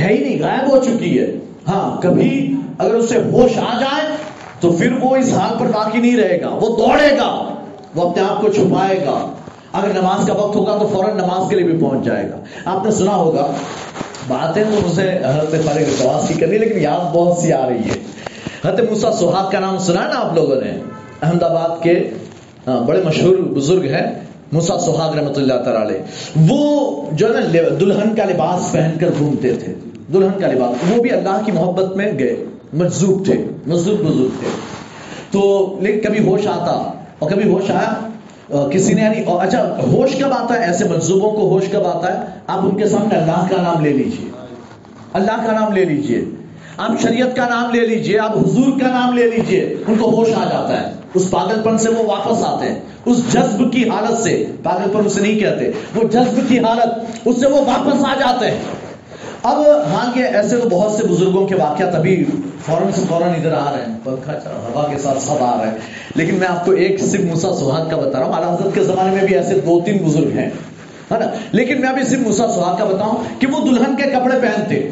[0.00, 1.36] ہے ہی نہیں، غائب ہو چکی ہے۔
[1.68, 4.16] ہاں کبھی اگر اسے ہوش آ جائے
[4.60, 7.53] تو پھر وہ اس حال پر باقی نہیں رہے گا، وہ دوڑے گا۔
[7.94, 9.18] وہ اپنے آپ کو چھپائے گا۔
[9.72, 12.84] اگر نماز کا وقت ہوگا تو فوراً نماز کے لیے بھی پہنچ جائے گا۔ آپ
[12.84, 13.46] نے سنا ہوگا،
[14.28, 17.98] باتیں تو مجھے حضرت فارغ سواس کی کرنی، لیکن یاد بہت سی آ رہی ہے۔
[18.64, 20.70] حضرت موسا سہاگ کا نام سنا نا آپ لوگوں نے؟
[21.22, 22.10] احمد آباد کے
[22.86, 24.06] بڑے مشہور بزرگ ہیں
[24.52, 25.98] موسا سہاگ رحمۃ اللہ تعالی
[26.48, 29.74] وہ جو ہے نا دلہن کا لباس پہن کر گھومتے تھے۔
[30.12, 32.36] دلہن کا لباس، وہ بھی اللہ کی محبت میں گئے۔
[32.72, 34.48] مجذوب تھے، مجذوب بزرگ تھے۔
[35.30, 38.08] تو لیکن کبھی ہوش آتا اور کبھی ہوش آیا؟
[38.72, 42.24] کسی نے یعنی اچھا ہوش کب آتا ہے؟ ایسے منصوبوں کو ہوش کب آتا ہے؟
[42.46, 44.30] آپ ان کے سامنے اللہ کا نام لے لیجیے۔
[45.12, 46.24] اللہ کا نام لے لیجیے۔
[46.76, 50.28] آپ شریعت کا نام لے لیجیے، آپ حضور کا نام لے لیجیے۔ ان کو ہوش
[50.34, 54.22] آ جاتا ہے۔ اس پاگل پن سے وہ واپس آتے ہیں۔ اس جذب کی حالت
[54.22, 58.14] سے پاگل پن اسے نہیں کہتے۔ وہ جذب کی حالت، اس سے وہ واپس آ
[58.14, 58.58] جاتے ہیں۔
[59.44, 59.58] اب
[59.92, 62.24] ہاں یہ ایسے تو بہت سے بزرگوں کے واقعات ابھی
[62.66, 65.70] فوراً سے فوراً ادھر آ رہے ہیں پنکھا چل ہوا کے ساتھ سب آ رہے
[65.70, 65.78] ہیں۔
[66.14, 68.84] لیکن میں آپ کو ایک صرف موسا سہاگ کا بتا رہا ہوں اعلیٰ حضرت کے
[68.84, 70.50] زمانے میں بھی ایسے دو تین بزرگ ہیں
[71.12, 74.40] ہے نا؟ لیکن میں ابھی صرف موسا سہاگ کا بتاؤں کہ وہ دلہن کے کپڑے
[74.40, 74.90] پہنتے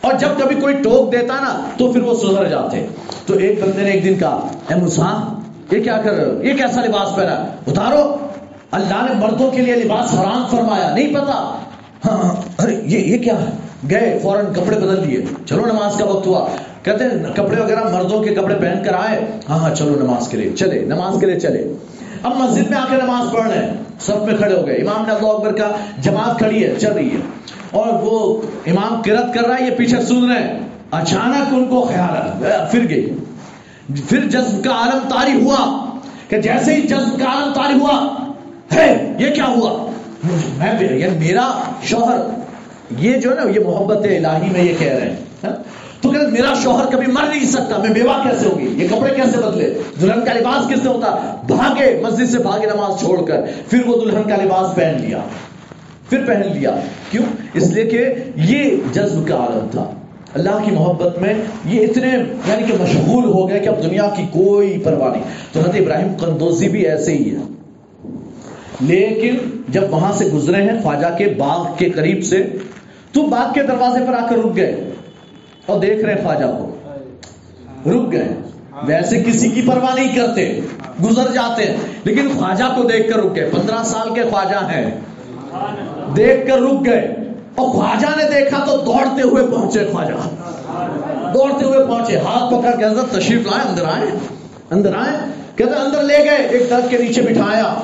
[0.00, 2.86] اور جب کبھی کوئی ٹوک دیتا نا تو پھر وہ سدھر جاتے۔
[3.26, 5.38] تو ایک بندے نے ایک دن کہا اے موسا
[5.72, 7.34] یہ کیا کر رہے ہو؟ یہ کیسا لباس پہنا
[7.66, 8.16] اتارو۔
[8.70, 11.56] اللہ نے مردوں کے لیے لباس حرام فرمایا نہیں پتا۔
[12.06, 16.04] ہاں ہاں، ارے یہ یہ کیا ہے؟ گئے، فوراً کپڑے بدل دیے۔ چلو نماز کا
[16.04, 16.48] وقت ہوا۔
[16.82, 20.36] کہتے ہیں، کپڑے وغیرہ مردوں کے کپڑے پہن کر آئے۔ ہاں ہاں چلو نماز کے
[20.36, 21.72] لیے۔ چلے، نماز کے لیے چلے۔
[22.22, 25.06] اب مسجد میں آ کے نماز پڑھ رہے ہیں سب میں کھڑے ہو گئے۔ امام
[25.06, 25.70] نے اللہ اکبر کا
[26.02, 27.20] جماعت کھڑی ہے، چل رہی ہے۔
[27.70, 31.82] اور وہ امام کرت کر رہا ہے، یہ پیچھے سن رہے ہیں۔ اچانک ان کو
[31.82, 33.14] خیال پھر گئی۔
[34.08, 35.84] پھر جذب کا عالم طاری ہوا۔
[36.28, 38.14] کہ جیسے ہی جذب کا عالم طاری ہوا،
[38.74, 39.90] ہے، یہ کیا ہوا؟
[40.58, 42.16] میں یہ میرا شوہر۔
[42.98, 45.62] یہ جو ہے نا، یہ محبت الہی میں یہ کہہ رہے ہیں ہاں؟
[46.00, 49.36] تو کہتے میرا شوہر کبھی مر نہیں سکتا، میں بیوہ کیسے ہوگی؟ یہ کپڑے کیسے
[49.38, 53.40] بدلے؟ دلہن کا لباس کس سے ہوتا؟ بھاگے، مسجد سے بھاگے نماز چھوڑ کر،
[53.70, 55.18] پھر وہ دلہن کا لباس پہن لیا۔
[56.10, 56.76] پھر پہن لیا۔
[57.10, 59.90] کیوں؟ اس لیے کہ یہ جذب کا عالم تھا۔
[60.34, 61.34] اللہ کی محبت میں
[61.64, 62.08] یہ اتنے
[62.48, 65.22] یعنی کہ مشغول ہو گئے کہ اب دنیا کی کوئی پرواہ نہیں۔
[65.52, 67.40] تو حضرت ابراہیم قندوزی بھی ایسے ہی ہے
[68.80, 69.36] لیکن
[69.68, 72.46] جب وہاں سے گزرے ہیں، خواجہ کے باغ کے قریب سے
[73.12, 74.90] تو باغ کے دروازے پر آ کر رک گئے
[75.66, 76.76] اور دیکھ رہے خواجہ کو۔
[77.90, 78.28] رک گئے۔
[78.82, 80.60] ویسے کسی کی پرواہ نہیں کرتے،
[81.02, 84.90] گزر جاتے ہیں۔ لیکن خواجہ کو دیکھ کر رک گئے۔ پندرہ سال کے خواجہ ہیں۔
[86.16, 87.14] دیکھ کر رک گئے۔
[87.54, 90.14] اور خواجہ نے دیکھا تو دوڑتے ہوئے پہنچے خواجہ۔
[91.34, 94.06] دوڑتے ہوئے پہنچے۔ ہاتھ پکڑ کے حضرت تشریف لائے، اندر آئے۔
[94.70, 95.16] اندر آئے۔
[95.56, 97.74] کہتے اندر لے گئے۔ ایک درخت کے نیچے بٹھایا۔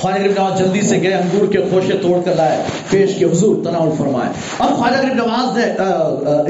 [0.00, 3.56] خواجہ غریب نواز جلدی سے گئے، انگور کے خوشے توڑ کر لائے، پیش کے حضور
[3.64, 5.64] تناول فرمائے۔ اب خواجہ غریب نواز نے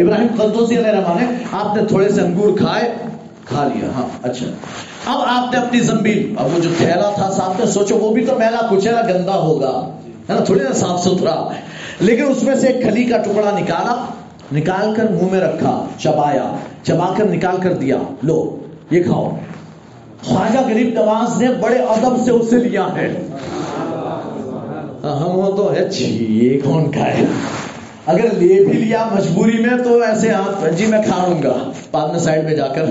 [0.02, 2.94] ابراہیم قدوسی علیہ الرحمٰن نے، آپ نے تھوڑے سے انگور کھائے،
[3.44, 4.46] کھا لیا۔ ہاں اچھا۔
[5.06, 8.24] اب آپ نے اپنی زمبیل اب وہ جو تھیلا تھا صاحب نے سوچو وہ بھی
[8.24, 9.88] تو میلا کچیلا گندا ہوگا۔
[10.28, 11.48] ہے نا، تھوڑی نا صاف ستھرا۔
[12.00, 14.04] لیکن اس میں سے ایک کھلی کا ٹکڑا نکالا،
[14.52, 18.56] نکال کر منہ میں رکھا، چبایا، چبا کر نکال کر دیا۔ لو،
[18.90, 19.30] یہ کھاؤ۔
[20.24, 23.26] خواجہ غریب نواز نے بڑے ادب سے اسے لیا ہے۔
[25.04, 27.24] ہاں، ہم ہو تو ہے، چھی، یہ کون کھائے
[28.06, 32.08] اگر لے بھی لیا مجبوری میں تو ایسے ہاتھ جی میں کھا لوں گا۔ بعد
[32.08, 32.84] میں سائڈ میں جا کر۔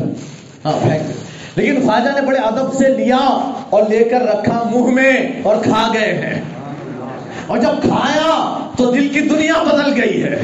[0.66, 1.12] ہاں پھینک
[1.58, 5.92] لیکن خواجہ نے بڑے ادب سے لیا اور لے کر رکھا منہ میں اور کھا
[5.94, 6.42] گئے ہیں۔
[7.48, 10.40] اور جب کھایا تو دل کی دنیا بدل گئی ہے۔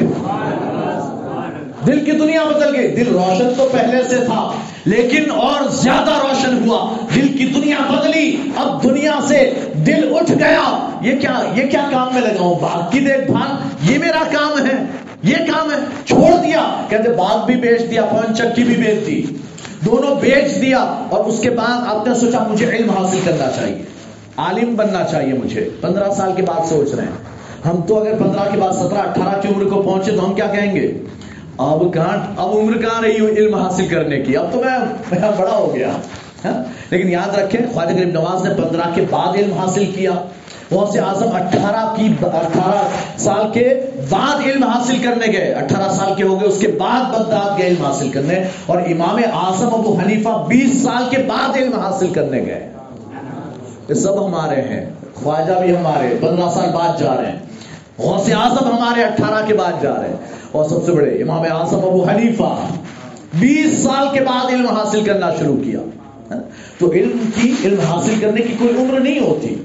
[1.87, 4.51] دل کی دنیا بدل گئی۔ دل روشن تو پہلے سے تھا۔
[4.85, 9.53] لیکن اور زیادہ روشن ہوا۔ دل کی دنیا بدلی۔ اب دنیا سے
[9.85, 13.55] دل اٹھ گیا۔ یہ کیا یہ کیا کام میں لگاؤں باغ کی دیکھ بھال۔
[13.91, 14.83] یہ میرا کام ہے۔
[15.23, 19.21] یہ کام ہے۔ چھوڑ دیا۔ کہتے باغ بھی بیچ دیا پون چکی بھی بیچ دی۔
[19.85, 20.79] دونوں بیچ دیا۔
[21.09, 23.81] اور اس کے بعد آپ نے سوچا مجھے علم حاصل کرنا چاہیے۔
[24.37, 27.35] عالم بننا چاہیے مجھے۔ پندرہ سال کے بعد سوچ رہے ہیں۔
[27.67, 30.45] ہم تو اگر پندرہ کے بعد سترہ، اٹھارہ کی عمر کو پہنچے تو ہم کیا
[30.45, 30.93] کہیں گے؟
[31.57, 34.61] اب کہاں اب عمر کہاں رہی ہوں علم حاصل کرنے کی؟ اب تو
[35.11, 35.89] میں بڑا ہو گیا
[36.45, 40.11] ہاں؟ لیکن یاد رکھیں، خواجہ غریب نواز نے پندرہ کے بعد علم حاصل کیا۔
[40.71, 42.87] غوث سے اعظم اٹھارہ کی اٹھارہ
[43.17, 47.13] سال کے بعد علم حاصل کرنے گئے۔ اٹھارہ سال کے ہو گئے، اس کے بعد
[47.13, 51.79] بغداد گئے علم حاصل کرنے۔ اور امام اعظم ابو حنیفہ بیس سال کے بعد علم
[51.79, 52.69] حاصل کرنے گئے۔
[53.89, 54.85] یہ سب ہمارے ہیں،
[55.23, 57.39] خواجہ بھی ہمارے، پندرہ سال بعد جا رہے ہیں۔
[57.99, 60.15] غوث اعظم ہمارے اٹھارہ کے بعد جا رہے ہیں۔
[60.55, 62.67] اور سب سے بڑے امام اعظم ابو حنیفہ
[63.33, 65.79] بیس سال کے بعد علم حاصل کرنا شروع کیا۔
[66.77, 69.55] تو علم کی علم حاصل کرنے کی کوئی عمر نہیں ہوتی۔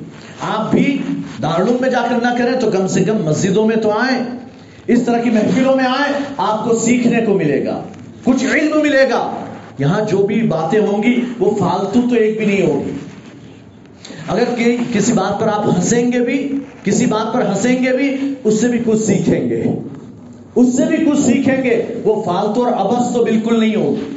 [0.40, 1.02] آپ بھی
[1.42, 4.20] دارالعلوم میں جا کر نہ کریں تو کم سے کم مسجدوں میں تو آئیں۔
[4.86, 7.82] اس طرح کی محفلوں میں آئیں، آپ کو سیکھنے کو ملے گا۔
[8.24, 9.30] کچھ علم ملے گا۔
[9.78, 12.90] یہاں جو بھی باتیں ہوں گی، وہ فالتو تو ایک بھی نہیں ہوگی۔
[14.28, 18.34] اگر کہ کسی بات پر آپ ہنسیں گے بھی، کسی بات پر ہنسیں گے بھی،
[18.44, 19.64] اس سے بھی کچھ سیکھیں گے۔
[20.54, 24.16] اس سے بھی کچھ سیکھیں گے۔ وہ فالتو اور ابس تو بالکل نہیں ہوگی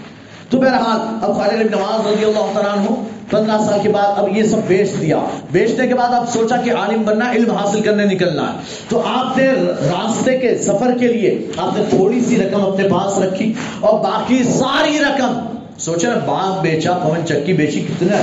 [0.50, 2.96] تو بہرحال، اب خالد بن نواز رضی اللہ تعالیٰ عنہ
[3.30, 5.20] پندرہ سال کے بعد اب یہ سب بیچ دیا۔
[5.52, 8.58] بیچنے کے بعد اب سوچا کہ عالم بننا، علم حاصل کرنے نکلنا ہے۔
[8.90, 9.52] تو آپ نے
[9.92, 14.44] راستے کے سفر کے لیے آپ نے تھوڑی سی رقم اپنے پاس رکھی اور باقی
[14.44, 15.40] ساری رقم،
[15.78, 18.18] سوچا باغ بیچا، پون چکی بیچی، کتنا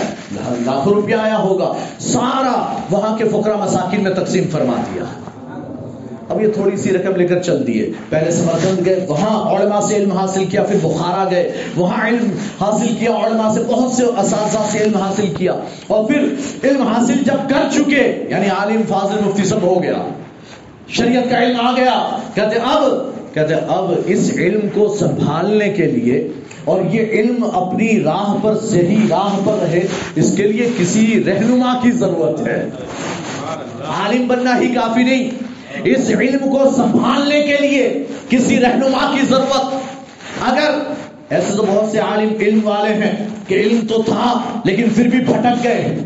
[0.66, 5.04] لاکھوں روپیہ آیا ہوگا۔ سارا وہاں کے فقرا مساکین میں تقسیم فرما دیا۔
[6.30, 9.96] اب یہ تھوڑی سی رقم لے کر چل دیے۔ پہلے سمرکند گئے، وہاں علماء سے
[9.96, 12.30] علم حاصل کیا، پھر بخارا گئے، وہاں علم
[12.60, 15.52] حاصل کیا، علماء سے بہت سے اساتذہ سے علم حاصل کیا۔
[15.86, 16.28] اور پھر
[16.64, 20.08] علم حاصل جب کر چکے یعنی عالم فاضل مفتی سب ہو گیا۔
[20.88, 22.82] شریعت کا علم آ گیا۔ کہتے اب
[23.34, 26.28] کہتے اب اس علم کو سنبھالنے کے لیے
[26.64, 29.86] اور یہ علم اپنی راہ پر، صحیح راہ پر رہے،
[30.16, 32.68] اس کے لیے کسی رہنما کی ضرورت ہے۔
[33.88, 35.49] عالم بننا ہی کافی نہیں۔
[35.84, 39.74] اس علم کو سنبھالنے کے لیے کسی رہنما کی ضرورت۔
[40.48, 40.70] اگر
[41.30, 45.20] ایسے تو بہت سے عالم علم والے ہیں کہ علم تو تھا لیکن پھر بھی
[45.20, 45.98] بھٹک گئے،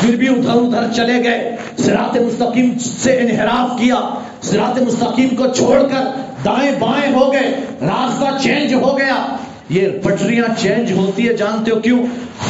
[0.00, 5.82] پھر بھی ادھر ادھر چلے گئے۔ سرات مستقیم سے انحراف کیا۔ سرات مستقیم کو چھوڑ
[5.82, 6.04] کر
[6.44, 9.36] دائیں بائیں ہو گئے، راستہ چینج ہو گیا۔
[9.68, 11.98] یہ پٹریاں چینج ہوتی ہے جانتے ہو کیوں؟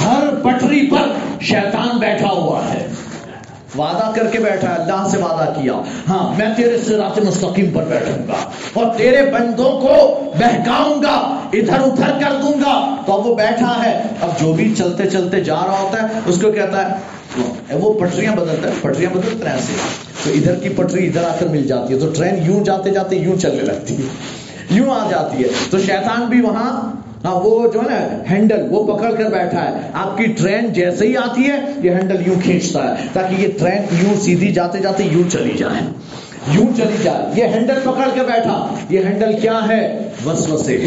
[0.04, 2.86] ہر پٹری پر شیطان بیٹھا ہوا ہے۔
[3.78, 5.72] وعدہ کر کے بیٹھا ہے، اللہ سے وعدہ کیا۔
[6.08, 11.80] ہاں میں تیرے سرات مستقیم پر بیٹھوں گا اور تیرے بندوں کو بہکاؤں گا، ادھر
[11.80, 15.54] ادھر کر دوں گا۔ تو اب وہ بیٹھا ہے۔ اب جو بھی چلتے چلتے جا
[15.54, 16.94] رہا ہوتا ہے، اس کو کہتا ہے
[17.72, 19.72] وہ پٹریاں بدلتا ہے، پٹریاں بدلتے ہیں ایسے۔
[20.24, 23.16] تو ادھر کی پٹری ادھر آ کر مل جاتی ہے۔ تو ٹرین یوں جاتے جاتے
[23.16, 24.08] یوں چلنے لگتی ہے۔
[24.70, 28.96] یوں آ جاتی ہے۔ تو شیطان بھی وہاں ہاں وہ جو ہے نا، ہینڈل، وہ
[28.96, 32.98] پکڑ کر بیٹھا ہے۔ آپ کی ٹرین جیسے ہی آتی ہے، یہ ہینڈل یوں کھینچتا
[32.98, 35.80] ہے، تاکہ یہ ٹرین یوں سیدھی جاتے جاتے یوں چلی جائے۔
[36.52, 40.84] یوں چلی جائے۔ یہ ہینڈل پکڑ کے بیٹھا۔ یہ ہینڈل کیا ہے؟ وسوسے۔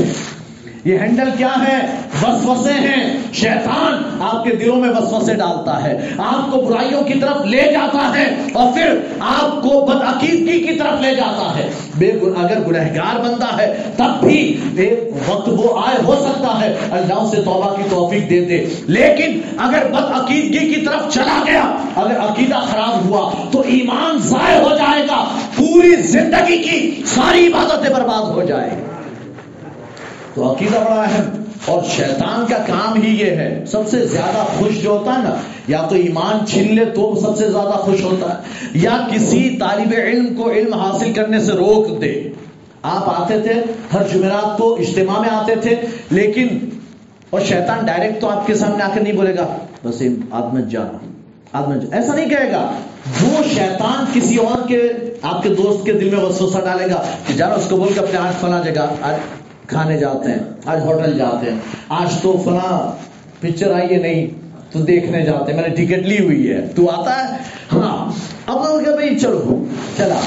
[0.85, 1.87] یہ ہینڈل کیا ہے؟
[2.23, 7.45] وسوسے ہیں۔ شیطان آپ کے دلوں میں وسوسے ڈالتا ہے۔ آپ کو برائیوں کی طرف
[7.45, 12.59] لے جاتا ہے اور پھر آپ کو بدعقیدگی کی طرف لے جاتا ہے۔ بے اگر
[12.67, 14.99] گنہگار بندہ ہے، تب بھی ایک
[15.29, 19.87] وقت وہ آئے، ہو سکتا ہے۔ اللہ سے توبہ کی توفیق دے دے۔ لیکن اگر
[19.87, 25.25] بدعقیدگی کی طرف چلا گیا، اگر عقیدہ خراب ہوا، تو ایمان ضائع ہو جائے گا۔
[25.55, 28.96] پوری زندگی کی ساری عبادتیں برباد ہو جائے۔ گی
[30.37, 31.29] تو عقیدہ بڑا اہم
[31.65, 35.33] اور شیطان کا کام ہی یہ ہے، سب سے زیادہ خوش جو ہوتا ہے نا،
[35.67, 39.93] یا تو ایمان چھین لے تو سب سے زیادہ خوش ہوتا ہے، یا کسی طالب
[39.97, 42.11] علم کو علم حاصل کرنے سے روک دے۔
[42.83, 43.53] آپ آتے تھے،
[43.93, 45.75] ہر جمعرات کو اجتماع میں آتے تھے،
[46.11, 46.57] لیکن
[47.29, 49.47] اور شیطان ڈائریکٹ تو آپ کے سامنے آ کر نہیں بولے گا،
[49.83, 50.01] بس
[50.31, 50.97] آدمت جانا
[51.53, 52.61] آدمت ایسا نہیں کہے گا،
[53.21, 54.81] وہ شیطان کسی اور کے،
[55.23, 57.99] آپ کے دوست کے دل میں وسوسہ ڈالے گا کہ جانا اس کو بول کے
[57.99, 58.87] اپنے آج فلاں جگہ
[59.67, 62.91] کھانے جاتے ہیں، آج ہوٹل جاتے ہیں۔ آج تو فلاں
[63.39, 64.27] پکچر آئی ہے نہیں،
[64.71, 67.37] تو دیکھنے جاتے ہیں۔ میں نے ٹکٹ لی ہوئی ہے۔ تو آتا ہے
[67.73, 68.11] ہاں
[68.45, 69.65] اب بھائی، چلو،
[69.97, 70.19] چلا۔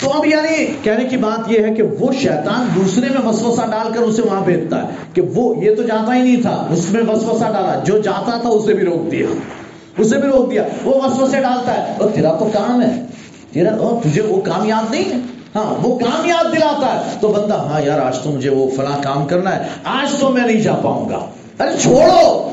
[0.00, 3.92] تو اب یعنی کہنے کی بات یہ ہے کہ وہ شیطان دوسرے میں وسوسہ ڈال
[3.92, 7.02] کر اسے وہاں بھیجتا ہے کہ وہ، یہ تو جاتا ہی نہیں تھا، اس میں
[7.02, 9.26] وسوسہ ڈالا۔ جو جاتا تھا، اسے بھی روک دیا۔
[9.98, 13.04] اسے بھی روک دیا۔ وہ وسوسے ڈالتا ہے۔ اور تیرا تو کام ہے۔
[13.52, 15.18] تیرا تجھے وہ کام یاد نہیں ہے؟
[15.54, 19.02] ہاں وہ کام یاد دلاتا ہے۔ تو بندہ ہاں یار، آج تو مجھے وہ فلاں
[19.02, 21.26] کام کرنا ہے، آج تو میں نہیں جا پاؤں گا۔
[21.60, 22.50] ارے چھوڑو۔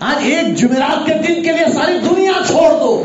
[0.00, 3.02] آج ایک جمعرات کے دن کے لیے ساری دنیا چھوڑ دو۔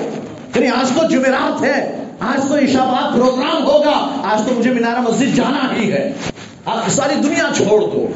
[0.56, 5.36] یعنی آج تو جمعرات ہے، آج تو عشاباد پروگرام ہوگا، آج تو مجھے مینارا مسجد
[5.36, 6.12] جانا ہی ہے۔
[6.66, 8.08] آپ ساری دنیا چھوڑ دو۔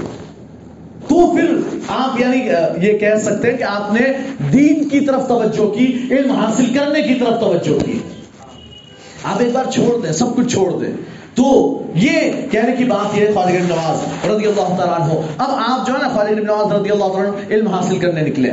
[1.08, 2.49] تو پھر آپ یعنی
[2.88, 4.06] یہ کہہ سکتے ہیں کہ آپ نے
[4.53, 7.99] دین کی طرف توجہ کی، علم حاصل کرنے کی طرف توجہ کی۔
[9.24, 10.91] آپ ایک بار چھوڑ دیں، سب کچھ چھوڑ دیں۔
[11.40, 12.11] تو یہ
[12.51, 15.93] کہنے کی بات یہ ہے خالد بن نواز رضی اللہ تعالیٰ عنہ۔ اب آپ جو
[15.93, 18.51] ہے نا خالد بن نواز رضی اللہ تعالیٰ عنہ علم حاصل کرنے نکلے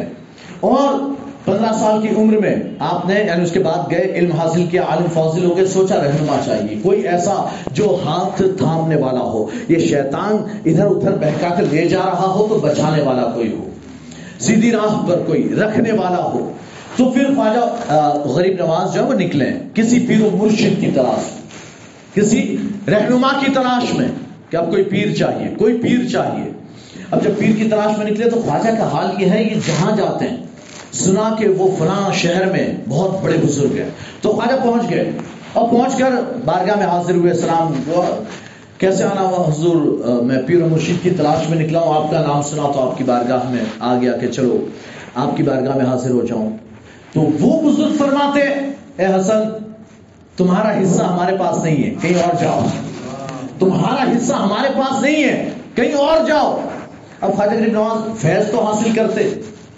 [0.61, 4.65] اور پندرہ سال کی عمر میں آپ نے یعنی اس کے بعد گئے، علم حاصل
[4.71, 7.35] کیا، عالم فاضل ہو گئے، سوچا رہنما چاہیے۔ کوئی ایسا
[7.73, 12.47] جو ہاتھ تھامنے والا ہو، یہ شیطان ادھر ادھر بہکا کر لے جا رہا ہو
[12.49, 13.65] تو بچانے والا کوئی ہو۔
[14.39, 16.53] سیدھی راہ پر کوئی رکھنے والا ہو۔
[16.97, 21.36] تو پھر خواجہ غریب نواز جو ہے وہ نکلے کسی پیر و مرشد کی تلاش
[22.17, 22.57] کسی
[22.89, 24.09] رہنما کی تلاش میں
[24.51, 26.51] کہ اب کوئی پیر چاہیے، کوئی پیر چاہیے۔
[27.11, 29.97] اب جب پیر کی تلاش میں نکلے تو خواجہ کا حال یہ ہے، یہ جہاں
[29.97, 30.37] جاتے ہیں،
[30.93, 35.11] سنا کہ وہ فلاں شہر میں بہت بڑے بزرگ ہیں۔ تو خواجہ پہنچ گئے۔
[35.53, 36.11] اور پہنچ کر
[36.45, 37.73] بارگاہ میں حاضر ہوئے، سلام
[38.79, 39.77] کیسے آنا ہوا؟ حضور
[40.23, 43.05] میں پیر مرشید کی تلاش میں نکلا ہوں، آپ کا نام سنا تو آپ کی
[43.05, 44.67] بارگاہ میں آ گیا کہ چلو،
[45.15, 46.51] آپ کی بارگاہ میں حاضر ہو جاؤں۔
[47.13, 48.41] تو وہ بزرگ فرماتے،
[48.97, 49.66] اے حسن
[50.37, 52.61] تمہارا حصہ ہمارے پاس نہیں ہے، کہیں اور جاؤ۔
[53.59, 56.61] تمہارا حصہ ہمارے پاس نہیں ہے، کہیں اور جاؤ۔
[57.21, 59.31] اب خواجہ غریب نواز فیض تو حاصل کرتے،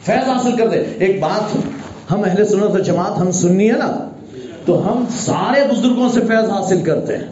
[0.03, 1.57] فیض حاصل کرتے۔ ایک بات،
[2.13, 4.09] ہم اہل سنت و جماعت، ہم سننی ہے نا،
[4.65, 7.25] تو ہم سارے بزرگوں سے فیض حاصل کرتے ہیں۔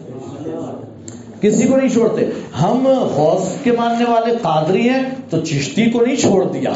[1.41, 2.27] کسی کو نہیں چھوڑتے۔
[2.63, 6.73] ہم غوث کے ماننے والے قادری ہیں، تو چشتی کو نہیں چھوڑ دیا۔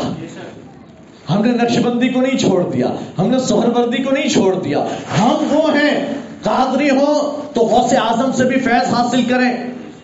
[1.31, 2.87] ہم نے نقش بندی کو نہیں چھوڑ دیا۔
[3.19, 4.79] ہم نے سہر وردی کو نہیں چھوڑ دیا۔
[5.19, 9.53] ہم وہ ہیں قادری ہو تو غوث اعظم سے بھی فیض حاصل کریں،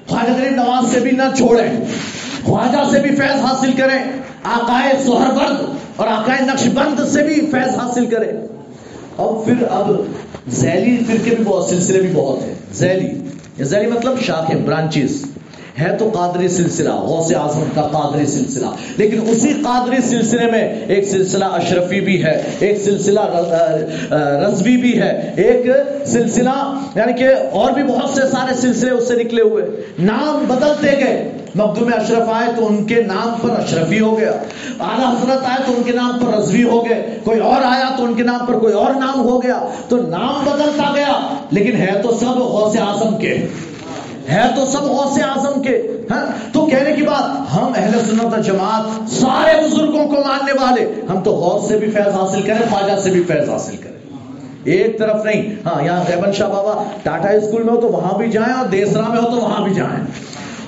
[0.07, 1.85] خواجہ غریب نواز سے بھی نہ چھوڑیں،
[2.45, 3.99] خواجہ سے بھی فیض حاصل کریں،
[4.45, 5.65] آقائے سہر ورد
[5.97, 8.33] اور آقائے نقش بند سے بھی فیض حاصل کریں۔
[9.17, 9.91] اور پھر اب
[10.51, 13.29] ذیلی فرقے بھی بہت سلسلے بھی بہت ہیں۔ ذیلی
[13.65, 15.25] ذیلی مطلب شاخیں برانچز
[15.81, 21.09] ہے تو قادری سلسلہ، غوث اعظم کا قادری سلسلہ۔ لیکن اسی قادری سلسلے میں ایک
[21.09, 23.21] سلسلہ اشرفی بھی ہے، ایک سلسلہ
[24.49, 25.67] رضوی بھی ہے۔ ایک
[26.07, 29.63] سلسلہ یعنی کہ اور بھی بہت سے سارے سلسلے اس سے نکلے ہوئے۔
[29.99, 34.31] نام بدلتے گئے۔ مخدوم اشرف آئے تو ان کے نام پر اشرفی ہو گیا۔
[34.81, 38.05] اعلیٰ حضرت آئے تو ان کے نام پر رضوی ہو گئے۔ کوئی اور آیا تو
[38.05, 42.03] ان کے نام پر کوئی اور نام ہو گیا۔ تو نام بدلتا گیا، لیکن ہے
[42.03, 43.47] تو سب غوث اعظم کے۔
[44.31, 49.11] ہے تو سب غوث اعظم کے ہاں؟ تو کہنے کی بات، ہم اہل سنت جماعت
[49.11, 53.11] سارے بزرگوں کو ماننے والے، ہم تو غوث سے بھی فیض حاصل کریں، خواجہ سے
[53.11, 53.97] بھی فیض حاصل کریں۔
[54.65, 58.31] ایک طرف نہیں ہاں یہاں غیبن شاہ بابا، ٹاٹا اسکول میں ہو تو وہاں بھی
[58.31, 60.05] جائیں، اور دیسرا میں ہو تو وہاں بھی جائیں۔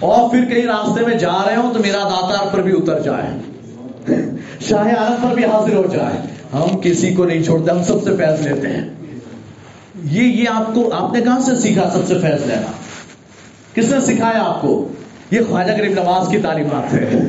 [0.01, 3.39] اور پھر کہیں راستے میں جا رہے ہوں تو میرا داتار پر بھی اتر جائیں۔
[4.61, 8.17] شاہ عالم پر بھی حاضر ہو جائیں۔ ہم کسی کو نہیں چھوڑتے، ہم سب سے
[8.17, 8.89] فیض لیتے ہیں۔
[10.05, 12.71] یہ یہ آپ کو، آپ نے کہاں سے سیکھا سب سے فیض لینا؟
[13.75, 14.89] کس نے سکھایا آپ کو؟
[15.31, 17.23] یہ خواجہ غریب نواز کی تعلیمات ہے۔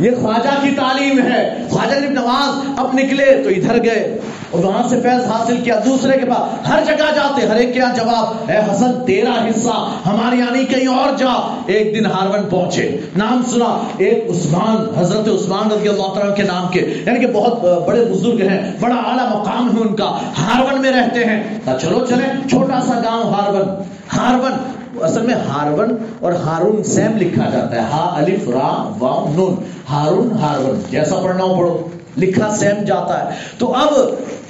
[0.00, 4.18] یہ خواجہ کی تعلیم ہے۔ خواجہ غریب نواز اب نکلے تو ادھر گئے۔
[4.50, 7.84] اور وہاں سے فیض حاصل کیا دوسرے کے پاس۔ ہر جگہ جاتے، ہر ایک کیا
[7.96, 13.42] جواب، اے حسن، تیرا حصہ ہماری یعنی کہیں اور جا۔ ایک دن ہارون پہنچے۔ نام
[13.50, 18.04] سنا، ایک عثمان، حضرت عثمان رضی اللہ تعالیٰ کے نام کے۔ یعنی کہ بہت بڑے
[18.04, 22.80] بزرگ ہیں، بڑا اعلیٰ مقام ہے ان کا۔ ہارون میں رہتے ہیں۔ چلو چلے چھوٹا
[22.80, 23.82] سا گاؤں ہارون۔
[24.16, 27.80] ہارون اصل میں ہارون اور ہارون سیم لکھا جاتا ہے.
[27.80, 29.54] ہا، الف، را واؤ نون.
[29.90, 30.82] ہارون ہارون.
[30.90, 31.88] جیسا پڑھنا ہو پڑھو.
[32.18, 33.34] لکھا سیم جاتا ہے.
[33.58, 33.94] تو اب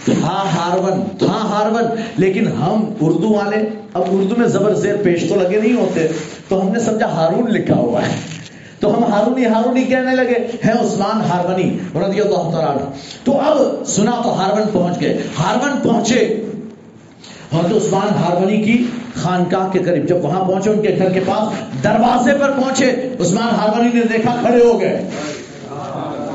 [0.05, 1.83] تھا ہارون تھا ہارون.
[2.17, 3.57] لیکن ہم اردو والے،
[3.95, 6.09] اب اردو میں زبر زیر پیش تو لگے نہیں ہوتے.
[6.49, 8.13] تو ہم نے سمجھا ہارون لکھا ہوا ہے.
[8.81, 12.91] تو ہم ہارونی ہارونی کہنے لگے ہیں عثمان ہارونی رضی اللہ تعالیٰ
[13.25, 15.23] تو اب سنا تو ہارون پہنچ گئے.
[15.39, 16.41] ہارون پہنچے.
[17.55, 21.83] حضرت عثمان ہارونی کی خانقاہ کے قریب، جب وہاں پہنچے، ان کے گھر کے پاس
[21.85, 25.11] دروازے پر پہنچے، عثمان ہارونی نے دیکھا کھڑے ہو گئے۔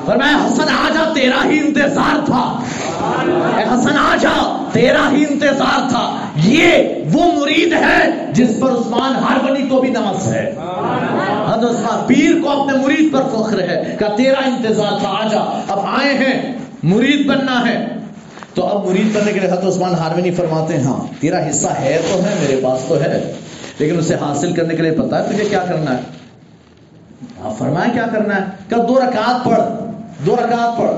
[0.05, 2.59] فرمایا، حسن آجا، تیرا ہی انتظار تھا۔
[3.57, 6.71] اے حسن آجا، تیرا ہی انتظار تھا۔ یہ
[7.13, 10.55] وہ مرید ہے جس پر عثمان ہارونی کو بھی نمس ہے۔
[11.47, 15.79] حضرت عثمان پیر کو اپنے مرید پر فخر ہے کہ تیرا انتظار تھا، آجا، اب
[15.79, 17.98] آئے ہیں، مرید بننا ہے۔
[18.59, 22.01] تو اب مرید کرنے کے لیے حضرت عثمان ہارونی فرماتے ہیں ہاں تیرا حصہ ہے
[22.11, 23.33] تو ہے، میرے پاس تو ہے،
[23.79, 26.01] لیکن اسے حاصل کرنے کے لیے پتا ہے تجھے کیا کرنا ہے؟
[27.39, 29.61] ہاں فرمایا کیا کرنا ہے؟ کہ دو رکعت پڑھ،
[30.25, 30.91] دو رکعت پڑھ،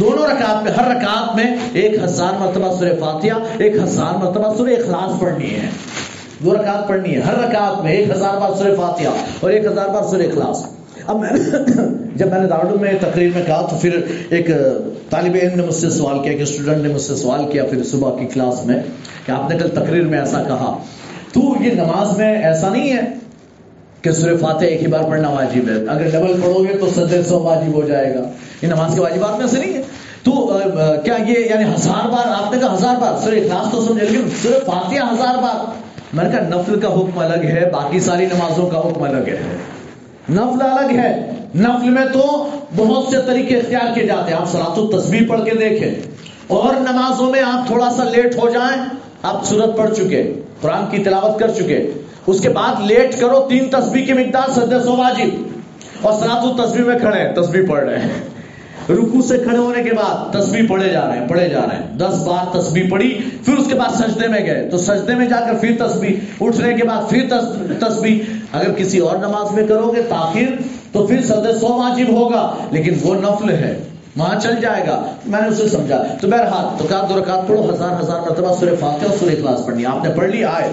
[0.00, 4.70] دونوں رکعت میں، ہر رکعت میں ایک ہزار مرتبہ سورہ فاتحہ، ایک ہزار مرتبہ سورہ
[4.70, 5.68] اخلاص پڑھنی ہے،
[6.44, 9.88] دو رکعت پڑھنی ہے، ہر رکعت میں ایک ہزار بار سورہ فاتحہ اور ایک ہزار
[9.88, 10.77] بار سورہ اخلاص۔
[11.08, 11.38] اب میں نے
[12.16, 14.46] جب میں نے دارالعلوم میں تقریر میں کہا تو پھر ایک
[15.10, 17.82] طالب علم نے مجھ سے سوال کیا کہ اسٹوڈنٹ نے مجھ سے سوال کیا پھر
[17.82, 18.82] صبح کی کلاس میں
[19.26, 20.78] کہ آپ نے کل تقریر میں ایسا کہا۔
[21.32, 23.00] تو یہ نماز میں ایسا نہیں ہے
[24.02, 27.22] کہ سورہ فاتح ایک ہی بار پڑھنا واجب ہے۔ اگر ڈبل پڑھو گے تو سدر
[27.22, 28.20] سو واجب ہو جائے گا۔
[28.62, 29.82] یہ نماز کے واجبات میں سے نہیں ہے۔
[30.22, 30.58] تو
[31.04, 34.28] کیا یہ یعنی ہزار بار، آپ نے کہا ہزار بار، سورہ اخلاص تو سمجھے لیکن
[34.42, 35.70] سورہ فاتحہ ہزار بار۔
[36.12, 39.56] میں نے کہا نفل کا حکم الگ ہے، باقی ساری نمازوں کا حکم الگ ہے۔
[40.30, 44.78] نفل الگ ہے۔ نفل میں تو بہت سے طریقے اختیار کیے جاتے ہیں۔ آپ سلات
[44.78, 45.94] و تصویر پڑھ کے دیکھیں۔
[46.46, 48.82] اور نمازوں میں آپ تھوڑا سا لیٹ ہو جائیں،
[49.22, 51.90] آپ صورت پڑھ چکے، قرآن کی تلاوت کر چکے۔
[52.26, 55.42] اس کے بعد لیٹ کرو، تین تصویر کی مقدار سد سو واجب۔
[56.02, 58.08] اور سلات و تصویر میں کھڑے ہیں تصویر پڑھ رہے ہیں۔
[58.92, 61.98] رکو سے کھڑے ہونے کے بعد تصویر پڑھے جا رہے ہیں، پڑھے جا رہے ہیں۔
[61.98, 65.40] دس بار تصویر پڑھی، پھر اس کے بعد سجدے میں گئے۔ تو سجدے میں جا
[65.40, 67.26] کر پھر تصویر اٹھنے کے بعد پھر
[67.80, 70.48] تصویر اگر کسی اور نماز میں کرو گے تاخیر،
[70.92, 73.82] تو پھر سد سو واجب ہوگا، لیکن وہ نفل ہے،
[74.16, 77.74] وہاں چل جائے گا۔ میں نے اسے سمجھا۔ تو بہرحال، تو کہا دو رکعت پڑھو؟
[77.74, 80.70] ہزار ہزار مرتبہ سورہ فاتحہ اور سورہ اخلاص پڑھنی۔ آپ نے پڑھ لی آئے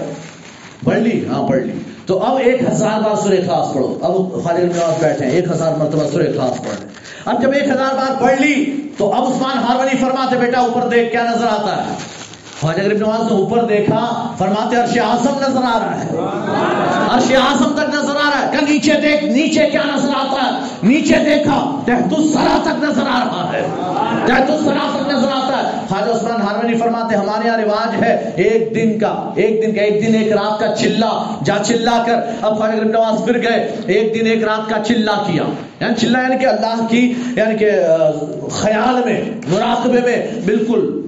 [0.84, 1.72] پڑھ لی؟ ہاں پڑھ لی۔
[2.06, 5.72] تو اب ایک ہزار بار سورہ اخلاص پڑھو۔ اب خالد نواز بیٹھے ہیں، ایک ہزار
[5.74, 6.84] مرتبہ سورہ اخلاص پڑھ
[7.24, 11.10] اب جب ایک ہزار بار پڑھ لی، تو اب عثمان ہارونی فرماتے، بیٹا، اوپر دیکھ
[11.10, 12.15] کیا نظر آتا ہے؟
[12.66, 16.08] خواجہ غریب نواز نے اوپر دیکھا، فرماتے عرش اعظم نظر آ رہا ہے۔
[17.10, 20.66] عرش اعظم تک نظر آ رہا ہے۔ کہ نیچے دیکھ، نیچے کیا نظر آتا ہے؟
[20.82, 23.66] نیچے دیکھا، تحت السرا تک نظر آ رہا ہے۔
[24.26, 28.74] تحت السرا تک نظر آتا ہے۔ خواجہ عثمان ہارونی فرماتے ہمارے یہاں رواج ہے، ایک
[28.74, 32.58] دن کا، ایک دن کا، ایک دن، ایک رات کا چلا۔ جا چلا کر اب
[32.58, 35.42] خواجہ غریب نواز پھر گئے، ایک دن، ایک رات کا چلا کیا۔
[35.80, 37.70] یعنی چلا یعنی کہ اللہ کی یعنی کہ
[38.52, 41.02] خیال میں، مراقبے میں، بالکل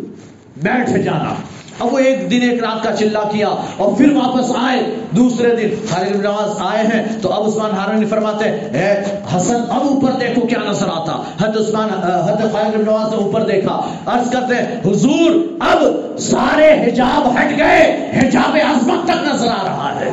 [0.63, 1.35] بیٹھ جانا۔
[1.81, 5.69] اب وہ ایک دن ایک رات کا چلا کیا اور پھر واپس آئے، دوسرے دن
[5.91, 9.03] خالد بن نواز آئے ہیں۔ تو اب عثمان ہارون فرماتے ہیں، اے
[9.37, 11.89] حسن، اب اوپر دیکھو کیا نظر آتا۔ حد عثمان
[12.29, 15.79] حد خالد بن نواز نے اوپر دیکھا۔ عرض کرتے ہیں، حضور، اب
[16.19, 20.09] سارے حجاب ہٹ گئے۔ حجاب عظمت تک نظر آ رہا ہے۔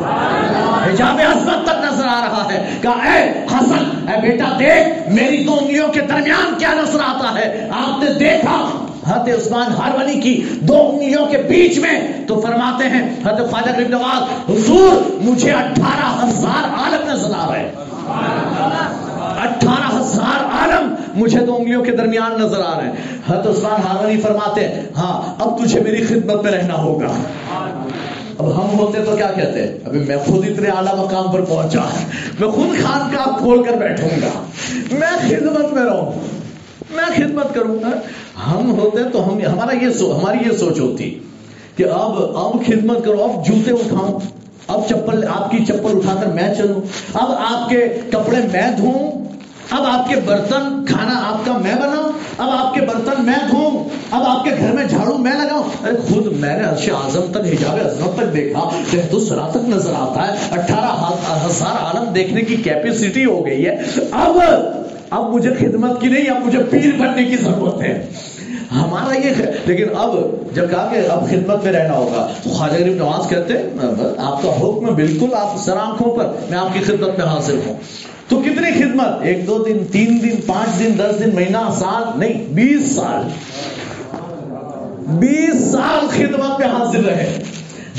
[0.92, 5.58] حجاب عظمت تک نظر آ رہا ہے۔ کہا، اے حسن، اے بیٹا دیکھ، میری دو
[5.61, 10.90] انگلیوں کے درمیان کیا نظر آتا ہے؟ آپ نے دیکھا حضرت عثمان ہارونی کی دو
[10.90, 16.64] انگلیوں کے بیچ میں تو فرماتے ہیں، حضرت خواجہ غریب نواز، حضور مجھے اٹھارہ ہزار
[16.80, 17.72] عالم نظر آ رہے
[19.43, 22.93] اٹھارہ ہزار عالم مجھے دو انگلیوں کے درمیان نظر آ رہے ہیں۔
[23.30, 27.08] حضرت عثمان ہارونی فرماتے ہیں ہاں اب تجھے میری خدمت میں رہنا ہوگا۔
[28.38, 31.82] اب ہم ہوتے تو کیا کہتے ہیں؟ ابھی میں خود اتنے اعلیٰ مقام پر پہنچا
[32.40, 34.43] میں خود خان کا کھول کر بیٹھوں گا۔
[34.92, 36.11] میں خدمت میں رہوں۔
[36.92, 37.90] میں خدمت کروں گا۔
[38.36, 41.20] ہم ہوتے تو ہم ہمارا یہ سو, ہماری یہ سوچ ہوتی
[41.76, 44.20] کہ اب اب خدمت کرو اب جوتے اٹھاؤں
[44.68, 46.82] اب چپل آپ کی چپل اٹھا کر میں چلوں
[47.14, 49.12] اب آپ کے کپڑے میں دھوؤں
[49.72, 53.84] اب آپ کے برتن کھانا آپ کا میں بناؤں اب آپ کے برتن میں دھوؤں
[54.12, 57.46] اب آپ کے گھر میں جھاڑو میں لگاؤں۔ ارے خود میں نے عرش اعظم تک
[57.46, 58.70] حجاب عظمت تک دیکھا
[59.12, 60.92] تو سرا تک نظر آتا ہے۔ اٹھارہ
[61.46, 63.78] ہزار عالم دیکھنے کی کیپیسٹی ہو گئی ہے۔
[64.12, 64.38] اب
[65.16, 68.08] اب مجھے خدمت کی نہیں، اب مجھے پیر بننے کی ضرورت ہے۔
[68.72, 69.34] ہمارا یہ
[69.66, 70.16] لیکن اب
[70.53, 73.53] جب کہا کہ اب خدمت میں رہنا ہوگا، تو خواجہ غریب نواز کہتے
[74.18, 77.74] آپ کا حکم بالکل، آپ سر آنکھوں پر، میں آپ کی خدمت میں حاصل ہوں۔
[78.27, 82.45] تو کتنی خدمت؟ ایک دو دن، تین دن، پانچ دن، دس دن، مہینہ، سال، نہیں،
[82.53, 83.27] بیس سال۔
[85.08, 87.42] بیس سال خدمت میں حاصل رہے۔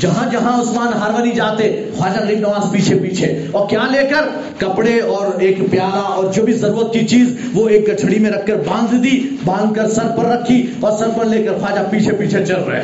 [0.01, 4.27] جہاں جہاں عثمان ہارونی جاتے، خواجہ غریب نواز پیچھے پیچھے۔ اور کیا لے کر؟
[4.57, 8.45] کپڑے اور ایک پیالہ اور جو بھی ضرورت کی چیز، وہ ایک گٹھڑی میں رکھ
[8.47, 12.11] کر باندھ دی، باندھ کر سر پر رکھی اور سر پر لے کر خواجہ پیچھے
[12.11, 12.81] پیچھے چل رہے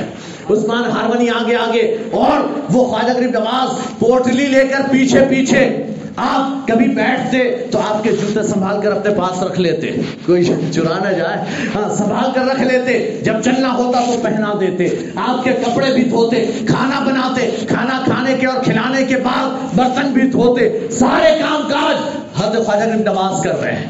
[0.50, 5.83] عثمان ہارونی آگے آگے، اور وہ خواجہ غریب نواز پوٹلی لے کر پیچھے پیچھے۔
[6.16, 9.92] آپ کبھی بیٹھتے تو آپ کے جوتے سنبھال کر اپنے پاس رکھ لیتے۔
[10.25, 14.90] کوئی چرا نہ جائے۔ ہاں سنبھال کر رکھ لیتے۔ جب چلنا ہوتا تو پہنا دیتے۔
[15.16, 20.11] آپ کے کپڑے بھی دھوتے، کھانا بناتے، کھانا کھانے کے اور کھلانے کے بعد برتن
[20.11, 21.95] بھی دھوتے۔ سارے کام کاج۔
[22.43, 23.88] حضرت خواجہ نے نماز کر رہے ہیں،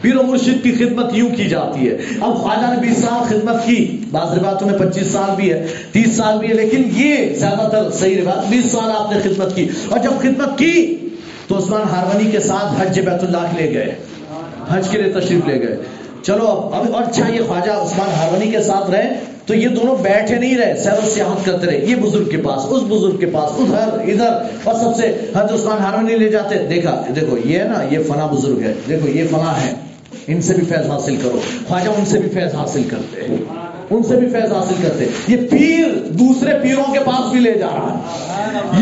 [0.00, 3.66] پیر و مرشد کی خدمت یوں کی جاتی ہے۔ اب خواجہ نے بیس سال خدمت
[3.66, 7.68] کی۔ بعض روایتوں میں پچیس سال بھی ہے، تیس سال بھی ہے، لیکن یہ زیادہ
[7.70, 10.96] تر صحیح روایت، بیس سال آپ نے خدمت کی۔ اور جب خدمت کی
[11.50, 13.94] تو عثمان ہارونی کے ساتھ حج بیت اللہ لے گئے۔
[14.68, 15.76] حج کے لیے تشریف لے گئے۔
[16.22, 19.96] چلو اب اب اور اچھا یہ خواجہ عثمان ہارونی کے ساتھ رہے۔ تو یہ دونوں
[20.02, 23.26] بیٹھے نہیں رہے، سیر و سیاحت کرتے رہے۔ یہ بزرگ کے پاس، اس بزرگ کے
[23.26, 25.06] پاس، ادھر ادھر۔ اور سب سے
[25.36, 29.08] حضرت عثمان ہارونی لے جاتے۔ دیکھا، دیکھو، یہ ہے نا، یہ فنا بزرگ ہے۔ دیکھو،
[29.08, 29.74] یہ فنا ہے۔
[30.26, 33.36] ان سے بھی فیض حاصل کرو۔ خواجہ، ان سے بھی فیض حاصل کرتے۔ ہیں
[33.90, 37.66] ان سے بھی فیض حاصل کرتے۔ یہ پیر دوسرے پیروں کے پاس بھی لے جا
[37.66, 38.30] رہا ہے۔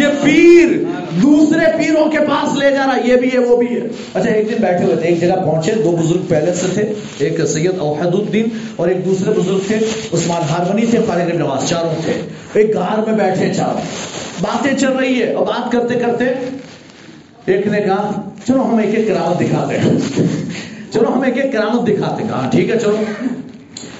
[0.00, 0.84] یہ پیر
[1.22, 3.80] دوسرے پیروں کے پاس لے جا رہا ہے، یہ بھی ہے، وہ بھی ہے۔
[4.14, 6.82] اچھا ایک دن بیٹھے ہوئے تھے، ایک جگہ پہنچے، دو بزرگ پہلے سے تھے،
[7.18, 9.76] ایک سید اوحد الدین اور ایک دوسرے بزرگ تھے،
[10.12, 12.12] عثمان ہارونی تھے، خالد نواز چاروں تھے۔
[12.52, 13.80] ایک گار میں بیٹھے چاروں۔
[14.40, 16.24] باتیں چل رہی ہے اور بات کرتے کرتے
[17.46, 19.90] ایک نے کہا، چلو ہم ایک ایک کرامت دکھاتے ہیں۔
[20.92, 22.96] چلو ہم ایک ایک کرامت دکھاتے ہیں۔ کہا، ٹھیک ہے، چلو۔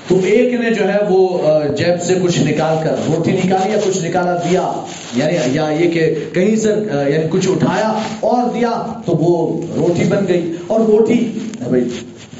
[0.09, 1.39] تو ایک نے جو ہے وہ
[1.77, 4.73] جیب سے کچھ نکال کر روٹی نکالی یا کچھ نکالا دیا
[5.17, 10.25] یعنی یا یہ کہ کہیں سے یعنی کچھ اٹھایا اور دیا تو وہ روٹی بن
[10.29, 11.39] گئی اور روٹی
[11.69, 11.85] بھائی،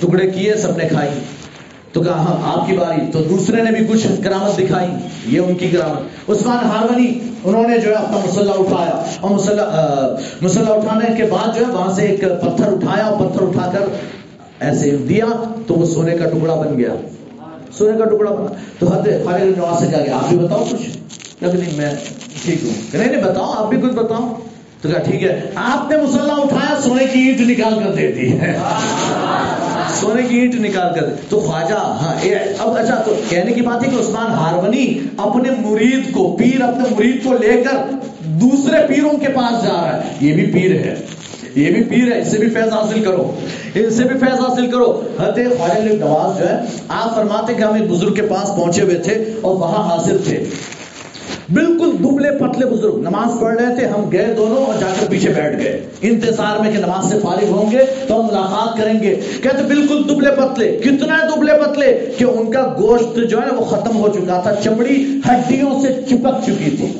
[0.01, 1.11] ٹکڑے کیے، سب نے کھائی۔
[1.93, 4.89] تو کہا ہاں آپ کی باری۔ تو دوسرے نے بھی کچھ کرامت دکھائی،
[5.27, 9.65] یہ ان کی کرامت۔ عثمان ہارونی، انہوں نے جو ہے اپنا مسلح اٹھایا۔ اور مسلح
[10.43, 13.85] مسلح اٹھانے کے بعد جو ہے وہاں سے ایک پتھر اٹھایا اور پتھر اٹھا کر
[14.61, 15.27] ایسے دیا
[15.67, 16.95] تو وہ سونے کا ٹکڑا بن گیا۔
[17.73, 20.99] سونے کا ٹکڑا بنا تو حد خالد نواز سے کہا کہ آپ بھی بتاؤ کچھ
[21.41, 21.91] کہ نہیں میں
[22.43, 24.35] ٹھیک ہوں کہ نہیں نہیں بتاؤ آپ بھی کچھ بتاؤ
[24.83, 28.31] تو کہا ٹھیک ہے آپ نے مسلح اٹھایا سونے کی اینٹ نکال کر دے دی
[28.41, 28.55] ہے
[30.01, 32.15] سونے کی اینٹ نکال کر تو خواجہ ہاں
[32.59, 36.95] اب اچھا تو کہنے کی بات ہے کہ عثمان ہارونی اپنے مرید کو پیر اپنے
[36.97, 37.77] مرید کو لے کر
[38.41, 40.95] دوسرے پیروں کے پاس جا رہا ہے یہ بھی پیر ہے
[41.55, 43.33] یہ بھی پیر ہے، اس سے بھی فیض حاصل کرو۔
[43.75, 46.57] ان سے بھی فیض حاصل کرو۔ حضرت خواجہ غریب نواز جو ہے،
[46.89, 50.45] آپ فرماتے کہ ہم ایک بزرگ کے پاس پہنچے ہوئے تھے اور وہاں حاضر تھے۔
[51.53, 55.29] بالکل دبلے پتلے بزرگ، نماز پڑھ رہے تھے، ہم گئے دونوں اور جا کر پیچھے
[55.29, 57.79] بیٹھ گئے۔ انتظار میں کہ نماز سے فارغ ہوں گے
[58.09, 62.75] تو ہم ملاقات کریں گے۔ کہتے بالکل دبلے پتلے، کتنا دبلے پتلے کہ ان کا
[62.81, 66.93] گوشت جو ہے وہ ختم ہو چکا تھا، چمڑی ہڈیوں سے چپک چکی تھی۔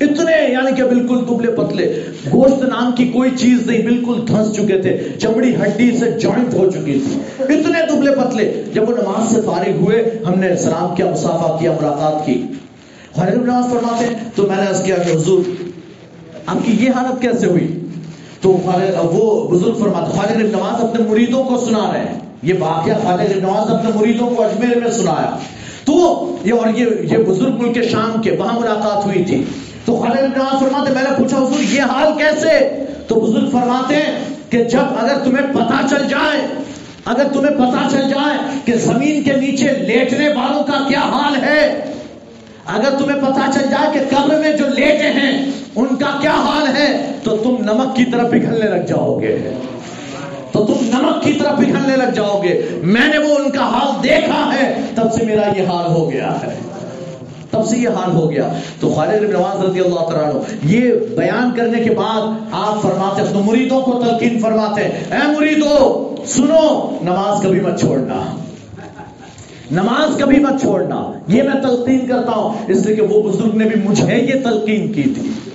[0.00, 4.78] اتنے یعنی کہ بالکل دبلے پتلے، گوشت نام کی کوئی چیز نہیں، بالکل دھنس چکے
[4.78, 9.40] تھے، چمڑی ہڈی سے جوائنٹ ہو چکی تھی۔ اتنے دبلے پتلے، جب وہ نماز سے
[9.40, 12.42] فارغ ہوئے، ہم نے سلام کیا مسافہ کیا، ملاقات کی۔
[13.12, 15.42] خواجہ نماز پڑھاتے ہیں، تو میں نے عرض کیا کہ حضور،
[16.46, 17.86] آپ کی یہ حالت کیسے ہوئی؟
[18.40, 18.60] تو
[19.12, 23.22] وہ بزرگ فرماتے خواجہ غریب نواز اپنے مریدوں کو سنا رہے ہیں۔ یہ واقعہ خواجہ
[23.22, 25.38] غریب نواز اپنے مریدوں کو اجمیر میں سنایا۔
[25.84, 25.94] تو
[26.44, 29.44] یہ، اور یہ یہ بزرگ ملک شام کے، وہاں ملاقات ہوئی تھی۔
[29.90, 32.58] تو خواجہ غریب نواز فرماتے میں نے پوچھا، حضور، یہ حال کیسے؟
[33.08, 34.18] تو بزرگ فرماتے ہیں
[34.50, 36.40] کہ جب اگر تمہیں پتہ چل جائے،
[37.04, 41.64] اگر تمہیں پتہ چل جائے کہ زمین کے نیچے لیٹنے والوں کا کیا حال ہے،
[42.66, 45.32] اگر تمہیں پتا چل جائے کہ قبر میں جو لیٹے ہیں،
[45.76, 46.88] ان کا کیا حال ہے،
[47.24, 49.36] تو تم نمک کی طرف پگھلنے لگ جاؤ گے
[50.52, 54.02] تو تم نمک کی طرف پگھلنے لگ جاؤ گے میں نے وہ ان کا حال
[54.02, 56.54] دیکھا ہے، تب سے میرا یہ حال ہو گیا ہے۔
[57.50, 60.92] تب سے یہ حال ہو گیا۔ تو خالد بن نواز رضی اللہ تعالیٰ عنہ، یہ
[61.16, 67.42] بیان کرنے کے بعد آپ فرماتے اپنے مریدوں کو تلقین فرماتے، اے مریدو، سنو، نماز
[67.42, 68.36] کبھی مت چھوڑنا۔
[69.70, 73.64] نماز کبھی مت چھوڑنا۔ یہ میں تلقین کرتا ہوں۔ اس لیے کہ وہ بزرگ نے
[73.64, 75.49] بھی مجھے یہ تلقین کی تھی۔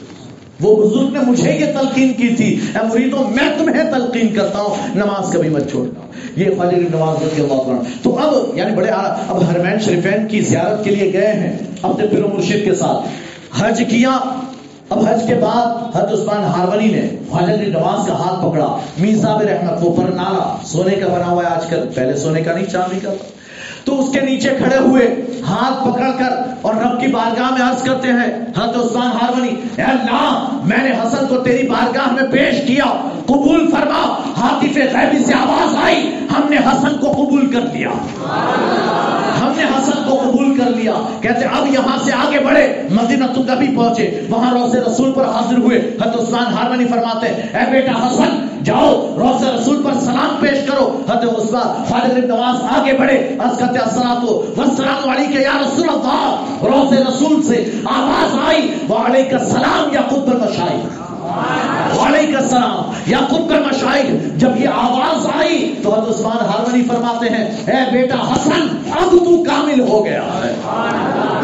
[0.62, 4.76] وہ بزرگ نے مجھے یہ تلقین کی تھی۔ اے مریدوں، میں تمہیں تلقین کرتا ہوں۔
[4.96, 8.90] نماز کبھی مت چھوڑنا یہ خواجہ نواز رضی اللہ عنہ۔ تو اب یعنی بڑے
[9.28, 13.08] اب حرمین شریفین کی زیارت کے لیے گئے ہیں اپنے پیر و مرشد کے ساتھ۔
[13.62, 14.20] حج کیا۔
[14.90, 19.78] اب حج کے بعد حج عثمان ہارونی نے خواجہ نواز کا ہاتھ پکڑا۔ میزا رحمت،
[19.82, 23.00] وہ پر نالا سونے کا بنا ہوا ہے آج کل۔ پہلے سونے کا نہیں، چاندی
[23.00, 23.35] کا۔ تھا
[23.86, 25.08] تو اس کے نیچے کھڑے ہوئے
[25.48, 29.84] ہاتھ پکڑ کر اور رب کی بارگاہ میں عرض کرتے ہیں، حضرت عثمان ہارونی اے
[29.84, 32.86] اللہ، میں نے حسن کو تیری بارگاہ میں پیش کیا،
[33.26, 34.04] قبول فرما،
[34.38, 37.90] حاطف غیبی سے آواز آئی، ہم نے حسن کو قبول کر لیا
[39.42, 43.76] ہم نے حسن کو قبول کر لیا۔ کہتے اب یہاں سے آگے بڑھے۔ مدینہ نبی
[43.76, 49.16] پہنچے۔ وہاں روز رسول پر حاضر ہوئے۔ حضرت عثمان ہارونی فرماتے اے بیٹا حسن، جاؤ،
[49.18, 54.26] روز رسول پر سلام پیش کرو۔ حضرت عثمان، خالد نواز آگے بڑھے۔ عرض کرتے السلام
[54.58, 61.05] والسلام علیکہ یا رسول اللہ۔ روز رسول سے آواز آئی وعلیکہ السلام یا قطب المشائخ
[61.98, 62.92] وعلیکم السلام.
[63.08, 63.56] یا خود کر
[64.38, 69.44] جب یہ آواز آئی تو حضرت عثمان ہارونی فرماتے ہیں، اے بیٹا حسن، اب تو
[69.44, 70.22] کامل ہو گیا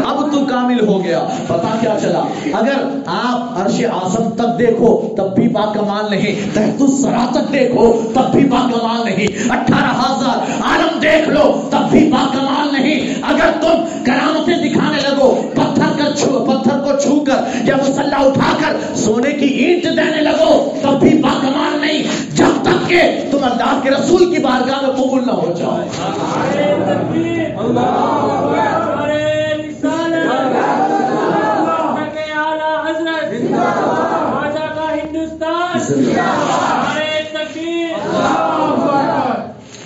[0.06, 5.36] اب تو کامل ہو گیا۔ پتا کیا چلا؟ اگر آپ عرش آسم تک دیکھو، تب
[5.36, 10.64] بھی با کمال نہیں۔ تحت السرا تک دیکھو، تب بھی با کمال نہیں۔ اٹھارہ ہزار
[10.64, 15.71] عالم دیکھ لو، تب بھی با کمال نہیں۔ اگر تم کرامتیں دکھانے لگو پتھر
[16.92, 21.80] کو چھو کر یا مسلح اٹھا کر سونے کی اینٹ دینے لگو، تب بھی باکمال
[21.82, 22.04] نہیں۔
[22.36, 25.80] جب تک کہ تم اللہ کے رسول کی بارگاہ میں قبول نہ ہو جاؤ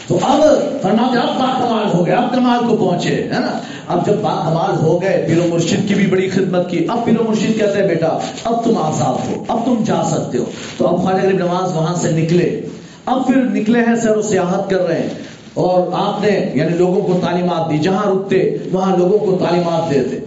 [0.08, 0.42] تو اب
[0.82, 4.50] فرماتے اب با کمال ہو گیا اب کمال کو پہنچے، ہے نا؟ اب جب با
[4.50, 7.60] کمال ہو گئے، پیر و مرشد کی بھی بڑی خدمت کی۔ اب پیر و مرشد
[7.60, 10.44] کہتے ہیں، بیٹا، اب تم آزاد ہو، اب تم جا سکتے ہو۔
[10.78, 12.62] تو اب خواجہ غریب نواز وہاں سے نکلے۔
[13.06, 15.10] اب پھر نکلے ہیں سیر و سیاحت کر رہے ہیں۔
[15.54, 20.18] اور آپ نے یعنی لوگوں کو تعلیمات دی۔ جہاں رکتے، وہاں لوگوں کو تعلیمات دیتے،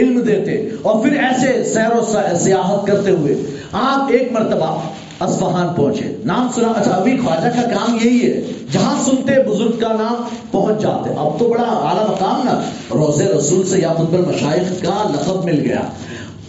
[0.00, 2.04] علم دیتے۔ اور پھر ایسے سیر و
[2.38, 3.34] سیاحت کرتے ہوئے
[3.72, 4.80] آپ ایک مرتبہ
[5.22, 8.40] اصفہان پہنچے۔ نام سنا اچھا ابھی خواجہ کا کام یہی ہے۔
[8.72, 10.14] جہاں سنتے بزرگ کا نام
[10.50, 12.60] پہنچ جاتے۔ اب تو بڑا اعلیٰ مقام نا۔
[12.94, 15.80] روز رسول سے یا خطب المشائق کا لقب مل گیا۔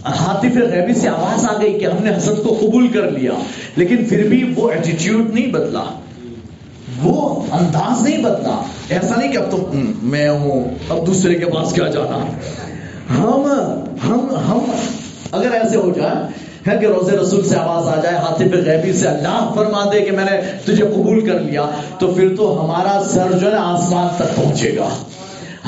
[0.06, 3.32] حاطف غیبی سے آواز آ گئی کہ ہم نے حسد کو قبول کر لیا۔
[3.76, 5.84] لیکن پھر بھی وہ ایٹیٹیوڈ نہیں بدلا۔
[7.04, 9.72] وہ انداز نہیں بدلا۔ ایسا نہیں کہ اب تو
[10.04, 12.26] میں ہوں، اب دوسرے کے پاس کیا جانا۔
[13.18, 13.44] ہم
[14.08, 14.60] ہم ہم،
[15.32, 18.94] اگر ایسے ہو جائے ہے کہ روزے رسول سے آواز آ جائے، ہاتھی پہ غیبی
[18.94, 21.66] سے اللہ فرما دے کہ میں نے تجھے قبول کر لیا،
[22.00, 24.88] تو پھر تو ہمارا سر جو ہے آسمان تک پہنچے گا۔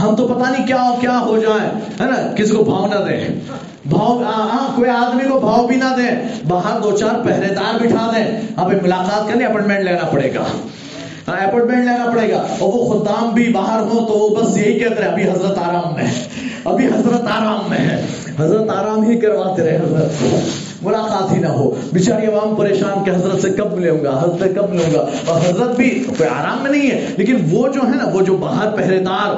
[0.02, 3.28] ہم تو پتہ نہیں کیا کیا ہو جائیں ہے نا؟ کس کو بھاؤ نہ دیں۔
[3.90, 7.82] بھاؤ ہاں، ہاں، کوئی آدمی کو بھاؤ بھی نہ دیں، باہر دو چار پہرے دار
[7.82, 10.44] بٹھا دیں۔ اب ملاقات کرنے اپوائنٹمنٹ لینا پڑے گا۔
[11.28, 14.80] ہاں، اپوائنٹمنٹ لینا پڑے گا۔ اور وہ خدام بھی باہر ہو تو وہ بس یہی
[14.80, 16.12] کہتے رہے، ابھی حضرت آرام میں
[16.66, 18.06] ابھی حضرت آرام میں ہے
[18.40, 20.24] حضرت آرام ہی کرواتے رہے، حضرت۔
[20.82, 24.50] ملاقات ہی نہ ہو۔ بیچاری عوام پریشان کہ حضرت سے کب ملوں گا حضرت سے
[24.50, 27.96] کب ملوں گا؟ اور حضرت بھی کوئی آرام میں نہیں ہے، لیکن وہ جو ہے
[27.96, 29.36] نا، وہ جو باہر پہرے دار،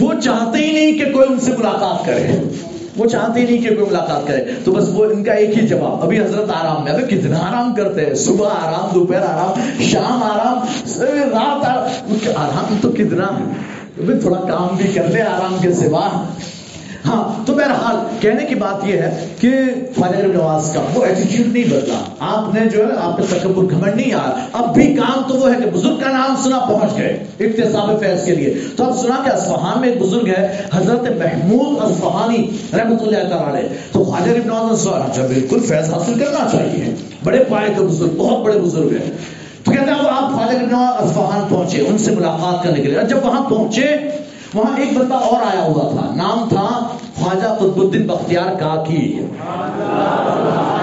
[0.00, 2.48] وہ چاہتے ہی نہیں کہ کوئی ان سے ملاقات کرے۔
[2.96, 5.66] وہ چاہتے ہی نہیں کہ کوئی ملاقات کرے۔ تو بس وہ ان کا ایک ہی
[5.66, 10.22] جواب، ابھی حضرت آرام میں، ابھی کتنا آرام کرتے ہیں؟ صبح آرام، دوپہر آرام، شام
[10.22, 10.58] آرام
[11.32, 13.24] رات آرام۔ آرام تو کتنا
[13.98, 16.24] ابھی تھوڑا کام بھی کر لے آرام کے سوا۔
[17.06, 19.50] ہاں تو بہرحال کہنے کی بات یہ ہے کہ
[19.96, 23.96] خواجہ نواز کا وہ ایٹیٹیوڈ نہیں بدلا۔ آپ نے جو ہے، آپ کا تکبر گھمنڈ
[23.96, 27.24] نہیں آیا۔ اب بھی کام تو وہ ہے کہ بزرگ کا نام سنا، پہنچ گئے
[27.40, 31.90] اقتصاب فیض کے لیے۔ تو اب سنا کہ اصفہان میں ایک بزرگ ہے، حضرت محمود
[31.90, 37.44] اصفہانی رحمۃ اللہ تعالی تو خواجہ نواز نے اچھا بالکل فیض حاصل کرنا چاہیے۔ بڑے
[37.48, 39.10] پائے کے بزرگ، بہت بڑے بزرگ ہیں۔
[39.64, 43.26] تو کہتے ہیں آپ خواجہ نواز اصفہان پہنچے، ان سے ملاقات کرنے کے لیے۔ جب
[43.26, 43.96] وہاں پہنچے
[44.54, 49.20] وہاں ایک بندہ اور آیا ہوا تھا، نام تھا خواجہ قطب الدین بختیار کاکی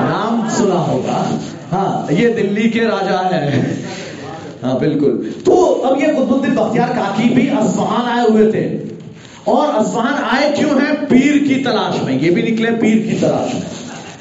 [0.09, 1.37] نام سنا ہوگا۔
[1.71, 3.75] ہاں یہ دلی کے راجا ہیں۔
[4.63, 8.83] ہاں بالکل۔ تو اب یہ قطب الدین بختیار کاکی بھی اصفہان آئے ہوئے تھے۔
[9.43, 13.53] اور اصفہان آئے کیوں ہیں؟ پیر کی تلاش میں۔ یہ بھی نکلے پیر کی تلاش
[13.53, 13.61] میں۔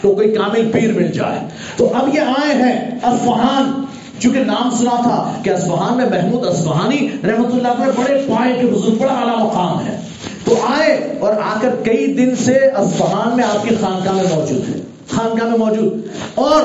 [0.01, 1.41] تو کوئی کامل پیر مل جائے۔
[1.77, 3.85] تو اب یہ آئے ہیں اصفہان۔
[4.19, 8.67] چونکہ نام سنا تھا کہ اصفہان میں محمود اصفہانی رحمت اللہ پر بڑے پائے کے
[8.67, 10.01] بزرگ، بڑا اعلیٰ مقام ہے۔
[10.45, 14.69] تو آئے اور آ کر کئی دن سے اصفہان میں آپ کی خانقاہ میں موجود
[14.69, 16.63] ہے خانقاہ میں موجود۔ اور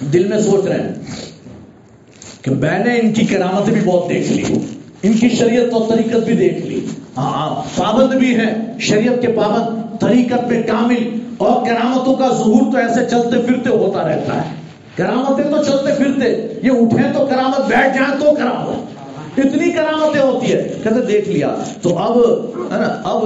[0.00, 0.94] دل میں سوچ رہے ہیں
[2.42, 4.42] کہ میں نے ان کی کرامتیں بھی بہت دیکھ لی،
[5.02, 9.28] ان کی شریعت اور طریقت بھی دیکھ لی۔ ہاں ہاں پابند بھی ہیں، شریعت کے
[9.28, 14.61] پابند، طریقت پہ کامل اور کرامتوں کا ظہور تو ایسے چلتے پھرتے ہوتا رہتا ہے۔
[14.96, 18.92] کرامتیں تو چلتے پھرتے۔ یہ اٹھیں تو کرامت، بیٹھ جائیں تو کرامت۔
[19.38, 22.18] اتنی کرامتیں ہوتی ہے۔ کہتے دیکھ لیا۔ تو اب،
[22.72, 23.24] ہے نا، اب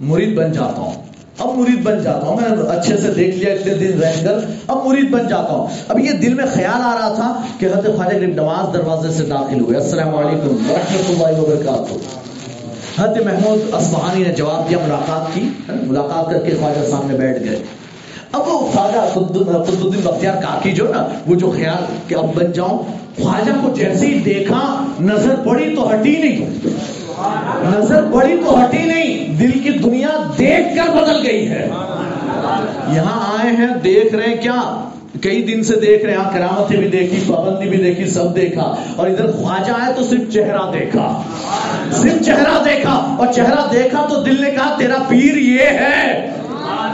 [0.00, 0.92] مرید بن جاتا ہوں۔
[1.38, 4.86] اب مرید بن جاتا ہوں۔ میں اچھے سے دیکھ لیا اتنے دن رہ کر۔ اب
[4.86, 8.16] مرید بن جاتا ہوں۔ اب یہ دل میں خیال آ رہا تھا کہ حضرت خواجہ
[8.16, 11.94] غریب نواز دروازے سے داخل ہوئے۔ السلام علیکم ورحمۃ اللہ وبرکاتہ۔
[13.02, 17.56] حضرت محمود اصفہانی نے جواب دیا، ملاقات کی ملاقات کر کے خواجہ سامنے بیٹھ گئے۔
[18.32, 22.52] اب وہ خواجہ قطب الدین بختیار کاکی جو نا، وہ جو خیال کہ اب بن
[22.52, 22.78] جاؤں،
[23.22, 26.66] خواجہ کو جیسے ہی دیکھا، نظر پڑی تو ہٹی نہیں۔
[27.76, 31.68] نظر پڑی تو ہٹی نہیں۔ دل کی دنیا دیکھ کر بدل گئی ہے۔
[32.88, 34.88] یہاں آئے ہیں، دیکھ رہے ہیں کیا؟
[35.20, 39.06] کئی دن سے دیکھ رہے ہیں کرامتیں بھی دیکھی، پابندی بھی دیکھی، سب دیکھا۔ اور
[39.06, 41.22] ادھر خواجہ آئے تو صرف چہرہ دیکھا۔
[41.92, 46.30] صرف چہرہ دیکھا۔ اور چہرہ دیکھا تو دل نے کہا، تیرا پیر یہ ہے۔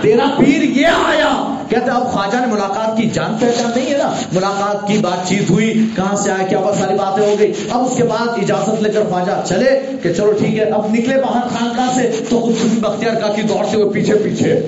[0.02, 4.12] تیرا پیر یہ آیا۔ کہتے اب خواجہ نے ملاقات کی جان پہچان نہیں ہے نا۔
[4.33, 7.84] ملاقات کی بات چیت ہوئی کہاں سے آیا؟ کیا بہت ساری باتیں ہو گئی۔ اب
[7.84, 11.49] اس کے بعد اجازت لے کر خواجہ چلے کہ چلو ٹھیک ہے اب نکلے باہر
[11.49, 14.66] خانقاہ سے۔ تو خود خود بختیار کا کی دوڑتے ہوئے پیچھے پیچھے۔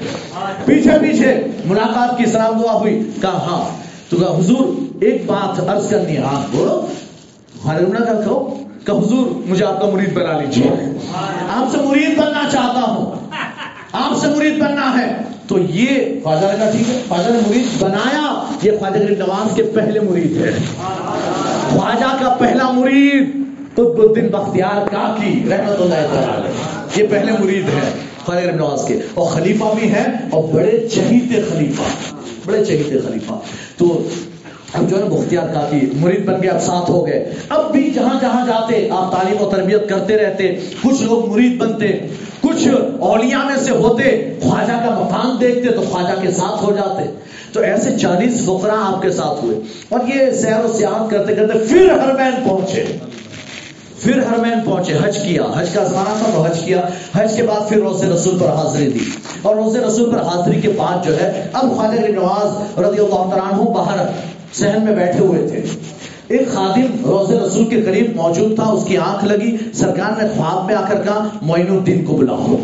[0.64, 3.76] پیچھے پیچھے۔ ملاقات کی سلام دعا ہوئی۔ کہا ہاں۔
[4.10, 4.66] تو کہا حضور
[5.00, 6.86] ایک بات عرض کرنی ہے۔ ہاں بولو۔
[7.62, 10.70] خالد کا کہو۔ کہ حضور مجھے آپ کا مرید بنا لیجیے
[11.56, 13.27] آپ سے مرید بننا چاہتا ہوں۔
[13.98, 15.86] آپ سے مرید بننا ہے۔ تو یہ
[16.22, 20.00] خواجہ نے کہا ٹھیک ہے۔ خواجہ نے مرید بنایا۔ یہ خواجہ غریب نواز کے پہلے
[20.00, 20.50] مرید ہے۔
[21.70, 23.36] خواجہ کا پہلا مرید۔
[23.74, 27.90] قطب الدین بختیار کاکی رحمت اللہ تعالی۔ یہ پہلے مرید ہے
[28.24, 31.82] خواجہ غریب نواز کے۔ اور خلیفہ بھی ہیں اور بڑے چہیتے خلیفہ۔
[32.46, 33.32] بڑے چہیتے خلیفہ۔
[33.76, 34.08] تو
[34.74, 38.20] اب جو ہے بختیار کافی مرید بن کے اب ساتھ ہو گئے۔ اب بھی جہاں
[38.20, 41.86] جہاں جاتے، آپ تعلیم و تربیت کرتے رہتے، کچھ لوگ مرید بنتے،
[42.40, 42.68] کچھ
[43.00, 47.10] اولیاء میں سے ہوتے، خواجہ کا مکان دیکھتے تو خواجہ کے ساتھ ہو جاتے۔
[47.52, 51.58] تو ایسے چالیس فقرا آپ کے ساتھ ہوئے۔ اور یہ سیر و سیاحت کرتے کرتے
[51.58, 52.84] پھر ہرمین پہنچے۔
[54.00, 56.80] پھر ہرمین پہنچے، حج کیا۔ حج کا زمانہ تھا تو حج کیا۔
[57.16, 58.98] حج کے بعد پھر روز رسول پر حاضری دی۔
[59.42, 63.74] اور روز رسول پر حاضری کے بعد جو ہے، اب خواجہ نواز رضی اللہ تعالیٰ
[63.74, 65.62] باہر سہن میں بیٹھے ہوئے تھے۔
[66.28, 70.66] ایک خادم روز رسول کے قریب موجود تھا، اس کی آنکھ لگی، سرکار نے خواب
[70.66, 72.56] میں آ کر کہا، معین الدین کو بلاؤ۔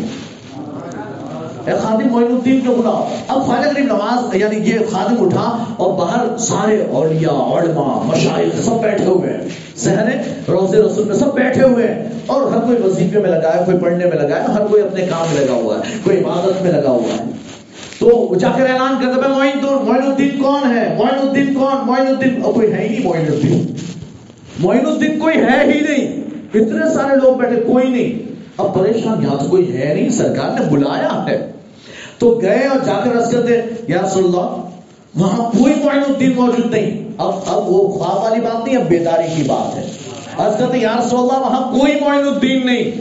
[1.65, 5.93] اے خادم، معین الدین کو بلاؤ۔ اب خواجہ غریب نواز یعنی یہ خادم اٹھا اور
[5.93, 11.63] باہر سارے اولیاء، علماء مشائق سب بیٹھے ہوئے ہیں۔ سہنے روز رسول میں سب بیٹھے
[11.63, 14.67] ہوئے ہیں۔ اور ہر کوئی وظیفے میں لگا ہے کوئی پڑھنے میں لگا ہے ہر
[14.67, 17.23] کوئی اپنے کام میں لگا ہوا ہے، کوئی عبادت میں لگا ہوا ہے۔
[17.99, 22.07] تو جا کر اعلان کرتے بھائی معین معین الدین کون ہے؟ معین الدین کون؟ معین
[22.07, 23.75] الدین کوئی ہے ہی نہیں معین الدین۔
[24.59, 29.37] معین الدین کوئی ہے ہی نہیں۔ اتنے سارے لوگ بیٹھے، کوئی نہیں۔ اب پریشان یہاں
[29.37, 31.51] تو کوئی ہے نہیں، سرکار نے بلایا ہے۔
[32.17, 34.69] تو گئے اور جا کر رس کرتے یا رسول اللہ،
[35.15, 39.35] وہاں کوئی معین الدین موجود نہیں۔ اب اب وہ خواب والی بات نہیں، اب بیداری
[39.35, 39.87] کی بات ہے۔
[40.37, 42.91] عرض کرتے یا رسول اللہ، وہاں کوئی معین الدین نہیں۔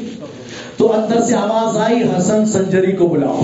[0.76, 3.40] تو اندر سے آواز آئی، حسن سنجری کو بلاؤ۔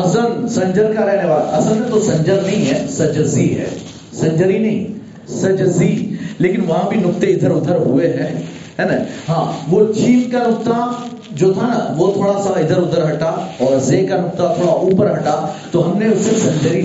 [0.00, 3.66] حسن سنجر کا رہنے والا اصل میں تو سنجر نہیں ہے، سجزی ہے۔
[4.12, 4.86] سنجری نہیں،
[5.28, 8.42] سجزی۔ لیکن وہاں بھی نقطے ادھر ادھر ہوئے ہیں،
[8.78, 8.92] ہے نا؟
[9.28, 10.92] ہاں وہ جیم کا نقطہ
[11.30, 15.12] جو تھا نا، وہ تھوڑا سا ادھر ادھر ہٹا اور زے کا نقطہ تھوڑا اوپر
[15.12, 16.82] ہٹا، تو ہم نے اسے سنجری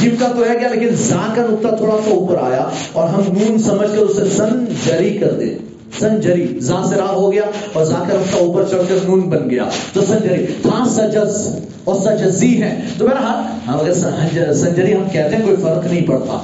[0.00, 3.20] جیم کا تو ہے کیا لیکن زا کا نقطہ تھوڑا سا اوپر آیا اور ہم
[3.20, 5.54] نون سمجھ کر اسے سنجری کر دے۔
[5.98, 9.50] سنجری زا سے راہ ہو گیا اور زا کا نقطہ اوپر چڑھ کر نون بن
[9.50, 14.94] گیا۔ تو سنجری ہاں تھا سجز اور سجزی ہے۔ تو بہرحال ہم ہاں، اگر سنجری،
[14.94, 16.38] ہم کہتے ہیں کوئی فرق نہیں پڑتا۔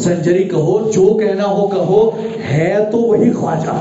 [0.00, 2.10] سنجری کہو، جو کہنا ہو کہو،
[2.50, 3.74] ہے تو وہی خواجہ،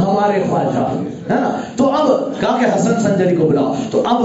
[0.00, 0.86] ہمارے خواجہ،
[1.32, 2.06] ہے نا؟ تو اب
[2.40, 4.24] کہا کہ حسن سنجری کو بلاؤ۔ تو اب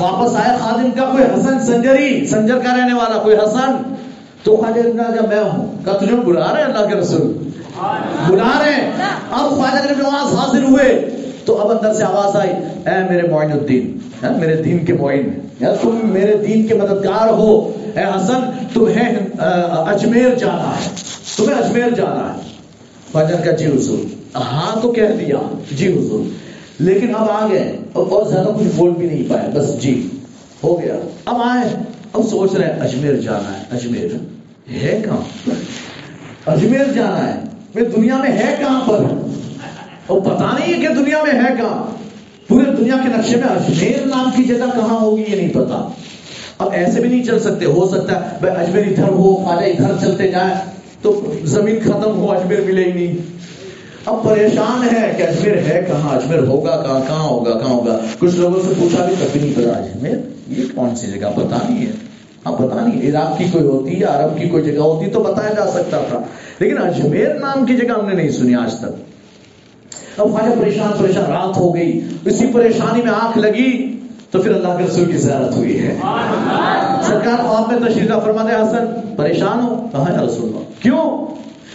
[0.00, 3.94] واپس آیا خادم کا کوئی حسن سنجری، سنجر کا رہنے والا کوئی حسن؟
[4.42, 7.47] تو خواجہ ابن آجا میں ہوں۔ کہا، تجھے بلا رہے اللہ کے رسول۔
[8.28, 8.92] بلا رہے ہیں۔
[9.30, 11.10] اب خواجہ ابن نواز حاضر ہوئے۔
[11.44, 12.50] تو اب اندر سے آواز آئی،
[12.86, 17.72] اے میرے معین الدین میرے دین کے معین یا تم میرے دین کے مددگار ہو۔
[17.96, 19.18] اے حسن، تمہیں
[19.86, 20.88] اجمیر جانا ہے۔
[21.36, 22.40] تمہیں اجمیر جانا ہے۔
[23.12, 23.98] خواجہ کا جی حضور۔
[24.36, 25.36] ہاں تو کہہ دیا۔
[25.70, 26.20] جی حضور۔
[26.78, 30.08] لیکن اب آ گئے۔ اور اور زیادہ کچھ بول بھی نہیں پائے۔ بس جی
[30.64, 31.82] ہو گیا۔ اب آئے۔
[32.12, 34.04] اب سوچ رہے ہیں، اجمیر جانا ہے۔ اجمیر
[34.72, 35.50] ہے کہاں؟
[36.46, 38.98] اجمیر جانا ہے۔ میں دنیا میں ہے کہاں پر؟
[40.06, 41.98] اور پتا نہیں ہے کہ دنیا میں ہے کہاں۔
[42.48, 45.88] پورے دنیا کے نقشے میں اجمیر نام کی جگہ کہاں ہوگی یہ نہیں پتا
[46.58, 50.06] اب ایسے بھی نہیں چل سکتے، ہو سکتا ہے بھائی اجمیر ادھر ہو خواجہ ادھر
[50.06, 50.54] چلتے جائیں
[51.02, 53.16] تو زمین ختم ہو، اجمیر ملے ہی نہیں۔
[54.04, 58.36] اب پریشان ہے کہ اجمیر ہے کہاں، اجمیر ہوگا کہاں کہاں ہوگا کہاں ہوگا۔ کچھ
[58.36, 60.16] لوگوں سے پوچھا بھی کبھی نہیں پتا، اجمیر
[60.48, 62.07] یہ کون سی جگہ؟ پتا نہیں ہے۔
[62.48, 65.54] ہاں پتا نہیں عراق کی کوئی ہوتی یا عرب کی کوئی جگہ ہوتی تو بتایا
[65.54, 66.20] جا سکتا تھا۔
[66.58, 69.08] لیکن اجمیر نام کی جگہ ہم نے نہیں سنی آج تک۔
[70.20, 73.96] اب خواجہ پریشان پریشان رات ہو گئی اسی پریشانی میں آنکھ لگی
[74.30, 75.98] تو پھر اللہ کے رسول کی زیارت ہوئی ہے۔
[77.02, 81.07] سرکار خواب میں تشریف فرما دے حسن پریشان ہو؟ کہاں یا رسول اللہ کیوں؟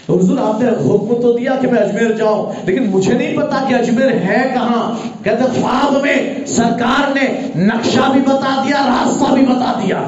[0.09, 3.73] حضور آپ نے حکم تو دیا کہ میں اجمیر جاؤں، لیکن مجھے نہیں پتا کہ
[3.73, 9.79] اجمیر ہے کہاں۔ کہتے خواب میں سرکار نے نقشہ بھی بتا دیا، راستہ بھی بتا
[9.83, 10.07] دیا۔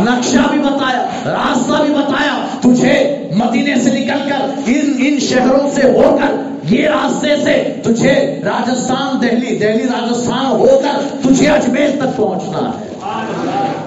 [0.00, 5.90] نقشہ بھی بتایا، راستہ بھی بتایا۔ تجھے مدینے سے نکل کر، ان ان شہروں سے
[5.90, 6.34] ہو کر،
[6.74, 12.93] یہ راستے سے تجھے راجستھان دہلی دہلی راجستھان ہو کر تجھے اجمیر تک پہنچنا ہے۔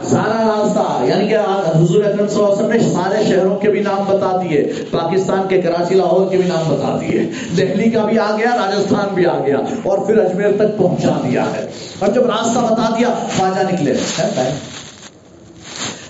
[0.10, 1.38] سارا راستہ یعنی کہ
[1.77, 5.42] حضور اکرم صلی اللہ علیہ وسلم نے سارے شہروں کے بھی نام بتا دیے، پاکستان
[5.50, 9.26] کے، کراچی، لاہور کے بھی نام بتا دیے، دہلی کا بھی آ گیا، راجستھان بھی
[9.26, 11.68] آ گیا، اور پھر اجمیر تک پہنچا دیا ہے۔
[12.00, 13.94] اور جب راستہ بتا دیا، خواجہ نکلے۔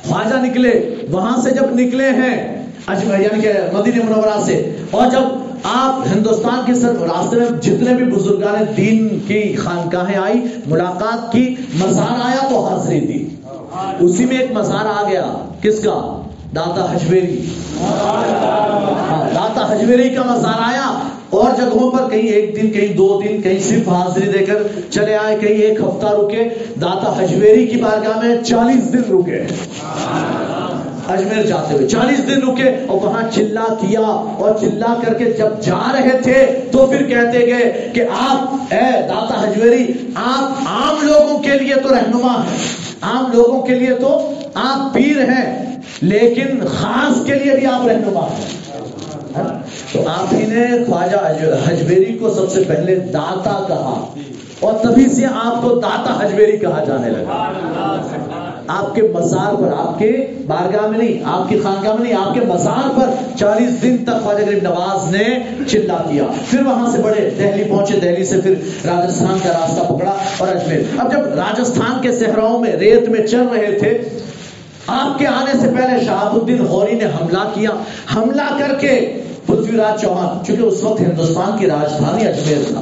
[0.07, 5.47] خواجہ نکلے۔ وہاں سے جب نکلے ہیں، اجمیر یعنی کہ مدینہ منورہ سے، اور جب
[5.63, 11.55] آپ ہندوستان کے سر راستے میں جتنے بھی بزرگان دین کی خانقاہیں آئی ملاقات کی،
[11.73, 13.27] مزار آیا تو حاضری دی۔
[13.99, 15.25] اسی میں ایک مزار آ گیا۔
[15.61, 16.21] کس کا؟
[16.55, 17.45] داتا حجویری
[17.81, 20.99] ہاں داتا حجویری کا مزار آیا۔
[21.29, 24.55] اور جگہوں پر کہیں ایک دن، کہیں دو دن، کہیں صرف حاضری دے کر
[24.91, 26.43] چلے آئے، کہیں ایک ہفتہ رکے۔
[26.81, 29.43] داتا حجویری کی بارگاہ میں چالیس دن رکے۔
[31.07, 35.61] اجمیر جاتے ہوئے چالیس دن رکے اور وہاں چلا کیا۔ اور چلا کر کے جب
[35.61, 41.39] جا رہے تھے تو پھر کہتے گئے کہ آپ، اے داتا حجویری آپ عام لوگوں
[41.39, 47.25] کے لیے تو رہنما ہیں۔ عام لوگوں کے لیے تو آپ پیر ہیں، لیکن خاص
[47.25, 48.57] کے لیے بھی آپ رہنما ہیں۔
[49.37, 51.17] ہاں؟ تو آپ ہی نے خواجہ
[51.67, 54.13] حجویری کو سب سے پہلے داتا کہا
[54.59, 57.53] اور تبھی سے آپ کو داتا حجویری کہا جانے لگا۔
[58.67, 62.33] آپ کے مزار پر، آپ کے بارگاہ میں نہیں، آپ کی خانقاہ میں نہیں، آپ
[62.33, 65.23] کے مزار پر چالیس دن تک خواجہ غریب نواز نے
[65.67, 68.51] چلا کیا۔ پھر وہاں سے بڑے دہلی پہنچے، دہلی سے پھر
[68.85, 73.47] راجستھان کا راستہ پکڑا اور اجمیر۔ اب جب راجستھان کے صحراؤں میں، ریت میں چل
[73.53, 73.97] رہے تھے،
[74.87, 77.69] آپ کے آنے سے پہلے شہاب الدین غوری نے حملہ کیا۔
[78.15, 82.81] حملہ کر کے پرتھوی راج چوہان، چونکہ اس وقت ہندوستان کی راجدھانی اجمیر تھا۔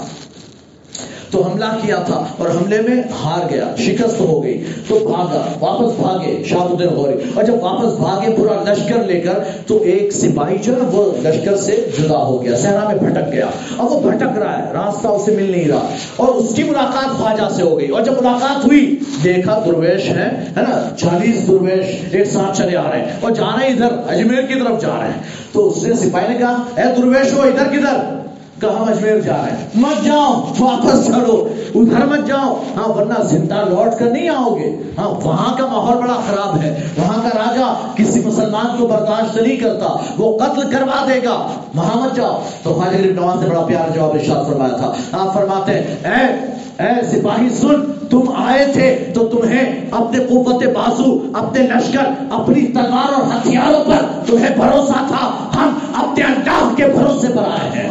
[1.35, 5.99] تو حملہ کیا تھا اور حملے میں ہار گیا، شکست ہو گئی۔ تو بھاگا، واپس
[5.99, 10.57] بھاگے شاہ الدین غوری۔ اور جب واپس بھاگے پورا لشکر لے کر، تو ایک سپاہی
[10.57, 13.45] جو ہے، وہ لشکر سے جدا ہو گیا، صحرا میں بھٹک گیا۔
[13.77, 17.53] اب وہ بھٹک رہا ہے، راستہ اسے مل نہیں رہا۔ اور اس کی ملاقات خواجہ
[17.55, 22.27] سے ہو گئی۔ اور جب ملاقات ہوئی، دیکھا درویش ہے ہے نا، چالیس درویش ایک
[22.27, 25.07] ساتھ چلے آ رہے ہیں۔ اور جا رہے ہیں ادھر، اجمیر کی طرف جا رہے
[25.07, 28.24] ہیں۔ تو اس نے سپاہی نے کہا، اے درویش ہو، ادھر کدھر؟
[28.69, 33.53] کہاں اجمیر جا رہے ہیں۔ مت جاؤ، واپس چڑھو ادھر مت جاؤ۔ ہاں ورنہ زندہ
[33.53, 37.73] لوٹ کر نہیں آؤ گے ہاں وہاں کا ماحول بڑا خراب ہے۔ وہاں کا راجا
[37.95, 42.73] کسی مسلمان کو برداشت نہیں کرتا۔ وہ قتل کروا دے گا۔ وہاں مت جاؤ۔ تو
[42.73, 47.49] خواجہ نواز نے بڑا پیار جواب ارشاد فرمایا تھا۔ آپ فرماتے ہیں، اے اے سپاہی
[47.49, 53.83] سن، تم آئے تھے تو تمہیں اپنے قوت بازو، اپنے لشکر، اپنی تلوار اور ہتھیاروں
[53.83, 57.89] پر تمہیں بھروسہ تھا۔ ہم اپنے اللہ کے بھروسے پر آئے ہیں۔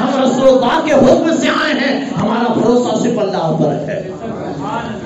[0.00, 4.10] ہم رسول اللہ کے حکم سے آئے ہیں۔ ہمارا بھروسہ صرف اللہ پر ہے۔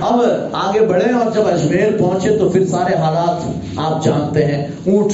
[0.00, 0.20] اب
[0.52, 5.12] آگے بڑھے اور جب اجمیر پہنچے تو پھر سارے حالات آپ جانتے ہیں۔ اونٹ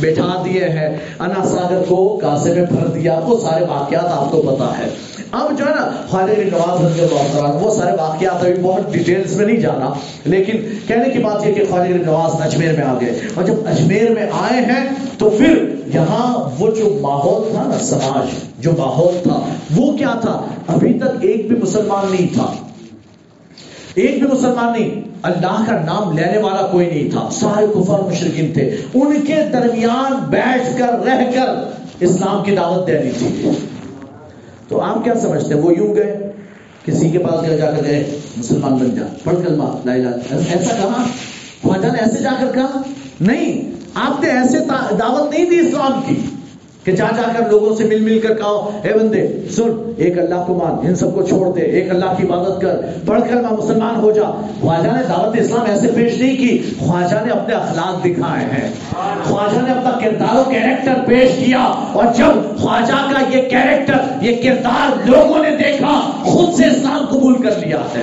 [0.00, 4.42] بٹھا دیے ہیں انا ساگر کو کاسے میں بھر دیا، وہ سارے واقعات آپ کو
[4.42, 8.40] پتا ہے۔ اب جو ہے نا، خالد بن نواز رضی اللہ عنہ، وہ سارے واقعات
[8.40, 9.90] ابھی بہت ڈیٹیلز میں نہیں جانا،
[10.24, 10.56] لیکن
[10.86, 14.10] کہنے کی بات یہ کہ خالد بن نواز اجمیر میں آ گئے۔ اور جب اجمیر
[14.10, 14.88] میں آئے ہیں،
[15.18, 18.26] تو پھر یہاں وہ جو ماحول تھا نا، سماج
[18.58, 19.40] جو ماحول تھا،
[19.76, 22.52] وہ کیا تھا؟ ابھی تک ایک بھی مسلمان نہیں تھا۔
[23.94, 28.52] ایک بھی مسلمان نہیں، اللہ کا نام لینے والا کوئی نہیں تھا۔ سارے کفر مشرقین
[28.52, 33.50] تھے۔ ان کے درمیان بیٹھ کر، رہ کر اسلام کی دعوت دینی تھی۔
[34.68, 36.32] تو آپ کیا سمجھتے ہیں؟ وہ یوں گئے،
[36.84, 40.08] کسی کے پاس گئے، جا کر گئے، مسلمان بن جا، پڑھ کلمہ لا الہ
[40.48, 41.04] ایسا کہا
[41.62, 42.82] خواجہ نے ایسے جا کر کہا،
[43.20, 44.58] نہیں، آپ نے ایسے
[44.98, 46.14] دعوت نہیں دی اسلام کی۔
[46.84, 50.44] کہ جا جا کر لوگوں سے مل مل کر کہو، اے بندے، سن، ایک اللہ
[50.46, 53.50] کو مان، ان سب کو چھوڑ دے، ایک اللہ کی عبادت کر، پڑھ کر میں
[53.50, 54.22] مسلمان ہو جا۔
[54.60, 58.70] خواجہ نے دعوت اسلام ایسے پیش نہیں کی، خواجہ نے اپنے اخلاق دکھائے ہیں۔
[59.24, 64.42] خواجہ نے اپنا کردار و کیریکٹر پیش کیا۔ اور جب خواجہ کا یہ کیریکٹر، یہ
[64.42, 68.02] کردار لوگوں نے دیکھا، خود سے اسلام قبول کر لیا ہے۔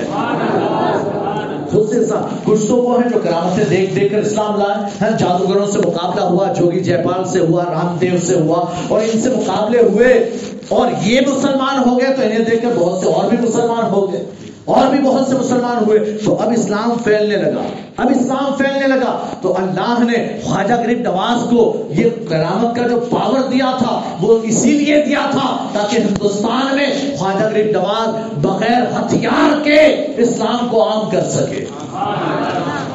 [1.72, 5.78] خود سے کچھ تو وہ ہیں جو کرامتیں دیکھ دیکھ کر اسلام لائے۔ جادوگروں سے
[5.78, 9.78] مقابلہ ہوا، جوگی جے پال سے ہوا، رام دیو سے ہوا، اور ان سے مقابلے
[9.78, 10.30] ہوئے۔
[10.68, 14.12] اور یہ مسلمان ہو گئے تو انہیں دیکھ کر بہت سے اور بھی مسلمان ہو
[14.12, 14.24] گئے۔
[14.64, 17.62] اور بھی بہت سے مسلمان ہوئے، تو اب اسلام پھیلنے لگا۔
[17.96, 23.00] اب اسلام پھیلنے لگا۔ تو اللہ نے خواجہ غریب نواز کو یہ کرامت کا جو
[23.00, 28.82] پاور دیا تھا، وہ اسی لیے دیا تھا تاکہ ہندوستان میں خواجہ غریب نواز بغیر
[28.82, 31.64] ہتھیار کے اسلام کو عام کر سکے۔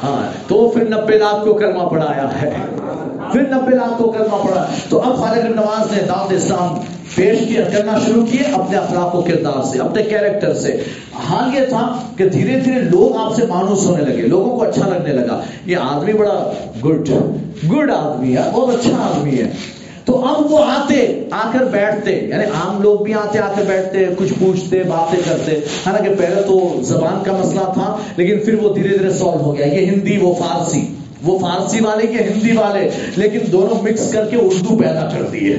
[0.03, 2.53] ہاں تو پھر نبے لاکھ کو کرما پڑایا ہے۔
[3.33, 6.75] پھر نبے لاکھ کو کرنا پڑا تو اب خالد بن نواز نے دعوت اسلام
[7.15, 10.83] پیش کیا، کرنا شروع کیے اپنے اخلاق و کردار سے، اپنے کیریکٹر سے۔
[11.13, 14.87] حال یہ تھا کہ دھیرے دھیرے لوگ آپ سے مانوس ہونے لگے، لوگوں کو اچھا
[14.87, 16.51] لگنے لگا۔ یہ آدمی بڑا
[16.85, 17.09] گڈ
[17.71, 19.51] گڈ آدمی ہے، بہت اچھا آدمی ہے۔
[20.05, 24.05] تو اب وہ آتے، آ کر بیٹھتے یعنی عام لوگ بھی آتے، آ کر بیٹھتے،
[24.17, 25.51] کچھ پوچھتے، باتیں کرتے۔
[25.85, 29.65] حالانکہ پہلے تو زبان کا مسئلہ تھا، لیکن پھر وہ دھیرے دھیرے سالو ہو گیا۔
[29.65, 34.35] یہ ہندی وہ فارسی۔ وہ فارسی والے کے ہندی والے، لیکن دونوں مکس کر کے
[34.35, 35.57] اردو پیدا کر دیے۔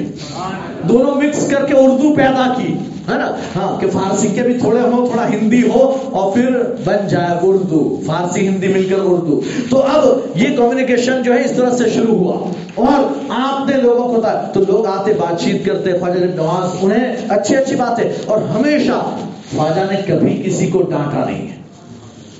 [0.88, 2.72] دونوں مکس کر کے اردو پیدا کی،
[3.08, 7.08] ہے نا؟ ہاں کہ فارسی کے بھی تھوڑے ہو تھوڑا ہندی ہو، اور پھر بن
[7.08, 10.04] جائے اردو۔ فارسی، ہندی مل کر اردو۔ تو اب
[10.34, 14.22] یہ کمیونیکیشن جو ہے اس طرح سے شروع ہوا۔ اور آپ نے لوگوں کو
[14.54, 19.10] تو لوگ آتے بات چیت کرتے خواجہ نواز انہیں اچھی اچھی باتیں۔ اور ہمیشہ
[19.56, 21.57] خواجہ نے کبھی کسی کو ڈانٹا نہیں ہے۔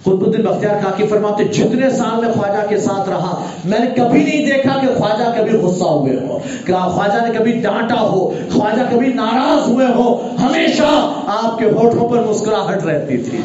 [0.09, 4.23] قطب الدین بختیار کاکی فرماتے جتنے سال میں خواجہ کے ساتھ رہا، میں نے کبھی
[4.25, 8.83] نہیں دیکھا کہ خواجہ کبھی غصہ ہوئے ہو، کہ خواجہ نے کبھی ڈانٹا ہو، خواجہ
[8.91, 13.39] کبھی ناراض ہوئے ہو، ہمیشہ آپ کے ہوٹھوں پر مسکراہٹ رہتی تھی۔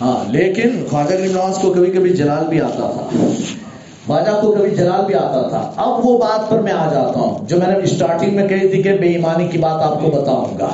[0.00, 3.26] ہاں لیکن خواجہ غریب نواز کو کبھی کبھی جلال بھی آتا تھا۔
[4.06, 7.46] خواجہ کو کبھی جلال بھی آتا تھا۔ اب وہ بات پر میں آ جاتا ہوں،
[7.48, 10.58] جو میں نے اسٹارٹنگ میں کہی تھی کہ بے ایمانی کی بات آپ کو بتاؤں
[10.58, 10.68] گا۔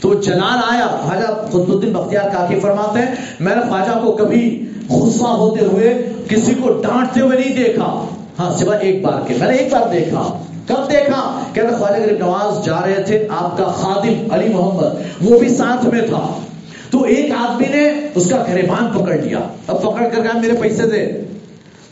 [0.00, 4.68] تو جلال آیا خواجہ خود الدین بختیار کافی فرماتے ہیں، میں نے خواجہ کو کبھی
[4.90, 8.04] غصہ ہوتے ہوئے کسی کو ڈانٹتے ہوئے نہیں دیکھا۔
[8.38, 12.18] ہاں سوا ایک بار کے، میں نے ایک بار دیکھا۔ کب دیکھا؟ کہ خواجہ غریب
[12.18, 16.38] نواز جا رہے تھے، آپ کا خادم علی محمد، وہ بھی ساتھ میں تھا۔
[16.90, 20.82] تو ایک آدمی نے اس کا گریبان پکڑ لیا۔ اب پکڑ کر کہا، میرے پیسے
[20.82, 21.20] دے۔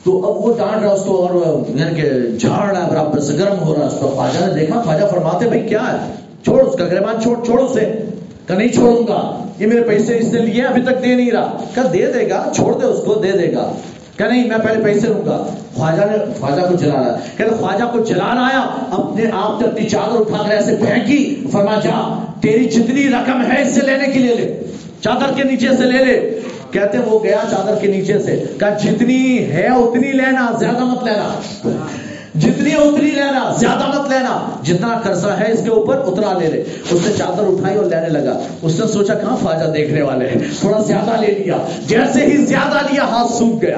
[0.05, 3.35] تو اب وہ ڈانٹ رہا، اس کو اور یعنی کہ جھاڑ رہا ہے، برابر سے،
[3.39, 6.63] گرم ہو رہا ہے، اس کو خواجہ نے دیکھا، خواجہ فرماتے بھائی، کیا ہے؟ چھوڑ
[6.63, 8.03] اس کا گرمان چھوڑ چھوڑ اسے۔
[8.47, 11.63] کہ نہیں چھوڑوں گا۔ یہ میرے پیسے اس نے لیے، ابھی تک دے نہیں رہا۔
[11.75, 13.73] کہ دے دے گا، چھوڑ دے اس کو، دے دے گا۔
[14.17, 17.85] کہ نہیں، میں پہلے پیسے لوں گا۔ خواجہ نے، خواجہ کو جلا رہا کہ خواجہ
[17.93, 18.61] کو جلانا آیا۔
[18.91, 23.63] اپنے آپ نے اپنی چادر اٹھا کر ایسے پھینکی۔ فرما، جا، تیری جتنی رقم ہے
[23.63, 24.61] اس سے لینے کے لیے لے۔
[25.01, 29.39] چادر کے نیچے سے لے لے۔ کہتے، وہ گیا چادر کے نیچے سے۔ کہ جتنی
[29.39, 31.41] ہے اتنی لینا، زیادہ مت لینا۔
[32.39, 36.65] جتنی اتنی لینا، زیادہ مت لینا۔ جتنا قرضہ ہے اس کے اوپر، اتنا لے لے۔
[36.91, 40.37] اس نے چادر اٹھائی اور لینے لگا۔ اس نے سوچا، کہاں فاجہ دیکھنے والے ہیں؟
[40.61, 43.77] تھوڑا زیادہ لے لیا۔ جیسے ہی زیادہ لیا، ہاتھ سوکھ گیا۔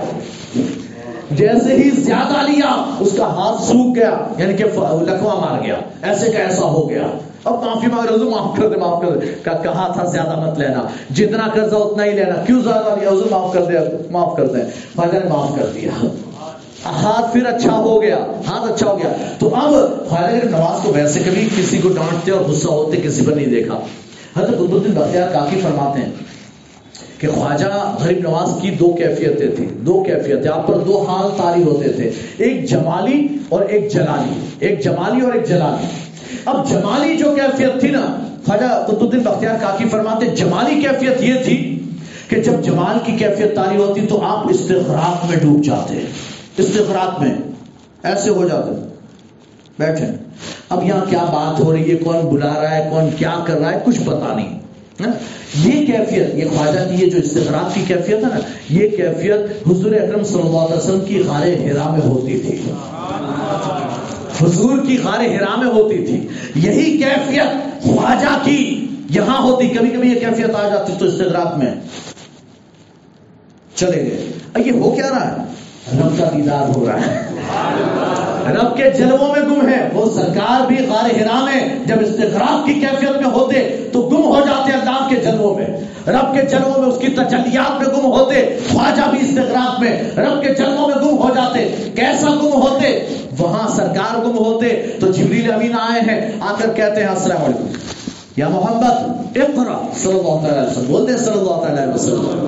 [1.30, 6.30] جیسے ہی زیادہ لیا، اس کا ہاتھ سوکھ گیا۔ یعنی کہ لکوا مار گیا۔ ایسے
[6.30, 7.06] کا ایسا ہو گیا۔
[7.44, 10.82] اب معافی مانگ رہے معاف کر دے، معاف کر دے۔ کہا تھا، زیادہ مت لینا۔
[11.10, 13.78] جتنا قرضہ، اتنا ہی لینا۔ کیوں زیادہ لیا؟ معاف کر دے،
[14.10, 14.62] معاف کر دیں۔
[14.96, 16.06] فاجہ نے معاف کر دیا۔
[16.84, 19.74] ہاتھ پھر اچھا ہو گیا، ہاتھ اچھا ہو گیا۔ تو اب
[20.08, 23.80] خالد نواز کو ویسے کبھی کسی کو ڈانٹتے اور غصہ ہوتے، کسی پر نہیں دیکھا۔
[24.36, 26.12] حضرت قطب الدین بختیار کافی فرماتے ہیں
[27.18, 31.62] کہ خواجہ غریب نواز کی دو کیفیتیں تھیں۔ دو کیفیتیں، آپ پر دو حال تاری
[31.62, 35.86] ہوتے تھے۔ ایک جمالی اور ایک جلالی۔ ایک جمالی اور ایک جلالی۔
[36.44, 41.44] اب جمالی جو کیفیت تھی نا، خواجہ قطب الدین بختیار کافی فرماتے جمالی کیفیت یہ
[41.44, 41.88] تھی
[42.28, 47.20] کہ جب جمال کی کیفیت تاری ہوتی تو آپ استغراق میں ڈوب جاتے۔ ہیں استغراق
[47.20, 47.34] میں،
[48.02, 48.88] ایسے ہو جاتے
[49.78, 50.06] بیٹھے
[50.68, 53.72] اب یہاں کیا بات ہو رہی ہے؟ کون بلا رہا ہے؟ کون کیا کر رہا
[53.72, 54.60] ہے؟ کچھ پتا نہیں
[55.54, 58.38] یہ کیفیت، یہ خواجہ کی یہ جو استغراق کی کیفیت ہے نا،
[58.70, 62.72] یہ کیفیت حضور اکرم صلی اللہ علیہ وسلم کی غار ہرا میں ہوتی تھی۔
[64.42, 70.08] حضور کی غار ہرا میں ہوتی تھی۔ یہی کیفیت خواجہ کی یہاں ہوتی۔ کبھی کبھی
[70.08, 71.74] یہ کیفیت آ جاتی تو استغراق میں
[73.74, 74.32] چلے گئے۔
[74.66, 75.44] یہ ہو کیا رہا ہے؟
[75.98, 77.26] رب کا دیدار ہو رہا ہے۔
[78.52, 82.74] رب کے جلووں میں گم ہے وہ سرکار بھی غار ہرا میں جب استغراق کی
[82.74, 85.66] کیفیت میں ہوتے تو گم ہو جاتے اللہ کے جلووں میں۔
[86.06, 90.42] رب کے جلووں میں اس کی تجلیات میں گم ہوتے خواجہ بھی استغراق میں۔ رب
[90.42, 95.52] کے جلووں میں گم ہو جاتے کیسا گم ہوتے؟ وہاں سرکار گم ہوتے۔ تو جبریل
[95.52, 97.66] امین آئے ہیں آ کر کہتے ہیں السلام علیکم۔
[98.36, 102.46] یا محمد اقرا صلی اللہ تعالی وسلم، بولتے ہیں صلی اللہ تعالی وسلم۔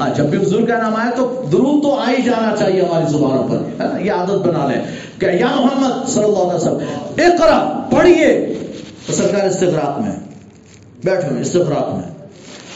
[0.00, 3.04] ہاں جب بھی حضور کا نام آئے تو درود تو آ ہی جانا چاہیے ہماری
[3.08, 4.82] زبانوں پر یہ عادت بنا لیں۔
[5.18, 6.78] کہ یا محمد صلی اللہ علیہ وسلم
[7.18, 8.54] اقرا پڑھیے۔
[9.06, 10.12] تو سرکار استغراق میں،
[11.04, 12.26] بیٹھو استغراق میں۔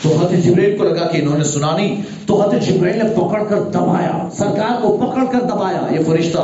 [0.02, 3.44] تو حضرت جبریل کو لگا کہ انہوں نے سنا نہیں۔ تو حضرت جبریل نے پکڑ
[3.44, 6.38] کر دبایا۔ سرکار کو پکڑ کر دبایا، یہ فرشتہ۔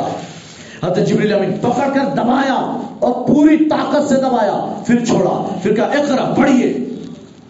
[0.87, 5.85] حضرت جبریل امین، پکڑ کر دبایا۔ اور پوری طاقت سے دبایا پھر چھوڑا، پھر کہا
[5.85, 6.79] اقرا پڑھیے۔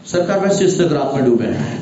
[0.04, 1.78] سرکار ویسے استغراق میں ڈوبے ہیں۔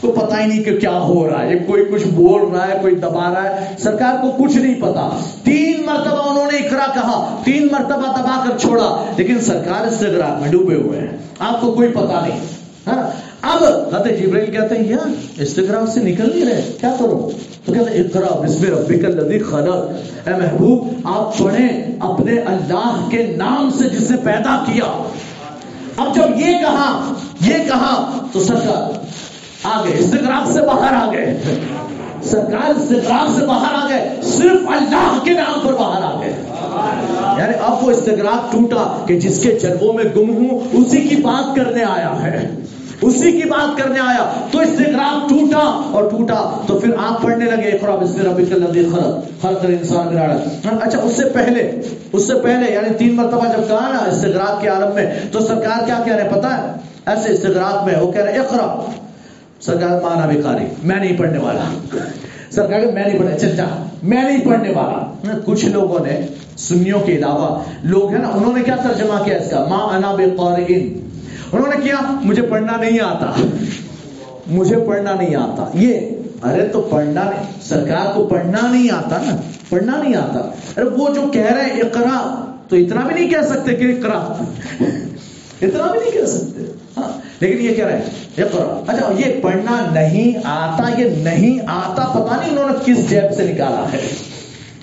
[0.00, 2.94] کو پتہ ہی نہیں کہ کیا ہو رہا ہے۔ کوئی کچھ بول رہا ہے، کوئی
[2.94, 7.68] دبا رہا ہے۔ سرکار کو کچھ نہیں پتا تین مرتبہ انہوں نے اقرا کہا۔ تین
[7.72, 12.26] مرتبہ دبا کر چھوڑا۔ لیکن سرکار استغراق میں ڈوبے ہوئے ہیں۔ آپ کو کوئی پتا
[12.26, 12.40] نہیں۔
[12.86, 15.08] ہاں؟ اب حضرت جبریل کہتے ہیں، یار
[15.40, 17.30] استغراق سے نکل نہیں رہے، کیا کرو؟
[17.64, 23.34] تو کہتے ہیں، اقرا بسم ربک الذی خلق۔ اے محبوب، آپ پڑھیں اپنے اللہ کے
[23.36, 25.08] نام سے جسے پیدا کیا۔
[25.96, 28.92] اب جب یہ کہا یہ کہا، تو سرکار
[29.62, 30.02] آ گئے
[30.52, 31.38] سے باہر آ گئے
[32.22, 36.32] سرکار استغراق سے باہر آ گئے صرف اللہ کے نام پر باہر آ گئے
[37.38, 41.56] یعنی اب وہ استغراق ٹوٹا کہ جس کے جنموں میں گم ہوں، اسی کی بات
[41.56, 42.50] کرنے آیا ہے۔
[43.02, 47.68] اسی کی بات کرنے آیا تو استغراق ٹوٹا اور ٹوٹا تو پھر آپ پڑھنے لگے
[47.68, 51.70] اقرا بسم ربک الذی خلق خلق الانسان من علق اچھا اس سے پہلے،
[52.12, 55.86] اس سے پہلے یعنی تین مرتبہ جب کہا نا استغراق کے عالم میں، تو سرکار
[55.86, 56.72] کیا کہہ رہے ہیں؟ پتہ ہے؟
[57.06, 58.90] ایسے استغراق میں وہ کہہ رہے ہیں اقرا
[59.60, 60.40] سرکار مانا بھی
[60.82, 61.64] میں نہیں پڑھنے والا۔
[62.50, 63.64] سرکار میں نہیں پڑھنے چل جا
[64.02, 66.20] میں نہیں پڑھنے والا۔ ہاں، کچھ لوگوں نے،
[66.58, 70.14] سنیوں کے علاوہ، لوگ ہیں نا، انہوں نے کیا ترجمہ کیا اس کا؟ ماں انا
[70.14, 70.26] بے
[71.52, 73.32] انہوں نے کیا؟ مجھے پڑھنا نہیں آتا۔
[74.46, 76.00] مجھے پڑھنا نہیں آتا۔ یہ،
[76.42, 79.36] ارے تو پڑھنا نہیں، سرکار کو پڑھنا نہیں آتا نا۔
[79.68, 80.38] پڑھنا نہیں آتا۔
[80.76, 84.18] ارے وہ جو کہہ رہے ہیں، اقرا، تو اتنا بھی نہیں کہہ سکتے کہ اقرا۔
[85.62, 89.90] اتنا بھی نہیں کہہ سکتے۔ ہاں لیکن یہ کہہ رہے ہیں، اقرا۔ اچھا یہ پڑھنا
[89.92, 94.00] نہیں آتا، یہ نہیں آتا پتا نہیں انہوں نے کس جیب سے نکالا ہے۔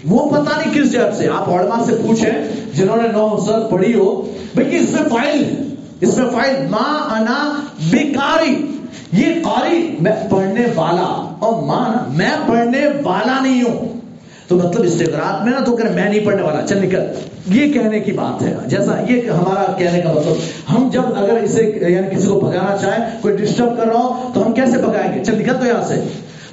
[0.06, 2.32] وہ پتا نہیں کس جیب سے۔ آپ علماء سے پوچھیں،
[2.74, 5.67] جنہوں نے نو سر پڑھی ہو بھائی اس میں فائل
[6.02, 7.62] اس میں فائل ماں انا
[7.92, 8.78] بیکاری
[9.14, 14.00] یہ قاری میں پڑھنے والا اور ماں میں پڑھنے والا نہیں ہوں۔
[14.48, 17.00] تو مطلب استغراق میں نا تو کہ میں نہیں پڑھنے والا۔ چل نکل۔
[17.48, 20.34] یہ کہنے کی بات ہے۔ جیسا یہ ہمارا کہنے کا مطلب
[20.74, 24.48] ہم جب اگر اسے یعنی کسی کو بھگانا چاہیں، کوئی ڈسٹرب کر رہا ہو، تو
[24.48, 25.96] ہم کیسے بھگائیں گے؟ چل نکل تو یہاں سے۔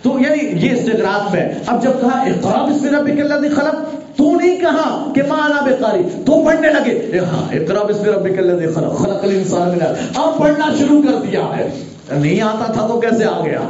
[0.02, 4.60] تو یعنی یہ استغراق میں، اب جب کہا اقرا بسم ربک الذی خلق تو نہیں
[4.60, 9.24] کہا کہ مانا بے قاری، تو پڑھنے لگے ہاں اقرا بسم ربک الذی خلق خلق
[9.24, 9.82] الانسان من
[10.14, 11.68] اب پڑھنا شروع کر دیا ہے۔
[12.12, 13.60] نہیں آتا تھا تو کیسے آ گیا؟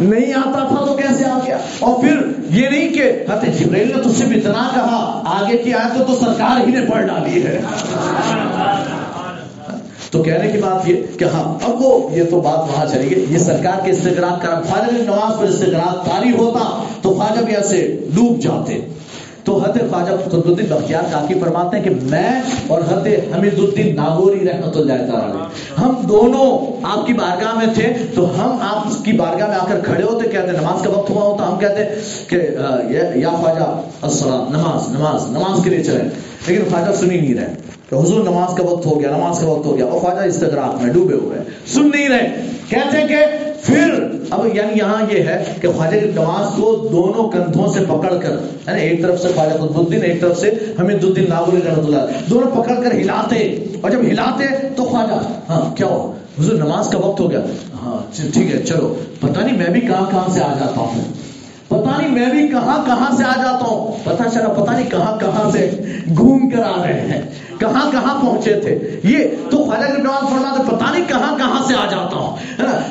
[0.00, 2.16] نہیں آتا تھا تو کیسے آ گیا؟ اور پھر
[2.50, 6.66] یہ نہیں کہ حضرت جبریل نے تجھ سے اتنا کہا، آگے کی آیت تو سرکار
[6.66, 7.60] ہی نے پڑھ ڈالی ہے۔
[10.10, 13.24] تو کہنے کی بات یہ کہ ہاں اب وہ، یہ تو بات وہاں چلی گئی۔
[13.30, 18.00] یہ سرکار کے استقرار کا خواجہ نواز پر استقرار تاری ہوتا، تو خواجہ بھی ایسے
[18.14, 18.80] ڈوب جاتے۔
[19.44, 23.06] تو حضرت خواجہ قطب الدین بختیار کافی فرماتے ہیں کہ میں اور حضرت
[23.36, 25.38] حمید الدین ناگوری رحمت اللہ تعالی
[25.78, 29.80] ہم دونوں آپ کی بارگاہ میں تھے تو ہم آپ کی بارگاہ میں آ کر
[29.84, 31.84] کھڑے ہوتے، کہتے، نماز کا وقت ہوا ہوتا۔ ہم کہتے
[32.28, 32.36] کہ
[33.14, 36.04] یا خواجہ، السلام، نماز نماز نماز کے لیے چلے۔
[36.46, 37.54] لیکن خواجہ سنی نہیں رہے۔
[37.88, 40.82] تو حضور نماز کا وقت ہو گیا، نماز کا وقت ہو گیا۔ اور خواجہ استغراق
[40.82, 43.16] میں ڈوبے ہوئے۔ سن نہیں رہے۔ کہتے کہ
[43.64, 48.14] پھر اب یعنی یہاں یہ ہے کہ خواجہ غریب نواز کو دونوں کندھوں سے پکڑ
[48.22, 51.60] کر ہے نا ایک طرف سے خواجہ قطب الدین، ایک طرف سے حمید الدین ناگوری
[51.66, 54.44] رحمۃ اللہ دونوں پکڑ کر ہلاتے۔ اور جب ہلاتے
[54.76, 57.40] تو خواجہ ہاں کیا ہو حضور، نماز کا وقت ہو گیا۔
[57.82, 61.12] ہاں ٹھیک ہے، چلو۔ پتہ نہیں میں بھی کہاں کہاں سے آ جاتا ہوں۔
[61.68, 65.18] پتہ نہیں میں بھی کہاں کہاں سے آ جاتا ہوں۔ پتہ چلا، پتہ نہیں کہاں
[65.18, 65.70] کہاں سے
[66.16, 67.22] گھوم کر آ رہے ہیں۔
[67.64, 69.18] کہاں کہاں پہنچے تھے؟ یہ
[69.50, 72.36] تو خواجہ غریب نواز فرماتے پتہ نہیں کہاں کہاں سے آ جاتا ہوں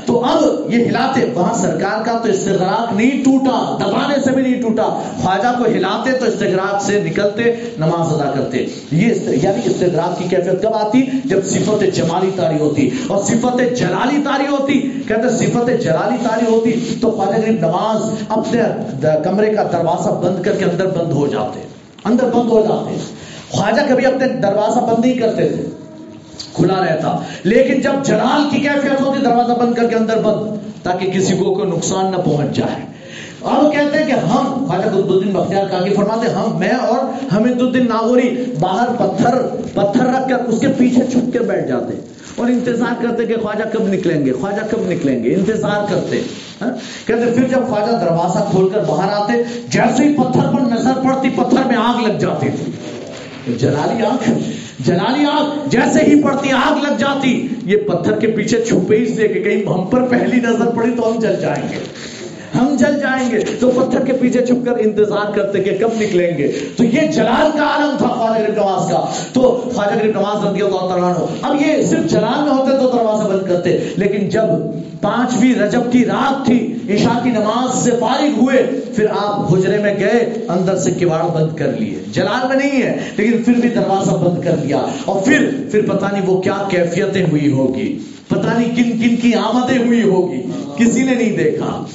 [0.05, 4.61] تو اب یہ ہلاتے، وہاں سرکار کا تو استغراق نہیں ٹوٹا، دبانے سے بھی نہیں
[4.61, 4.83] ٹوٹا۔
[5.21, 7.43] خواجہ کو ہلاتے تو استغراق سے نکلتے،
[7.79, 8.57] نماز ادا کرتے۔
[8.91, 14.23] یہ یعنی استغراق کی کیفیت کب آتی؟ جب صفت جمالی تاری ہوتی۔ اور صفت جلالی
[14.23, 18.61] تاری ہوتی، کہتے صفت جلالی تاری ہوتی، تو خواجہ غریب نواز اپنے
[19.23, 21.59] کمرے کا دروازہ بند کر کے اندر بند ہو جاتے۔
[22.05, 23.22] اندر بند ہو جاتے۔
[23.53, 25.63] خواجہ کبھی اپنے دروازہ بند نہیں کرتے تھے،
[26.53, 31.11] کھلا رہتا۔ لیکن جب جلال کی کیفیت ہوتی، دروازہ بند کر کے اندر بند، تاکہ
[31.11, 32.85] کسی کو کوئی نقصان نہ پہنچ جائے۔
[33.39, 36.71] اور وہ کہتے ہیں کہ ہم، خواجہ قطب الدین بختیار کاکی فرماتے ہیں، ہم، میں
[36.71, 36.99] اور
[37.35, 39.41] حمید الدین ناگوری باہر پتھر
[39.73, 41.93] پتھر رکھ کر اس کے پیچھے چھپ کے بیٹھ جاتے۔
[42.35, 46.21] اور انتظار کرتے کہ خواجہ کب نکلیں گے، خواجہ کب نکلیں گے، انتظار کرتے۔
[46.61, 49.33] ہاں؟ کہتے پھر جب خواجہ دروازہ کھول کر باہر آتے،
[49.67, 52.71] جیسے ہی پتھر پر نظر پڑتی، پتھر میں آگ لگ جاتی تھی۔
[53.47, 54.29] جلالی آنکھ
[54.79, 59.27] جلالی آنکھ جیسے ہی پڑتی آگ لگ جاتی، یہ پتھر کے پیچھے چھپے ہی سے
[59.27, 61.77] کہ کہیں ہم پر پہلی نظر پڑی تو ہم جل جائیں گے۔
[62.59, 66.37] ہم جل جائیں گے تو پتھر کے پیچھے چھپ کر انتظار کرتے کہ کب نکلیں
[66.37, 70.47] گے۔ تو یہ جلال کا عالم تھا خواجہ غریب نواز کا۔ تو خواجہ غریب نواز
[70.47, 74.29] رضی اللہ تعالیٰ عنہ، اب یہ صرف جلال میں ہوتے تو دروازہ بند کرتے۔ لیکن
[74.29, 74.41] جب
[75.01, 79.93] پانچویں رجب کی رات تھی، عشاء کی نماز سے فارغ ہوئے، پھر آپ حجرے میں
[79.99, 84.11] گئے، اندر سے کواڑ بند کر لیے۔ جلال میں نہیں ہے، لیکن پھر بھی دروازہ
[84.11, 88.75] بند کر لیا۔ اور پھر پھر پتہ نہیں وہ کیا کیفیتیں ہوئی ہوگی۔ پتہ نہیں
[88.75, 90.41] کن کن کی آمدیں ہوئی ہوگی۔
[90.77, 91.85] کسی نے نہیں دیکھا۔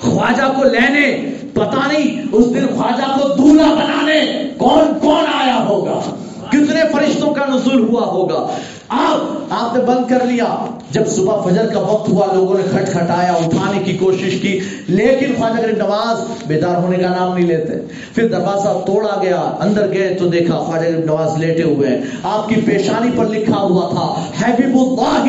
[0.00, 1.06] خواجہ کو لینے
[1.54, 4.20] پتا نہیں اس دن خواجہ کو دولہا بنانے
[4.58, 6.00] کون کون آیا ہوگا؟
[6.48, 8.46] کتنے فرشتوں کا نزول ہوا ہوگا؟
[8.88, 12.92] آپ آپ نے بند کر لیا۔ جب صبح فجر کا وقت ہوا لوگوں نے کھٹ
[12.92, 17.74] کھٹایا اٹھانے کی کوشش کی۔ لیکن خواجہ غریب نواز بیدار ہونے کا نام نہیں لیتے۔
[18.14, 22.48] پھر دروازہ توڑا گیا اندر گئے تو دیکھا خواجہ غریب نواز لیٹے ہوئے ہیں۔ آپ
[22.48, 25.26] کی پیشانی پر لکھا ہوا تھا حبیب اللہ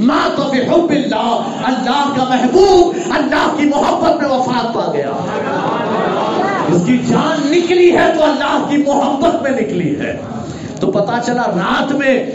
[0.00, 5.10] مات بحب اللہ اللہ کا محبوب اللہ کی محبت میں وفات پا گیا۔
[6.68, 10.16] اس کی جان نکلی ہے تو اللہ کی محبت میں نکلی ہے۔
[10.80, 12.26] تو پتا چلا رات میں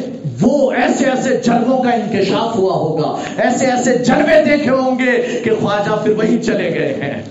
[0.42, 5.52] وہ ایسے ایسے جلووں کا انکشاف ہوا ہوگا، ایسے ایسے جلوے دیکھے ہوں گے کہ
[5.62, 7.24] خواجہ پھر وہی چلے گئے ہیں۔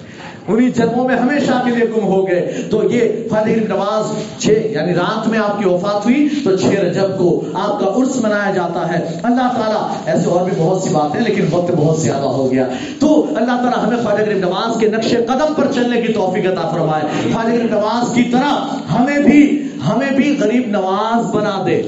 [0.48, 3.00] انہی جلووں میں ہمیشہ کے لیے گم ہو گئے۔ تو یہ
[3.30, 4.04] فاتح نواز
[4.42, 8.16] چھ یعنی رات میں آپ کی وفات ہوئی، تو چھ رجب کو آپ کا عرس
[8.16, 12.24] منایا جاتا ہے۔ اللہ تعالیٰ، ایسے اور بھی بہت سی باتیں، لیکن وقت بہت زیادہ
[12.24, 12.66] ہو گیا۔
[13.00, 16.68] تو اللہ تعالیٰ ہمیں خواجہ غریب نواز کے نقش قدم پر چلنے کی توفیق عطا
[16.68, 21.82] فرمائے۔ خواجہ غریب نواز کی طرح ہمیں بھی ہمیں بھی غریب نواز بنا دے۔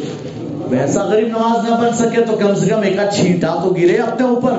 [0.71, 4.27] ویسا غریب نواز نہ بن سکے تو کم سے کم ایک چھینٹا تو گرے اپنے
[4.27, 4.51] اوپر۔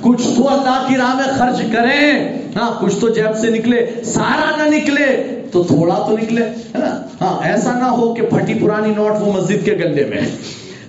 [0.00, 4.56] کچھ تو اللہ کی راہ میں خرچ کریں۔ ہاں کچھ تو جیب سے نکلے، سارا
[4.56, 8.94] نہ نکلے تو تھوڑا تو نکلے، ہے نا؟ ہاں ایسا نہ ہو کہ پھٹی پرانی
[8.96, 10.20] نوٹ وہ مسجد کے گلے میں۔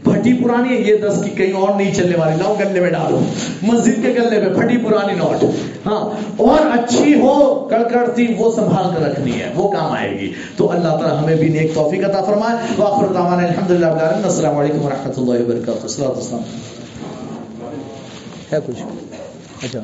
[0.03, 3.19] پھٹی پرانی ہے یہ دس کی کہیں اور نہیں چلنے والی، لاؤ گلے میں ڈالو۔
[3.61, 5.45] مسجد کے گلے میں پھٹی پرانی نوٹ۔
[5.85, 10.71] ہاں اور اچھی ہو، کڑکڑتی، وہ سنبھال کر رکھنی ہے، وہ کام آئے گی۔ تو
[10.71, 14.85] اللہ تعالیٰ ہمیں بھی نیک توفیق عطا فرمائے۔ واخر دعوانا الحمدللہ رب العالمین۔ السلام علیکم
[14.85, 16.41] ورحمۃ اللہ وبرکاتہ السلام السلام
[18.51, 18.83] ہے کچھ؟
[19.65, 19.79] اچھا۔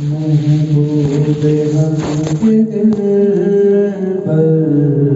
[0.00, 1.46] محبوب
[1.78, 2.92] حق کے دل
[4.26, 5.07] پر